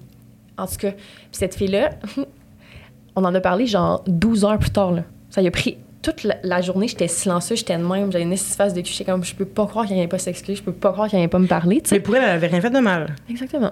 En 0.58 0.66
tout 0.66 0.76
cas, 0.76 0.90
puis 0.90 0.98
cette 1.32 1.54
fille-là, 1.54 1.88
on 3.16 3.24
en 3.24 3.34
a 3.34 3.40
parlé 3.40 3.66
genre 3.66 4.02
12 4.06 4.44
heures 4.44 4.58
plus 4.58 4.70
tard. 4.70 4.92
Là. 4.92 5.04
Ça 5.30 5.40
y 5.40 5.46
a 5.46 5.50
pris 5.50 5.78
toute 6.02 6.24
la, 6.24 6.36
la 6.42 6.60
journée, 6.60 6.88
j'étais 6.88 7.06
silencieuse, 7.08 7.60
j'étais 7.60 7.76
de 7.78 7.82
même, 7.84 8.10
j'avais 8.12 8.24
une 8.24 8.36
face 8.36 8.74
de 8.74 8.80
cul. 8.80 8.92
J'étais 8.92 9.10
comme, 9.10 9.22
je 9.24 9.34
peux 9.34 9.44
pas 9.44 9.66
croire 9.66 9.86
qu'elle 9.86 9.96
vient 9.96 10.08
pas 10.08 10.18
s'excuser, 10.18 10.56
je 10.56 10.62
peux 10.62 10.72
pas 10.72 10.92
croire 10.92 11.08
qu'elle 11.08 11.20
vient 11.20 11.28
pas 11.28 11.38
me 11.38 11.46
parler. 11.46 11.80
tu 11.80 11.90
sais. 11.90 11.94
Mais 11.96 12.00
pour 12.00 12.16
elle, 12.16 12.24
elle 12.24 12.30
avait 12.30 12.48
rien 12.48 12.60
fait 12.60 12.70
de 12.70 12.78
mal. 12.80 13.14
Exactement. 13.30 13.70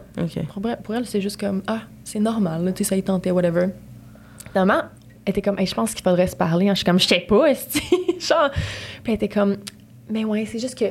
Pour 0.55 0.69
elle, 0.71 0.77
pour 0.79 0.95
elle, 0.95 1.07
c'est 1.07 1.21
juste 1.21 1.41
comme 1.41 1.63
Ah, 1.67 1.81
c'est 2.05 2.21
normal, 2.21 2.65
là, 2.65 2.73
tu 2.73 2.85
sais, 2.85 2.91
ça 2.91 2.97
y 2.97 3.03
tentait, 3.03 3.31
whatever. 3.33 3.67
Finalement, 4.53 4.83
elle 5.25 5.31
était 5.33 5.43
comme 5.43 5.59
Hey, 5.59 5.67
Je 5.67 5.75
pense 5.75 5.93
qu'il 5.95 6.03
faudrait 6.05 6.27
se 6.27 6.37
parler. 6.37 6.69
hein. 6.69 6.73
Je 6.75 6.79
suis 6.79 6.85
comme 6.85 6.99
Je 7.01 7.07
sais 7.09 7.21
pas, 7.21 7.47
esti. 7.47 7.83
Genre. 8.21 8.51
Puis 9.03 9.13
elle 9.13 9.15
était 9.15 9.29
comme 9.29 9.57
Mais 10.09 10.25
ouais, 10.25 10.47
c'est 10.51 10.59
juste 10.59 10.79
que, 10.79 10.87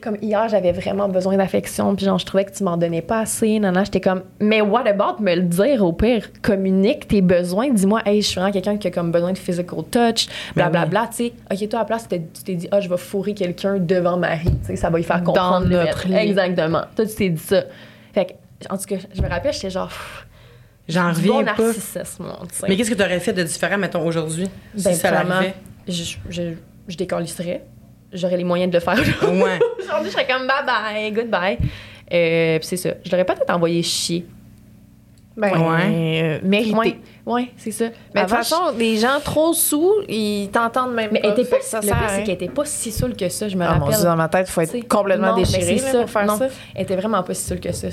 comme 0.00 0.16
hier, 0.22 0.48
j'avais 0.48 0.72
vraiment 0.72 1.08
besoin 1.08 1.36
d'affection, 1.36 1.94
puis 1.94 2.04
genre, 2.06 2.18
je 2.18 2.26
trouvais 2.26 2.44
que 2.44 2.52
tu 2.52 2.64
m'en 2.64 2.76
donnais 2.76 3.02
pas 3.02 3.20
assez. 3.20 3.58
Nana, 3.58 3.84
j'étais 3.84 4.00
comme 4.00 4.22
Mais 4.40 4.60
what 4.60 4.86
about 4.88 5.22
me 5.22 5.34
le 5.36 5.42
dire 5.42 5.84
au 5.84 5.92
pire? 5.92 6.28
Communique 6.42 7.06
tes 7.08 7.20
besoins. 7.20 7.70
Dis-moi, 7.70 8.00
hey, 8.06 8.22
je 8.22 8.26
suis 8.26 8.34
vraiment 8.36 8.52
quelqu'un 8.52 8.76
qui 8.78 8.88
a 8.88 8.90
comme 8.90 9.12
besoin 9.12 9.32
de 9.32 9.38
physical 9.38 9.80
touch, 9.90 10.26
Ben 10.56 10.68
blablabla. 10.70 11.08
Tu 11.14 11.16
sais, 11.28 11.32
OK, 11.50 11.68
toi, 11.68 11.78
à 11.80 11.82
la 11.82 11.86
place, 11.86 12.08
tu 12.08 12.18
t'es- 12.44 12.54
dit 12.54 12.68
Ah, 12.72 12.80
je 12.80 12.88
vais 12.88 12.96
fourrer 12.96 13.34
quelqu'un 13.34 13.78
devant 13.78 14.16
Marie. 14.16 14.44
Tu 14.44 14.66
sais, 14.66 14.76
ça 14.76 14.90
va 14.90 14.98
lui 14.98 15.04
faire 15.04 15.20
Dans 15.22 15.32
comprendre. 15.32 15.66
le 15.66 15.76
notre 15.84 16.08
lit. 16.08 16.14
Exactement. 16.16 16.82
Toi, 16.96 17.06
tu 17.06 17.14
t'es 17.14 17.28
dit 17.30 17.42
ça. 17.42 17.62
Fait 18.12 18.24
que, 18.26 18.32
en 18.72 18.76
tout 18.78 18.84
cas, 18.84 18.96
je 19.14 19.22
me 19.22 19.28
rappelle, 19.28 19.52
j'étais 19.52 19.70
genre. 19.70 19.88
pff, 19.88 20.26
J'en 20.88 21.12
du 21.12 21.22
bon 21.28 21.38
reviens 21.38 21.54
pas. 21.54 21.72
Mais 22.68 22.76
qu'est-ce 22.76 22.90
que 22.90 22.94
tu 22.96 23.02
aurais 23.02 23.20
fait 23.20 23.32
de 23.32 23.42
différent, 23.44 23.78
mettons, 23.78 24.04
aujourd'hui? 24.04 24.48
Ben, 24.74 24.92
si 24.92 24.98
ça 24.98 25.12
je, 25.86 26.02
je, 26.28 26.42
je 26.88 26.96
décalisserais. 26.96 27.62
J'aurais 28.12 28.36
les 28.36 28.44
moyens 28.44 28.70
de 28.72 28.76
le 28.76 28.82
faire. 28.82 28.96
Ouais. 28.96 29.58
Aujourd'hui, 29.84 30.06
je 30.06 30.10
serais 30.10 30.26
comme 30.26 30.46
bye 30.46 30.64
bye, 30.66 31.12
goodbye. 31.12 31.58
Euh, 32.12 32.58
puis 32.58 32.66
c'est 32.66 32.76
ça. 32.76 32.90
Je 33.04 33.10
l'aurais 33.10 33.24
peut-être 33.24 33.48
envoyé 33.54 33.82
chier. 33.82 34.26
Ben, 35.36 35.52
Ouais. 35.52 36.20
euh, 36.22 36.38
mérité. 36.42 36.74
Ouais, 36.76 36.98
ouais, 37.24 37.48
c'est 37.56 37.70
ça. 37.70 37.86
Mais 38.14 38.22
de 38.24 38.26
toute 38.26 38.36
façon, 38.36 38.56
les 38.76 38.96
gens 38.98 39.20
trop 39.24 39.54
sous, 39.54 39.92
ils 40.08 40.50
t'entendent 40.52 40.92
même 40.92 41.10
Mais 41.12 41.20
pas. 41.20 41.28
elle 41.28 41.32
était 41.34 41.44
Fait 41.44 41.56
pas, 41.58 41.62
ça 41.62 41.80
le 41.80 41.86
pire, 41.86 41.96
c'est 42.08 42.22
qu'elle 42.24 42.34
était 42.34 42.48
pas 42.48 42.64
si 42.64 42.90
saoule 42.90 43.14
que 43.16 43.28
ça, 43.28 43.48
je 43.48 43.56
me 43.56 43.64
Ah, 43.64 43.74
mon 43.74 43.84
rappelle. 43.84 43.94
Dieu, 43.96 44.04
dans 44.04 44.16
ma 44.16 44.28
tête, 44.28 44.46
il 44.48 44.52
faut 44.52 44.60
être 44.60 44.88
complètement 44.88 45.34
mais 45.36 45.42
déchiré 45.44 45.80
pour 45.92 46.10
faire 46.10 46.26
non, 46.26 46.36
ça. 46.36 46.48
Elle 46.74 46.82
était 46.82 46.96
vraiment 46.96 47.22
pas 47.22 47.32
si 47.32 47.44
saoule 47.46 47.60
que 47.60 47.72
ça. 47.72 47.86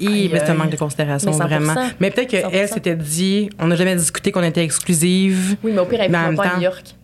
Aïe, 0.00 0.28
mais 0.32 0.40
c'est 0.40 0.50
un 0.50 0.54
manque 0.54 0.70
de 0.70 0.76
considération, 0.76 1.30
Mais 1.30 1.36
100%. 1.36 1.46
vraiment. 1.48 1.74
Mais 2.00 2.10
peut-être 2.10 2.28
qu'elle 2.28 2.44
100%. 2.66 2.66
s'était 2.74 2.96
dit, 2.96 3.48
on 3.58 3.68
n'a 3.68 3.76
jamais 3.76 3.94
discuté 3.94 4.32
qu'on 4.32 4.42
était 4.42 4.64
exclusive. 4.64 5.56
Oui, 5.62 5.70
mais 5.72 5.80
au 5.80 5.84
pire, 5.86 6.00
elle 6.00 6.10
Mais 6.10 6.18
même 6.26 6.36
pas 6.36 6.42
à 6.48 6.56
New 6.56 6.62
York. 6.62 6.94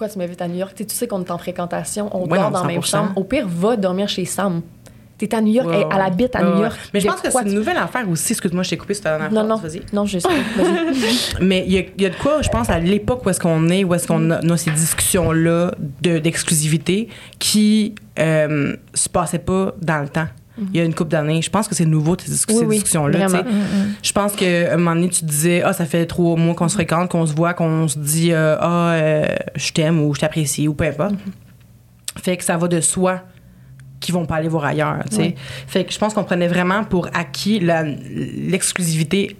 Pourquoi 0.00 0.14
tu 0.14 0.18
m'invites 0.18 0.40
à 0.40 0.48
New 0.48 0.56
York? 0.56 0.72
Tu 0.74 0.82
sais, 0.82 0.86
tu 0.86 0.96
sais 0.96 1.06
qu'on 1.06 1.22
est 1.22 1.30
en 1.30 1.36
fréquentation, 1.36 2.08
on 2.16 2.22
Ouais, 2.22 2.38
dort 2.38 2.50
non, 2.50 2.50
dans 2.52 2.60
la 2.62 2.68
même 2.68 2.80
100%. 2.80 2.90
chambre. 2.90 3.12
Au 3.16 3.24
pire, 3.24 3.46
va 3.46 3.76
dormir 3.76 4.08
chez 4.08 4.24
Sam. 4.24 4.62
T'es 5.18 5.34
à 5.34 5.42
New 5.42 5.52
York, 5.52 5.68
elle, 5.70 6.00
habite 6.00 6.34
à 6.34 6.42
New. 6.42 6.58
York. 6.62 6.74
Mais 6.94 7.00
je 7.00 7.06
pense 7.06 7.20
que 7.20 7.30
c'est 7.30 7.42
une 7.42 7.52
nouvelle 7.52 7.76
affaire 7.76 8.08
aussi. 8.08 8.32
Excuse-moi, 8.32 8.62
je 8.62 8.70
t'ai 8.70 8.78
coupé 8.78 8.94
ta 8.94 9.18
dernière 9.18 9.30
Non, 9.30 9.46
non, 9.46 9.56
vas-y. 9.56 9.82
non, 9.92 10.06
je 10.06 10.18
sais. 10.20 10.28
Mais 11.42 11.64
il 11.66 11.72
y, 11.74 11.78
a- 11.78 11.82
il 11.98 12.02
y 12.02 12.06
a 12.06 12.08
de 12.08 12.14
quoi, 12.16 12.40
je 12.40 12.48
pense, 12.48 12.70
à 12.70 12.78
l'époque 12.78 13.26
où 13.26 13.28
est-ce 13.28 13.40
qu'on 13.40 13.68
est, 13.68 13.84
où 13.84 13.92
est-ce 13.92 14.06
qu'on 14.08 14.30
a, 14.30 14.56
ces 14.56 14.70
discussions-là 14.70 15.72
de- 16.00 16.18
d'exclusivité 16.18 17.10
qui 17.38 17.94
euh, 18.18 18.74
se 18.94 19.10
passaient 19.10 19.38
pas 19.38 19.74
dans 19.82 20.00
le 20.00 20.08
temps. 20.08 20.28
Il 20.72 20.76
y 20.76 20.80
a 20.80 20.84
une 20.84 20.94
couple 20.94 21.10
d'années. 21.10 21.42
Je 21.42 21.50
pense 21.50 21.68
que 21.68 21.74
c'est 21.74 21.84
nouveau, 21.86 22.16
ces, 22.18 22.30
Oui, 22.64 22.76
discussions-là. 22.76 23.28
sais. 23.28 23.36
vraiment. 23.36 23.50
Je 24.02 24.12
pense 24.12 24.32
qu'à 24.32 24.74
un 24.74 24.76
moment 24.76 24.94
donné, 24.94 25.08
tu 25.08 25.24
disais, 25.24 25.62
ah, 25.62 25.72
ça 25.72 25.86
fait 25.86 26.06
trois 26.06 26.36
mois 26.36 26.54
qu'on 26.54 26.68
se 26.68 26.74
fréquente, 26.74 27.10
qu'on 27.10 27.26
se 27.26 27.34
voit, 27.34 27.54
qu'on 27.54 27.88
se 27.88 27.98
dit, 27.98 28.32
euh, 28.32 28.56
ah, 28.60 28.92
euh, 28.92 29.26
je 29.56 29.72
t'aime 29.72 30.00
ou 30.00 30.14
je 30.14 30.20
t'apprécie 30.20 30.68
ou 30.68 30.74
peu 30.74 30.84
importe. 30.84 31.14
Fait 32.22 32.36
que 32.36 32.44
ça 32.44 32.56
va 32.56 32.68
de 32.68 32.80
soi 32.80 33.22
qu'ils 34.00 34.14
vont 34.14 34.26
pas 34.26 34.36
aller 34.36 34.48
voir 34.48 34.64
ailleurs, 34.64 34.98
tu 35.10 35.16
sais. 35.16 35.22
Ouais. 35.22 35.34
Fait 35.66 35.84
que 35.84 35.92
je 35.92 35.98
pense 35.98 36.14
qu'on 36.14 36.24
prenait 36.24 36.48
vraiment 36.48 36.84
pour 36.84 37.08
acquis 37.12 37.60
l'exclusivité 37.60 39.36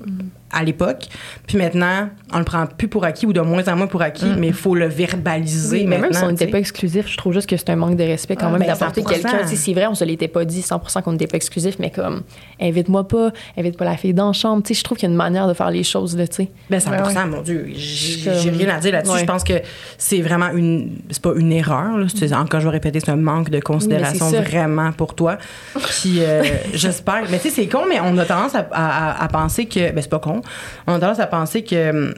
à 0.52 0.62
l'époque. 0.64 1.06
Puis 1.46 1.56
maintenant, 1.58 2.08
on 2.32 2.38
le 2.38 2.44
prend 2.44 2.66
plus 2.66 2.88
pour 2.88 3.04
acquis 3.04 3.26
ou 3.26 3.32
de 3.32 3.40
moins 3.40 3.66
en 3.68 3.76
moins 3.76 3.86
pour 3.86 4.02
acquis, 4.02 4.26
mais 4.38 4.48
il 4.48 4.52
faut 4.52 4.74
le 4.74 4.86
verbaliser 4.86 5.78
Oui, 5.80 5.86
mais 5.86 5.98
même 5.98 6.12
si 6.12 6.22
on 6.22 6.30
n'était 6.30 6.46
pas 6.46 6.58
exclusif, 6.58 7.06
je 7.08 7.16
trouve 7.16 7.32
juste 7.32 7.48
que 7.48 7.56
c'est 7.56 7.70
un 7.70 7.76
manque 7.76 7.96
de 7.96 8.04
respect 8.04 8.36
quand 8.36 8.46
Ah, 8.48 8.50
même 8.52 8.60
ben, 8.60 8.66
d'apporter 8.68 9.02
100%. 9.02 9.08
quelqu'un. 9.08 9.46
Sais, 9.46 9.56
C'est 9.56 9.72
vrai, 9.74 9.86
on 9.86 9.94
se 9.94 10.04
l'était 10.04 10.28
pas 10.28 10.44
dit 10.44 10.60
100% 10.62 11.02
qu'on 11.02 11.12
n'était 11.12 11.26
pas 11.26 11.36
exclusif, 11.36 11.76
mais 11.78 11.90
comme, 11.90 12.22
invite-moi 12.60 13.06
pas, 13.08 13.30
invite 13.56 13.76
pas 13.76 13.84
la 13.84 13.96
fille 13.96 14.14
dans 14.14 14.28
la 14.28 14.32
chambre. 14.32 14.62
Tu 14.62 14.74
sais, 14.74 14.80
je 14.80 14.84
trouve 14.84 14.98
qu'il 14.98 15.08
y 15.08 15.10
a 15.10 15.12
une 15.12 15.16
manière 15.18 15.46
de 15.48 15.54
faire 15.54 15.70
les 15.70 15.82
choses, 15.84 16.16
là, 16.16 16.26
tu 16.28 16.36
sais. 16.36 16.48
Ben 16.68 16.80
100 16.80 16.90
Ouais, 16.90 17.24
mon 17.26 17.42
Dieu. 17.42 17.66
J'ai 17.74 18.50
rien 18.50 18.68
à 18.76 18.78
dire 18.80 18.92
là-dessus. 18.92 19.12
Ouais. 19.14 19.20
Je 19.20 19.24
pense 19.26 19.44
que 19.44 19.54
c'est 19.98 20.20
vraiment 20.20 20.50
une. 20.50 20.98
C'est 21.10 21.22
pas 21.22 21.32
une 21.36 21.52
erreur. 21.52 21.96
Là. 21.98 22.06
Encore, 22.38 22.60
je 22.60 22.66
vais 22.66 22.72
répéter, 22.72 23.00
c'est 23.00 23.10
un 23.10 23.16
manque 23.16 23.50
de 23.50 23.60
considération 23.60 24.28
Oui, 24.30 24.36
vraiment 24.38 24.92
pour 24.92 25.14
toi. 25.14 25.38
Puis 25.74 26.16
euh, 26.20 26.42
j'espère. 26.74 27.22
Mais 27.30 27.38
tu 27.38 27.48
sais, 27.48 27.54
c'est 27.54 27.66
con, 27.66 27.82
mais 27.88 28.00
on 28.00 28.16
a 28.18 28.24
tendance 28.24 28.54
à, 28.54 28.66
à- 28.72 29.24
à 29.24 29.28
penser 29.28 29.66
que. 29.66 29.92
Ben, 29.92 30.00
c'est 30.02 30.08
pas 30.10 30.18
con. 30.18 30.39
On 30.86 30.94
a 30.94 30.98
tendance 30.98 31.20
à 31.20 31.26
penser 31.26 31.62
que. 31.62 31.90
hum, 31.90 32.14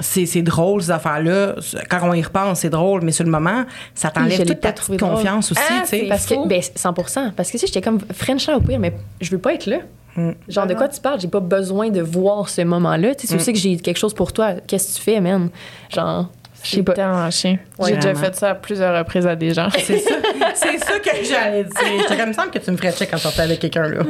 C'est 0.00 0.26
c'est 0.26 0.42
drôle, 0.42 0.82
ces 0.82 0.90
affaires-là. 0.90 1.54
Quand 1.88 2.00
on 2.02 2.12
y 2.14 2.22
repense, 2.22 2.60
c'est 2.60 2.68
drôle, 2.70 3.00
mais 3.02 3.10
sur 3.12 3.24
le 3.24 3.30
moment, 3.30 3.64
ça 3.94 4.10
t'enlève 4.10 4.44
toute 4.46 4.60
ta 4.60 4.72
drôle. 4.72 4.98
confiance 4.98 5.50
aussi, 5.50 5.60
Ah, 5.68 5.80
tu 5.80 5.86
sais. 5.88 6.00
c'est 6.02 6.08
Parce 6.08 6.26
que, 6.26 6.46
ben, 6.46 6.60
100%. 6.60 7.32
Parce 7.34 7.50
que 7.50 7.56
si 7.58 7.66
j'étais 7.66 7.80
comme 7.80 7.98
French 8.12 8.46
là 8.46 8.56
au 8.58 8.60
pire, 8.60 8.78
mais 8.78 8.92
je 9.20 9.30
veux 9.30 9.38
pas 9.38 9.54
être 9.54 9.66
là. 9.66 9.78
Mm. 10.14 10.32
Genre, 10.48 10.66
de 10.66 10.74
quoi 10.74 10.88
tu 10.88 11.00
parles? 11.00 11.20
J'ai 11.20 11.28
pas 11.28 11.40
besoin 11.40 11.88
de 11.90 12.02
voir 12.02 12.48
ce 12.50 12.60
moment-là. 12.62 13.14
Tu 13.14 13.26
sais, 13.26 13.36
tu 13.38 13.42
sais 13.42 13.52
que 13.52 13.58
j'ai 13.58 13.76
quelque 13.78 13.96
chose 13.98 14.14
pour 14.14 14.32
toi. 14.32 14.54
Qu'est-ce 14.66 14.92
que 14.92 14.96
tu 14.98 15.02
fais, 15.02 15.20
man? 15.20 15.48
Genre, 15.94 16.28
je 16.70 16.76
sais 16.76 16.82
pas. 16.82 16.92
tellement 16.94 17.30
chien. 17.30 17.58
Ouais, 17.78 17.90
J'ai 17.90 17.94
déjà 17.96 18.14
fait 18.14 18.34
ça 18.34 18.50
à 18.50 18.54
plusieurs 18.54 18.96
reprises 18.98 19.26
à 19.26 19.34
des 19.36 19.52
gens. 19.54 19.68
C'est 19.78 19.98
ça, 19.98 20.14
c'est 20.54 20.78
ça 20.78 20.98
que 20.98 21.10
j'allais 21.24 21.64
dire. 21.64 21.72
J'étais 22.00 22.16
comme, 22.16 22.28
me 22.28 22.32
semble 22.34 22.50
que 22.50 22.58
tu 22.58 22.70
me 22.70 22.76
ferais 22.76 22.92
check 22.92 23.10
quand 23.10 23.16
tu 23.16 23.22
sortais 23.22 23.42
avec 23.42 23.58
quelqu'un, 23.60 23.88
là. 23.88 24.02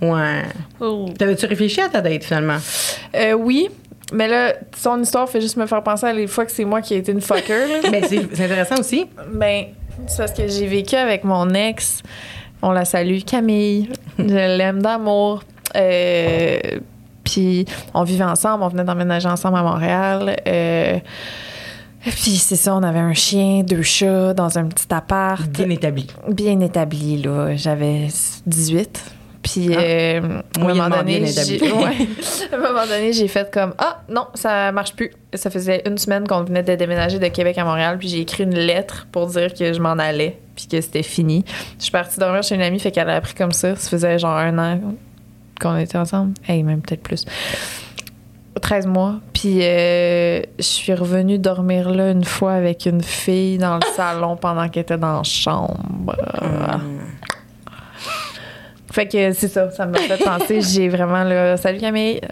Ouais. 0.00 0.42
T'avais-tu 1.18 1.46
réfléchi 1.46 1.80
à 1.80 1.88
ta 1.88 2.00
date, 2.00 2.24
finalement? 2.24 2.58
Euh, 3.16 3.32
oui, 3.32 3.68
mais 4.12 4.28
là, 4.28 4.54
son 4.76 5.00
histoire 5.02 5.28
fait 5.28 5.40
juste 5.40 5.56
me 5.56 5.66
faire 5.66 5.82
penser 5.82 6.06
à 6.06 6.12
les 6.12 6.26
fois 6.26 6.44
que 6.46 6.52
c'est 6.52 6.64
moi 6.64 6.80
qui 6.80 6.94
ai 6.94 6.98
été 6.98 7.12
une 7.12 7.20
fucker. 7.20 7.66
là. 7.82 7.88
Mais 7.90 8.02
c'est 8.08 8.26
c'est 8.32 8.44
intéressant 8.44 8.78
aussi. 8.78 9.06
Ben, 9.32 9.64
c'est 10.06 10.18
parce 10.18 10.32
que 10.32 10.46
j'ai 10.48 10.66
vécu 10.66 10.94
avec 10.96 11.24
mon 11.24 11.48
ex. 11.54 12.02
On 12.62 12.72
la 12.72 12.84
salue, 12.84 13.20
Camille. 13.26 13.90
Je 14.18 14.24
l'aime 14.24 14.82
d'amour. 14.82 15.42
Euh, 15.76 16.58
puis 17.30 17.64
on 17.94 18.02
vivait 18.04 18.24
ensemble, 18.24 18.62
on 18.64 18.68
venait 18.68 18.84
d'emménager 18.84 19.28
ensemble 19.28 19.58
à 19.58 19.62
Montréal. 19.62 20.36
Euh, 20.46 20.98
puis 22.00 22.36
c'est 22.36 22.56
ça, 22.56 22.74
on 22.74 22.82
avait 22.82 22.98
un 23.00 23.12
chien, 23.14 23.62
deux 23.64 23.82
chats 23.82 24.32
dans 24.32 24.58
un 24.58 24.64
petit 24.66 24.86
appart. 24.90 25.46
Bien 25.48 25.68
établi. 25.70 26.06
bien 26.28 26.58
établi, 26.60 27.20
là. 27.22 27.54
J'avais 27.56 28.08
18. 28.46 29.12
Puis, 29.42 29.70
Ah. 29.74 29.80
euh, 29.80 30.20
à 30.58 30.60
un 30.60 30.74
moment 30.74 30.88
donné, 30.90 31.20
ouais. 31.22 31.28
à 32.52 32.54
un 32.54 32.58
moment 32.58 32.86
donné, 32.88 33.12
j'ai 33.12 33.28
fait 33.28 33.50
comme 33.52 33.72
Ah, 33.78 34.02
non, 34.08 34.26
ça 34.34 34.72
marche 34.72 34.94
plus. 34.94 35.10
Ça 35.34 35.48
faisait 35.50 35.82
une 35.86 35.96
semaine 35.96 36.26
qu'on 36.26 36.42
venait 36.42 36.62
de 36.62 36.74
déménager 36.74 37.18
de 37.18 37.28
Québec 37.28 37.56
à 37.58 37.64
Montréal, 37.64 37.98
puis 37.98 38.08
j'ai 38.08 38.20
écrit 38.20 38.42
une 38.44 38.54
lettre 38.58 39.06
pour 39.12 39.26
dire 39.26 39.54
que 39.54 39.72
je 39.72 39.80
m'en 39.80 39.92
allais, 39.92 40.38
puis 40.56 40.66
que 40.66 40.80
c'était 40.80 41.02
fini. 41.04 41.44
Je 41.78 41.84
suis 41.84 41.92
partie 41.92 42.18
dormir 42.18 42.42
chez 42.42 42.54
une 42.56 42.62
amie, 42.62 42.78
fait 42.80 42.90
qu'elle 42.90 43.08
a 43.10 43.16
appris 43.16 43.34
comme 43.34 43.52
ça. 43.52 43.74
Ça 43.76 43.88
faisait 43.88 44.18
genre 44.18 44.36
un 44.36 44.58
an 44.58 44.80
qu'on 45.58 45.76
était 45.76 45.98
ensemble? 45.98 46.34
Hey, 46.46 46.62
même 46.62 46.80
peut-être 46.80 47.02
plus. 47.02 47.24
13 48.60 48.86
mois. 48.86 49.20
Puis 49.32 49.60
euh, 49.62 50.40
je 50.58 50.62
suis 50.64 50.92
revenue 50.94 51.38
dormir 51.38 51.90
là 51.90 52.10
une 52.10 52.24
fois 52.24 52.54
avec 52.54 52.86
une 52.86 53.02
fille 53.02 53.58
dans 53.58 53.76
le 53.76 53.82
salon 53.94 54.36
pendant 54.36 54.68
qu'elle 54.68 54.82
était 54.82 54.98
dans 54.98 55.18
la 55.18 55.22
chambre. 55.22 56.16
Hum. 56.42 57.00
Fait 58.90 59.06
que 59.06 59.32
c'est 59.32 59.48
ça, 59.48 59.70
ça 59.70 59.86
m'a 59.86 59.98
fait 59.98 60.22
penser. 60.24 60.60
J'ai 60.60 60.88
vraiment 60.88 61.22
là. 61.22 61.56
Salut 61.56 61.78
Camille! 61.78 62.20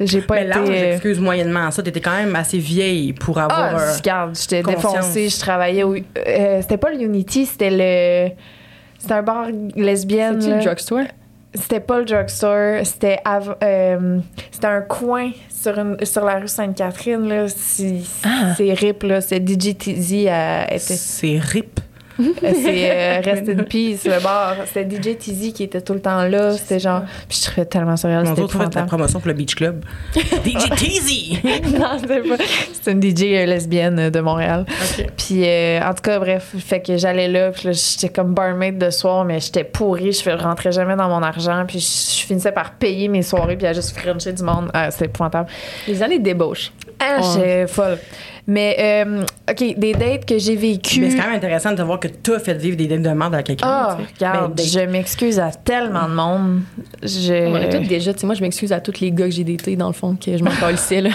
J'ai 0.00 0.20
pas 0.20 0.36
Mais 0.36 0.42
été. 0.42 0.50
l'âge, 0.50 0.68
euh, 0.70 0.92
excuse 0.92 1.18
moyennement 1.18 1.72
ça, 1.72 1.82
t'étais 1.82 2.00
quand 2.00 2.16
même 2.16 2.36
assez 2.36 2.58
vieille 2.58 3.12
pour 3.12 3.36
avoir. 3.38 3.74
Ah, 3.74 3.94
regarde, 3.96 4.36
j'étais 4.40 4.62
défoncée, 4.62 5.28
je 5.28 5.40
travaillais 5.40 5.82
au. 5.82 5.96
euh, 5.96 6.62
c'était 6.62 6.76
pas 6.76 6.90
le 6.90 7.02
Unity, 7.02 7.46
c'était 7.46 7.70
le. 7.70 8.30
C'était 8.98 9.14
un 9.14 9.22
bar 9.22 9.46
lesbienne. 9.74 10.38
Là. 10.38 10.56
le 10.58 10.64
drugstore? 10.64 11.04
C'était 11.54 11.80
pas 11.80 11.98
le 11.98 12.04
drugstore, 12.04 12.84
c'était 12.84 13.18
euh, 13.62 14.18
c'était 14.50 14.66
un 14.66 14.82
coin 14.82 15.30
sur, 15.48 15.78
une, 15.78 15.96
sur 16.04 16.24
la 16.24 16.38
rue 16.40 16.46
Sainte-Catherine. 16.48 17.26
là. 17.26 17.48
C'est 17.48 18.00
Ah. 18.24 18.54
c'est 18.56 18.72
RIP, 18.74 19.02
là. 19.04 19.20
C'est 19.22 19.40
DJTZ. 19.40 20.26
euh, 20.28 20.64
était- 20.66 20.78
C'est 20.78 21.38
rip? 21.38 21.80
C'est 22.18 22.90
euh, 22.90 23.20
Rest 23.24 23.48
in 23.48 23.62
Peace, 23.64 24.04
le 24.04 24.22
bar. 24.22 24.56
C'était 24.66 24.88
DJ 24.88 25.16
Tizzy 25.16 25.52
qui 25.52 25.62
était 25.64 25.80
tout 25.80 25.94
le 25.94 26.00
temps 26.00 26.24
là. 26.24 26.52
C'était 26.52 26.78
genre. 26.80 27.02
Puis 27.28 27.38
je 27.40 27.50
trouvais 27.50 27.66
tellement 27.66 27.96
surréal. 27.96 28.24
Mon 28.24 28.32
autre 28.32 28.58
fait 28.58 28.74
la 28.74 28.82
promotion 28.82 29.20
pour 29.20 29.28
le 29.28 29.34
Beach 29.34 29.54
Club. 29.54 29.84
DJ 30.14 30.70
Teasy! 30.76 31.40
non, 31.78 31.98
c'était 32.00 32.20
pas. 32.20 32.36
C'était 32.72 32.92
une 32.92 33.02
DJ 33.02 33.22
euh, 33.24 33.46
lesbienne 33.46 33.98
euh, 33.98 34.10
de 34.10 34.20
Montréal. 34.20 34.66
OK. 34.68 35.06
Puis 35.16 35.42
euh, 35.44 35.80
en 35.82 35.94
tout 35.94 36.02
cas, 36.02 36.18
bref, 36.18 36.54
fait 36.58 36.80
que 36.80 36.96
j'allais 36.96 37.28
là. 37.28 37.50
Puis 37.50 37.68
là, 37.68 37.72
j'étais 37.72 38.08
comme 38.08 38.34
barmaid 38.34 38.78
de 38.78 38.90
soir, 38.90 39.24
mais 39.24 39.40
j'étais 39.40 39.64
pourrie. 39.64 40.12
Je 40.12 40.28
ne 40.28 40.36
rentrais 40.36 40.72
jamais 40.72 40.96
dans 40.96 41.08
mon 41.08 41.22
argent. 41.22 41.64
Puis 41.66 41.80
je, 41.80 42.26
finissais 42.26 42.52
par 42.52 42.72
payer 42.72 43.08
mes 43.08 43.22
soirées, 43.22 43.56
puis 43.56 43.66
à 43.66 43.72
juste 43.72 43.96
frencher 43.96 44.32
du 44.32 44.42
monde. 44.42 44.70
Ah, 44.74 44.90
c'était 44.90 45.06
épouvantable. 45.06 45.48
Les 45.86 46.02
années 46.02 46.18
de 46.18 46.24
débauche. 46.24 46.72
Ah, 46.98 47.18
Ouais. 47.18 47.22
j'étais 47.34 47.66
folle. 47.68 47.98
Mais, 48.50 48.76
euh, 49.06 49.24
OK, 49.50 49.74
des 49.76 49.92
dates 49.92 50.24
que 50.24 50.38
j'ai 50.38 50.56
vécues. 50.56 51.00
Mais 51.02 51.10
c'est 51.10 51.18
quand 51.18 51.26
même 51.26 51.34
intéressant 51.36 51.72
de 51.72 51.82
voir 51.82 52.00
que 52.00 52.08
tu 52.08 52.32
as 52.32 52.38
fait 52.38 52.54
vivre 52.54 52.78
des 52.78 52.86
dates 52.86 53.02
de 53.02 53.10
merde 53.10 53.34
à 53.34 53.42
quelqu'un. 53.42 53.66
Ah, 53.68 53.96
tu 53.98 54.04
sais. 54.18 54.26
regarde, 54.26 54.54
Ben, 54.56 54.66
je 54.66 54.80
m'excuse 54.80 55.38
à 55.38 55.50
tellement 55.50 56.08
de 56.08 56.14
monde. 56.14 56.60
Je... 57.02 57.46
On 57.46 57.54
a 57.56 57.66
toutes 57.66 57.86
déjà, 57.86 58.14
tu 58.14 58.20
sais, 58.20 58.26
moi, 58.26 58.34
je 58.34 58.40
m'excuse 58.40 58.72
à 58.72 58.80
tous 58.80 59.00
les 59.00 59.12
gars 59.12 59.26
que 59.26 59.32
j'ai 59.32 59.44
datés, 59.44 59.76
dans 59.76 59.88
le 59.88 59.92
fond, 59.92 60.16
que 60.16 60.34
je 60.34 60.42
m'en 60.42 60.50
calissais, 60.60 61.02
là. 61.02 61.10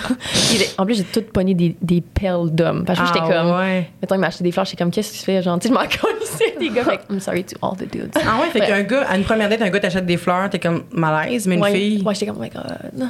En 0.77 0.85
plus, 0.85 0.93
j'ai 0.97 1.03
toutes 1.05 1.31
pogné 1.31 1.55
des, 1.55 1.75
des 1.81 2.01
perles 2.01 2.51
d'hommes. 2.51 2.85
Parce 2.85 2.99
que 2.99 3.07
j'étais 3.07 3.19
Ah, 3.23 3.27
comme, 3.41 3.55
ouais. 3.57 3.89
mettons, 3.99 4.13
il 4.13 4.19
m'a 4.19 4.27
acheté 4.27 4.43
des 4.43 4.51
fleurs, 4.51 4.65
j'étais 4.65 4.77
comme, 4.83 4.91
qu'est-ce 4.91 5.11
que 5.13 5.17
tu 5.17 5.23
fais? 5.23 5.41
Genre, 5.41 5.57
tu 5.57 5.69
sais, 5.69 5.73
je 5.73 5.79
m'en 5.79 5.85
calissais 5.87 6.55
des 6.59 6.69
gars. 6.69 6.83
Fait 6.83 6.97
que, 6.97 7.11
I'm 7.13 7.19
sorry 7.19 7.43
to 7.45 7.57
all 7.65 7.75
the 7.75 7.91
dudes. 7.91 8.11
Ah 8.15 8.39
ouais, 8.41 8.49
fait 8.51 8.59
Ouais. 8.61 8.67
qu'un 8.67 8.83
gars, 8.83 9.07
à 9.09 9.17
une 9.17 9.23
première 9.23 9.49
date, 9.49 9.63
un 9.63 9.69
gars 9.71 9.79
t'achète 9.79 10.05
des 10.05 10.17
fleurs, 10.17 10.51
t'es 10.51 10.59
comme 10.59 10.83
malaise, 10.91 11.47
mais 11.47 11.55
une 11.55 11.61
ouais, 11.63 11.73
fille. 11.73 12.03
Ouais, 12.05 12.13
j'étais 12.13 12.27
comme, 12.27 12.37
oh 12.39 12.43
my 12.43 12.49
god. 12.49 13.09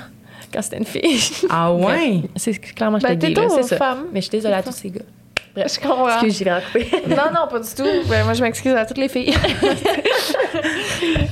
Quand 0.53 0.61
c'était 0.61 0.77
une 0.77 0.85
fille. 0.85 1.19
Ah 1.49 1.71
ouais? 1.73 2.21
C'est 2.35 2.53
clairement, 2.59 2.99
Ben, 2.99 3.09
j'étais 3.09 3.33
gay, 3.33 3.41
là, 3.41 3.47
c'est 3.49 3.63
ça. 3.63 3.77
femme. 3.77 4.05
Mais 4.13 4.21
je 4.21 4.27
suis 4.27 4.37
désolée 4.37 4.53
à 4.55 4.63
tous 4.63 4.71
ces 4.71 4.91
gars. 4.91 5.01
Je 5.55 5.79
comprends. 5.79 6.07
Excuse, 6.09 6.37
j'ai 6.39 6.45
vraiment 6.45 6.61
coupé. 6.65 6.87
non, 7.09 7.31
non, 7.33 7.47
pas 7.49 7.59
du 7.59 7.69
tout. 7.75 8.07
Ben, 8.09 8.23
moi, 8.23 8.33
je 8.33 8.41
m'excuse 8.41 8.73
à 8.73 8.85
toutes 8.85 8.97
les 8.97 9.07
filles. 9.09 9.33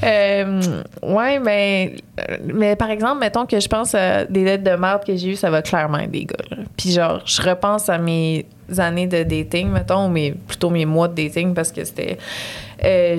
euh, 0.03 0.61
ouais, 1.01 1.39
mais, 1.39 1.95
mais 2.43 2.75
par 2.75 2.89
exemple, 2.91 3.19
mettons 3.19 3.45
que 3.45 3.59
je 3.59 3.67
pense 3.67 3.95
à 3.95 4.25
des 4.25 4.43
dates 4.43 4.63
de 4.63 4.79
merde 4.79 5.03
que 5.05 5.15
j'ai 5.15 5.29
eues, 5.29 5.35
ça 5.35 5.49
va 5.49 5.61
clairement 5.61 5.99
être 5.99 6.11
des 6.11 6.25
gars. 6.25 6.35
là. 6.51 6.57
Puis 6.77 6.91
genre, 6.91 7.21
je 7.25 7.41
repense 7.41 7.89
à 7.89 7.97
mes 7.97 8.45
années 8.79 9.07
de 9.07 9.23
dating, 9.23 9.69
mettons, 9.69 10.05
ou 10.05 10.09
mes, 10.09 10.31
plutôt 10.31 10.69
mes 10.69 10.85
mois 10.85 11.07
de 11.07 11.15
dating, 11.21 11.53
parce 11.53 11.71
que 11.71 11.83
c'était... 11.83 12.17
euh, 12.83 13.17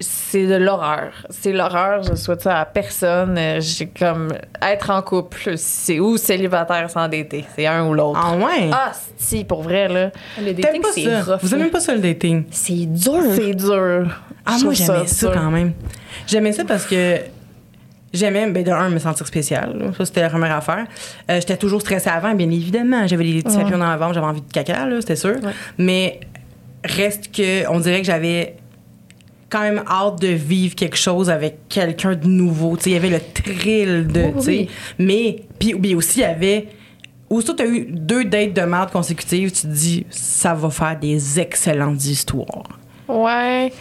c'est 0.00 0.46
de 0.46 0.56
l'horreur. 0.56 1.12
C'est 1.30 1.52
l'horreur. 1.52 2.02
Je 2.02 2.14
souhaite 2.14 2.42
ça 2.42 2.60
à 2.60 2.64
personne. 2.64 3.36
Euh, 3.38 3.60
J'ai 3.60 3.86
comme 3.86 4.32
être 4.60 4.90
en 4.90 5.00
couple, 5.02 5.52
c'est 5.56 6.00
ou 6.00 6.16
célibataire 6.16 6.90
sans 6.90 7.08
dater. 7.08 7.44
C'est 7.54 7.66
un 7.66 7.86
ou 7.86 7.94
l'autre. 7.94 8.20
Ah 8.22 8.36
ouais? 8.36 8.68
Ah, 8.72 8.92
si, 9.16 9.44
pour 9.44 9.62
vrai, 9.62 9.88
là. 9.88 10.10
Le 10.40 10.52
dating, 10.52 10.82
pas 10.82 10.88
c'est. 10.92 11.06
Vous 11.42 11.54
aimez 11.54 11.70
pas 11.70 11.80
ça 11.80 11.94
le 11.94 12.00
dating? 12.00 12.44
C'est 12.50 12.86
dur. 12.86 13.22
C'est 13.34 13.54
dur. 13.54 14.08
Ah, 14.44 14.56
Je 14.58 14.64
moi, 14.64 14.74
j'aimais 14.74 15.06
ça, 15.06 15.28
dur. 15.30 15.40
quand 15.40 15.50
même. 15.50 15.72
J'aimais 16.26 16.52
ça 16.52 16.64
parce 16.64 16.84
que 16.86 17.18
J'aimais, 18.14 18.48
ben, 18.50 18.62
de 18.62 18.70
un, 18.70 18.88
me 18.90 18.98
sentir 18.98 19.26
spécial. 19.26 19.76
là. 19.76 19.86
Ça, 19.98 20.06
c'était 20.06 20.22
la 20.22 20.30
première 20.30 20.56
affaire. 20.56 20.86
Euh, 21.30 21.40
j'étais 21.40 21.56
toujours 21.56 21.80
stressée 21.80 22.08
avant, 22.08 22.32
bien 22.34 22.48
évidemment. 22.48 23.06
J'avais 23.06 23.24
des 23.24 23.42
petits 23.42 23.56
papillons 23.56 23.78
dans 23.78 23.88
la 23.88 23.96
ventre, 23.96 24.14
j'avais 24.14 24.26
envie 24.26 24.40
de 24.40 24.52
caca, 24.52 24.86
là, 24.86 25.00
c'était 25.00 25.16
sûr. 25.16 25.36
Mais 25.78 26.20
reste 26.84 27.34
que, 27.34 27.68
on 27.68 27.80
dirait 27.80 28.00
que 28.00 28.06
j'avais 28.06 28.56
quand 29.50 29.62
même 29.62 29.82
hâte 29.88 30.20
de 30.20 30.28
vivre 30.28 30.74
quelque 30.74 30.96
chose 30.96 31.28
avec 31.28 31.68
quelqu'un 31.68 32.14
de 32.14 32.26
nouveau. 32.26 32.76
Tu 32.76 32.84
sais, 32.84 32.90
il 32.90 32.92
y 32.94 32.96
avait 32.96 33.10
le 33.10 33.20
thrill 33.20 34.06
de, 34.06 34.26
oui. 34.46 34.68
Mais, 34.98 35.42
puis 35.58 35.94
aussi, 35.94 36.20
il 36.20 36.22
y 36.22 36.24
avait... 36.24 36.68
Que 37.28 37.52
tu 37.52 37.62
as 37.62 37.66
eu 37.66 37.86
deux 37.90 38.24
dates 38.24 38.52
de 38.52 38.60
merde 38.60 38.92
consécutives, 38.92 39.50
tu 39.50 39.62
te 39.62 39.66
dis, 39.66 40.06
ça 40.08 40.54
va 40.54 40.70
faire 40.70 40.96
des 40.96 41.40
excellentes 41.40 42.04
histoires. 42.04 42.78
Ouais. 43.08 43.72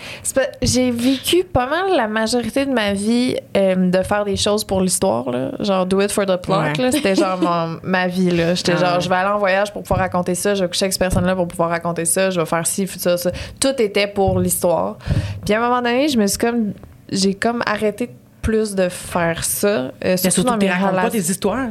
J'ai 0.62 0.92
vécu 0.92 1.44
pas 1.44 1.66
mal 1.68 1.96
la 1.96 2.08
majorité 2.08 2.66
de 2.66 2.72
ma 2.72 2.94
vie 2.94 3.36
euh, 3.56 3.76
de 3.90 4.04
faire 4.04 4.26
des 4.26 4.36
choses 4.36 4.64
pour 4.64 4.82
l'histoire, 4.82 5.30
là. 5.30 5.52
Genre, 5.60 5.86
do 5.86 6.02
it 6.02 6.12
for 6.12 6.26
the 6.26 6.36
plot, 6.38 6.58
Ouais. 6.60 6.74
là. 6.78 6.92
C'était 6.92 7.16
genre 7.16 7.40
mon- 7.42 7.80
ma 7.84 8.08
vie, 8.08 8.32
là. 8.32 8.54
J'étais 8.56 8.74
Ah 8.74 8.86
genre, 8.92 9.00
je 9.00 9.08
vais 9.10 9.16
aller 9.16 9.30
en 9.30 9.38
voyage 9.40 9.72
pour 9.72 9.82
pouvoir 9.84 10.00
raconter 10.00 10.36
ça, 10.36 10.56
je 10.56 10.64
vais 10.64 10.68
coucher 10.70 10.86
avec 10.86 10.94
cette 10.94 11.00
personne-là 11.02 11.36
pour 11.36 11.48
pouvoir 11.48 11.70
raconter 11.70 12.06
ça, 12.06 12.30
je 12.32 12.40
vais 12.40 12.46
faire 12.46 12.68
ci, 12.68 12.86
ça, 12.88 13.18
ça. 13.18 13.32
Tout 13.60 13.74
était 13.82 14.08
pour 14.08 14.40
l'histoire. 14.40 14.98
Puis 15.46 15.54
à 15.54 15.58
un 15.60 15.62
moment 15.70 15.82
donné, 15.82 16.08
je 16.10 16.18
me 16.18 16.28
suis 16.28 16.38
comme. 16.38 16.74
J'ai 17.12 17.34
comme 17.36 17.62
arrêté 17.66 18.10
plus 18.42 18.74
de 18.76 18.90
faire 18.90 19.44
ça. 19.44 19.68
euh, 20.04 20.18
surtout 20.18 20.32
surtout 20.32 20.50
dans 20.50 20.58
mes 20.58 20.70
racontes 20.70 21.02
pas 21.02 21.10
tes 21.10 21.18
histoires. 21.20 21.68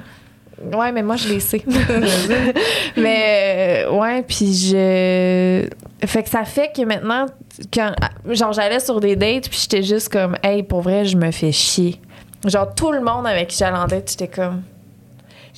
Ouais, 0.72 0.92
mais 0.92 1.02
moi, 1.02 1.16
je 1.16 1.28
les 1.28 1.40
sais. 1.40 1.62
mais, 2.96 3.84
euh, 3.86 3.90
ouais, 3.92 4.22
puis 4.22 4.52
je. 4.54 5.66
Fait 6.06 6.22
que 6.22 6.28
ça 6.28 6.44
fait 6.44 6.70
que 6.74 6.82
maintenant, 6.82 7.26
quand. 7.72 7.92
Genre, 8.28 8.52
j'allais 8.52 8.80
sur 8.80 9.00
des 9.00 9.16
dates, 9.16 9.48
puis 9.48 9.58
j'étais 9.62 9.82
juste 9.82 10.08
comme, 10.08 10.36
hey, 10.42 10.62
pour 10.62 10.80
vrai, 10.82 11.04
je 11.04 11.16
me 11.16 11.30
fais 11.30 11.52
chier. 11.52 12.00
Genre, 12.46 12.74
tout 12.74 12.92
le 12.92 13.00
monde 13.00 13.26
avec 13.26 13.48
qui 13.48 13.56
j'allais 13.58 13.76
en 13.78 13.86
date, 13.86 14.10
j'étais 14.10 14.28
comme. 14.28 14.62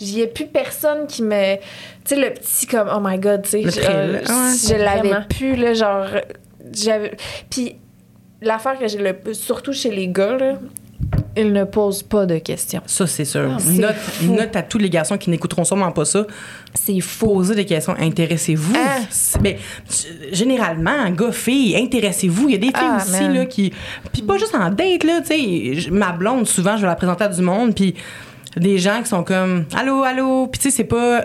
Il 0.01 0.13
n'y 0.15 0.23
a 0.23 0.27
plus 0.27 0.47
personne 0.47 1.07
qui 1.07 1.23
me. 1.23 1.57
Tu 1.57 1.61
sais, 2.05 2.17
le 2.17 2.31
petit 2.35 2.67
comme, 2.67 2.89
oh 2.95 2.99
my 3.01 3.19
god, 3.19 3.43
tu 3.43 3.51
sais. 3.51 3.63
Je- 3.63 3.81
euh, 3.89 4.19
Ouais, 4.21 4.25
je 4.69 4.75
l'avais 4.75 5.15
plus, 5.29 5.57
là, 5.57 5.73
genre. 5.75 6.07
J'avais. 6.73 7.13
Puis, 7.49 7.77
l'affaire 8.43 8.79
que 8.79 8.89
j'ai 8.89 8.99
le. 8.99 9.15
Surtout 9.35 9.73
chez 9.73 9.91
les 9.91 10.09
gars, 10.09 10.37
là, 10.37 10.55
ils 11.37 11.53
ne 11.53 11.65
posent 11.65 12.03
pas 12.03 12.27
de 12.27 12.39
questions. 12.39 12.81
Ça, 12.87 13.07
c'est 13.07 13.25
sûr. 13.25 13.49
Ah, 13.59 13.59
note, 14.23 14.55
à 14.57 14.63
tous 14.63 14.79
les 14.79 14.91
garçons 14.91 15.19
qui 15.19 15.31
n'écouteront 15.31 15.65
sûrement 15.65 15.91
pas 15.93 16.05
ça. 16.05 16.27
C'est 16.75 17.01
faux. 17.01 17.35
Posez 17.35 17.55
des 17.55 17.65
questions. 17.65 17.95
Intéressez-vous. 17.99 18.75
Ah. 18.77 19.01
Mais 19.43 19.59
g- 19.91 20.09
généralement, 20.33 21.11
gars, 21.11 21.33
filles, 21.33 21.77
intéressez-vous. 21.77 22.49
Il 22.49 22.53
y 22.53 22.55
a 22.55 22.59
des 22.59 22.67
filles 22.67 22.75
Ah, 22.77 22.99
aussi 23.03 23.23
man. 23.23 23.35
là, 23.35 23.47
qui. 23.47 23.73
Puis 24.13 24.23
pas 24.23 24.39
juste 24.39 24.55
en 24.55 24.71
date, 24.71 25.05
là. 25.05 25.21
Tu 25.27 25.83
sais, 25.83 25.91
ma 25.91 26.13
blonde, 26.13 26.47
souvent, 26.47 26.77
je 26.77 26.83
vais 26.83 26.89
la 26.89 26.97
présenter 26.97 27.25
à 27.25 27.29
du 27.29 27.43
monde. 27.43 27.75
Puis 27.75 27.95
des 28.57 28.79
gens 28.79 29.01
qui 29.03 29.09
sont 29.09 29.25
comme 29.25 29.65
Allô, 29.77 30.03
allô. 30.03 30.47
Puis 30.47 30.61
tu 30.61 30.71
sais, 30.71 30.77
c'est 30.77 30.85
pas. 30.85 31.25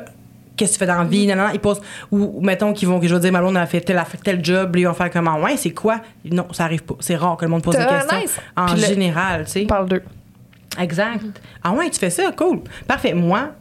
Qu'est-ce 0.60 0.72
que 0.74 0.76
tu 0.76 0.80
fais 0.80 0.86
dans 0.88 0.98
la 0.98 1.06
vie? 1.06 1.26
Non, 1.26 1.36
non, 1.38 1.46
ils 1.54 1.60
posent. 1.60 1.80
Ou, 2.12 2.42
mettons 2.42 2.74
qu'ils 2.74 2.90
vont, 2.90 3.00
que 3.00 3.08
je 3.08 3.16
vais 3.16 3.22
dire, 3.22 3.32
ma 3.32 3.40
blonde 3.40 3.56
a 3.56 3.66
fait 3.66 3.80
tel, 3.80 4.04
tel 4.22 4.44
job, 4.44 4.76
ils 4.76 4.86
vont 4.86 4.94
faire 4.94 5.10
comment? 5.10 5.40
Ouais, 5.40 5.56
c'est 5.56 5.72
quoi? 5.72 6.02
Non, 6.26 6.48
ça 6.52 6.66
arrive 6.66 6.84
pas. 6.84 6.96
C'est 7.00 7.16
rare 7.16 7.38
que 7.38 7.46
le 7.46 7.52
monde 7.52 7.64
pose 7.64 7.76
des 7.78 7.82
Ah, 7.88 8.00
questions. 8.02 8.20
nice. 8.20 8.38
En 8.58 8.66
Puis 8.66 8.82
général, 8.82 9.46
tu 9.46 9.52
sais. 9.52 9.62
On 9.64 9.68
parle 9.68 9.88
d'eux. 9.88 10.04
Exact. 10.78 11.22
Ah 11.64 11.72
ouais, 11.72 11.90
tu 11.90 11.98
fais 11.98 12.10
ça, 12.10 12.32
cool. 12.36 12.60
Parfait. 12.86 13.14
Moi, 13.14 13.52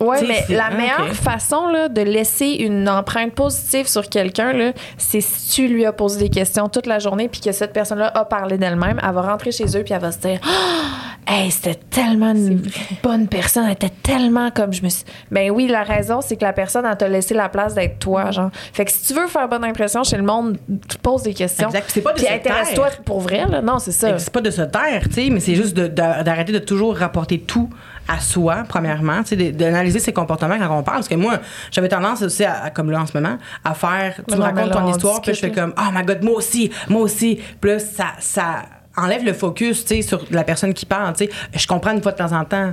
Sais, 0.00 0.26
mais 0.26 0.44
la 0.48 0.68
ah, 0.70 0.74
meilleure 0.74 1.14
façon 1.14 1.68
là, 1.68 1.88
de 1.88 2.00
laisser 2.00 2.46
une 2.46 2.88
empreinte 2.88 3.34
positive 3.34 3.86
sur 3.86 4.08
quelqu'un, 4.08 4.72
c'est 4.96 5.20
si 5.20 5.54
tu 5.54 5.68
lui 5.68 5.84
as 5.84 5.92
posé 5.92 6.18
des 6.18 6.30
questions 6.30 6.68
toute 6.68 6.86
la 6.86 6.98
journée 6.98 7.28
puis 7.28 7.40
que 7.40 7.52
cette 7.52 7.74
personne-là 7.74 8.10
a 8.14 8.24
parlé 8.24 8.56
d'elle-même, 8.56 8.98
elle 9.06 9.14
va 9.14 9.22
rentrer 9.22 9.52
chez 9.52 9.66
eux 9.76 9.84
puis 9.84 9.92
elle 9.92 10.00
va 10.00 10.10
se 10.10 10.18
dire 10.18 10.40
Ah, 10.42 11.10
Hey, 11.26 11.50
c'était 11.50 11.78
tellement 11.90 12.32
une 12.32 12.62
bonne 13.02 13.28
personne, 13.28 13.64
elle 13.66 13.72
était 13.72 13.92
tellement 14.02 14.50
comme 14.50 14.72
je 14.72 14.82
me 14.82 14.88
suis. 14.88 15.04
Ben 15.30 15.50
oui, 15.50 15.68
la 15.68 15.84
raison, 15.84 16.20
c'est 16.20 16.36
que 16.36 16.44
la 16.44 16.52
personne, 16.52 16.84
elle 16.84 16.96
t'a 16.96 17.08
laissé 17.08 17.34
la 17.34 17.48
place 17.48 17.74
d'être 17.74 18.00
toi, 18.00 18.30
genre. 18.32 18.50
Fait 18.72 18.84
que 18.84 18.90
si 18.90 19.06
tu 19.06 19.20
veux 19.20 19.28
faire 19.28 19.48
bonne 19.48 19.64
impression 19.64 20.02
chez 20.02 20.16
le 20.16 20.24
monde, 20.24 20.58
tu 20.88 20.98
poses 20.98 21.22
des 21.22 21.34
questions. 21.34 21.68
Exact. 21.68 21.84
C'est 21.88 22.00
pas 22.00 22.12
de 22.12 22.16
Puis 22.18 22.26
se 22.26 22.32
intéresse-toi 22.32 22.88
pour 23.04 23.20
vrai, 23.20 23.46
là. 23.46 23.62
Non, 23.62 23.78
c'est 23.78 23.92
ça. 23.92 24.18
C'est 24.18 24.32
pas 24.32 24.40
de 24.40 24.50
se 24.50 24.62
taire, 24.62 25.02
tu 25.04 25.12
sais, 25.12 25.30
mais 25.30 25.40
c'est 25.40 25.54
juste 25.54 25.76
de- 25.76 25.86
de- 25.86 26.22
d'arrêter 26.24 26.52
de, 26.52 26.58
toujours 26.58 26.96
rapporter 26.96 27.38
tout 27.38 27.70
à 28.08 28.18
soi, 28.20 28.64
premièrement, 28.68 29.20
d'analyser 29.54 29.98
ses 30.00 30.12
comportements 30.12 30.58
quand 30.58 30.78
on 30.78 30.82
parle. 30.82 30.96
Parce 30.98 31.08
que 31.08 31.14
moi, 31.14 31.38
j'avais 31.70 31.88
tendance 31.88 32.22
aussi, 32.22 32.44
à, 32.44 32.64
à- 32.64 32.70
comme 32.70 32.90
là 32.90 33.00
en 33.02 33.06
ce 33.06 33.16
moment, 33.16 33.38
à 33.64 33.74
faire, 33.74 34.16
tu 34.16 34.22
Mais 34.30 34.34
me 34.36 34.40
non, 34.40 34.46
racontes 34.46 34.68
là, 34.68 34.74
ton 34.74 34.84
on 34.86 34.90
histoire, 34.90 35.20
puis 35.22 35.34
je 35.34 35.38
fais 35.40 35.52
comme, 35.52 35.72
oh 35.78 35.90
my 35.92 36.04
god, 36.04 36.22
moi 36.24 36.34
aussi, 36.34 36.70
moi 36.88 37.02
aussi. 37.02 37.40
Puis 37.60 37.70
là, 37.70 37.78
ça, 37.78 38.06
ça 38.18 38.62
enlève 38.96 39.24
le 39.24 39.32
focus, 39.32 39.84
tu 39.84 39.96
sais, 39.96 40.02
sur 40.02 40.24
la 40.30 40.42
personne 40.44 40.74
qui 40.74 40.86
parle, 40.86 41.14
tu 41.14 41.26
sais. 41.26 41.30
Je 41.54 41.66
comprends 41.66 41.92
une 41.92 42.02
fois 42.02 42.12
de 42.12 42.18
temps 42.18 42.32
en 42.32 42.44
temps. 42.44 42.72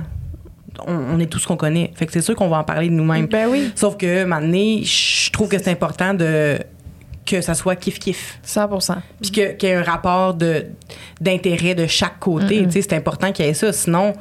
On, 0.86 0.94
on 0.94 1.18
est 1.20 1.26
tout 1.26 1.38
ce 1.38 1.46
qu'on 1.46 1.56
connaît. 1.56 1.92
Fait 1.94 2.06
que 2.06 2.12
c'est 2.12 2.20
sûr 2.20 2.34
qu'on 2.36 2.48
va 2.48 2.58
en 2.58 2.64
parler 2.64 2.88
de 2.88 2.94
nous-mêmes. 2.94 3.26
Ben 3.26 3.48
oui. 3.48 3.72
Sauf 3.74 3.96
que, 3.96 4.24
maintenant, 4.24 4.82
je 4.82 5.30
trouve 5.32 5.48
que 5.48 5.58
c'est 5.58 5.70
important 5.70 6.14
de 6.14 6.58
que 7.26 7.40
ça 7.42 7.54
soit 7.54 7.74
kiff-kiff. 7.74 8.38
100% 8.46 8.94
Puis 9.20 9.30
qu'il 9.30 9.56
y 9.62 9.66
ait 9.66 9.74
un 9.74 9.82
rapport 9.82 10.34
d'intérêt 11.20 11.74
de 11.74 11.86
chaque 11.86 12.18
côté. 12.18 12.66
C'est 12.70 12.92
important 12.94 13.32
qu'il 13.32 13.44
y 13.44 13.48
ait 13.48 13.54
ça. 13.54 13.72
Sinon, 13.72 14.14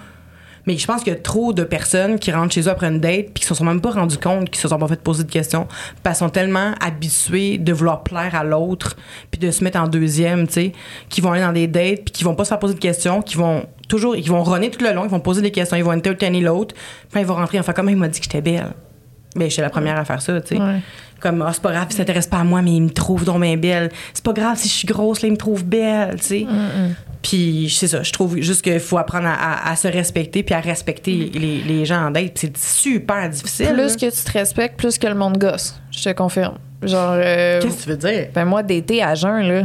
mais 0.68 0.78
je 0.78 0.86
pense 0.86 1.02
qu'il 1.04 1.14
y 1.14 1.16
a 1.16 1.20
trop 1.20 1.54
de 1.54 1.64
personnes 1.64 2.20
qui 2.20 2.32
rentrent 2.32 2.54
chez 2.54 2.62
eux 2.62 2.70
après 2.70 2.88
une 2.88 3.00
date 3.00 3.28
puis 3.34 3.42
qui 3.42 3.46
se 3.46 3.56
sont 3.56 3.64
même 3.64 3.82
pas 3.82 3.92
rendu 3.92 4.18
compte 4.18 4.50
qu'ils 4.50 4.62
se 4.62 4.68
sont 4.68 4.78
pas 4.78 4.88
fait 4.88 5.02
poser 5.02 5.24
de 5.24 5.32
questions. 5.32 5.66
Parce 6.04 6.18
qu'ils 6.18 6.28
sont 6.28 6.32
tellement 6.32 6.74
habitués 6.82 7.58
de 7.58 7.72
vouloir 7.72 8.04
plaire 8.04 8.36
à 8.36 8.44
l'autre 8.44 8.98
puis 9.32 9.40
de 9.40 9.50
se 9.50 9.64
mettre 9.64 9.80
en 9.80 9.88
deuxième, 9.88 10.46
tu 10.48 10.54
sais, 10.54 10.72
qui 11.10 11.22
vont 11.22 11.32
aller 11.32 11.42
dans 11.42 11.54
des 11.54 11.68
dates 11.68 12.04
puis 12.04 12.12
qui 12.12 12.24
vont 12.26 12.36
pas 12.36 12.44
se 12.44 12.50
faire 12.50 12.60
poser 12.60 12.74
de 12.74 12.80
questions, 12.80 13.22
qui 13.22 13.38
vont 13.38 13.66
toujours, 13.88 14.16
ils 14.16 14.30
vont 14.30 14.44
runner 14.44 14.70
tout 14.70 14.84
le 14.84 14.94
long, 14.94 15.06
ils 15.06 15.10
vont 15.10 15.22
poser 15.22 15.42
des 15.42 15.52
questions, 15.52 15.78
ils 15.78 15.84
vont 15.84 15.94
entertainer 15.94 16.42
l'autre. 16.42 16.76
Puis 17.10 17.22
ils 17.22 17.26
vont 17.26 17.36
rentrer, 17.36 17.60
enfin, 17.60 17.72
comment 17.72 17.90
il 17.90 17.98
m'a 17.98 18.10
dit 18.10 18.20
que 18.20 18.26
j'étais 18.26 18.42
belle? 18.42 18.74
Ben, 19.36 19.50
j'étais 19.50 19.62
la 19.62 19.70
première 19.70 19.98
à 19.98 20.04
faire 20.04 20.22
ça, 20.22 20.42
tu 20.42 20.56
sais. 20.56 20.62
Ouais. 20.62 20.82
Comme, 21.20 21.42
ah, 21.42 21.52
c'est 21.54 21.62
pas 21.62 21.72
grave, 21.72 21.88
il 21.90 21.96
s'intéresse 21.96 22.28
pas 22.28 22.38
à 22.38 22.44
moi, 22.44 22.62
mais 22.62 22.74
il 22.76 22.82
me 22.84 22.90
trouve 22.90 23.26
donc 23.26 23.42
bien 23.42 23.58
belle. 23.58 23.90
C'est 24.14 24.24
pas 24.24 24.34
grave 24.34 24.58
si 24.58 24.68
je 24.70 24.74
suis 24.74 24.88
grosse, 24.88 25.22
là, 25.22 25.28
il 25.30 25.32
me 25.32 25.38
trouve 25.38 25.66
belle, 25.66 26.16
tu 26.20 26.24
sais. 26.26 26.46
Puis, 27.22 27.74
c'est 27.76 27.88
ça, 27.88 28.04
je 28.04 28.12
trouve 28.14 28.38
juste 28.40 28.62
qu'il 28.62 28.80
faut 28.80 28.98
apprendre 28.98 29.28
à, 29.28 29.34
à- 29.34 29.72
à 29.72 29.76
se 29.76 29.88
respecter 29.88 30.44
puis 30.44 30.54
à 30.56 30.60
respecter 30.60 31.32
les, 31.34 31.62
les 31.62 31.86
gens 31.86 32.06
en 32.08 32.12
date. 32.12 32.32
C'est 32.36 32.56
super 32.58 33.28
difficile. 33.30 33.68
là. 33.68 33.74
Plus 33.74 33.96
que 33.98 34.06
tu 34.16 34.24
te 34.24 34.32
respectes, 34.32 34.78
plus 34.78 34.98
que 34.98 35.08
le 35.08 35.16
monde 35.16 35.38
gosse. 35.38 35.80
Je 35.92 36.04
te 36.04 36.14
confirme. 36.14 36.58
Genre. 36.84 37.14
euh, 37.16 37.60
Qu'est-ce 37.62 37.78
que 37.78 37.84
tu 37.84 37.90
veux 37.90 37.98
dire? 37.98 38.28
ben 38.34 38.46
moi, 38.46 38.62
d'été 38.64 39.02
à 39.04 39.16
jeun, 39.16 39.42
là, 39.48 39.64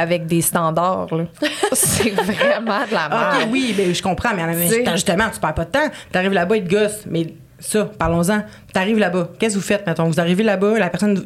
avec 0.00 0.26
des 0.26 0.40
standards, 0.40 1.12
là, 1.14 1.24
c'est 1.72 2.10
vraiment 2.10 2.86
de 2.88 2.94
la 2.94 3.08
Ah, 3.10 3.32
merde. 3.34 3.42
ok, 3.42 3.48
oui, 3.52 3.74
ben, 3.76 3.92
je 3.94 4.00
comprends, 4.02 4.30
mais, 4.34 4.46
mais 4.46 4.68
Tu 4.68 4.74
sais. 4.84 4.84
justement, 4.92 5.24
tu 5.34 5.40
perds 5.40 5.54
pas 5.54 5.64
de 5.64 5.70
temps. 5.70 5.88
T'arrives 6.12 6.32
là-bas, 6.32 6.56
il 6.56 6.64
te 6.64 6.70
gosse. 6.72 7.00
Mais 7.10 7.26
ça, 7.62 7.84
parlons-en. 7.98 8.42
T'arrives 8.72 8.98
là-bas. 8.98 9.30
Qu'est-ce 9.38 9.54
que 9.54 9.60
vous 9.60 9.64
faites, 9.64 9.86
mettons? 9.86 10.04
Vous 10.08 10.18
arrivez 10.20 10.42
là-bas, 10.42 10.78
la 10.78 10.90
personne 10.90 11.22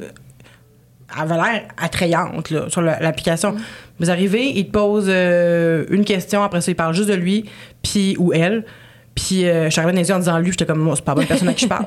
avait 1.16 1.34
l'air 1.34 1.62
attrayante 1.78 2.50
là, 2.50 2.68
sur 2.68 2.82
la- 2.82 3.00
l'application. 3.00 3.52
Mm. 3.52 3.60
Vous 4.00 4.10
arrivez, 4.10 4.50
il 4.50 4.66
te 4.66 4.72
pose 4.72 5.06
euh, 5.08 5.86
une 5.90 6.04
question, 6.04 6.42
après 6.42 6.60
ça, 6.60 6.70
il 6.70 6.74
parle 6.74 6.94
juste 6.94 7.08
de 7.08 7.14
lui, 7.14 7.48
puis 7.82 8.16
ou 8.18 8.32
elle. 8.32 8.64
Puis 9.14 9.46
euh, 9.46 9.66
je 9.66 9.70
suis 9.70 9.80
arrivée 9.80 9.94
dans 9.94 10.00
les 10.02 10.08
yeux 10.08 10.14
en 10.14 10.18
disant 10.18 10.38
lui, 10.38 10.50
j'étais 10.50 10.66
comme, 10.66 10.80
moi, 10.80 10.94
c'est 10.94 11.04
pas 11.04 11.12
la 11.12 11.16
bonne 11.16 11.26
personne 11.26 11.48
à 11.48 11.54
qui 11.54 11.64
je 11.64 11.68
parle. 11.68 11.86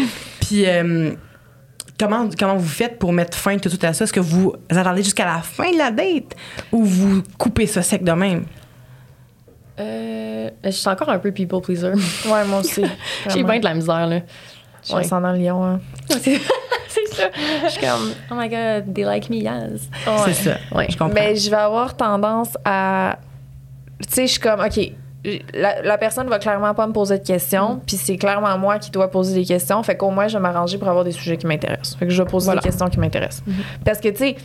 puis 0.40 0.66
euh, 0.66 1.12
comment, 1.98 2.28
comment 2.38 2.56
vous 2.56 2.68
faites 2.68 2.98
pour 2.98 3.14
mettre 3.14 3.38
fin 3.38 3.56
tout 3.56 3.64
de 3.64 3.70
suite 3.70 3.84
à 3.84 3.94
ça? 3.94 4.04
Est-ce 4.04 4.12
que 4.12 4.20
vous 4.20 4.52
attendez 4.70 5.02
jusqu'à 5.02 5.24
la 5.24 5.38
fin 5.40 5.72
de 5.72 5.78
la 5.78 5.90
date 5.90 6.34
ou 6.72 6.84
vous 6.84 7.22
coupez 7.38 7.66
ça 7.66 7.80
sec 7.80 8.04
de 8.04 8.12
même? 8.12 8.44
Euh, 9.78 10.50
je 10.64 10.70
suis 10.70 10.88
encore 10.88 11.08
un 11.10 11.18
peu 11.18 11.32
people 11.32 11.60
pleaser. 11.60 11.92
Ouais, 12.30 12.44
moi 12.46 12.60
aussi. 12.60 12.82
J'ai 13.28 13.42
bien 13.42 13.58
de 13.58 13.64
la 13.64 13.74
misère, 13.74 14.06
là. 14.06 14.20
Je 14.88 14.94
Ouais. 14.94 15.02
suis 15.02 15.10
dans 15.10 15.20
le 15.32 15.38
lion. 15.38 15.64
Hein. 15.64 15.80
C'est 16.08 16.38
ça. 17.12 17.24
Je 17.64 17.68
suis 17.70 17.80
comme, 17.80 18.12
oh 18.30 18.34
my 18.36 18.48
god, 18.48 18.94
they 18.94 19.04
like 19.04 19.28
me, 19.30 19.36
yes. 19.36 19.88
C'est 20.24 20.32
ça. 20.32 20.56
Ouais. 20.72 20.86
Je 20.88 20.96
comprends. 20.96 21.14
Mais 21.14 21.34
je 21.36 21.50
vais 21.50 21.56
avoir 21.56 21.96
tendance 21.96 22.56
à. 22.64 23.18
Tu 24.02 24.08
sais, 24.14 24.26
je 24.26 24.32
suis 24.32 24.40
comme, 24.40 24.60
OK, 24.60 24.78
la, 25.54 25.82
la 25.82 25.98
personne 25.98 26.28
va 26.28 26.38
clairement 26.38 26.72
pas 26.74 26.86
me 26.86 26.92
poser 26.92 27.16
de 27.16 27.22
Mm. 27.22 27.26
questions, 27.26 27.80
puis 27.86 27.96
c'est 27.96 28.16
clairement 28.16 28.56
moi 28.58 28.78
qui 28.78 28.90
dois 28.90 29.10
poser 29.10 29.34
des 29.34 29.44
questions. 29.44 29.82
Fait 29.82 29.96
qu'au 29.96 30.10
moins, 30.10 30.28
je 30.28 30.36
vais 30.36 30.42
m'arranger 30.42 30.78
pour 30.78 30.88
avoir 30.88 31.04
des 31.04 31.12
sujets 31.12 31.36
qui 31.36 31.46
m'intéressent. 31.46 31.96
Fait 31.96 32.06
que 32.06 32.12
je 32.12 32.22
vais 32.22 32.28
poser 32.28 32.46
Voilà. 32.46 32.60
des 32.60 32.68
questions 32.68 32.86
qui 32.88 33.00
m'intéressent. 33.00 33.42
Mm-hmm. 33.48 33.84
Parce 33.84 33.98
que, 34.00 34.08
tu 34.08 34.16
sais, 34.18 34.36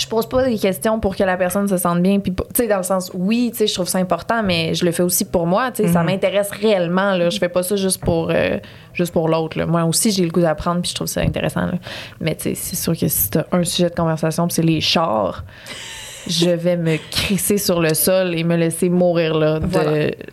je 0.00 0.06
pose 0.06 0.28
pas 0.28 0.44
des 0.44 0.56
questions 0.58 1.00
pour 1.00 1.16
que 1.16 1.24
la 1.24 1.36
personne 1.36 1.66
se 1.66 1.76
sente 1.76 2.00
bien. 2.02 2.20
Puis, 2.20 2.32
tu 2.32 2.42
sais, 2.54 2.68
dans 2.68 2.76
le 2.76 2.82
sens, 2.84 3.10
oui, 3.14 3.48
tu 3.52 3.58
sais, 3.58 3.66
je 3.66 3.74
trouve 3.74 3.88
ça 3.88 3.98
important, 3.98 4.42
mais 4.44 4.72
je 4.74 4.84
le 4.84 4.92
fais 4.92 5.02
aussi 5.02 5.24
pour 5.24 5.46
moi. 5.46 5.70
Tu 5.72 5.82
sais, 5.82 5.92
ça 5.92 6.00
Mhm. 6.00 6.06
m'intéresse 6.06 6.50
réellement. 6.50 7.14
Là. 7.14 7.30
Je 7.30 7.38
fais 7.38 7.48
pas 7.48 7.62
ça 7.64 7.74
juste 7.76 8.00
pour, 8.00 8.30
euh, 8.30 8.58
juste 8.94 9.12
pour 9.12 9.28
l'autre. 9.28 9.58
là. 9.58 9.66
Moi 9.66 9.84
aussi, 9.84 10.10
j'ai 10.12 10.24
le 10.24 10.30
goût 10.30 10.40
d'apprendre, 10.40 10.80
puis 10.82 10.90
je 10.90 10.94
trouve 10.94 11.08
ça 11.08 11.20
intéressant. 11.22 11.66
là. 11.66 11.72
Mais, 12.20 12.34
tu 12.36 12.44
sais, 12.44 12.54
c'est 12.54 12.76
sûr 12.76 12.96
que 12.96 13.08
si 13.08 13.30
t'as 13.30 13.44
un 13.50 13.64
sujet 13.64 13.90
de 13.90 13.94
conversation, 13.94 14.46
puis 14.46 14.54
c'est 14.54 14.62
les 14.62 14.80
chars, 14.80 15.42
je 16.28 16.50
vais 16.50 16.76
me 16.76 16.96
crisser 17.10 17.58
sur 17.58 17.80
le 17.80 17.94
sol 17.94 18.34
et 18.36 18.44
me 18.44 18.56
laisser 18.56 18.88
mourir 18.88 19.34
là. 19.34 19.58
De... 19.58 19.66
Voilà. 19.66 19.90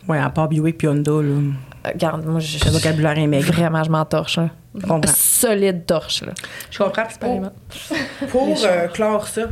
Ouais, 0.07 0.19
à 0.19 0.29
part 0.29 0.47
Buick 0.49 0.77
puis 0.77 0.87
Honda, 0.87 1.11
là, 1.11 1.41
Regarde, 1.93 2.25
moi, 2.25 2.39
je, 2.39 2.63
le 2.63 2.71
vocabulaire 2.71 3.17
est 3.17 3.27
maigre. 3.27 3.51
vraiment, 3.51 3.83
je. 3.83 3.89
Je 4.75 4.85
comprends. 4.85 5.13
Solide 5.13 5.85
torche. 5.85 6.23
Là. 6.23 6.33
Je 6.69 6.77
comprends. 6.77 7.03
Pour, 7.19 7.51
pour 8.29 8.57
euh, 8.65 8.87
clore 8.87 9.27
ça, 9.27 9.43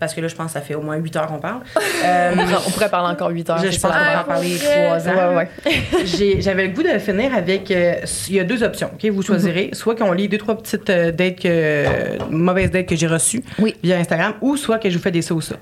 parce 0.00 0.12
que 0.12 0.20
là, 0.20 0.28
je 0.28 0.34
pense 0.34 0.48
que 0.48 0.52
ça 0.52 0.60
fait 0.60 0.74
au 0.74 0.82
moins 0.82 0.96
8 0.96 1.16
heures 1.16 1.26
qu'on 1.28 1.38
parle. 1.38 1.60
Euh, 2.04 2.34
On 2.66 2.70
pourrait 2.70 2.90
parler 2.90 3.12
encore 3.14 3.30
8 3.30 3.50
heures. 3.50 3.58
je, 3.58 3.66
pense 3.68 3.80
qu'on 3.80 3.88
va 3.88 4.20
en 4.20 4.24
parler 4.24 4.56
3 4.58 5.08
ans. 5.08 5.34
Ouais, 5.34 5.48
ouais. 5.64 6.36
J'avais 6.40 6.66
le 6.66 6.72
goût 6.74 6.82
de 6.82 6.98
finir 6.98 7.34
avec. 7.34 7.70
euh, 7.70 7.94
il 8.28 8.34
y 8.34 8.40
a 8.40 8.44
deux 8.44 8.62
options, 8.62 8.90
OK? 8.92 9.10
Vous 9.10 9.22
choisirez. 9.22 9.70
Soit 9.72 9.94
qu'on 9.94 10.12
lit 10.12 10.28
deux, 10.28 10.38
trois 10.38 10.58
petites 10.58 10.90
euh, 10.90 11.10
dates 11.10 11.40
que. 11.40 11.86
mauvaises 12.30 12.70
dates 12.70 12.86
que 12.86 12.96
j'ai 12.96 13.06
reçues 13.06 13.42
Oui. 13.58 13.76
via 13.82 13.96
Instagram, 13.96 14.34
ou 14.40 14.56
soit 14.56 14.78
que 14.78 14.90
je 14.90 14.96
vous 14.96 15.02
fais 15.02 15.10
des 15.10 15.22
sauces. 15.22 15.52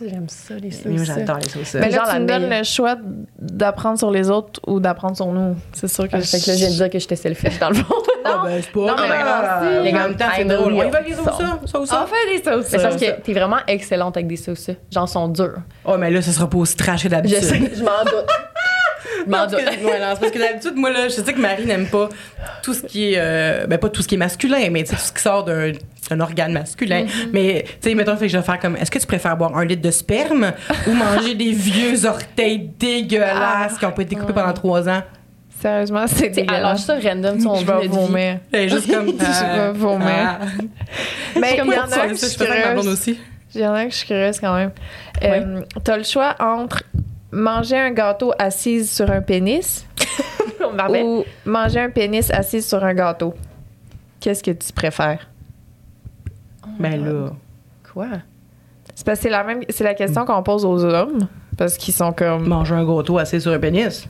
Ah, 0.00 0.04
J'aime 0.10 0.28
ça, 0.28 0.54
les 0.54 0.70
sauces. 0.70 0.84
Moi, 0.86 1.04
j'adore 1.04 1.38
les 1.38 1.48
sauces. 1.48 1.74
Mais 1.74 1.90
Genre 1.90 2.04
là, 2.06 2.12
la 2.12 2.14
tu 2.16 2.20
me 2.22 2.26
donnes 2.26 2.50
le 2.50 2.62
choix 2.64 2.96
d'apprendre 3.38 3.98
sur 3.98 4.10
les 4.10 4.30
autres 4.30 4.60
ou 4.66 4.80
d'apprendre 4.80 5.16
sur 5.16 5.26
nous. 5.26 5.56
C'est 5.72 5.88
sûr 5.88 6.04
que 6.08 6.16
Ah, 6.16 6.20
fait 6.20 6.38
que 6.40 6.50
là, 6.50 6.56
je 6.56 6.58
viens 6.58 6.68
de 6.70 6.74
dire 6.74 6.90
que 6.90 6.98
j'étais 6.98 7.16
selfish 7.16 7.58
dans 7.58 7.68
le 7.70 7.74
fond. 7.76 7.94
Ah, 8.28 8.42
ben, 8.44 8.60
c'est 8.60 8.72
pas. 8.72 8.80
Non, 8.80 8.86
mais 8.98 9.08
Ah, 9.24 9.60
merci. 9.62 9.82
mais 9.84 9.98
en 10.00 10.02
même 10.08 10.16
temps, 10.16 10.24
c'est 10.34 10.44
drôle. 10.44 10.72
On 10.72 10.76
y 10.84 10.90
va 10.90 10.98
avec 10.98 11.08
les 11.10 11.14
ça? 11.14 11.60
On 11.72 11.86
fait 11.86 12.36
des 12.36 12.42
sauces. 12.42 12.72
Mais 12.72 12.78
c'est 12.78 12.82
parce 12.82 12.96
que 12.96 13.20
t'es 13.20 13.32
vraiment 13.32 13.58
excellente 13.68 14.16
avec 14.16 14.26
des 14.26 14.36
sauces. 14.36 14.68
Genre, 14.90 15.08
sont 15.08 15.28
dures. 15.28 15.58
Oh, 15.84 15.94
mais 15.96 16.10
là, 16.10 16.20
ça 16.20 16.32
sera 16.32 16.50
pas 16.50 16.58
aussi 16.58 16.74
trash 16.74 17.04
que 17.04 17.08
Je 17.08 17.14
d'habitude. 17.14 17.40
sais, 17.44 17.70
je 17.72 17.84
m'en 17.84 18.02
doute. 18.04 18.26
Parce 19.30 19.52
que, 19.52 19.56
ouais, 19.58 20.00
non, 20.00 20.06
c'est 20.14 20.20
parce 20.20 20.32
que 20.32 20.38
d'habitude, 20.38 20.74
moi, 20.76 20.90
là, 20.90 21.08
je 21.08 21.14
sais 21.14 21.32
que 21.32 21.40
Marie 21.40 21.66
n'aime 21.66 21.86
pas 21.86 22.08
tout 22.62 22.74
ce 22.74 22.82
qui 22.82 23.12
est. 23.12 23.18
euh, 23.18 23.66
ben, 23.66 23.78
pas 23.78 23.88
tout 23.88 24.02
ce 24.02 24.08
qui 24.08 24.14
est 24.14 24.18
masculin, 24.18 24.68
mais 24.70 24.84
tu 24.84 24.90
sais, 24.90 24.96
tout 24.96 25.02
ce 25.02 25.12
qui 25.12 25.22
sort 25.22 25.44
d'un 25.44 25.72
un 26.10 26.20
organe 26.20 26.52
masculin. 26.52 27.02
Mm-hmm. 27.04 27.28
Mais, 27.32 27.64
tu 27.82 27.88
sais, 27.88 27.94
mettons, 27.96 28.16
fait 28.16 28.26
que 28.26 28.32
je 28.32 28.36
vais 28.38 28.44
faire 28.44 28.60
comme 28.60 28.76
est-ce 28.76 28.90
que 28.92 28.98
tu 28.98 29.06
préfères 29.06 29.36
boire 29.36 29.56
un 29.56 29.64
litre 29.64 29.82
de 29.82 29.90
sperme 29.90 30.52
ou 30.86 30.92
manger 30.92 31.34
des 31.34 31.50
vieux 31.52 32.04
orteils 32.06 32.70
dégueulasses 32.78 33.76
qui 33.78 33.84
ont 33.86 33.92
pas 33.92 34.02
été 34.02 34.14
coupés 34.14 34.32
pendant 34.32 34.52
trois 34.52 34.88
ans? 34.88 35.02
Sérieusement, 35.60 36.04
c'est 36.06 36.30
T'sais, 36.30 36.44
alors 36.48 36.74
dégueulasse. 36.74 36.84
ça 36.84 36.98
random, 37.02 37.40
son 37.40 37.54
Je 37.56 37.64
vais 37.66 37.88
vomir. 37.88 38.38
C'est 38.52 38.68
juste 38.68 38.92
comme. 38.92 39.06
Je 39.18 39.56
vais 39.60 39.72
vomir. 39.72 40.06
ah. 40.08 40.38
Mais 41.40 41.54
il 41.54 41.58
y 41.58 41.62
en 41.62 41.86
tu 41.88 41.94
a 41.94 42.02
un 42.02 42.08
que 42.08 42.14
je 42.14 42.26
suis 42.26 42.36
curieuse. 42.36 42.86
aussi. 42.86 43.18
Il 43.54 43.60
y 43.62 43.66
en 43.66 43.72
a 43.72 43.78
un 43.78 43.84
que 43.86 43.90
je 43.92 43.96
suis 43.96 44.06
curieuse 44.06 44.38
quand 44.38 44.54
même. 44.54 44.70
Euh, 45.24 45.60
T'as 45.82 45.96
le 45.96 46.04
choix 46.04 46.34
entre 46.38 46.82
manger 47.36 47.76
un 47.76 47.90
gâteau 47.90 48.32
assise 48.38 48.90
sur 48.90 49.10
un 49.10 49.20
pénis? 49.20 49.86
Ou 51.04 51.24
manger 51.44 51.80
un 51.80 51.90
pénis 51.90 52.30
assise 52.30 52.66
sur 52.66 52.82
un 52.82 52.94
gâteau? 52.94 53.34
Qu'est-ce 54.20 54.42
que 54.42 54.50
tu 54.50 54.72
préfères? 54.72 55.28
Ben 56.78 57.04
là. 57.04 57.30
Quoi? 57.92 58.06
C'est 58.94 59.04
parce 59.04 59.18
que 59.18 59.22
c'est 59.24 59.30
la 59.30 59.44
même 59.44 59.62
c'est 59.68 59.84
la 59.84 59.94
question 59.94 60.24
qu'on 60.24 60.42
pose 60.42 60.64
aux 60.64 60.84
hommes 60.84 61.28
parce 61.56 61.76
qu'ils 61.76 61.94
sont 61.94 62.12
comme 62.12 62.46
Manger 62.46 62.74
un 62.74 62.84
gâteau 62.84 63.18
assis 63.18 63.40
sur 63.40 63.52
un 63.52 63.58
pénis. 63.58 64.06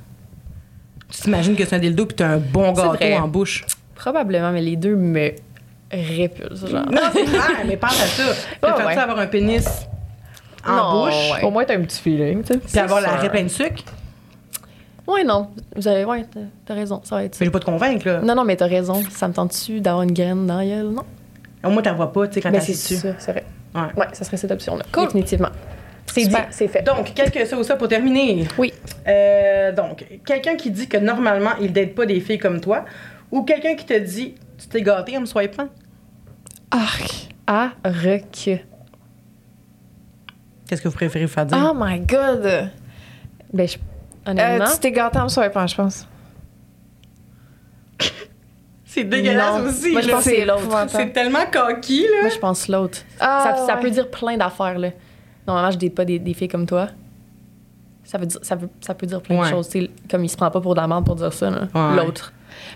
Tu 1.11 1.20
t'imagines 1.22 1.55
que 1.55 1.64
c'est 1.64 1.77
un 1.77 1.79
dildo 1.79 2.07
puis 2.07 2.16
t'as 2.16 2.29
un 2.29 2.39
bon 2.39 2.72
gâteau 2.72 2.95
vrai. 2.95 3.16
en 3.16 3.29
bouche? 3.29 3.64
Probablement, 3.95 4.53
mais 4.53 4.62
les 4.62 4.77
deux 4.77 4.97
me 4.97 5.33
répulsent, 5.91 6.66
genre. 6.66 6.87
Non, 6.91 7.03
c'est 7.12 7.24
clair, 7.24 7.64
mais 7.66 7.77
pense 7.77 8.01
à 8.01 8.07
ça. 8.07 8.22
Préfères-tu 8.61 8.87
ouais. 8.87 8.99
avoir 8.99 9.18
un 9.18 9.27
pénis 9.27 9.87
en 10.69 10.77
Non, 10.77 11.05
bouche 11.05 11.33
ouais. 11.33 11.45
au 11.45 11.51
moins 11.51 11.64
t'as 11.64 11.75
un 11.77 11.83
petit 11.83 12.01
feeling, 12.01 12.43
tu 12.43 12.55
sais. 12.55 12.59
puis 12.59 12.79
avoir 12.79 13.01
l'arrêt 13.01 13.31
plein 13.31 13.43
de 13.45 13.49
sucre? 13.49 13.83
Ouais, 15.07 15.23
non. 15.23 15.51
Vous 15.77 15.87
avez, 15.87 16.05
ouais, 16.05 16.25
t'as- 16.25 16.41
t'as 16.64 16.75
raison, 16.75 17.01
ça 17.05 17.17
va 17.17 17.25
être 17.25 17.35
ça. 17.35 17.39
Mais 17.41 17.47
je 17.47 17.51
vais 17.51 17.53
pas 17.53 17.61
te 17.61 17.64
convaincre, 17.64 18.07
là. 18.09 18.21
Non, 18.23 18.35
non, 18.35 18.45
mais 18.45 18.57
t'as 18.57 18.67
raison. 18.67 19.03
Ça 19.11 19.29
me 19.29 19.33
tente-tu 19.33 19.81
d'avoir 19.81 20.03
une 20.03 20.12
graine 20.12 20.47
dans 20.47 20.57
la 20.59 20.64
gueule? 20.67 20.89
Non. 20.91 21.05
Au 21.64 21.71
moins, 21.71 21.83
t'en 21.83 21.95
vois 21.95 22.12
pas, 22.12 22.27
tu 22.27 22.35
sais, 22.35 22.41
quand 22.41 22.53
assis 22.55 22.73
dessus. 22.73 22.97
ça, 22.97 23.09
c'est 23.19 23.31
vrai. 23.33 23.45
Ouais. 23.75 23.83
Ouais, 23.97 24.07
ça 24.12 24.25
serait 24.25 24.37
cette 24.37 24.51
option-là. 24.51 24.85
Cool. 24.91 25.05
Définitivement. 25.05 25.51
C'est 26.07 26.25
dit, 26.27 26.35
c'est 26.51 26.69
fait. 26.69 26.83
Donc, 26.83 27.12
quelques 27.14 27.47
ça 27.47 27.57
ou 27.59 27.62
ça 27.62 27.77
pour 27.77 27.89
terminer. 27.89 28.47
Oui. 28.59 28.73
Euh, 29.07 29.73
donc, 29.73 30.05
quelqu'un 30.25 30.57
qui 30.57 30.71
dit 30.71 30.89
que 30.89 30.97
normalement, 30.97 31.51
il 31.61 31.73
date 31.73 31.95
pas 31.95 32.07
des 32.07 32.21
filles 32.21 32.39
comme 32.39 32.61
toi, 32.61 32.85
ou 33.31 33.43
quelqu'un 33.43 33.75
qui 33.77 33.85
te 33.85 33.99
dit, 33.99 34.35
tu 34.59 34.67
t'es 34.69 34.83
gâté 34.83 35.17
en 35.17 35.21
me 35.21 35.27
swipant? 35.27 35.69
Arc. 36.71 37.29
Ah. 37.47 37.73
Qu'est-ce 40.69 40.83
que 40.83 40.89
vous 40.89 40.95
préférez 40.95 41.27
vous 41.27 41.33
faire 41.33 41.47
dire? 41.47 41.59
Oh 41.71 41.77
my 41.79 42.01
god. 42.01 42.71
Ben, 43.53 43.69
je, 43.69 43.77
Euh, 44.27 44.31
honnêtement, 44.33 44.67
tu 44.73 44.81
t'es 44.81 44.91
gâté 44.93 45.19
en 45.19 45.25
me 45.25 45.29
je 45.29 45.75
pense. 45.77 46.09
c'est 48.85 49.05
dégueulasse 49.05 49.62
non. 49.62 49.69
aussi. 49.69 49.93
Moi, 49.93 50.01
je 50.01 50.11
pense 50.11 50.25
que 50.25 50.31
c'est 50.31 50.45
l'autre. 50.45 50.87
C'est 50.89 51.12
tellement 51.12 51.45
coquille, 51.51 52.03
là. 52.03 52.23
moi, 52.23 52.31
je 52.31 52.39
pense 52.39 52.69
l'autre. 52.69 52.99
Ah, 53.21 53.57
ça, 53.67 53.77
peut 53.77 53.91
dire 53.91 54.11
plein 54.11 54.37
d'affaires, 54.37 54.79
là. 54.79 54.91
Normalement, 55.47 55.71
je 55.71 55.79
date 55.79 55.95
pas 55.95 56.05
des, 56.05 56.19
des 56.19 56.35
filles 56.35 56.49
comme 56.49 56.67
toi. 56.67 56.89
Ça 58.03 58.19
veut 58.19 58.27
dire, 58.27 58.41
ça 58.43 58.57
veut, 58.57 58.69
ça 58.81 58.95
peut 58.95 59.07
dire 59.07 59.21
plein 59.21 59.39
Ouais. 59.39 59.47
de 59.47 59.51
choses. 59.51 59.69
tu 59.69 59.81
sais, 59.83 59.91
Comme 60.11 60.25
il 60.25 60.29
se 60.29 60.37
prend 60.37 60.51
pas 60.51 60.61
pour 60.61 60.75
de 60.75 60.81
la 60.81 60.89
merde 60.89 61.05
pour 61.05 61.14
dire 61.17 61.33
ça, 61.33 61.51
là. 61.51 61.69
Ouais. 61.75 61.97
L'autre. 61.97 62.33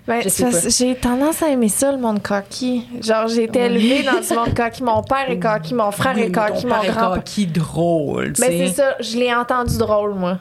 Ben, 0.06 0.22
j'ai 0.68 0.94
tendance 0.96 1.42
à 1.42 1.48
aimer 1.48 1.68
ça, 1.68 1.92
le 1.92 1.98
monde 1.98 2.22
coquille. 2.22 2.84
Genre, 3.00 3.28
j'ai 3.28 3.44
été 3.44 3.60
élevée 3.60 4.02
dans 4.02 4.22
ce 4.22 4.34
monde 4.34 4.54
coquille. 4.54 4.84
Mon 4.84 5.02
père 5.02 5.30
est 5.30 5.38
coquille, 5.38 5.74
mon 5.74 5.90
frère 5.90 6.14
Oui, 6.16 6.22
est 6.22 6.32
coquille, 6.32 6.66
mon 6.66 6.82
est 6.82 6.88
grand-père. 6.88 7.22
drôle, 7.52 8.32
tu 8.32 8.40
Mais 8.40 8.48
sais. 8.48 8.66
c'est 8.68 8.74
ça, 8.74 8.96
je 9.00 9.16
l'ai 9.18 9.32
entendu 9.34 9.76
drôle, 9.78 10.14
moi. 10.14 10.38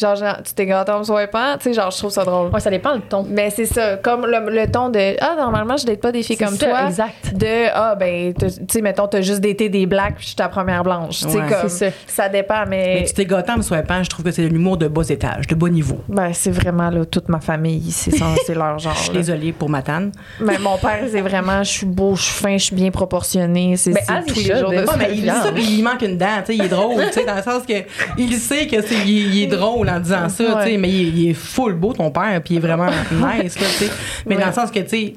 Genre, 0.00 0.16
genre, 0.16 0.36
tu 0.42 0.54
t'es 0.54 0.66
gâté 0.66 0.92
en 0.92 1.00
me 1.00 1.04
swipant, 1.04 1.56
tu 1.58 1.64
sais, 1.64 1.72
genre, 1.74 1.90
je 1.90 1.98
trouve 1.98 2.10
ça 2.10 2.24
drôle. 2.24 2.48
Ouais, 2.50 2.60
ça 2.60 2.70
dépend 2.70 2.94
le 2.94 3.00
ton. 3.00 3.26
Mais 3.28 3.50
c'est 3.50 3.66
ça, 3.66 3.96
comme 3.96 4.24
le, 4.24 4.50
le 4.50 4.70
ton 4.70 4.88
de 4.88 5.14
Ah, 5.20 5.34
normalement, 5.36 5.76
je 5.76 5.84
date 5.84 6.00
pas 6.00 6.10
des 6.12 6.22
filles 6.22 6.36
comme 6.38 6.56
ça, 6.56 6.66
toi. 6.68 6.86
exact. 6.86 7.34
De 7.34 7.68
Ah, 7.74 7.94
ben, 7.94 8.32
t'as- 8.32 8.48
tu 8.50 8.56
sais, 8.70 8.80
mettons, 8.80 9.06
t'as 9.08 9.20
juste 9.20 9.40
daté 9.40 9.68
des 9.68 9.86
blacks, 9.86 10.14
puis 10.14 10.22
je 10.22 10.26
suis 10.28 10.36
ta 10.36 10.48
première 10.48 10.82
blanche. 10.82 11.20
Tu 11.20 11.28
sais, 11.30 11.38
Ouais. 11.38 11.46
comme. 11.48 11.68
C'est 11.68 11.92
ça. 12.06 12.28
dépend, 12.28 12.64
Mais 12.68 13.00
mais. 13.00 13.04
tu 13.06 13.12
t'es 13.14 13.26
gâté 13.26 13.52
en 13.52 13.56
me 13.58 13.62
swipant, 13.62 14.02
je 14.02 14.08
trouve 14.10 14.24
que 14.24 14.30
c'est 14.30 14.42
de 14.42 14.48
l'humour 14.48 14.76
de 14.76 14.88
bas 14.88 15.02
étage, 15.08 15.46
de 15.46 15.54
bas 15.54 15.68
niveau. 15.68 15.98
Ben, 16.08 16.32
c'est 16.32 16.50
vraiment, 16.50 16.88
là, 16.90 17.04
toute 17.04 17.28
ma 17.28 17.40
famille, 17.40 17.90
c'est 17.90 18.12
ça, 18.16 18.26
c'est 18.46 18.54
leur 18.54 18.78
genre. 18.78 18.94
Je 18.94 19.00
suis 19.02 19.12
désolée 19.12 19.52
pour 19.52 19.68
ma 19.68 19.82
tanne. 19.82 20.12
Mais 20.40 20.58
mon 20.58 20.78
père, 20.78 21.00
c'est 21.10 21.20
vraiment, 21.20 21.62
je 21.62 21.70
suis 21.70 21.86
beau, 21.86 22.14
je 22.16 22.22
suis 22.22 22.32
fin, 22.42 22.56
je 22.56 22.64
suis 22.64 22.74
bien 22.76 22.90
proportionnée. 22.90 23.76
C'est 23.76 23.92
Ben, 23.92 24.22
tous 24.26 24.36
les 24.36 24.56
jours 24.58 24.70
de. 24.70 24.76
Ouais, 24.76 24.86
sa 24.86 24.96
mais 24.96 25.08
il 25.10 25.16
dit 25.16 25.20
vie. 25.22 25.28
ça, 25.28 25.52
puis 25.52 25.64
il 25.64 25.82
manque 25.82 26.02
une 26.02 26.16
dent, 26.16 26.26
tu 26.40 26.46
sais, 26.46 26.56
il 26.56 26.64
est 26.64 26.68
drôle, 26.68 27.02
tu 27.08 27.12
sais, 27.12 27.24
dans 27.26 27.34
le 27.36 27.42
sens 27.42 27.64
que 27.66 27.74
il 28.16 28.34
sait 28.36 28.66
que 28.66 28.80
c'est, 28.82 28.94
il, 29.06 29.10
est- 29.18 29.36
il 29.36 29.42
est 29.42 29.46
drôle 29.46 29.88
en 29.90 30.00
disant 30.00 30.28
ça, 30.28 30.44
tu 30.64 30.70
sais, 30.70 30.76
mais 30.76 30.88
il, 30.90 31.00
est- 31.00 31.10
il 31.22 31.28
est 31.30 31.34
full 31.34 31.74
beau 31.74 31.92
ton 31.92 32.10
père, 32.10 32.40
puis 32.44 32.54
il 32.54 32.56
est 32.58 32.60
vraiment 32.60 32.86
nice, 33.12 33.58
là, 33.60 33.66
tu 33.78 33.84
sais. 33.84 33.90
Mais 34.26 34.34
Ouais. 34.36 34.40
dans 34.40 34.48
le 34.48 34.52
sens 34.52 34.70
que, 34.70 34.80
tu 34.80 34.88
sais, 34.88 35.14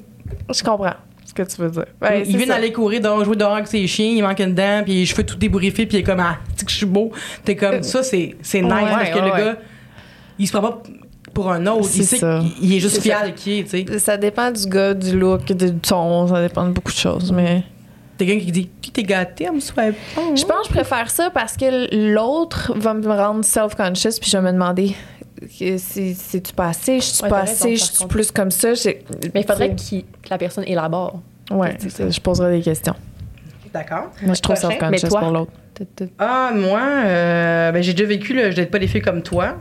Je 0.54 0.64
comprends 0.64 0.94
ce 1.26 1.34
que 1.34 1.44
tu 1.44 1.62
veux 1.62 1.70
dire. 1.70 1.86
Il 2.28 2.38
vient 2.38 2.48
d'aller 2.48 2.72
courir, 2.72 3.02
dehors, 3.02 3.24
jouer 3.26 3.36
dehors 3.36 3.54
avec 3.56 3.68
ses 3.68 3.86
chiens, 3.88 4.06
il 4.16 4.22
manque 4.22 4.40
une 4.40 4.54
dent, 4.54 4.82
puis 4.84 4.94
les 4.96 5.06
cheveux 5.06 5.24
tout 5.24 5.36
débouriffés, 5.38 5.86
puis 5.86 5.98
il 5.98 6.00
est 6.02 6.04
comme, 6.04 6.20
ah, 6.20 6.38
tu 6.50 6.60
sais 6.60 6.66
que 6.66 6.72
je 6.72 6.78
suis 6.78 6.86
beau. 6.86 7.12
T'es 7.44 7.56
comme, 7.56 7.82
ça, 7.84 8.04
c'est, 8.04 8.36
c'est 8.42 8.62
nice, 8.62 8.72
parce 8.72 9.10
que 9.10 9.20
le 9.20 9.30
gars, 9.30 9.56
il 10.40 10.48
se 10.48 10.52
prend 10.52 10.62
pas 10.70 10.84
pour 11.34 11.52
un 11.52 11.66
autre, 11.66 11.90
il 11.96 12.04
C'est 12.04 12.18
sait 12.18 12.26
qu'il 12.60 12.74
est 12.76 12.80
juste 12.80 13.02
fier 13.02 13.18
ça. 13.20 13.26
de 13.28 13.32
qui 13.32 13.58
il 13.58 13.60
est, 13.60 13.64
tu 13.86 13.94
sais. 13.94 14.00
Ça 14.00 14.18
dépend 14.18 14.52
du 14.52 14.66
gars, 14.68 14.94
du 14.94 15.18
look, 15.18 15.46
du 15.52 15.74
ton, 15.76 16.28
ça 16.28 16.42
dépend 16.42 16.66
de 16.68 16.72
beaucoup 16.72 16.92
de 16.92 16.98
choses, 16.98 17.32
mais... 17.32 17.64
Quelqu'un 18.18 18.40
qui 18.40 18.52
dit, 18.52 18.70
tu 18.82 18.92
t'es 18.92 19.04
gâté, 19.04 19.50
on 19.50 19.54
me 19.56 19.60
souhaite 19.60 19.96
Je 20.16 20.44
pense 20.46 20.62
que 20.62 20.68
je 20.68 20.74
préfère 20.74 21.10
ça 21.10 21.30
parce 21.32 21.58
que 21.58 22.14
l'autre 22.14 22.72
va 22.78 22.94
me 22.94 23.08
rendre 23.08 23.44
self-conscious 23.44 24.20
puis 24.20 24.30
je 24.30 24.38
vais 24.38 24.44
me 24.44 24.52
demander 24.52 24.96
si 25.50 26.14
c'est-tu 26.16 26.54
pas 26.54 26.68
assez, 26.68 27.00
je 27.00 27.06
suis 27.06 27.24
Ouais, 27.24 27.30
pas 27.30 27.44
par 27.44 27.48
je 27.48 27.76
suis 27.76 28.06
plus 28.08 28.32
comme 28.32 28.52
ça. 28.52 28.70
Mais 29.34 29.42
il 29.42 29.46
faudrait 29.46 29.76
tu 29.76 30.02
que 30.02 30.30
la 30.30 30.38
personne 30.38 30.64
élabore. 30.68 31.20
Ouais, 31.52 31.76
c'est- 31.80 32.12
je 32.12 32.22
poserai 32.22 32.58
des 32.58 32.64
questions. 32.64 32.96
D'accord. 33.74 34.12
Moi, 34.22 34.36
je 34.36 34.42
trouve 34.42 34.56
self-conscious 34.56 35.10
pour 35.10 35.32
l'autre. 35.32 35.52
Ah, 36.20 36.52
moi, 36.56 36.80
euh, 37.06 37.72
ben, 37.72 37.82
j'ai 37.82 37.94
déjà 37.94 38.08
vécu, 38.08 38.34
là, 38.36 38.52
je 38.52 38.62
n'ai 38.62 38.68
pas 38.68 38.78
des 38.78 38.88
filles 38.88 39.02
comme 39.02 39.24
toi. 39.24 39.56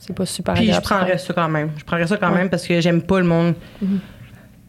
C'est 0.00 0.14
pas 0.14 0.24
super 0.24 0.54
Puis 0.54 0.72
je 0.72 0.80
prendrais 0.80 1.18
ça 1.18 1.34
quand 1.34 1.48
même. 1.48 1.70
Je 1.76 1.84
prendrais 1.84 2.06
ça 2.06 2.16
quand 2.16 2.30
Ouais. 2.30 2.38
même 2.38 2.48
parce 2.48 2.66
que 2.66 2.80
j'aime 2.80 3.02
pas 3.02 3.18
le 3.18 3.26
monde. 3.26 3.54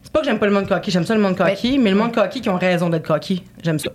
C'est 0.09 0.13
pas 0.13 0.19
que 0.21 0.25
j'aime 0.25 0.39
pas 0.39 0.47
le 0.47 0.51
monde 0.53 0.67
coquille, 0.67 0.91
j'aime 0.91 1.05
ça 1.05 1.13
le 1.13 1.21
monde 1.21 1.37
coquille, 1.37 1.77
mais, 1.77 1.91
le 1.91 1.95
monde 1.95 2.11
coquille 2.11 2.41
qui 2.41 2.49
ont 2.49 2.57
raison 2.57 2.89
d'être 2.89 3.05
coquille, 3.05 3.43
j'aime 3.63 3.77
ça. 3.77 3.91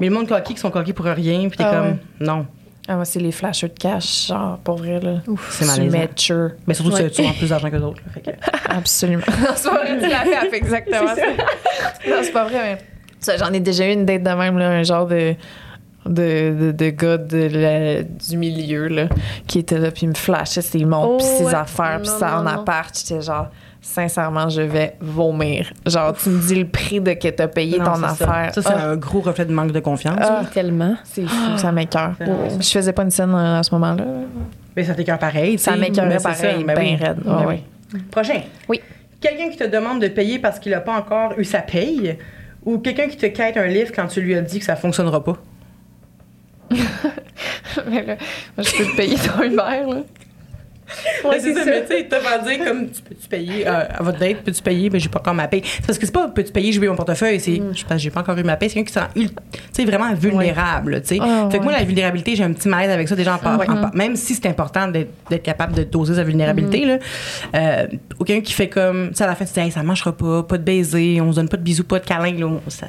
Mais 0.00 0.08
le 0.08 0.14
monde 0.14 0.26
coquille 0.26 0.54
qui 0.54 0.60
sont 0.60 0.70
coquilles 0.70 0.94
pour 0.94 1.04
rien, 1.04 1.48
puis 1.48 1.58
t'es 1.58 1.64
Ah 1.66 1.70
comme, 1.74 1.86
ouais. 1.86 1.96
non. 2.20 2.46
Ah, 2.88 2.96
moi, 2.96 3.04
c'est 3.04 3.20
les 3.20 3.30
flashers 3.30 3.68
de 3.68 3.78
cash, 3.78 4.28
genre, 4.28 4.58
pour 4.58 4.76
vrai, 4.76 5.00
là. 5.00 5.16
C'est 5.50 5.66
malaisant. 5.66 5.98
Mais 6.66 6.74
surtout 6.74 6.92
Ouais. 6.92 7.10
tu 7.10 7.22
as 7.24 7.32
plus 7.32 7.48
d'argent 7.50 7.70
que 7.70 7.76
d'autres. 7.76 8.02
que- 8.24 8.30
Absolument. 8.70 9.22
c'est 9.54 9.68
pas 9.70 9.76
vrai, 9.84 9.98
tu 10.00 10.50
fait, 10.50 10.56
exactement 10.56 11.14
ça. 11.14 11.22
non, 12.08 12.16
c'est 12.22 12.32
pas 12.32 12.44
vrai, 12.44 12.58
mais. 12.62 12.78
Ça, 13.20 13.36
j'en 13.36 13.52
ai 13.52 13.60
déjà 13.60 13.86
eu 13.88 13.92
une 13.92 14.04
date 14.06 14.22
de 14.22 14.30
même, 14.30 14.56
là, 14.58 14.70
un 14.70 14.82
genre 14.82 15.06
de. 15.06 15.34
De, 16.06 16.54
de, 16.60 16.72
de 16.72 16.90
gars 16.90 17.16
de 17.16 17.48
la- 17.50 18.02
du 18.02 18.36
milieu 18.36 18.88
là, 18.88 19.08
qui 19.46 19.58
était 19.60 19.78
là 19.78 19.90
puis 19.90 20.02
il 20.02 20.10
me 20.10 20.14
flashait 20.14 20.60
ses 20.60 20.84
montres 20.84 21.08
Oh, 21.14 21.16
puis 21.16 21.24
ses 21.26 21.44
ouais. 21.46 21.54
affaires 21.54 21.98
puis 22.02 22.10
Non, 22.10 22.18
ça 22.18 22.34
en 22.34 22.42
non, 22.42 22.50
non. 22.52 22.60
appart 22.60 22.94
j'étais 22.94 23.22
genre 23.22 23.46
sincèrement 23.84 24.48
je 24.48 24.62
vais 24.62 24.96
vomir 25.00 25.72
genre 25.86 26.14
tu 26.14 26.30
me 26.30 26.40
dis 26.40 26.54
le 26.54 26.66
prix 26.66 27.00
de 27.00 27.12
que 27.12 27.28
t'as 27.28 27.46
payé 27.48 27.78
Non, 27.78 27.84
ton 27.84 27.94
ça. 27.96 28.06
affaire 28.08 28.54
Ça, 28.54 28.62
c'est 28.62 28.68
Ah, 28.74 28.88
un 28.90 28.96
gros 28.96 29.20
reflet 29.20 29.44
de 29.44 29.52
manque 29.52 29.72
de 29.72 29.80
confiance. 29.80 30.18
Ah. 30.20 30.42
Tellement. 30.52 30.96
c'est 31.04 31.26
fou 31.26 31.56
ça 31.58 31.70
m'écoeure 31.70 32.14
Ah. 32.20 32.24
je 32.60 32.68
faisais 32.68 32.92
pas 32.92 33.02
une 33.02 33.10
scène 33.10 33.34
euh, 33.34 33.58
à 33.60 33.62
ce 33.62 33.72
moment 33.74 33.92
là 33.94 34.04
Mais 34.74 34.84
ça 34.84 34.94
t'écœure 34.94 35.18
pareil. 35.18 35.58
ça 35.58 35.72
c'est 35.74 35.78
pareil 36.22 36.34
ça, 36.34 36.52
ben 36.58 36.64
ben 36.66 36.78
oui. 36.78 36.96
raide 36.96 37.18
Ben 37.24 37.44
oui. 37.46 38.00
Prochain. 38.10 38.40
Oui. 38.68 38.80
Quelqu'un 39.20 39.50
qui 39.50 39.56
te 39.56 39.64
demande 39.64 40.00
de 40.02 40.08
payer 40.08 40.38
parce 40.38 40.58
qu'il 40.58 40.72
n'a 40.72 40.80
pas 40.80 40.96
encore 40.96 41.32
eu 41.38 41.44
sa 41.44 41.60
paye, 41.60 42.18
ou 42.64 42.78
quelqu'un 42.78 43.06
qui 43.06 43.16
te 43.16 43.26
quête 43.26 43.56
un 43.56 43.66
livre 43.66 43.92
quand 43.94 44.06
tu 44.08 44.20
lui 44.20 44.34
as 44.34 44.40
dit 44.42 44.58
que 44.58 44.64
ça 44.64 44.74
fonctionnera 44.76 45.22
pas? 45.22 45.36
Mais 47.88 48.02
là, 48.04 48.16
moi, 48.56 48.64
je 48.66 48.76
peux 48.76 48.84
te 48.84 48.96
payer 48.96 49.16
ton 49.16 49.42
Uber, 49.42 49.56
là. 49.56 49.96
Ouais, 51.24 51.40
c'est 51.40 51.54
ça, 51.54 51.60
mais 51.64 51.82
tu 51.86 51.88
sais, 51.96 52.06
t'as 52.08 52.20
pas 52.20 52.38
dire 52.38 52.64
comme 52.64 52.88
tu 52.90 53.02
peux-tu 53.02 53.28
payer 53.28 53.66
euh, 53.66 53.84
à 53.98 54.02
votre 54.02 54.18
date, 54.18 54.38
peux-tu 54.44 54.62
payer, 54.62 54.90
mais 54.90 54.98
j'ai 55.00 55.08
pas 55.08 55.20
encore 55.20 55.34
ma 55.34 55.48
paye. 55.48 55.62
C'est 55.64 55.86
parce 55.86 55.98
que 55.98 56.06
c'est 56.06 56.12
pas 56.12 56.28
peux-tu 56.28 56.52
payer, 56.52 56.72
j'ai 56.72 56.78
oublié 56.78 56.90
mon 56.90 56.96
portefeuille, 56.96 57.40
c'est 57.40 57.58
Mm. 57.60 57.72
je 57.74 57.84
pense 57.84 58.00
j'ai 58.00 58.10
pas 58.10 58.20
encore 58.20 58.36
eu 58.38 58.42
ma 58.42 58.56
paye, 58.56 58.68
c'est 58.68 58.82
quelqu'un 58.82 59.08
qui 59.10 59.22
se 59.22 59.30
sent 59.72 59.84
vraiment 59.84 60.12
vulnérable, 60.14 61.00
tu 61.02 61.08
sais. 61.16 61.18
Ah, 61.20 61.48
fait 61.50 61.58
que 61.58 61.62
moi 61.62 61.72
la 61.72 61.84
vulnérabilité, 61.84 62.36
j'ai 62.36 62.44
un 62.44 62.52
petit 62.52 62.68
malaise 62.68 62.90
avec 62.90 63.08
ça 63.08 63.16
déjà 63.16 63.34
en 63.34 63.38
par- 63.38 63.60
en 63.60 63.76
par- 63.80 63.94
même 63.94 64.16
si 64.16 64.34
c'est 64.34 64.46
important 64.46 64.88
d'être 64.88 65.42
capable 65.42 65.74
de 65.74 65.82
doser 65.84 66.14
sa 66.14 66.24
vulnérabilité 66.24 66.84
là. 66.84 66.98
Euh, 67.54 67.86
quelqu'un 68.26 68.42
qui 68.42 68.52
fait 68.52 68.68
comme 68.68 69.08
tu 69.10 69.14
sais 69.16 69.24
à 69.24 69.26
la 69.28 69.34
fin 69.34 69.44
tu 69.44 69.52
dis 69.52 69.60
hey, 69.60 69.70
ça 69.70 69.82
marchera 69.82 70.12
pas, 70.16 70.42
pas 70.42 70.58
de 70.58 70.62
baiser, 70.64 71.20
on 71.20 71.30
se 71.30 71.36
donne 71.36 71.48
pas 71.48 71.56
de 71.56 71.62
bisous, 71.62 71.84
pas 71.84 71.98
de 71.98 72.04
câlins 72.06 72.32
là, 72.38 72.48
ça 72.68 72.86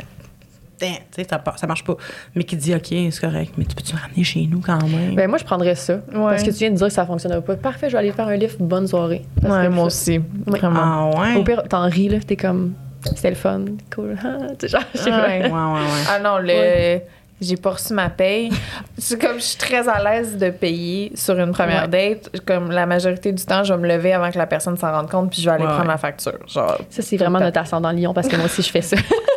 Damn, 0.79 0.91
tu 0.95 0.99
sais, 1.21 1.27
ça, 1.29 1.41
ça 1.55 1.67
marche 1.67 1.83
pas. 1.83 1.95
Mais 2.35 2.43
qui 2.43 2.57
dit, 2.57 2.75
OK, 2.75 2.87
c'est 2.89 3.19
correct, 3.21 3.53
mais 3.57 3.63
tu 3.65 3.75
peux-tu 3.75 3.95
me 3.95 3.99
ramener 4.01 4.23
chez 4.23 4.45
nous 4.45 4.59
quand 4.59 4.83
même? 4.87 5.15
Ben, 5.15 5.29
moi, 5.29 5.37
je 5.37 5.45
prendrais 5.45 5.75
ça. 5.75 5.97
Parce 6.11 6.43
que 6.43 6.49
tu 6.51 6.57
viens 6.57 6.71
de 6.71 6.75
dire 6.75 6.87
que 6.87 6.93
ça 6.93 7.05
fonctionnera 7.05 7.41
pas. 7.41 7.55
Parfait, 7.55 7.87
je 7.87 7.93
vais 7.93 7.99
aller 7.99 8.11
faire 8.11 8.27
un 8.27 8.35
livre. 8.35 8.55
Bonne 8.59 8.87
soirée. 8.87 9.23
Ouais, 9.41 9.69
moi 9.69 9.83
ça. 9.89 10.01
aussi. 10.11 10.17
Oui. 10.47 10.59
Vraiment. 10.59 11.11
ah 11.15 11.19
ouais? 11.21 11.35
Au 11.37 11.43
pire, 11.43 11.63
t'en 11.69 11.87
ris, 11.87 12.09
là. 12.09 12.17
T'es 12.25 12.35
comme. 12.35 12.73
C'était 13.05 13.29
le 13.29 13.35
fun. 13.35 13.61
Cool. 13.93 14.17
Ah, 14.23 14.47
tu 14.59 14.67
genre, 14.67 14.81
je 14.93 14.99
sais 14.99 15.09
pas. 15.11 15.27
Ouais. 15.27 15.43
Ouais, 15.43 15.49
ouais, 15.49 15.49
ouais. 15.51 16.03
Ah 16.09 16.19
non, 16.19 16.37
le. 16.39 16.99
J'ai 17.41 17.57
pas 17.57 17.71
reçu 17.71 17.93
ma 17.93 18.09
paye. 18.09 18.49
C'est 18.97 19.19
comme 19.21 19.35
je 19.35 19.43
suis 19.43 19.57
très 19.57 19.87
à 19.89 20.01
l'aise 20.01 20.37
de 20.37 20.49
payer 20.51 21.11
sur 21.15 21.37
une 21.37 21.51
première 21.51 21.89
date. 21.89 22.31
Comme 22.45 22.71
la 22.71 22.85
majorité 22.85 23.33
du 23.33 23.43
temps, 23.45 23.61
je 23.63 23.73
vais 23.73 23.79
me 23.79 23.87
lever 23.89 24.13
avant 24.13 24.31
que 24.31 24.37
la 24.37 24.47
personne 24.47 24.77
s'en 24.77 24.89
rende 24.91 25.09
compte, 25.09 25.31
puis 25.31 25.41
je 25.41 25.45
vais 25.49 25.55
aller 25.55 25.65
Ouais. 25.65 25.69
prendre 25.73 25.89
la 25.89 25.97
facture. 25.97 26.39
Genre, 26.47 26.77
Ça, 26.89 27.01
c'est 27.01 27.17
vraiment 27.17 27.39
notre 27.41 27.59
ascendant 27.59 27.91
lion 27.91 28.13
parce 28.13 28.29
que 28.29 28.37
moi 28.37 28.45
aussi, 28.45 28.61
je 28.61 28.71
fais 28.71 28.81
ça. 28.81 28.95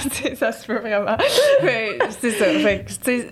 C'est- 0.12 0.34
ça 0.34 0.52
se 0.52 0.66
peut 0.66 0.78
vraiment. 0.78 1.16
Mais 1.62 1.98
c'est 2.20 2.30
ça. 2.32 2.44
Fait 2.46 2.80
que, 2.84 2.88
tu 2.90 2.96
sais, 3.02 3.26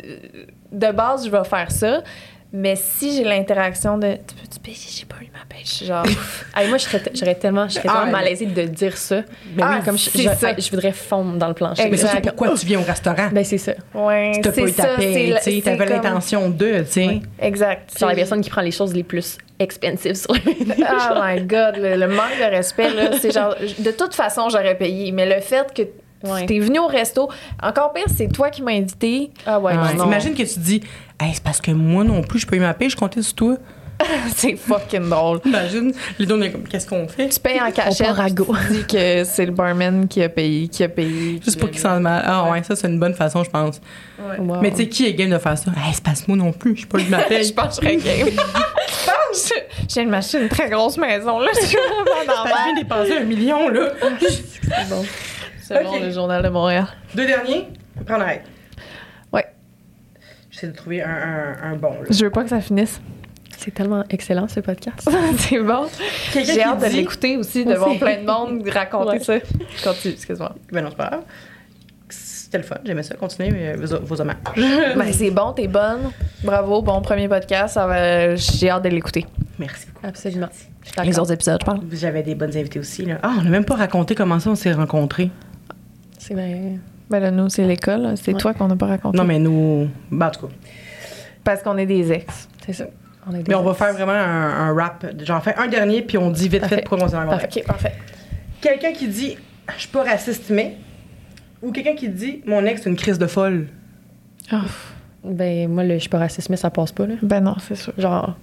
de 0.72 0.92
base, 0.92 1.24
je 1.26 1.30
vais 1.30 1.44
faire 1.44 1.70
ça. 1.70 2.02
Mais 2.50 2.76
si 2.76 3.14
j'ai 3.14 3.24
l'interaction 3.24 3.98
de 3.98 4.12
tu 4.14 4.34
peux-tu 4.34 4.58
payer, 4.60 4.76
j'ai 4.90 5.04
pas 5.04 5.16
eu 5.20 5.28
ma 5.30 5.38
suis 5.66 5.84
genre. 5.84 6.06
Hey, 6.56 6.66
moi, 6.68 6.78
je 6.78 6.84
serais, 6.84 7.00
t- 7.00 7.10
j'aurais 7.14 7.34
tellement, 7.34 7.68
je 7.68 7.74
serais 7.74 7.88
Ah, 7.90 7.92
tellement 7.92 8.06
mais- 8.06 8.12
malaisée 8.12 8.46
de 8.46 8.62
dire 8.62 8.96
ça. 8.96 9.16
Ben 9.50 9.66
Ah, 9.68 9.76
oui, 9.78 9.84
Comme 9.84 9.98
je, 9.98 10.08
c'est 10.08 10.22
je, 10.22 10.28
ça. 10.30 10.54
je 10.56 10.70
voudrais 10.70 10.92
fondre 10.92 11.36
dans 11.36 11.48
le 11.48 11.52
plancher. 11.52 11.86
Mais 11.90 11.96
surtout, 11.98 12.20
pourquoi 12.22 12.54
tu 12.56 12.64
viens 12.64 12.80
au 12.80 12.84
restaurant? 12.84 13.28
Ben, 13.32 13.44
c'est 13.44 13.58
ça. 13.58 13.72
Ouais, 13.92 14.32
Tu 14.36 14.40
t'as 14.40 14.48
pas 14.50 14.54
c'est 14.54 14.62
eu 14.62 14.72
ta 14.72 14.96
c'est 14.96 15.34
tu 15.50 15.50
c'est 15.56 15.60
t'avais 15.60 15.76
comme- 15.78 15.88
l'intention 16.02 16.48
de, 16.48 16.80
tu 16.80 16.86
sais. 16.92 17.06
Ouais, 17.06 17.20
exact. 17.40 17.90
C'est 17.94 18.04
la 18.06 18.12
C'est- 18.12 18.16
personne 18.16 18.40
qui 18.40 18.48
prend 18.48 18.62
les 18.62 18.70
choses 18.70 18.94
les 18.94 19.02
plus 19.04 19.36
expensives 19.58 20.14
sur 20.14 20.32
le. 20.32 20.40
Oh 20.46 21.20
my 21.22 21.42
god, 21.42 21.76
le, 21.76 21.96
le 21.96 22.08
manque 22.08 22.38
de 22.40 22.50
respect, 22.50 22.94
là, 22.94 23.10
c'est 23.20 23.30
genre, 23.30 23.56
de 23.78 23.90
toute 23.90 24.14
façon, 24.14 24.48
j'aurais 24.48 24.76
payé. 24.78 25.12
Mais 25.12 25.26
le 25.26 25.42
fait 25.42 25.66
que 25.74 25.82
Ouais. 26.24 26.46
t'es 26.46 26.58
venu 26.58 26.78
au 26.80 26.86
resto, 26.86 27.28
encore 27.62 27.92
pire, 27.92 28.06
c'est 28.14 28.28
toi 28.28 28.50
qui 28.50 28.62
m'as 28.62 28.72
invité. 28.72 29.30
Ah 29.46 29.60
ouais, 29.60 29.74
non, 29.74 29.94
non. 29.94 30.04
Imagine 30.06 30.34
que 30.34 30.42
tu 30.42 30.58
dis, 30.58 30.82
hey, 31.20 31.32
c'est 31.32 31.42
parce 31.42 31.60
que 31.60 31.70
moi 31.70 32.04
non 32.04 32.22
plus, 32.22 32.40
je 32.40 32.46
peux 32.46 32.56
eu 32.56 32.60
ma 32.60 32.74
paye, 32.74 32.90
je 32.90 32.96
comptais 32.96 33.22
sur 33.22 33.34
toi? 33.34 33.56
c'est 34.36 34.56
fucking 34.56 35.08
drôle. 35.08 35.40
Imagine, 35.44 35.92
les 36.18 36.26
deux, 36.26 36.34
on 36.34 36.50
comme, 36.50 36.62
qu'est-ce 36.68 36.86
qu'on 36.86 37.08
fait? 37.08 37.28
Tu 37.28 37.40
payes 37.40 37.60
en 37.60 37.70
cachette, 37.72 38.06
part 38.06 38.20
à 38.20 38.26
puis 38.26 38.34
tu 38.34 38.72
dis 38.72 38.86
que 38.86 39.24
c'est 39.24 39.46
le 39.46 39.52
barman 39.52 40.06
qui 40.06 40.22
a 40.22 40.28
payé, 40.28 40.68
qui 40.68 40.84
a 40.84 40.88
payé. 40.88 41.40
Juste 41.42 41.58
pour 41.58 41.70
qu'ils 41.70 41.80
sentent 41.80 42.02
mal. 42.02 42.22
Ah 42.24 42.50
ouais, 42.50 42.62
ça, 42.62 42.76
c'est 42.76 42.88
une 42.88 42.98
bonne 42.98 43.14
façon, 43.14 43.42
je 43.44 43.50
pense. 43.50 43.80
Wow. 44.38 44.60
Mais 44.60 44.70
tu 44.70 44.78
sais, 44.78 44.88
qui 44.88 45.06
est 45.06 45.14
game 45.14 45.30
de 45.30 45.38
faire 45.38 45.58
ça? 45.58 45.70
Hey, 45.70 45.94
c'est 45.94 46.02
parce 46.02 46.22
que 46.22 46.30
moi 46.30 46.36
non 46.36 46.52
plus, 46.52 46.76
je 46.76 46.86
peux 46.86 47.00
eu 47.00 47.08
ma 47.08 47.22
paye. 47.22 47.44
Je 47.44 47.52
pense 47.52 47.78
que 47.78 47.86
je 47.86 47.98
serais 47.98 48.18
game. 48.24 48.28
Je 49.30 49.52
j'ai 49.94 50.02
une 50.02 50.08
machine, 50.08 50.40
une 50.40 50.48
très 50.48 50.70
grosse 50.70 50.96
maison, 50.96 51.38
là. 51.38 51.48
Je 51.54 51.66
suis 51.66 51.76
vraiment 51.76 52.24
dans 52.26 52.74
dépenser 52.74 53.18
un 53.18 53.24
million, 53.24 53.68
là. 53.68 53.90
Selon 55.68 56.00
le 56.00 56.10
Journal 56.10 56.42
de 56.42 56.48
Montréal. 56.48 56.86
Deux 57.14 57.26
derniers, 57.26 57.68
prendre 58.06 58.22
arrête. 58.22 58.44
Ouais. 59.32 59.44
J'essaie 60.50 60.68
de 60.68 60.72
trouver 60.76 61.02
un, 61.02 61.08
un, 61.10 61.72
un 61.72 61.76
bon, 61.76 61.92
là. 61.92 62.06
Je 62.10 62.24
veux 62.24 62.30
pas 62.30 62.42
que 62.42 62.48
ça 62.50 62.60
finisse. 62.60 63.00
C'est 63.56 63.72
tellement 63.74 64.04
excellent, 64.08 64.46
ce 64.48 64.60
podcast. 64.60 65.08
c'est 65.38 65.58
bon. 65.60 65.86
J'ai 66.32 66.62
hâte 66.62 66.80
de 66.80 66.86
l'écouter 66.96 67.36
aussi, 67.36 67.64
de 67.64 67.74
voir 67.74 67.98
plein 67.98 68.20
de 68.22 68.26
monde 68.26 68.66
raconter 68.72 69.18
Ouais. 69.18 69.20
ça. 69.20 69.38
Continue, 69.84 70.14
excuse-moi. 70.14 70.54
Ben 70.72 70.82
non, 70.84 70.90
c'est 70.90 70.96
pas 70.96 71.08
grave. 71.08 71.22
C'était 72.08 72.58
le 72.58 72.64
fun, 72.64 72.76
j'aimais 72.84 73.02
ça. 73.02 73.14
Continuez 73.16 73.50
euh, 73.54 73.76
vos, 73.78 73.98
vos 74.00 74.20
hommages. 74.22 74.36
Ben, 74.56 75.12
c'est 75.12 75.30
bon, 75.30 75.52
t'es 75.52 75.66
bonne. 75.68 76.12
Bravo, 76.42 76.80
bon 76.80 77.02
premier 77.02 77.28
podcast. 77.28 77.74
Va... 77.76 78.36
J'ai 78.36 78.70
hâte 78.70 78.84
de 78.84 78.88
l'écouter. 78.88 79.26
Merci 79.58 79.86
beaucoup. 79.92 80.06
Absolument. 80.06 80.48
Les 81.04 81.18
autres 81.18 81.32
épisodes, 81.32 81.58
je 81.60 81.66
parle. 81.66 81.80
J'avais 81.92 82.22
des 82.22 82.34
bonnes 82.34 82.56
invités 82.56 82.78
aussi. 82.78 83.04
Là. 83.04 83.18
Ah, 83.22 83.34
on 83.38 83.42
n'a 83.42 83.50
même 83.50 83.64
pas 83.66 83.74
raconté 83.74 84.14
comment 84.14 84.38
ça 84.40 84.48
on 84.50 84.54
s'est 84.54 84.72
rencontrés. 84.72 85.30
C'est 86.18 86.34
vrai. 86.34 86.72
Ben 87.10 87.20
là, 87.20 87.30
nous, 87.30 87.48
c'est 87.48 87.64
l'école. 87.66 88.14
C'est 88.16 88.32
Ouais. 88.34 88.38
toi 88.38 88.52
qu'on 88.54 88.68
n'a 88.68 88.76
pas 88.76 88.86
raconté. 88.86 89.16
Non, 89.16 89.24
mais 89.24 89.38
nous. 89.38 89.88
Ben, 90.10 90.26
en 90.26 90.30
tout 90.30 90.46
cas. 90.46 90.52
Parce 91.44 91.62
qu'on 91.62 91.78
est 91.78 91.86
des 91.86 92.12
ex. 92.12 92.48
C'est 92.66 92.74
ça. 92.74 92.84
On 93.26 93.34
est 93.34 93.46
Mais 93.48 93.54
on 93.54 93.62
va 93.62 93.72
faire 93.74 93.92
vraiment 93.94 94.12
un, 94.12 94.68
un 94.68 94.74
rap. 94.74 95.06
J'en 95.24 95.40
fais 95.40 95.54
un 95.56 95.66
dernier, 95.68 96.02
puis 96.02 96.18
on 96.18 96.30
dit 96.30 96.48
vite 96.48 96.60
Parfait. 96.60 96.76
fait 96.76 96.82
pourquoi 96.88 97.06
on 97.06 97.08
s'est 97.08 97.16
rencontrés. 97.16 97.48
OK, 97.56 97.64
parfait. 97.66 97.92
Quelqu'un 98.60 98.92
qui 98.92 99.08
dit 99.08 99.36
Je 99.74 99.80
suis 99.80 99.88
pas 99.88 100.02
raciste, 100.04 100.50
mais. 100.50 100.76
Ou 101.62 101.72
quelqu'un 101.72 101.94
qui 101.94 102.08
dit 102.08 102.42
Mon 102.46 102.64
ex, 102.66 102.82
c'est 102.82 102.90
une 102.90 102.96
crise 102.96 103.18
de 103.18 103.26
folle. 103.26 103.68
Ben, 105.24 105.68
moi, 105.68 105.84
le, 105.84 105.94
je 105.94 105.98
suis 106.00 106.08
pas 106.08 106.18
raciste, 106.18 106.48
mais 106.50 106.56
ça 106.56 106.70
passe 106.70 106.92
pas, 106.92 107.06
là. 107.06 107.14
Ben 107.22 107.40
non, 107.40 107.56
c'est 107.60 107.74
sûr. 107.74 107.92
Genre, 107.98 108.36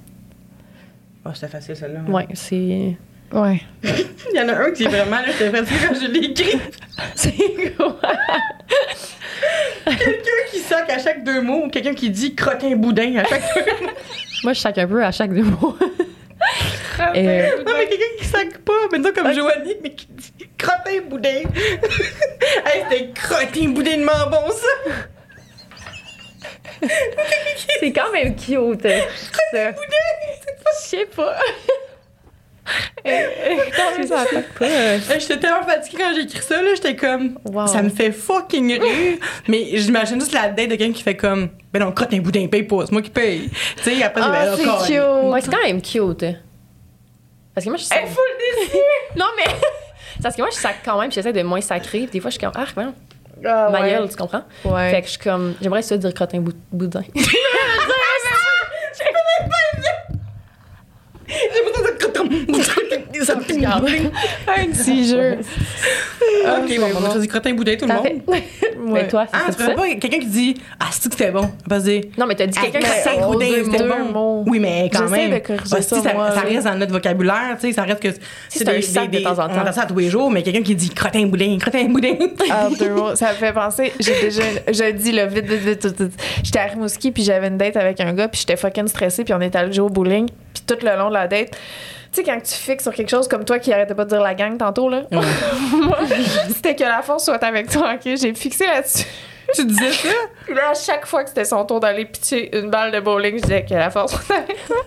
Ah, 1.24 1.32
c'était 1.34 1.48
facile, 1.48 1.76
celle-là. 1.76 2.02
ouais, 2.12 2.28
c'est. 2.34 2.96
Ouais. 3.32 3.62
Il 3.84 4.38
y 4.38 4.40
en 4.42 4.50
a 4.50 4.54
un 4.54 4.72
qui 4.72 4.84
est 4.84 4.88
vraiment, 4.88 5.18
là, 5.18 5.26
j'étais 5.28 5.50
fatiguée 5.50 5.80
quand 5.88 5.96
je 5.96 6.08
l'ai 6.08 6.26
écrit. 6.28 6.60
C'est 7.16 7.34
quoi? 7.76 7.98
Quelqu'un 9.86 10.32
qui 10.52 10.60
sac 10.60 10.90
à 10.90 11.00
chaque 11.00 11.24
deux 11.24 11.42
mots, 11.42 11.66
ou 11.66 11.70
quelqu'un 11.70 11.94
qui 11.94 12.10
dit 12.10 12.34
crottin 12.34 12.76
boudin 12.76 13.18
à 13.18 13.26
chaque 13.26 13.44
deux 13.54 13.86
mots. 13.86 13.92
Moi, 14.44 14.54
je 14.54 14.60
sac 14.60 14.78
un 14.80 14.88
peu 14.88 15.04
à 15.04 15.12
chaque 15.12 15.32
deux 15.32 15.44
mots. 15.44 15.78
Et, 17.14 17.28
euh, 17.28 17.64
Non, 17.64 17.74
mais 17.78 17.88
quelqu'un 17.88 18.06
qui 18.18 18.26
sac 18.26 18.58
pas, 18.60 18.74
maintenant 18.92 19.12
comme 19.14 19.32
Joanie, 19.32 19.76
mais 19.84 19.92
qui 19.92 20.08
dit 20.08 20.34
crottin 20.58 21.02
boudin. 21.08 21.30
hey, 21.30 22.84
c'était 22.90 23.12
crottin 23.14 23.70
boudin 23.70 23.98
de 23.98 24.30
bon, 24.30 24.52
ça. 24.52 24.92
c'est 27.80 27.92
quand 27.92 28.12
même 28.12 28.36
cute. 28.36 28.82
ça. 29.52 29.72
Je 29.72 29.76
sais 30.78 31.06
pas. 31.16 31.38
ça 34.08 34.22
attaque 34.22 34.54
pas. 34.58 34.98
J'étais 35.20 35.38
tellement 35.40 35.64
fatiguée 35.64 35.98
quand 36.00 36.14
j'ai 36.16 36.22
écrit 36.22 36.42
ça, 36.42 36.62
là. 36.62 36.70
J'étais 36.76 36.96
comme, 36.96 37.38
Wow. 37.46 37.68
ça 37.68 37.82
me 37.82 37.90
fait 37.90 38.12
fucking 38.12 38.80
rire. 38.82 39.18
mais 39.48 39.68
j'imagine 39.78 40.20
juste 40.20 40.34
la 40.34 40.50
date 40.50 40.70
de 40.70 40.76
quelqu'un 40.76 40.94
qui 40.94 41.04
fait 41.04 41.16
comme, 41.16 41.50
ben 41.72 41.80
non, 41.80 41.92
crottin 41.92 42.20
boudin, 42.20 42.48
paye 42.48 42.64
pas, 42.64 42.86
c'est 42.86 42.92
moi 42.92 43.02
qui 43.02 43.10
paye. 43.12 43.50
Tu 43.78 43.84
sais, 43.84 44.04
après, 44.04 44.22
j'ai 44.22 44.28
Ah, 44.28 44.32
ben, 44.32 44.56
c'est 44.58 44.68
encore, 44.68 44.86
cute. 44.86 45.32
Ouais, 45.32 45.42
c'est 45.42 45.52
quand 45.52 45.64
même 45.64 45.82
cute. 45.82 46.26
Parce 47.54 47.64
que 47.66 47.70
moi, 47.70 47.78
je 47.78 47.84
sac... 47.84 48.00
Elle 48.04 48.10
full 48.10 48.24
déçue. 48.68 48.78
Non, 49.16 49.26
mais. 49.38 49.44
parce 50.24 50.36
que 50.36 50.42
moi, 50.42 50.50
je 50.52 50.58
sac 50.58 50.78
quand 50.84 51.00
même, 51.00 51.12
j'essaie 51.12 51.32
de 51.34 51.42
moins 51.44 51.62
sacrer. 51.62 52.00
Puis 52.00 52.08
des 52.14 52.20
fois, 52.20 52.30
je 52.30 52.38
suis 52.38 52.44
comme, 52.46 52.54
ah, 52.56 52.66
voyons, 52.74 52.94
Ah, 53.46 53.70
ma 53.72 53.82
ouais. 53.82 53.90
gueule, 53.92 54.10
tu 54.10 54.16
comprends? 54.16 54.44
Ouais. 54.66 54.90
Fait 54.92 55.02
que 55.02 55.06
je 55.08 55.12
suis 55.12 55.20
comme, 55.22 55.56
j'aimerais 55.62 55.82
ça 55.84 55.96
dire 55.98 56.14
crottin 56.14 56.40
bou- 56.40 56.52
boudin. 56.72 57.04
J'ai 57.14 57.22
besoin 57.22 57.30
de 58.98 59.50
crottin 59.50 59.72
boudin. 59.76 59.85
Ça 63.24 63.36
me 63.36 63.42
fait 63.42 63.54
boudin. 63.56 64.12
un 64.48 64.66
petit 64.68 65.08
jeu. 65.08 65.38
Ok, 65.40 66.78
bon, 66.80 66.88
on 67.02 67.06
a 67.06 67.12
choisi 67.12 67.28
crottin 67.28 67.54
boudin, 67.54 67.76
tout 67.76 67.88
le 67.88 67.94
monde. 67.94 68.08
Mais 68.88 69.08
toi, 69.08 69.26
Ah, 69.34 69.46
c'est 69.50 69.56
tu 69.58 69.64
ça? 69.64 69.72
pas 69.74 69.88
quelqu'un 69.88 70.20
qui 70.20 70.26
dit, 70.28 70.54
ah, 70.80 70.86
c'est 70.92 71.10
que 71.10 71.16
c'était 71.18 71.32
bon? 71.32 71.50
Que 71.68 72.20
Non, 72.20 72.28
mais 72.28 72.36
t'as 72.36 72.46
dit 72.46 72.58
quelqu'un 72.60 72.80
quelqu'un 72.80 72.94
qui 72.94 72.98
qui 72.98 73.04
sac 73.04 73.22
boudin, 73.22 73.46
c'était 73.64 73.84
bon. 74.14 74.44
Oui, 74.46 74.60
mais 74.60 74.90
quand 74.94 75.08
J'essaie 75.08 75.28
même. 75.28 75.40
de 75.40 75.46
corriger 75.48 75.64
Ah, 75.76 75.82
ça, 75.82 76.02
ça, 76.02 76.02
ça 76.04 76.42
reste 76.42 76.66
dans 76.66 76.76
notre 76.76 76.92
vocabulaire, 76.92 77.58
tu 77.60 77.68
sais, 77.68 77.74
ça 77.74 77.84
reste 77.84 78.02
que. 78.02 78.12
Si 78.50 78.60
c'est 78.60 78.70
un 78.70 78.82
sac 78.82 79.10
de 79.10 79.20
temps 79.20 79.32
en 79.32 79.36
temps. 79.48 79.54
On 79.56 79.62
entend 79.62 79.72
ça 79.72 79.82
à 79.84 79.86
tous 79.88 79.98
les 79.98 80.10
jours, 80.10 80.30
mais 80.30 80.44
quelqu'un 80.44 80.62
qui 80.62 80.76
dit 80.76 80.90
crottin 80.90 81.26
boudin, 81.26 81.58
crottin 81.60 81.86
boudin. 81.86 82.16
Ah, 82.52 82.68
deux 82.78 82.90
mots. 82.92 83.16
Ça 83.16 83.30
me 83.32 83.36
fait 83.36 83.54
penser. 83.54 83.92
J'ai 84.00 84.14
déjà. 84.22 84.44
Je 84.68 84.92
dis, 84.92 85.12
là, 85.14 85.26
vite, 85.26 85.46
vite, 85.46 85.86
vite. 85.86 86.12
J'étais 86.44 86.60
à 86.60 86.66
Rimouski, 86.66 87.12
puis 87.12 87.24
j'avais 87.24 87.48
une 87.48 87.58
date 87.58 87.78
avec 87.78 88.00
un 88.02 88.14
gars, 88.14 88.28
puis 88.28 88.42
j'étais 88.42 88.58
fucking 88.58 88.88
stressée, 88.88 89.24
puis 89.24 89.34
on 89.34 89.42
était 89.42 89.58
allé 89.58 89.74
jouer 89.74 89.86
au 89.86 89.90
bowling, 89.90 90.28
puis 90.56 90.64
tout 90.66 90.84
le 90.86 90.96
long 90.98 91.10
de 91.10 91.14
la 91.14 91.28
date. 91.28 91.52
Tu 91.52 91.58
sais, 92.22 92.24
quand 92.24 92.40
tu 92.42 92.54
fixes 92.54 92.84
sur 92.84 92.94
quelque 92.94 93.10
chose 93.10 93.28
comme 93.28 93.44
toi 93.46 93.60
qui 93.60 93.72
arrêtait 93.74 93.94
pas 93.94 94.06
de 94.06 94.10
dire 94.10 94.22
la 94.22 94.34
gang 94.34 94.58
tantôt, 94.58 94.90
là. 94.90 95.02
C'était 96.48 96.76
que 96.76 96.84
la 96.84 97.02
force 97.02 97.26
soit 97.26 97.44
avec 97.44 97.70
toi, 97.70 97.94
ok? 97.96 98.16
J'ai 98.16 98.34
fixé 98.34 98.66
là-dessus. 98.66 99.06
tu 99.54 99.66
disais 99.66 99.92
ça? 99.92 100.08
Puis 100.46 100.56
là, 100.56 100.70
à 100.72 100.74
chaque 100.74 101.06
fois 101.06 101.24
que 101.24 101.30
c'était 101.30 101.46
son 101.46 101.64
tour 101.66 101.80
d'aller 101.80 102.06
pitcher 102.06 102.58
une 102.58 102.70
balle 102.70 102.92
de 102.92 103.00
bowling, 103.00 103.38
je 103.38 103.42
disais 103.44 103.66
que 103.66 103.74
la 103.76 103.90
force 103.92 104.14
soit 104.26 104.36
avec 104.38 104.66
toi. 104.66 104.78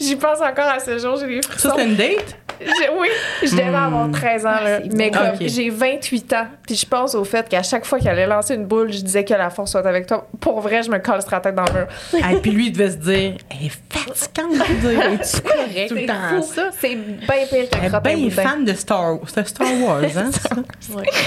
J'y 0.00 0.16
pense 0.16 0.40
encore 0.40 0.64
à 0.68 0.80
ce 0.80 0.98
jour, 0.98 1.16
j'ai 1.16 1.26
des 1.26 1.42
Ça, 1.42 1.48
frissons. 1.50 1.70
c'était 1.70 1.84
une 1.84 1.96
date? 1.96 2.36
Oui, 2.60 3.08
je 3.42 3.50
devais 3.50 3.62
avoir 3.64 4.10
13 4.10 4.46
ans, 4.46 4.48
là. 4.50 4.80
c'est 4.82 4.92
mais 4.94 5.10
bon. 5.10 5.18
comme 5.18 5.48
j'ai 5.48 5.70
28 5.70 6.32
ans, 6.34 6.46
puis 6.66 6.76
je 6.76 6.86
pense 6.86 7.14
au 7.14 7.24
fait 7.24 7.48
qu'à 7.48 7.62
chaque 7.62 7.84
fois 7.84 7.98
qu'elle 7.98 8.10
allait 8.10 8.26
lancer 8.26 8.54
une 8.54 8.66
boule, 8.66 8.92
je 8.92 9.00
disais 9.02 9.24
que 9.24 9.34
la 9.34 9.50
force 9.50 9.72
soit 9.72 9.86
avec 9.86 10.06
toi. 10.06 10.26
Pour 10.40 10.60
vrai, 10.60 10.82
je 10.82 10.90
me 10.90 10.98
colle 10.98 11.20
la 11.30 11.40
tête 11.40 11.54
dans 11.54 11.64
le 11.64 11.72
mur. 11.72 11.86
Et 12.30 12.36
puis 12.36 12.50
lui, 12.50 12.66
il 12.68 12.72
devait 12.72 12.90
se 12.90 12.96
dire, 12.96 13.34
elle 13.50 13.66
est 13.66 13.72
fatigante 13.90 14.52
de 14.52 14.88
dire, 14.88 15.00
es-tu 15.12 15.40
correct 15.42 15.88
tout 15.88 15.94
le 15.94 16.00
C'est 16.00 16.06
temps 16.06 16.14
fou. 16.40 16.42
ça? 16.54 16.68
C'est 16.80 16.94
bien 16.94 17.26
pire 17.26 17.70
que 17.70 17.76
Elle 17.82 17.94
est 17.94 18.00
bien 18.00 18.16
boudin. 18.16 18.42
fan 18.42 18.64
de 18.64 18.72
Star 18.74 19.12
Wars. 19.14 19.28
Star 19.46 19.66
hein? 19.66 20.30
c'est 20.32 20.48
ça? 20.48 20.56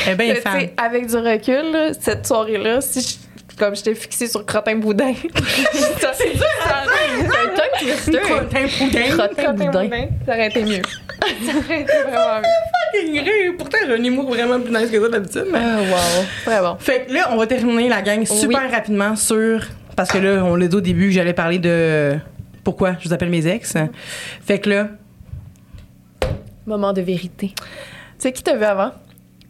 Elle 0.05 0.13
est 0.13 0.15
bien 0.15 0.27
Mais 0.27 0.35
tu 0.35 0.41
fan. 0.41 0.59
sais, 0.59 0.73
avec 0.77 1.07
du 1.07 1.15
recul, 1.17 1.71
là, 1.71 1.91
cette 1.99 2.25
soirée-là, 2.25 2.81
si 2.81 3.01
je 3.01 3.26
comme 3.57 3.75
j'étais 3.75 3.95
fixée 3.95 4.27
sur 4.27 4.45
crottin 4.45 4.75
boudin. 4.75 5.13
ça, 5.99 6.11
c'est 6.13 6.31
dur, 6.33 6.43
ça. 6.63 6.83
un 6.83 7.47
tongue 7.55 7.79
twister. 7.79 8.19
Crottin 8.19 8.65
boudin. 8.79 9.03
Crottin 9.15 9.53
boudin. 9.53 9.89
Ça 10.25 10.33
aurait 10.33 10.47
été 10.47 10.63
mieux. 10.63 10.81
ça 11.45 11.57
aurait 11.57 11.81
été 11.81 11.93
vraiment 12.07 12.37
mieux. 12.39 12.93
Fucking 12.93 13.19
rire. 13.21 13.53
Pourtant, 13.57 13.77
j'ai 13.85 13.93
un 13.93 14.03
humour 14.03 14.29
vraiment 14.29 14.59
plus 14.59 14.71
nice 14.71 14.89
que 14.91 15.01
ça 15.01 15.09
d'habitude. 15.09 15.45
mais- 15.51 15.59
Ah, 15.61 15.79
wow. 15.81 16.25
Très 16.45 16.59
bon. 16.61 16.75
Fait 16.79 17.05
que 17.05 17.13
là, 17.13 17.29
on 17.31 17.37
va 17.37 17.47
terminer 17.47 17.89
la 17.89 18.01
gang 18.01 18.25
super 18.25 18.69
rapidement 18.71 19.15
sur. 19.15 19.61
Parce 19.95 20.11
que 20.11 20.17
là, 20.19 20.43
on 20.45 20.55
l'a 20.55 20.67
dit 20.67 20.75
au 20.75 20.81
début, 20.81 21.11
j'allais 21.11 21.33
parler 21.33 21.57
de 21.59 22.17
pourquoi 22.63 22.95
je 22.99 23.07
vous 23.07 23.13
appelle 23.13 23.29
mes 23.29 23.47
ex. 23.47 23.73
Fait 24.45 24.59
que 24.59 24.69
là, 24.69 24.87
Moment 26.67 26.91
de 26.93 27.01
vérité. 27.01 27.53
Tu 27.57 27.63
sais 28.19 28.31
qui 28.33 28.43
t'a 28.43 28.55
vu 28.55 28.65
avant? 28.65 28.91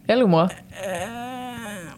Elle 0.06 0.22
ou 0.22 0.28
moi? 0.28 0.48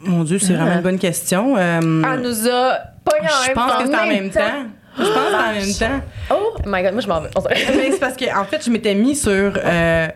Mon 0.04 0.24
Dieu, 0.24 0.38
c'est 0.38 0.54
vraiment 0.54 0.76
une 0.76 0.82
bonne 0.82 0.98
question. 0.98 1.56
Euh, 1.56 1.80
Elle 1.80 2.20
nous 2.20 2.48
a 2.48 2.78
en 3.06 3.44
je 3.46 3.52
pense 3.52 3.72
que 3.82 3.86
c'est 3.86 3.98
en 3.98 4.06
même 4.06 4.30
temps. 4.30 4.40
Je 4.96 5.02
pense 5.02 5.12
que 5.12 5.34
en 5.34 5.52
même 5.52 5.74
temps. 5.74 6.06
Oh 6.30 6.56
my 6.66 6.82
god, 6.82 6.92
moi 6.92 7.00
je 7.00 7.08
m'en 7.08 7.20
vais. 7.20 7.30
Mais 7.76 7.92
c'est 7.92 8.00
parce 8.00 8.16
que, 8.16 8.38
en 8.38 8.44
fait, 8.44 8.64
je 8.64 8.70
m'étais 8.70 8.94
mis 8.94 9.16
sur 9.16 9.30
euh, 9.56 10.08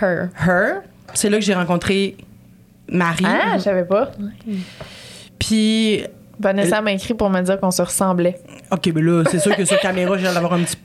Her. 0.00 0.28
Her. 0.46 0.82
C'est 1.14 1.30
là 1.30 1.38
que 1.38 1.44
j'ai 1.44 1.54
rencontré 1.54 2.16
Marie. 2.88 3.24
Ah, 3.26 3.58
je 3.58 3.62
savais 3.62 3.84
pas. 3.84 4.12
Puis, 5.38 6.04
Vanessa 6.38 6.80
m'a 6.80 6.92
écrit 6.92 7.14
pour 7.14 7.30
me 7.30 7.40
dire 7.42 7.58
qu'on 7.58 7.70
se 7.70 7.82
ressemblait. 7.82 8.38
OK, 8.70 8.92
ben 8.92 9.04
là, 9.04 9.24
c'est 9.30 9.38
sûr 9.38 9.56
que 9.56 9.64
sur 9.64 9.78
caméra, 9.80 10.16
j'ai 10.16 10.24
l'air 10.24 10.34
d'avoir 10.34 10.54
un 10.54 10.62
petit. 10.62 10.76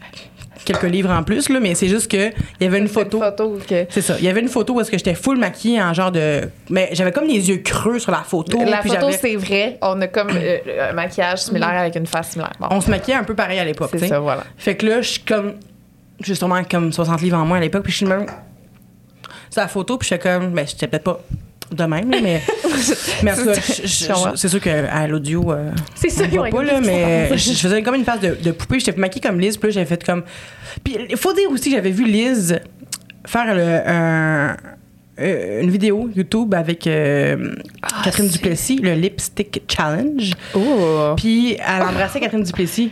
Quelques 0.66 0.84
livres 0.84 1.12
en 1.12 1.24
plus, 1.24 1.50
là, 1.50 1.60
mais 1.60 1.76
c'est 1.76 1.88
juste 1.88 2.10
que 2.10 2.30
il 2.30 2.64
y 2.64 2.66
avait 2.66 2.80
une 2.80 2.88
photo. 2.88 3.20
Photo 3.20 3.58
que... 3.68 3.86
C'est 3.90 4.02
ça. 4.02 4.16
Il 4.20 4.26
y 4.26 4.28
avait 4.28 4.42
une 4.42 4.48
photo 4.48 4.74
où 4.74 4.82
est-ce 4.82 4.92
que 4.92 4.98
j'étais 4.98 5.16
full 5.16 5.38
maquillée 5.38 5.82
en 5.82 5.94
genre 5.94 6.12
de. 6.12 6.42
Mais 6.70 6.90
j'avais 6.94 7.12
comme 7.12 7.26
les 7.28 7.50
yeux 7.50 7.58
creux 7.58 8.00
sur 8.00 8.12
la 8.12 8.24
photo. 8.24 8.60
La 8.64 8.78
puis 8.78 8.90
photo, 8.90 9.08
c'est 9.12 9.36
vrai. 9.36 9.78
On 9.82 10.00
a 10.02 10.08
comme 10.08 10.30
euh, 10.34 10.90
un 10.90 10.94
maquillage 10.94 11.40
similaire 11.40 11.70
avec 11.70 11.96
une 11.96 12.08
face 12.08 12.32
similaire. 12.32 12.54
Bon, 12.60 12.68
On 12.72 12.82
se 12.82 12.90
maquillait 12.90 13.18
un 13.18 13.24
peu 13.24 13.36
pareil 13.36 13.60
à 13.60 13.66
l'époque. 13.66 13.92
c'est 13.94 14.08
ça, 14.08 14.20
voilà. 14.20 14.44
Fait 14.58 14.76
que 14.76 14.86
là, 14.86 15.02
je 15.02 15.10
suis 15.10 15.22
comme. 15.22 15.54
J'ai 16.24 16.36
sûrement 16.36 16.64
comme 16.64 16.92
60 16.94 17.22
livres 17.22 17.38
en 17.38 17.46
moins 17.46 17.58
à 17.58 17.62
l'époque, 17.62 17.84
puis 17.84 17.92
je 17.92 17.98
suis 17.98 18.06
même. 18.06 18.26
C'est 19.50 19.60
la 19.60 19.68
photo, 19.68 19.98
puis 19.98 20.08
je 20.08 20.16
suis 20.16 20.22
comme. 20.22 20.52
Ben, 20.52 20.66
j'étais 20.68 20.88
peut-être 20.88 21.04
pas 21.04 21.20
de 21.72 21.84
même, 21.84 22.10
mais. 22.10 22.42
mais 23.24 23.32
c'est 24.36 24.48
sûr 24.50 24.60
qu'à 24.62 25.08
l'audio. 25.08 25.52
euh, 25.52 25.72
C'est 25.96 26.10
ça, 26.10 26.24
on 26.32 26.36
voit 26.36 26.50
pas, 26.50 26.64
là, 26.64 26.82
mais 26.82 27.30
je 27.38 27.52
je 27.54 27.58
faisais 27.58 27.82
comme 27.84 27.96
une 27.96 28.06
face 28.06 28.20
de, 28.20 28.36
de 28.42 28.52
poupée. 28.52 28.80
J'étais 28.80 28.98
maquillée 29.00 29.22
comme 29.28 29.40
Liz, 29.40 29.58
puis 29.58 29.70
là, 29.70 29.74
j'avais 29.74 29.86
fait 29.86 30.04
comme. 30.04 30.24
Puis 30.84 30.98
il 31.10 31.18
faut 31.18 31.34
dire 31.34 31.50
aussi 31.52 31.70
que 31.70 31.76
j'avais 31.76 31.92
vu 31.92 32.06
Liz 32.06 32.60
faire 33.26 33.54
le, 33.54 33.62
euh, 35.20 35.62
une 35.62 35.70
vidéo 35.70 36.10
YouTube 36.16 36.54
avec 36.56 36.88
euh, 36.88 37.54
Catherine 38.04 38.28
Duplessis, 38.28 38.78
le 38.78 38.94
Lipstick 38.94 39.62
Challenge. 39.68 40.32
Oh! 40.56 41.14
Puis 41.18 41.56
elle 41.60 41.84
embrassait 41.84 42.20
Catherine 42.20 42.44
Duplessis. 42.44 42.92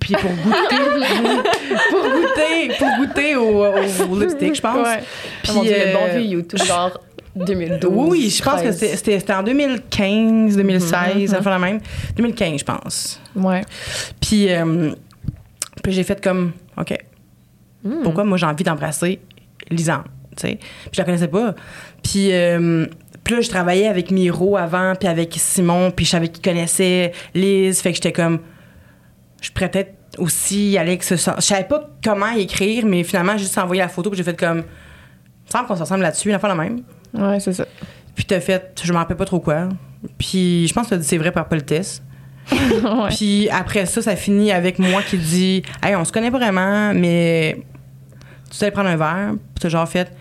Puis 0.00 0.14
pour 0.14 0.30
goûter, 0.30 0.76
pour 1.90 2.02
goûter, 2.02 2.74
pour 2.78 2.88
goûter 2.98 3.36
au, 3.36 3.64
au 4.12 4.20
lipstick, 4.20 4.54
je 4.54 4.60
pense. 4.60 4.86
Ouais. 4.86 5.02
Puis, 5.42 5.52
Oh 5.52 5.56
mon 5.56 5.62
dieu, 5.62 5.72
le 5.76 5.88
euh, 5.88 5.92
bon 5.94 6.18
vieux 6.18 6.26
YouTube, 6.38 6.60
genre 6.64 7.00
2012. 7.36 7.90
oui, 8.10 8.30
je 8.30 8.42
pense 8.42 8.62
que 8.62 8.68
13. 8.68 9.02
c'était- 9.02 9.32
en 9.32 9.42
2015, 9.42 10.56
2016, 10.56 11.32
Mhm. 11.32 11.38
enfin 11.38 11.50
la 11.50 11.58
même. 11.58 11.80
2015, 12.16 12.60
je 12.60 12.64
pense. 12.64 13.20
Ouais. 13.34 13.62
Puis, 14.20 14.50
euh, 14.52 14.92
puis 15.82 15.92
j'ai 15.92 16.02
fait 16.02 16.22
comme, 16.22 16.52
OK, 16.78 16.96
Hmm. 17.84 18.02
pourquoi 18.02 18.24
moi 18.24 18.36
j'ai 18.38 18.46
envie 18.46 18.64
d'embrasser 18.64 19.20
Lisanne, 19.70 20.02
tu 20.36 20.42
sais? 20.48 20.54
Puis 20.56 20.90
je 20.92 20.98
la 21.00 21.04
connaissais 21.04 21.28
pas. 21.28 21.54
Puis, 22.02 22.32
euh, 22.32 22.86
puis 23.22 23.34
là, 23.34 23.40
je 23.40 23.48
travaillais 23.48 23.86
avec 23.88 24.10
Miro 24.10 24.56
avant, 24.56 24.94
puis 24.98 25.08
avec 25.08 25.34
Simon, 25.36 25.90
puis 25.90 26.04
je 26.04 26.10
savais 26.10 26.28
qu'ils 26.28 26.42
connaissaient 26.42 27.12
Liz, 27.34 27.80
fait 27.80 27.90
que 27.90 27.96
j'étais 27.96 28.12
comme, 28.12 28.40
je 29.40 29.50
pourrais 29.50 29.70
peut-être 29.70 29.92
aussi 30.18 30.70
y 30.70 30.78
aller 30.78 30.90
avec 30.92 31.02
ce 31.04 31.16
sens. 31.16 31.34
Je 31.38 31.42
savais 31.42 31.64
pas 31.64 31.90
comment 32.02 32.30
y 32.32 32.40
écrire, 32.42 32.86
mais 32.86 33.02
finalement, 33.04 33.32
j'ai 33.32 33.44
juste 33.44 33.58
envoyé 33.58 33.82
la 33.82 33.88
photo, 33.88 34.10
puis 34.10 34.16
j'ai 34.16 34.24
fait 34.24 34.38
comme, 34.38 34.58
il 34.58 34.62
me 35.46 35.50
semble 35.50 35.66
qu'on 35.66 35.76
se 35.76 35.82
ressemble 35.82 36.02
là-dessus, 36.02 36.30
une 36.30 36.38
fois 36.38 36.48
la 36.48 36.54
même. 36.54 36.80
Ouais, 37.16 37.40
c'est 37.40 37.52
ça. 37.52 37.66
Puis 38.14 38.24
t'as 38.24 38.40
fait, 38.40 38.80
je 38.82 38.92
me 38.92 38.98
rappelle 38.98 39.16
pas 39.16 39.24
trop 39.24 39.40
quoi. 39.40 39.68
Puis 40.18 40.66
je 40.68 40.74
pense 40.74 40.86
que 40.86 40.90
t'as 40.90 40.96
dit 40.96 41.06
c'est 41.06 41.18
vrai 41.18 41.32
par 41.32 41.48
politesse. 41.48 42.02
ouais. 42.50 43.08
Puis 43.10 43.48
après 43.50 43.86
ça, 43.86 44.02
ça 44.02 44.16
finit 44.16 44.52
avec 44.52 44.78
moi 44.78 45.02
qui 45.02 45.18
dit 45.18 45.62
Hey, 45.82 45.96
on 45.96 46.04
se 46.04 46.12
connaît 46.12 46.30
pas 46.30 46.38
vraiment, 46.38 46.94
mais 46.94 47.58
tu 48.50 48.56
sais 48.56 48.70
prendre 48.70 48.88
un 48.88 48.96
verre. 48.96 49.32
Puis 49.32 49.60
t'as 49.60 49.68
genre 49.68 49.88
fait 49.88 50.12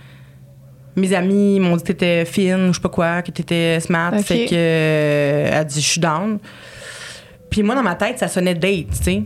Mes 0.95 1.13
amis 1.13 1.59
m'ont 1.59 1.75
dit 1.77 1.83
que 1.83 1.87
t'étais 1.87 2.25
fine 2.25 2.69
ou 2.69 2.73
je 2.73 2.73
sais 2.73 2.81
pas 2.81 2.89
quoi, 2.89 3.21
que 3.21 3.31
t'étais 3.31 3.79
smart. 3.79 4.13
Ok. 4.13 4.23
Fait 4.23 4.45
que 4.45 4.55
euh, 4.55 5.49
elle 5.53 5.65
dit 5.65 5.81
Je 5.81 5.87
suis 5.87 6.01
down. 6.01 6.39
Puis 7.49 7.63
moi, 7.63 7.75
dans 7.75 7.83
ma 7.83 7.95
tête, 7.95 8.19
ça 8.19 8.27
sonnait 8.27 8.55
date, 8.55 8.89
tu 8.89 9.03
sais. 9.03 9.23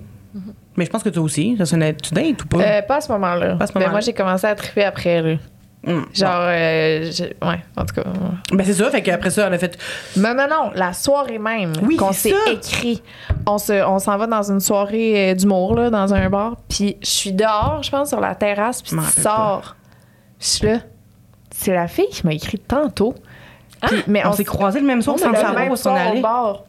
Mais 0.78 0.86
je 0.86 0.90
pense 0.90 1.04
que 1.04 1.10
toi 1.10 1.24
aussi, 1.24 1.56
ça 1.58 1.66
sonnait 1.66 1.94
tu 1.96 2.14
date 2.14 2.44
ou 2.44 2.48
pas? 2.48 2.62
Euh, 2.62 2.82
pas 2.84 2.98
à 2.98 3.02
ce 3.02 3.12
moment-là. 3.12 3.56
Moment-là. 3.56 3.90
moi, 3.90 4.00
j'ai 4.02 4.14
commencé 4.14 4.46
à 4.46 4.56
triper 4.56 4.84
après. 4.84 5.22
Là. 5.22 5.36
Hum, 5.88 6.06
Genre, 6.14 6.30
euh, 6.34 7.10
j'ai- 7.10 7.38
ouais, 7.42 7.62
en 7.78 7.86
tout 7.86 7.96
cas. 7.96 8.02
ouais. 8.02 8.58
Ben 8.58 8.66
c'est 8.66 8.74
ça, 8.74 8.90
fait 8.92 9.02
qu'après 9.02 9.30
ça, 9.30 9.48
elle 9.48 9.54
a 9.54 9.58
fait 9.58 9.78
Mais 10.18 10.34
non, 10.34 10.46
non, 10.50 10.72
la 10.76 10.92
soirée 10.92 11.40
même 11.40 11.72
Oui, 11.82 11.96
qu'on 11.96 12.12
c'est 12.12 12.30
s'est 12.32 12.36
ça. 12.46 12.52
écrit. 12.52 13.02
On 13.48 13.58
se, 13.58 13.86
on 13.86 13.98
s'en 13.98 14.18
va 14.18 14.28
dans 14.28 14.44
une 14.52 14.60
soirée 14.60 15.32
euh, 15.32 15.36
d'humour, 15.36 15.76
là, 15.76 15.90
dans 15.90 16.14
un 16.14 16.30
bar. 16.30 16.58
Puis 16.68 16.98
je 17.02 17.10
suis 17.10 17.32
dehors, 17.32 17.80
je 17.82 17.90
pense, 17.92 18.10
sur 18.10 18.20
la 18.20 18.36
terrasse, 18.36 18.82
puis 18.82 18.94
m'en 18.96 19.04
tu 19.04 19.08
rappelle 19.08 19.24
sors. 19.24 19.76
Je 20.42 20.46
suis 20.46 20.68
là. 20.68 20.80
C'est 21.52 21.74
la 21.74 21.88
fille 21.88 22.10
qui 22.12 22.26
m'a 22.28 22.34
écrit 22.34 22.60
tantôt. 22.60 23.16
Puis- 23.82 24.04
mais 24.08 24.26
On 24.26 24.34
s'est 24.34 24.44
croisés 24.44 24.82
le 24.82 24.86
même 24.86 25.02
soir 25.02 25.16
on 25.16 25.20
sans 25.24 25.34
savoir 25.34 25.54
même 25.54 25.72
où 25.72 25.76
s'en 25.78 26.20
bar. 26.20 26.64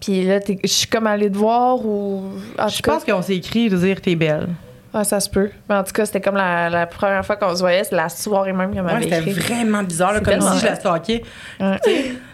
Puis 0.00 0.24
là, 0.24 0.38
t'es- 0.38 0.60
je 0.62 0.68
suis 0.68 0.86
comme 0.86 1.08
allée 1.08 1.30
te 1.32 1.36
voir 1.36 1.84
ou. 1.84 2.22
En 2.58 2.68
Je 2.68 2.76
tout 2.76 2.82
cas, 2.82 2.92
pense 2.92 3.04
qu'on 3.04 3.22
s'est 3.22 3.34
écrit 3.36 3.68
de 3.70 3.76
dire 3.76 4.00
t'es 4.00 4.14
belle. 4.14 4.48
Ah, 4.98 5.04
ça 5.04 5.20
se 5.20 5.28
peut. 5.30 5.50
Mais 5.68 5.74
en 5.76 5.84
tout 5.84 5.92
cas, 5.92 6.06
c'était 6.06 6.20
comme 6.20 6.36
la, 6.36 6.68
la 6.70 6.86
première 6.86 7.24
fois 7.24 7.36
qu'on 7.36 7.54
se 7.54 7.60
voyait, 7.60 7.84
c'est 7.84 7.94
la 7.94 8.08
soirée 8.08 8.52
même 8.52 8.72
qu'elle 8.72 8.82
Ouais, 8.84 8.92
m'avait 8.94 9.04
c'était 9.04 9.30
écrit. 9.30 9.32
vraiment 9.54 9.82
bizarre, 9.82 10.12
là, 10.14 10.20
comme 10.20 10.40
si 10.40 10.58
je 10.60 10.64
la 10.64 10.74
stalkais. 10.76 11.22
Ouais. 11.60 11.76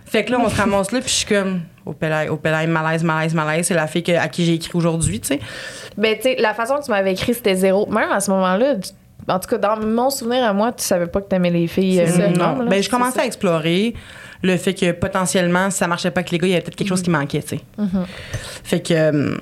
Fait 0.06 0.24
que 0.24 0.30
là, 0.32 0.38
on 0.40 0.48
se 0.48 0.56
ramasse 0.56 0.92
là, 0.92 1.00
puis 1.00 1.08
je 1.08 1.14
suis 1.14 1.26
comme, 1.26 1.62
au 1.86 1.92
pélaille, 1.94 2.28
au 2.28 2.36
pélaille, 2.36 2.66
malaise, 2.66 3.02
malaise, 3.02 3.34
malaise. 3.34 3.66
C'est 3.66 3.74
la 3.74 3.86
fille 3.86 4.02
que- 4.02 4.12
à 4.16 4.28
qui 4.28 4.44
j'ai 4.44 4.54
écrit 4.54 4.70
aujourd'hui, 4.74 5.20
tu 5.20 5.28
sais. 5.28 5.40
Ben, 5.96 6.14
tu 6.16 6.22
sais, 6.22 6.36
la 6.38 6.52
façon 6.54 6.76
que 6.76 6.84
tu 6.84 6.90
m'avais 6.90 7.12
écrit, 7.12 7.32
c'était 7.34 7.54
zéro. 7.54 7.86
Même 7.90 8.10
à 8.12 8.20
ce 8.20 8.30
moment-là, 8.30 8.74
en 9.28 9.38
tout 9.38 9.48
cas, 9.48 9.56
dans 9.58 9.76
mon 9.78 10.10
souvenir 10.10 10.44
à 10.44 10.52
moi, 10.52 10.70
tu 10.72 10.84
savais 10.84 11.06
pas 11.06 11.20
que 11.22 11.28
t'aimais 11.28 11.50
les 11.50 11.66
filles. 11.66 12.00
euh, 12.00 12.06
non. 12.06 12.28
minimum, 12.28 12.62
là. 12.64 12.70
Ben, 12.70 12.82
je 12.82 12.90
commençais 12.90 13.16
ça. 13.16 13.22
à 13.22 13.26
explorer 13.26 13.94
le 14.42 14.56
fait 14.58 14.74
que 14.74 14.92
potentiellement, 14.92 15.70
si 15.70 15.78
ça 15.78 15.86
marchait 15.86 16.10
pas 16.10 16.20
avec 16.20 16.30
les 16.30 16.38
gars, 16.38 16.46
il 16.46 16.50
y 16.50 16.54
avait 16.54 16.62
peut-être 16.62 16.76
quelque 16.76 16.88
chose 16.88 17.02
qui 17.02 17.10
manquait, 17.10 17.42
tu 17.42 17.56
sais. 17.56 17.60
Mhm. 17.78 18.04
Fait 18.64 18.80
que. 18.80 19.38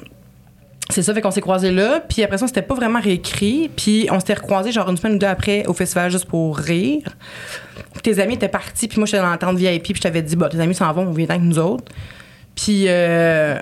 C'est 0.90 1.02
ça, 1.02 1.14
fait 1.14 1.20
qu'on 1.20 1.30
s'est 1.30 1.40
croisés 1.40 1.70
là, 1.70 2.00
puis 2.00 2.22
après 2.22 2.38
ça, 2.38 2.44
on 2.44 2.48
s'était 2.48 2.62
pas 2.62 2.74
vraiment 2.74 3.00
réécrit, 3.00 3.70
puis 3.74 4.08
on 4.10 4.18
s'était 4.20 4.34
recroisés 4.34 4.72
genre 4.72 4.88
une 4.88 4.96
semaine 4.96 5.16
ou 5.16 5.18
deux 5.18 5.26
après 5.26 5.66
au 5.66 5.72
festival 5.72 6.10
juste 6.10 6.26
pour 6.26 6.56
rire. 6.56 7.02
Puis 7.92 8.02
tes 8.02 8.20
amis 8.20 8.34
étaient 8.34 8.48
partis, 8.48 8.88
puis 8.88 8.98
moi 8.98 9.06
j'étais 9.06 9.22
dans 9.22 9.30
la 9.30 9.38
tente 9.38 9.56
VIP, 9.56 9.82
puis 9.82 9.94
je 9.96 10.00
t'avais 10.00 10.22
dit, 10.22 10.36
bah, 10.36 10.48
tes 10.48 10.60
amis 10.60 10.74
s'en 10.74 10.92
vont, 10.92 11.02
on 11.02 11.12
vient 11.12 11.26
avec 11.28 11.42
nous 11.42 11.58
autres. 11.58 11.84
Puis 12.54 12.84
euh, 12.88 13.58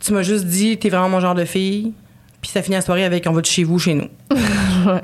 tu 0.00 0.12
m'as 0.12 0.22
juste 0.22 0.46
dit, 0.46 0.78
t'es 0.78 0.88
vraiment 0.88 1.08
mon 1.08 1.20
genre 1.20 1.34
de 1.34 1.44
fille, 1.44 1.92
puis 2.40 2.50
ça 2.50 2.62
finit 2.62 2.76
la 2.76 2.82
soirée 2.82 3.04
avec, 3.04 3.26
on 3.26 3.32
va 3.32 3.40
de 3.40 3.46
chez 3.46 3.64
vous, 3.64 3.78
chez 3.78 3.94
nous. 3.94 4.08
Ouais. 4.84 5.00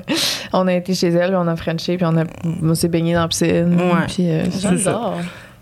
On 0.51 0.67
a 0.67 0.73
été 0.73 0.93
chez 0.93 1.07
elle, 1.07 1.27
puis 1.27 1.37
on 1.37 1.47
a 1.47 1.55
frenché, 1.55 1.95
puis 1.95 2.05
on, 2.05 2.17
a, 2.17 2.25
on 2.43 2.75
s'est 2.75 2.89
baigné 2.89 3.13
dans 3.13 3.21
la 3.21 3.27
piscine. 3.29 3.75
Ouais. 3.79 4.07
Puis, 4.07 4.29
euh, 4.29 4.43
C'est 4.51 4.77
ça. 4.77 5.13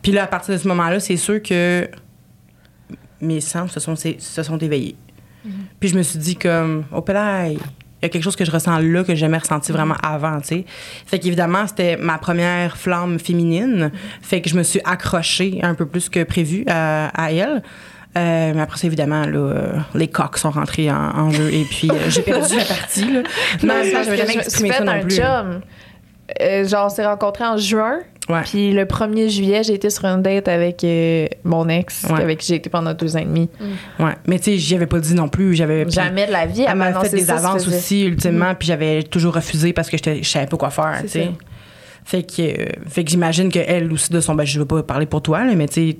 Puis 0.02 0.12
là, 0.12 0.24
à 0.24 0.28
partir 0.28 0.56
de 0.56 0.60
ce 0.60 0.68
moment-là, 0.70 1.00
c'est 1.00 1.18
sûr 1.18 1.40
que 1.44 1.88
mes 3.22 3.40
sens 3.42 3.72
se 3.74 3.80
sont, 3.80 3.96
se 3.96 4.44
sont 4.44 4.58
éveillés. 4.58 4.96
Puis 5.80 5.90
je 5.90 5.98
me 5.98 6.04
suis 6.04 6.20
dit 6.20 6.36
comme, 6.36 6.84
oh 6.92 7.02
pélaille, 7.02 7.58
il 8.00 8.04
y 8.04 8.06
a 8.06 8.10
quelque 8.10 8.24
chose 8.24 8.36
que 8.36 8.46
je 8.46 8.52
ressens 8.52 8.80
là 8.80 9.04
que 9.04 9.10
j'ai 9.10 9.22
jamais 9.22 9.38
ressenti 9.38 9.72
vraiment 9.72 9.96
avant, 10.04 10.40
tu 10.42 10.48
sais. 10.48 10.66
Fait 11.06 11.20
qu'évidemment, 11.20 11.66
c'était 11.66 11.98
ma 11.98 12.18
première 12.18 12.78
flamme 12.78 13.18
féminine. 13.18 13.92
Fait 14.22 14.42
que 14.42 14.50
je 14.50 14.56
me 14.56 14.64
suis 14.64 14.82
accrochée 14.86 15.60
un 15.64 15.74
peu 15.74 15.86
plus 15.86 16.10
que 16.10 16.24
prévu 16.24 16.64
à, 16.68 17.08
à 17.08 17.32
elle. 17.32 17.64
Euh, 18.18 18.52
mais 18.56 18.62
après 18.62 18.78
ça, 18.78 18.88
évidemment, 18.88 19.26
là, 19.26 19.38
euh, 19.38 19.78
les 19.94 20.08
coques 20.08 20.38
sont 20.38 20.50
rentrés 20.52 20.92
en, 20.92 20.96
en 20.96 21.30
jeu 21.30 21.52
et 21.54 21.64
puis 21.66 21.90
euh, 21.92 22.10
j'ai 22.10 22.22
perdu 22.24 22.56
la 22.56 22.64
partie. 22.66 23.12
Là. 23.12 23.22
Non, 23.64 23.84
jamais 23.84 24.18
je 24.18 24.26
suis 24.26 24.38
exprimé 24.40 24.72
ça 24.72 24.84
non 24.84 24.92
un 24.92 25.00
plus. 25.02 25.16
chum. 25.16 25.62
Euh, 26.42 26.68
genre, 26.68 26.88
on 26.88 26.90
s'est 26.90 27.06
rencontrés 27.06 27.46
en 27.46 27.58
juin. 27.58 28.00
Ouais. 28.30 28.42
Puis 28.44 28.74
le 28.74 28.84
1er 28.86 29.30
juillet, 29.30 29.64
j'ai 29.64 29.74
été 29.76 29.90
sur 29.90 30.04
une 30.06 30.22
date 30.22 30.48
avec 30.50 30.84
euh, 30.84 31.28
mon 31.46 31.70
ex, 31.70 32.04
Ouais. 32.10 32.22
avec 32.22 32.40
qui 32.40 32.48
j'ai 32.48 32.56
été 32.56 32.70
pendant 32.70 32.94
deux 32.94 33.16
ans 33.16 33.20
et 33.20 33.26
demi. 33.26 33.50
Ouais. 34.00 34.12
Mais 34.28 34.38
tu 34.38 34.46
sais, 34.46 34.58
j'y 34.58 34.76
avais 34.76 34.86
pas 34.86 35.00
dit 35.00 35.14
non 35.14 35.30
plus. 35.30 35.54
J'avais 35.56 35.90
Jamais 35.90 36.28
de 36.28 36.32
la 36.34 36.46
vie. 36.46 36.66
Elle 36.68 36.76
m'a 36.76 36.92
m'a 36.92 37.02
fait 37.04 37.16
des 37.16 37.32
avances 37.32 37.68
aussi, 37.68 38.06
ultimement, 38.06 38.54
puis 38.56 38.68
j'avais 38.68 39.04
toujours 39.04 39.34
refusé 39.34 39.72
parce 39.74 39.90
que 39.90 39.98
je 39.98 40.28
savais 40.28 40.48
pas 40.48 40.58
quoi 40.58 40.70
faire, 40.70 41.00
tu 41.04 41.08
sais. 41.10 41.32
Fait 42.04 42.24
que, 42.24 42.42
euh, 42.42 42.66
fait 42.88 43.04
que 43.04 43.10
j'imagine 43.12 43.50
qu'elle 43.50 43.92
aussi, 43.92 44.12
de 44.12 44.22
son. 44.22 44.34
Ben, 44.36 44.46
je 44.46 44.60
veux 44.60 44.66
pas 44.66 44.82
parler 44.82 45.06
pour 45.06 45.22
toi, 45.22 45.44
là, 45.44 45.54
mais 45.56 45.68
tu 45.68 45.74
sais, 45.92 45.98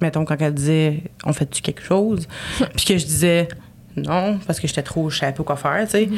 mettons, 0.00 0.24
quand 0.26 0.36
elle 0.40 0.52
disait 0.52 1.02
On 1.24 1.32
fait-tu 1.32 1.62
quelque 1.62 1.82
chose? 1.82 2.28
Puis 2.76 2.84
que 2.84 2.98
je 2.98 3.04
disais 3.06 3.48
non, 3.96 4.38
parce 4.46 4.60
que 4.60 4.68
j'étais 4.68 4.82
trop. 4.82 5.08
Je 5.08 5.18
savais 5.18 5.32
pas 5.32 5.42
quoi 5.42 5.56
faire, 5.56 5.84
tu 5.84 5.90
sais. 5.92 6.08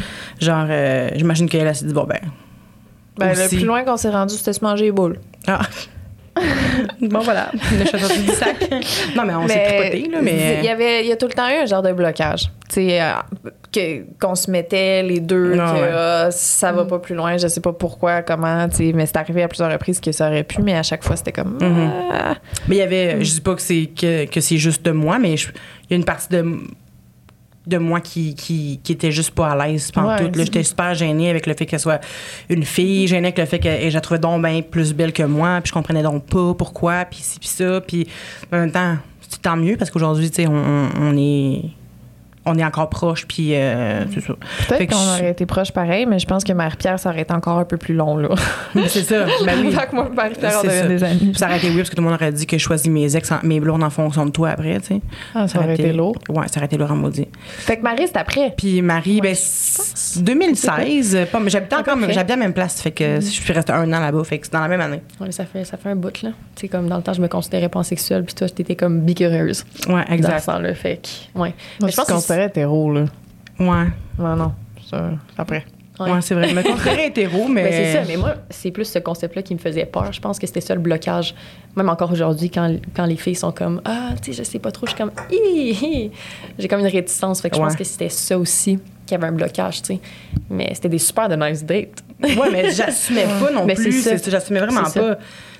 Genre, 0.40 0.66
euh, 0.68 1.10
j'imagine 1.14 1.48
qu'elle, 1.48 1.66
elle 1.66 1.74
s'est 1.76 1.86
dit 1.86 1.94
Bon, 1.94 2.04
ben. 2.04 2.18
Ben, 3.18 3.36
le 3.36 3.48
plus 3.48 3.64
loin 3.64 3.82
qu'on 3.84 3.96
s'est 3.96 4.10
rendu, 4.10 4.34
c'était 4.34 4.52
se 4.52 4.64
manger 4.64 4.84
les 4.86 4.92
boules. 4.92 5.18
Ah. 5.46 5.60
bon, 7.00 7.18
voilà. 7.20 7.50
Le 7.76 7.84
sorti 7.98 8.20
du 8.22 8.28
sac. 8.30 8.70
Non, 9.16 9.24
mais 9.24 9.34
on 9.34 9.48
s'est 9.48 9.64
tripoté, 9.64 10.08
là, 10.10 10.18
mais. 10.22 10.58
Il 10.60 10.64
y, 10.64 10.68
avait, 10.68 11.02
il 11.04 11.08
y 11.08 11.12
a 11.12 11.16
tout 11.16 11.26
le 11.26 11.32
temps 11.32 11.48
eu 11.48 11.54
un 11.62 11.66
genre 11.66 11.82
de 11.82 11.92
blocage. 11.92 12.44
Tu 12.68 12.74
sais, 12.74 13.00
euh, 13.02 14.02
qu'on 14.20 14.34
se 14.36 14.48
mettait 14.50 15.02
les 15.02 15.18
deux, 15.20 15.56
Ah, 15.58 15.72
que 15.74 15.80
ouais. 15.80 15.90
ah, 15.92 16.28
ça 16.30 16.70
va 16.72 16.84
pas 16.84 16.98
plus 17.00 17.14
loin, 17.16 17.36
je 17.38 17.48
sais 17.48 17.60
pas 17.60 17.72
pourquoi, 17.72 18.22
comment, 18.22 18.68
tu 18.68 18.76
sais, 18.76 18.92
mais 18.94 19.06
c'est 19.06 19.16
arrivé 19.16 19.42
à 19.42 19.48
plusieurs 19.48 19.70
reprises 19.72 19.98
que 20.00 20.12
ça 20.12 20.28
aurait 20.28 20.44
pu, 20.44 20.62
mais 20.62 20.74
à 20.76 20.82
chaque 20.84 21.02
fois, 21.02 21.16
c'était 21.16 21.32
comme. 21.32 21.58
Mhm. 21.60 21.90
ah. 22.12 22.34
Mais 22.68 22.76
il 22.76 22.78
y 22.78 22.82
avait, 22.82 23.24
je 23.24 23.32
dis 23.34 23.40
pas 23.40 23.54
que 23.56 23.62
c'est 23.62 23.86
que, 23.98 24.26
que 24.26 24.40
c'est 24.40 24.58
juste 24.58 24.84
de 24.84 24.92
moi, 24.92 25.18
mais 25.18 25.36
je- 25.36 25.48
il 25.48 25.90
y 25.90 25.94
a 25.94 25.96
une 25.96 26.04
partie 26.04 26.28
de 26.28 26.44
de 27.68 27.78
moi 27.78 28.00
qui, 28.00 28.34
qui, 28.34 28.80
qui 28.82 28.92
était 28.92 29.12
juste 29.12 29.30
pas 29.32 29.50
à 29.50 29.66
l'aise 29.66 29.90
pendant 29.90 30.08
Ouais, 30.16 30.30
j'étais 30.44 30.62
super 30.62 30.94
gênée 30.94 31.30
avec 31.30 31.46
le 31.46 31.54
fait 31.54 31.66
qu'elle 31.66 31.80
soit 31.80 32.00
une 32.48 32.64
fille, 32.64 33.06
gênée 33.06 33.28
avec 33.28 33.38
le 33.38 33.44
fait 33.46 33.58
que 33.58 33.68
et 33.68 33.90
je 33.90 33.94
la 33.94 34.00
trouvais 34.00 34.18
donc 34.20 34.42
bien 34.42 34.62
plus 34.62 34.92
belle 34.94 35.12
que 35.12 35.22
moi, 35.22 35.60
puis 35.62 35.68
je 35.68 35.72
comprenais 35.74 36.02
donc 36.02 36.24
pas 36.26 36.54
pourquoi, 36.54 37.04
puis 37.04 37.20
ci, 37.22 37.38
puis 37.38 37.48
ça, 37.48 37.80
puis 37.80 38.06
en 38.52 38.56
même 38.58 38.72
temps, 38.72 38.96
c'est 39.28 39.42
tant 39.42 39.56
mieux 39.56 39.76
parce 39.76 39.90
qu'aujourd'hui, 39.90 40.30
tu 40.30 40.42
sais, 40.42 40.48
on- 40.48 40.88
on 40.98 41.16
est 41.16 41.62
on 42.48 42.58
est 42.58 42.64
encore 42.64 42.88
proches, 42.90 43.26
puis 43.26 43.54
euh, 43.54 44.04
c'est 44.12 44.20
ça. 44.20 44.34
Fait 44.40 44.76
Peut-être 44.76 44.90
que 44.90 44.94
qu'on 44.94 45.00
je- 45.00 45.20
aurait 45.20 45.30
été 45.30 45.46
proches 45.46 45.72
pareil, 45.72 46.06
mais 46.06 46.18
je 46.18 46.26
pense 46.26 46.44
que 46.44 46.52
Marie-Pierre, 46.52 46.98
ça 46.98 47.10
aurait 47.10 47.22
été 47.22 47.32
encore 47.32 47.58
un 47.58 47.64
peu 47.64 47.76
plus 47.76 47.94
long, 47.94 48.16
là. 48.16 48.28
Mais 48.74 48.88
c'est 48.88 49.02
ça, 49.02 49.24
ben 49.44 49.54
oui. 49.64 49.72
Fait 49.72 49.86
que 49.86 49.94
moi, 49.94 50.08
Marie-Pierre, 50.14 50.60
on 50.64 50.68
ça. 50.68 50.86
des 50.88 51.04
amis. 51.04 51.18
Puis 51.18 51.34
ça 51.36 51.46
aurait 51.46 51.58
été 51.58 51.66
weird 51.68 51.78
parce 51.78 51.90
que 51.90 51.94
tout 51.96 52.02
le 52.02 52.08
monde 52.08 52.14
aurait 52.16 52.32
dit 52.32 52.46
que 52.46 52.58
je 52.58 52.62
choisis 52.62 52.90
mes 52.90 53.16
ex, 53.16 53.30
en- 53.32 53.38
mes 53.42 53.60
blondes 53.60 53.82
en 53.84 53.90
fonction 53.90 54.26
de 54.26 54.30
toi 54.30 54.50
après, 54.50 54.80
tu 54.80 54.86
sais. 54.86 55.00
Ah, 55.34 55.46
ça 55.48 55.58
aurait 55.60 55.74
été 55.74 55.92
lourd. 55.92 56.16
Ouais, 56.28 56.48
ça 56.48 56.58
aurait 56.58 56.66
été 56.66 56.76
lourd 56.76 56.90
en 56.92 56.96
maudit. 56.96 57.28
Fait 57.58 57.76
que 57.76 57.82
Marie, 57.82 58.06
c'est 58.06 58.16
après. 58.16 58.52
Puis 58.56 58.82
Marie, 58.82 59.20
ben, 59.20 59.34
c- 59.34 60.20
2016, 60.22 61.14
euh, 61.16 61.26
pas, 61.26 61.40
mais 61.40 61.50
j'habitais 61.50 61.76
encore, 61.76 61.96
j'habitais 62.00 62.20
à 62.20 62.36
la 62.36 62.36
même 62.36 62.52
place, 62.52 62.80
fait 62.80 62.90
que 62.90 63.16
je 63.16 63.20
suis 63.26 63.52
restée 63.52 63.72
un 63.72 63.92
an 63.92 64.00
là-bas, 64.00 64.24
fait 64.24 64.38
que 64.38 64.46
c'est 64.46 64.52
dans 64.52 64.60
la 64.60 64.68
même 64.68 64.80
année. 64.80 65.02
Ouais, 65.20 65.30
ça, 65.32 65.44
fait, 65.44 65.64
ça 65.64 65.76
fait 65.76 65.90
un 65.90 65.96
bout, 65.96 66.22
là. 66.22 66.30
Tu 66.54 66.62
sais, 66.62 66.68
comme 66.68 66.88
dans 66.88 66.96
le 66.96 67.02
temps, 67.02 67.12
je 67.12 67.20
me 67.20 67.28
considérais 67.28 67.68
pansexuelle, 67.68 68.24
puis 68.24 68.34
toi, 68.34 68.48
t'étais 68.48 68.76
comme 68.76 69.00
bicureuse. 69.00 69.64
Ouais, 69.88 70.04
Dans 70.08 70.14
exact. 70.14 70.40
ce 70.40 70.46
temps-là. 70.46 70.74
Fait 70.74 71.00
que, 71.02 71.38
ouais. 71.38 71.54
Moi, 71.80 71.90
je 71.90 71.96
pense 71.96 72.06
considérais 72.38 72.46
hétéro, 72.48 72.92
là. 72.92 73.04
Ouais, 73.60 73.86
Non, 74.18 74.36
non. 74.36 74.52
Ça, 74.88 75.10
après. 75.36 75.64
Ouais. 76.00 76.12
ouais, 76.12 76.20
c'est 76.20 76.34
vrai. 76.34 76.52
Me 76.54 76.62
considérais 76.62 77.06
hétéro, 77.08 77.48
mais. 77.48 77.64
Ben, 77.64 77.72
c'est 77.72 77.92
ça, 77.92 78.00
mais 78.06 78.16
moi, 78.16 78.34
c'est 78.50 78.70
plus 78.70 78.84
ce 78.84 79.00
concept-là 79.00 79.42
qui 79.42 79.52
me 79.54 79.58
faisait 79.58 79.84
peur. 79.84 80.12
Je 80.12 80.20
pense 80.20 80.38
que 80.38 80.46
c'était 80.46 80.60
ça 80.60 80.74
le 80.74 80.80
blocage. 80.80 81.34
Même 81.76 81.88
encore 81.88 82.12
aujourd'hui, 82.12 82.50
quand, 82.50 82.72
quand 82.94 83.04
les 83.04 83.16
filles 83.16 83.34
sont 83.34 83.50
comme 83.50 83.80
Ah, 83.84 84.10
tu 84.22 84.32
sais, 84.32 84.38
je 84.44 84.48
sais 84.48 84.60
pas 84.60 84.70
trop, 84.70 84.86
je 84.86 84.92
suis 84.92 84.98
comme 84.98 85.10
Hi, 85.30 85.72
hi. 85.72 86.10
J'ai 86.58 86.68
comme 86.68 86.80
une 86.80 86.86
réticence. 86.86 87.40
Fait 87.40 87.50
que 87.50 87.56
je 87.56 87.60
pense 87.60 87.72
Ouais. 87.72 87.78
que 87.78 87.84
c'était 87.84 88.08
ça 88.08 88.38
aussi 88.38 88.78
qui 89.06 89.14
avait 89.16 89.26
un 89.26 89.32
blocage, 89.32 89.82
tu 89.82 89.94
sais. 89.94 90.00
Mais 90.48 90.70
c'était 90.74 90.88
des 90.88 90.98
super 90.98 91.28
de 91.28 91.34
nice 91.34 91.64
dates. 91.64 92.04
Ouais, 92.22 92.48
mais 92.52 92.70
j'assumais 92.70 93.24
pas 93.40 93.50
non 93.50 93.64
Mais 93.66 93.74
plus. 93.74 93.90
c'est 94.00 94.10
ça. 94.16 94.18
c'est- 94.18 94.30
J'assumais 94.30 94.60
vraiment 94.60 94.82
pas. 94.84 95.16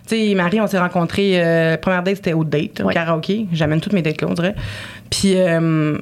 Tu 0.06 0.16
sais, 0.28 0.34
Marie, 0.34 0.60
on 0.60 0.66
s'est 0.68 0.78
rencontrés. 0.78 1.32
euh, 1.44 1.76
première 1.78 2.02
date, 2.04 2.16
c'était 2.16 2.32
au 2.32 2.44
date, 2.44 2.80
au 2.80 2.84
Ouais. 2.84 2.94
karaoké. 2.94 3.46
J'amène 3.52 3.80
toutes 3.80 3.92
mes 3.92 4.02
dates 4.02 4.22
là, 4.22 4.28
on 4.30 4.34
dirait. 4.34 4.54
Puis, 5.10 5.32
euh, 5.36 5.98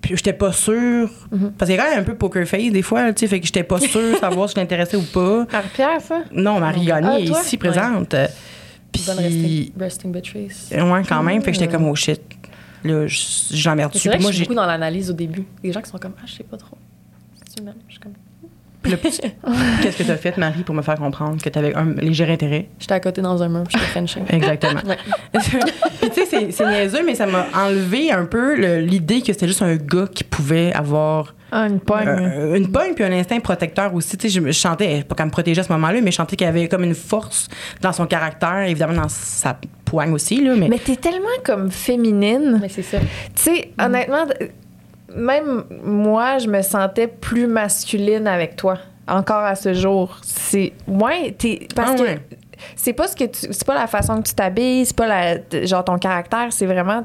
puis 0.00 0.16
j'étais 0.16 0.32
pas 0.32 0.52
sûre. 0.52 1.10
Mhm. 1.30 1.52
Parce 1.58 1.68
qu'il 1.70 1.76
y 1.76 1.80
a 1.80 1.84
quand 1.84 1.90
même 1.90 2.00
un 2.00 2.04
peu 2.04 2.14
poker 2.14 2.46
face 2.46 2.70
des 2.72 2.82
fois, 2.82 3.12
tu 3.12 3.20
sais. 3.20 3.26
Fait 3.26 3.40
que 3.40 3.46
j'étais 3.46 3.62
pas 3.64 3.78
sûre 3.78 4.14
de 4.14 4.16
savoir 4.20 4.48
si 4.48 4.54
je 4.54 4.60
l'intéressais 4.60 4.96
ou 4.96 5.02
pas. 5.02 5.46
Marie-Pierre, 5.52 6.00
ça? 6.00 6.22
Non, 6.32 6.58
Marie 6.60 6.84
Gagné 6.84 7.08
Ah, 7.10 7.18
est 7.20 7.24
ici 7.24 7.56
présente. 7.56 8.14
Puis, 8.92 9.02
Bonne 9.06 9.18
resting, 9.18 9.72
resting 9.78 10.12
ouais, 10.90 11.02
quand 11.08 11.22
même. 11.22 11.42
Fait 11.42 11.52
que 11.52 11.58
j'étais 11.58 11.70
comme, 11.72 11.86
oh 11.86 11.94
shit. 11.94 12.20
Là, 12.82 13.06
je- 13.06 13.54
j'emmerde 13.54 13.92
dessus. 13.92 14.02
C'est 14.04 14.08
vrai 14.08 14.18
que 14.18 14.22
moi, 14.22 14.30
je 14.32 14.36
suis 14.36 14.44
j'ai. 14.44 14.48
beaucoup 14.48 14.56
dans 14.56 14.66
l'analyse 14.66 15.10
au 15.10 15.12
début. 15.12 15.44
Des 15.62 15.70
gens 15.72 15.82
qui 15.82 15.90
sont 15.90 15.98
comme 15.98 16.14
Ah, 16.18 16.22
je 16.26 16.32
sais 16.32 16.44
pas 16.44 16.56
trop. 16.56 16.76
C'est 17.46 17.60
humain. 17.60 17.74
Je 17.86 17.92
suis 17.92 18.00
comme 18.00 18.14
Qu'est-ce 19.82 19.98
que 19.98 20.02
t'as 20.04 20.16
fait, 20.16 20.36
Marie, 20.36 20.62
pour 20.62 20.74
me 20.74 20.82
faire 20.82 20.94
comprendre 20.96 21.40
que 21.42 21.48
t'avais 21.48 21.74
un 21.74 21.92
léger 21.94 22.24
intérêt? 22.30 22.66
J'étais 22.78 22.94
à 22.94 23.00
côté 23.00 23.20
dans 23.20 23.42
un 23.42 23.48
mur, 23.48 23.64
puis 23.64 23.76
j'étais 23.78 23.90
Frenching. 23.90 24.22
Exactement. 24.30 24.80
Puis 25.32 26.10
tu 26.14 26.24
sais, 26.26 26.50
c'est- 26.50 26.66
niaiseux, 26.66 27.02
mais 27.04 27.14
ça 27.14 27.26
m'a 27.26 27.46
enlevé 27.54 28.10
un 28.10 28.24
peu 28.24 28.54
l'idée 28.78 29.20
que 29.20 29.32
c'était 29.32 29.46
juste 29.46 29.62
un 29.62 29.76
gars 29.76 30.06
qui 30.12 30.24
pouvait 30.24 30.72
avoir 30.72 31.34
Ah, 31.52 31.66
une 31.66 31.78
pogne. 31.80 32.08
euh, 32.08 32.54
une 32.56 32.70
pogne 32.72 32.94
puis 32.94 33.04
un 33.04 33.12
instinct 33.12 33.38
protecteur 33.40 33.94
aussi. 33.94 34.16
Tu 34.16 34.28
sais, 34.28 34.34
je, 34.34 34.40
me- 34.40 34.50
je 34.52 34.58
chantais, 34.58 35.04
pas 35.06 35.14
qu'elle 35.14 35.26
me 35.26 35.30
protégeait 35.30 35.60
à 35.60 35.64
ce 35.64 35.72
moment-là, 35.72 36.00
mais 36.00 36.10
je 36.10 36.16
chantais 36.16 36.36
qu'il 36.36 36.46
y 36.46 36.50
avait 36.50 36.66
comme 36.68 36.84
une 36.84 36.94
force 36.94 37.48
dans 37.82 37.92
son 37.92 38.06
caractère, 38.06 38.62
évidemment 38.66 39.02
dans 39.02 39.08
sa 39.08 39.58
poigne 39.84 40.12
aussi, 40.12 40.42
là, 40.42 40.54
mais... 40.56 40.68
Mais 40.68 40.78
t'es 40.78 40.96
tellement 40.96 41.26
comme 41.44 41.70
féminine. 41.70 42.58
Mais 42.62 42.68
c'est 42.70 42.82
ça. 42.82 42.98
Tu 43.34 43.42
sais, 43.42 43.70
honnêtement, 43.78 44.24
même 45.14 45.64
moi, 45.82 46.38
je 46.38 46.48
me 46.48 46.62
sentais 46.62 47.06
plus 47.08 47.46
masculine 47.46 48.26
avec 48.26 48.56
toi. 48.56 48.78
Encore 49.08 49.44
à 49.44 49.54
ce 49.56 49.74
jour. 49.74 50.18
C'est. 50.22 50.72
Ouais, 50.86 51.34
t'es. 51.36 51.66
Parce 51.74 51.92
Ah 51.92 51.96
que. 51.96 52.02
ouais. 52.02 52.18
C'est 52.76 52.92
pas 52.92 53.08
ce 53.08 53.16
que 53.16 53.24
tu. 53.24 53.48
C'est 53.52 53.64
pas 53.66 53.74
la 53.74 53.86
façon 53.86 54.20
que 54.22 54.28
tu 54.28 54.34
t'habilles, 54.34 54.84
c'est 54.86 54.96
pas 54.96 55.06
la, 55.08 55.64
genre 55.66 55.84
ton 55.84 55.98
caractère, 55.98 56.48
c'est 56.50 56.66
vraiment. 56.66 57.04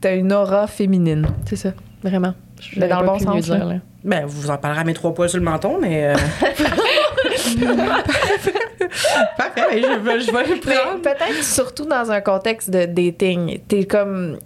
T'as 0.00 0.14
une 0.16 0.32
aura 0.32 0.66
féminine. 0.66 1.26
C'est 1.46 1.56
ça. 1.56 1.70
Vraiment. 2.02 2.34
Je 2.60 2.78
Mais 2.80 2.88
dans 2.88 3.00
le 3.00 3.06
bon 3.06 3.18
sens, 3.18 3.44
dire, 3.44 3.64
là. 3.64 3.76
Ben, 4.04 4.24
vous 4.26 4.50
en 4.50 4.56
parlerez 4.58 4.80
à 4.82 4.84
mes 4.84 4.94
trois 4.94 5.12
poils 5.14 5.28
sur 5.28 5.38
le 5.38 5.44
menton, 5.44 5.78
mais... 5.80 6.04
euh, 6.06 6.14
Parfait, 9.36 9.82
je 9.82 9.98
vais, 9.98 10.20
je 10.20 10.32
vais 10.32 10.44
le 10.46 10.54
Mais 10.54 10.74
prendre. 10.74 11.02
peut-être 11.02 11.42
surtout 11.44 11.84
dans 11.84 12.10
un 12.10 12.20
contexte 12.20 12.70
de 12.70 12.84
dating. 12.86 13.58
T'es 13.68 13.84
comme. 13.84 14.38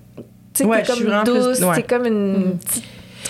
Tu 0.54 0.62
sais, 0.62 0.64
Ouais, 0.64 0.82
t'es 0.82 0.92
comme 0.92 1.02
plus- 1.04 1.32
douce, 1.32 1.60
ouais. 1.60 1.74
t'es 1.76 1.82
comme 1.82 2.06
une 2.06 2.58
petite 2.58 2.84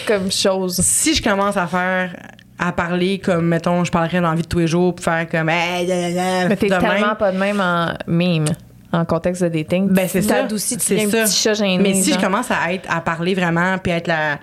comme 0.06 0.30
chose. 0.32 0.76
Si 0.80 1.14
je 1.14 1.22
commence 1.22 1.56
à 1.56 1.66
faire... 1.66 2.14
à 2.58 2.72
parler 2.72 3.18
comme, 3.18 3.46
mettons, 3.46 3.84
je 3.84 3.90
parlerais 3.90 4.20
dans 4.20 4.30
la 4.30 4.36
vie 4.36 4.42
de 4.42 4.48
tous 4.48 4.58
les 4.60 4.66
jours, 4.66 4.94
pour 4.94 5.04
faire 5.04 5.28
comme... 5.28 5.48
Hey, 5.48 5.86
Mais 5.86 6.56
t'es 6.56 6.68
tellement 6.68 7.14
pas 7.18 7.32
de 7.32 7.38
même 7.38 7.60
en 7.60 7.92
mime, 8.06 8.46
en 8.92 9.04
contexte 9.04 9.42
de 9.42 9.48
dating. 9.48 9.88
Ben, 9.88 10.06
c'est 10.08 10.22
ça. 10.22 10.44
tu 10.48 10.58
C'est 10.58 10.78
ça. 10.78 11.24
petit 11.24 11.34
chat 11.34 11.54
gêné. 11.54 11.78
Mais 11.78 11.94
si 11.94 12.12
je 12.12 12.18
commence 12.18 12.50
à 12.50 12.72
être 12.72 12.88
à 12.94 13.00
parler 13.00 13.34
vraiment 13.34 13.78
puis 13.78 13.92
à 13.92 13.96
être 13.96 14.06
la 14.08 14.38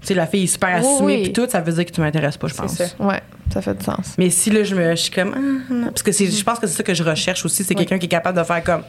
tu 0.00 0.08
sais 0.08 0.14
la 0.14 0.26
fille 0.26 0.48
super 0.48 0.76
assumée 0.76 1.16
oui. 1.16 1.22
puis 1.24 1.32
tout 1.32 1.46
ça 1.48 1.60
veut 1.60 1.72
dire 1.72 1.84
que 1.84 1.90
tu 1.90 2.00
m'intéresses 2.00 2.36
pas 2.38 2.48
je 2.48 2.54
C'est 2.54 2.62
pense 2.62 2.74
ça. 2.74 2.84
Ouais, 3.00 3.20
ça 3.52 3.60
fait 3.60 3.74
du 3.74 3.84
sens. 3.84 4.14
mais 4.18 4.30
si 4.30 4.50
là 4.50 4.64
je 4.64 4.74
me 4.74 4.90
je 4.92 4.94
suis 5.02 5.10
comme 5.10 5.34
ah, 5.70 5.74
parce 5.90 6.02
que 6.02 6.10
c'est 6.10 6.26
je 6.26 6.42
pense 6.44 6.58
que 6.58 6.66
c'est 6.66 6.76
ça 6.76 6.82
que 6.82 6.94
je 6.94 7.02
recherche 7.02 7.44
aussi 7.44 7.64
c'est 7.64 7.74
quelqu'un 7.74 7.98
qui 7.98 8.06
est 8.06 8.08
capable 8.08 8.38
de 8.38 8.44
faire 8.44 8.64
comme 8.64 8.82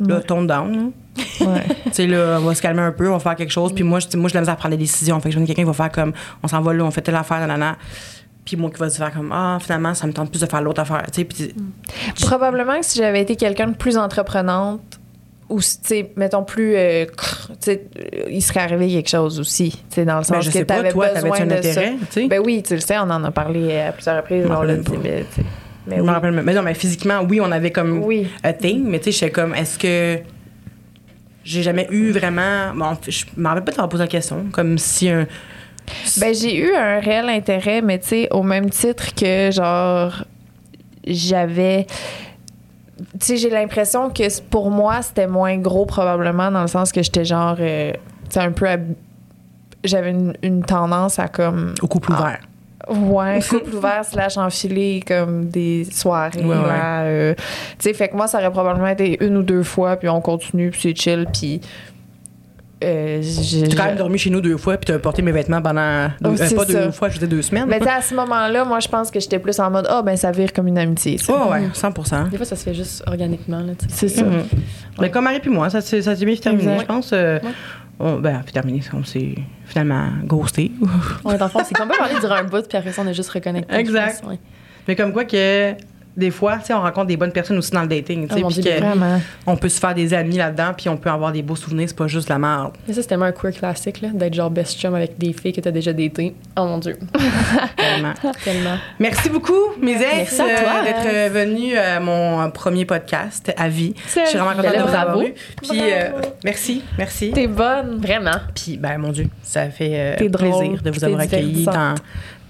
là 0.00 0.16
Ouais. 0.16 0.46
down. 0.46 0.92
Ouais. 1.40 1.46
tu 1.86 1.92
sais 1.92 2.06
là 2.06 2.38
on 2.40 2.44
va 2.44 2.54
se 2.54 2.62
calmer 2.62 2.82
un 2.82 2.92
peu 2.92 3.08
on 3.08 3.12
va 3.12 3.18
faire 3.18 3.36
quelque 3.36 3.50
chose 3.52 3.72
puis 3.74 3.82
moi 3.84 3.98
je 4.00 4.16
moi 4.16 4.28
je 4.28 4.34
l'aime 4.34 4.48
à 4.48 4.56
prendre 4.56 4.76
des 4.76 4.82
décisions 4.82 5.18
fait 5.20 5.30
que 5.30 5.34
je 5.34 5.44
quelqu'un 5.44 5.62
qui 5.62 5.64
va 5.64 5.72
faire 5.72 5.90
comme 5.92 6.12
on 6.42 6.48
s'en 6.48 6.60
va 6.60 6.72
là 6.72 6.84
on 6.84 6.90
fait 6.90 7.00
telle 7.02 7.16
affaire 7.16 7.40
nanana 7.40 7.76
puis 8.44 8.56
moi 8.56 8.70
qui 8.70 8.78
va 8.78 8.88
se 8.88 8.96
faire 8.96 9.12
comme 9.12 9.30
ah 9.32 9.58
finalement 9.60 9.92
ça 9.94 10.06
me 10.06 10.12
tente 10.12 10.30
plus 10.30 10.40
de 10.40 10.46
faire 10.46 10.62
l'autre 10.62 10.80
affaire 10.80 11.02
tu 11.12 11.20
sais 11.20 11.24
puis 11.24 11.54
Probablement 12.22 12.78
que 12.78 12.86
si 12.86 12.98
j'avais 12.98 13.20
été 13.20 13.36
quelqu'un 13.36 13.68
de 13.68 13.76
plus 13.76 13.96
entreprenante, 13.98 14.80
ou, 15.48 15.60
si, 15.60 15.80
tu 15.80 15.88
sais, 15.88 16.12
mettons, 16.16 16.44
plus. 16.44 16.76
euh, 16.76 17.06
tu 17.60 17.70
euh, 17.70 17.76
il 18.30 18.40
serait 18.40 18.60
arrivé 18.60 18.88
quelque 18.88 19.10
chose 19.10 19.40
aussi. 19.40 19.70
Tu 19.72 19.78
sais, 19.96 20.04
dans 20.04 20.18
le 20.18 20.22
sens 20.22 20.30
ben, 20.30 20.40
je 20.42 20.46
que 20.50 20.52
sais 20.58 20.64
pas 20.64 20.76
t'avais 20.76 20.92
toi 20.92 21.08
besoin 21.12 21.40
un 21.40 21.46
de 21.46 21.52
intérêt 21.54 21.94
tu 22.12 22.22
ça. 22.22 22.28
Ben 22.28 22.40
oui, 22.44 22.62
tu 22.62 22.74
le 22.74 22.80
sais, 22.80 22.96
on 22.98 23.10
en 23.10 23.24
a 23.24 23.30
parlé 23.32 23.76
à 23.80 23.90
plusieurs 23.90 24.16
reprises. 24.18 24.46
On 24.48 24.62
l'a 24.62 24.76
dit, 24.76 24.88
pas. 24.88 24.96
mais, 25.02 25.24
tu 25.34 25.40
mais 25.86 25.96
je 25.96 26.00
me 26.02 26.06
oui. 26.06 26.12
rappelle 26.12 26.32
même. 26.32 26.44
mais 26.44 26.54
non 26.54 26.62
mais 26.62 26.74
physiquement 26.74 27.20
oui 27.28 27.40
on 27.40 27.50
avait 27.50 27.70
comme 27.72 28.02
Oui. 28.04 28.28
a 28.42 28.52
thing, 28.52 28.84
mais 28.86 28.98
tu 28.98 29.06
sais, 29.06 29.12
j'étais 29.12 29.30
comme, 29.32 29.54
est-ce 29.54 29.78
que 29.78 30.20
j'ai 31.42 31.62
jamais 31.62 31.88
eu 31.90 32.10
vraiment. 32.10 32.74
Bon, 32.74 32.96
je 33.08 33.24
me 33.36 33.48
rappelle 33.48 33.64
pas 33.64 33.70
de 33.70 33.76
t'avoir 33.76 33.88
posé 33.88 34.02
la 34.04 34.08
question. 34.08 34.46
Comme 34.52 34.76
si 34.78 35.08
un. 35.08 35.26
Ben, 36.18 36.34
j'ai 36.34 36.54
eu 36.56 36.74
un 36.74 37.00
réel 37.00 37.28
intérêt, 37.30 37.80
mais 37.80 37.98
tu 37.98 38.08
sais, 38.08 38.28
au 38.30 38.42
même 38.42 38.68
titre 38.70 39.14
que, 39.14 39.50
genre, 39.50 40.22
j'avais. 41.06 41.86
Tu 42.98 43.04
sais, 43.20 43.36
j'ai 43.38 43.48
l'impression 43.50 44.10
que 44.10 44.40
pour 44.42 44.70
moi, 44.70 45.00
c'était 45.00 45.26
moins 45.26 45.56
gros, 45.56 45.86
probablement, 45.86 46.50
dans 46.50 46.60
le 46.60 46.68
sens 46.68 46.92
que 46.92 47.02
j'étais 47.02 47.24
genre. 47.24 47.56
euh, 47.58 47.92
tu 47.94 47.98
sais, 48.34 48.40
un 48.40 48.52
peu. 48.52 48.66
J'avais 49.82 50.10
une, 50.10 50.34
une 50.42 50.62
tendance 50.62 51.18
à 51.18 51.28
comme. 51.28 51.74
au 51.80 51.86
couple 51.88 52.12
ouvert. 52.12 52.38
Ouais, 52.88 53.40
couple 53.48 53.74
ouvert 53.74 54.04
slash 54.04 54.36
enfilé 54.38 55.02
comme 55.06 55.46
des 55.48 55.86
soirées. 55.90 56.42
Ouais, 56.44 56.54
euh, 56.56 57.34
tu 57.36 57.44
sais, 57.80 57.92
fait 57.94 58.08
que 58.08 58.16
moi, 58.16 58.26
ça 58.26 58.38
aurait 58.38 58.50
probablement 58.50 58.86
été 58.88 59.22
une 59.24 59.36
ou 59.36 59.42
deux 59.42 59.62
fois, 59.62 59.96
puis 59.96 60.08
on 60.08 60.20
continue, 60.20 60.70
puis 60.70 60.80
c'est 60.82 60.96
chill, 60.96 61.26
puis. 61.32 61.60
Euh, 62.82 63.20
j'ai- 63.20 63.68
quand 63.76 63.84
même 63.84 63.96
dormi 63.96 64.16
chez 64.16 64.30
nous 64.30 64.40
deux 64.40 64.56
fois, 64.56 64.78
puis 64.78 64.86
t'as 64.90 64.98
porté 64.98 65.20
mes 65.20 65.32
vêtements 65.32 65.60
pendant. 65.60 66.06
Deux, 66.22 66.30
Oh, 66.30 66.40
euh, 66.40 66.56
pas 66.56 66.64
ça. 66.64 66.84
deux 66.86 66.90
fois, 66.92 67.10
je 67.10 67.16
faisais 67.16 67.26
deux 67.26 67.42
semaines. 67.42 67.66
Mais 67.68 67.78
tu 67.78 67.84
sais, 67.84 67.90
à 67.90 68.00
ce 68.00 68.14
moment-là, 68.14 68.64
moi, 68.64 68.80
je 68.80 68.88
pense 68.88 69.10
que 69.10 69.20
j'étais 69.20 69.38
plus 69.38 69.60
en 69.60 69.70
mode, 69.70 69.86
ah, 69.90 70.00
ben, 70.00 70.16
ça 70.16 70.30
vire 70.32 70.50
comme 70.54 70.66
une 70.66 70.78
amitié. 70.78 71.18
Oh, 71.28 71.50
ouais, 71.52 71.68
100 71.74 72.30
Des 72.30 72.38
fois, 72.38 72.46
ça 72.46 72.56
se 72.56 72.64
fait 72.64 72.72
juste 72.72 73.02
organiquement. 73.06 73.58
Là, 73.58 73.74
tu 73.78 73.86
sais. 73.90 74.08
C'est 74.08 74.20
ça. 74.20 74.24
Mais 74.98 75.10
comme 75.10 75.24
Marie 75.24 75.40
puis 75.40 75.50
moi, 75.50 75.68
ça 75.68 75.82
s'est 75.82 76.00
ça 76.00 76.16
s'est 76.16 76.24
bien 76.24 76.36
terminé, 76.36 76.78
je 76.80 76.86
pense. 76.86 77.10
euh, 77.12 77.38
Ouais. 77.40 77.50
On- 78.00 78.18
ben, 78.18 78.40
puis 78.44 78.52
terminé, 78.52 78.80
on 78.92 79.04
s'est 79.04 79.34
finalement 79.66 80.08
ghosté. 80.24 80.72
On 81.24 81.32
est 81.32 81.42
enfant, 81.42 81.60
c'est 81.64 81.74
qu'on 81.74 81.86
peut 81.86 81.96
parler 81.96 82.14
durant 82.20 82.34
un 82.36 82.44
bout, 82.44 82.66
puis 82.66 82.76
après 82.78 82.92
ça, 82.92 83.02
on 83.02 83.06
est 83.06 83.14
juste 83.14 83.30
reconnecté. 83.30 83.74
Exact. 83.76 84.20
pense, 84.22 84.30
ouais. 84.30 84.38
Mais 84.88 84.96
comme 84.96 85.12
quoi 85.12 85.24
que 85.24 85.72
des 86.20 86.30
fois, 86.30 86.58
tu 86.58 86.66
sais, 86.66 86.74
on 86.74 86.80
rencontre 86.82 87.06
des 87.08 87.16
bonnes 87.16 87.32
personnes 87.32 87.58
aussi 87.58 87.72
dans 87.72 87.82
le 87.82 87.88
dating, 87.88 88.28
tu 88.28 88.32
Oh 88.32 88.36
sais, 88.36 88.42
mon 88.42 88.48
puis 88.50 89.12
on 89.46 89.56
peut 89.56 89.68
se 89.68 89.80
faire 89.80 89.94
des 89.94 90.14
amis 90.14 90.36
là-dedans, 90.36 90.72
puis 90.76 90.88
on 90.88 90.96
peut 90.96 91.10
avoir 91.10 91.32
des 91.32 91.42
beaux 91.42 91.56
souvenirs, 91.56 91.88
c'est 91.88 91.96
pas 91.96 92.06
juste 92.06 92.28
la 92.28 92.38
merde. 92.38 92.72
Mais 92.86 92.94
ça, 92.94 93.02
c'est 93.02 93.08
tellement 93.08 93.24
un 93.24 93.32
queer 93.32 93.52
classique, 93.52 94.00
là, 94.00 94.08
d'être 94.12 94.34
genre 94.34 94.50
best 94.50 94.78
chum 94.78 94.94
avec 94.94 95.18
des 95.18 95.32
filles 95.32 95.52
que 95.52 95.60
t'as 95.60 95.70
déjà 95.72 95.92
daté. 95.92 96.34
Oh 96.56 96.64
mon 96.66 96.78
Dieu. 96.78 96.96
Vraiment. 97.78 98.12
Tellement. 98.44 98.76
Merci 98.98 99.30
beaucoup, 99.30 99.74
mes 99.80 99.92
ex, 99.94 100.38
Merci 100.38 100.40
à 100.42 100.44
toi. 100.60 100.72
euh, 100.76 100.84
d'être 100.84 101.32
venus 101.32 101.76
à 101.76 101.98
mon 102.00 102.40
euh, 102.42 102.48
premier 102.48 102.84
podcast 102.84 103.52
à 103.56 103.68
vie. 103.68 103.94
Je 104.06 104.26
suis 104.28 104.38
vraiment 104.38 104.54
contente 104.54 104.76
de 104.76 104.82
vous 104.90 104.94
avoir 104.96 105.20
eu. 105.22 105.34
Puis 105.62 105.80
euh, 105.80 106.10
merci, 106.44 106.82
merci. 106.98 107.30
T'es 107.32 107.46
bonne. 107.46 107.98
Vraiment. 108.00 108.38
Puis 108.54 108.76
ben 108.76 108.98
mon 108.98 109.10
Dieu, 109.12 109.26
ça 109.42 109.68
fait 109.70 110.16
euh, 110.20 110.28
plaisir 110.28 110.82
de 110.82 110.90
vous 110.90 111.04
avoir 111.04 111.20
accueilli 111.20 111.64
dans 111.64 111.94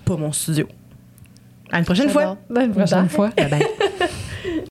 pour 0.04 0.18
mon 0.18 0.32
studio. 0.32 0.66
À 1.72 1.78
une 1.78 1.84
prochaine 1.84 2.08
fois. 2.10 2.22
J'adore. 2.22 2.36
Bonne 2.48 2.70
prochaine 2.72 3.00
Bye. 3.00 3.08
fois. 3.08 3.30
Bye 3.36 3.48
bye. 3.50 3.66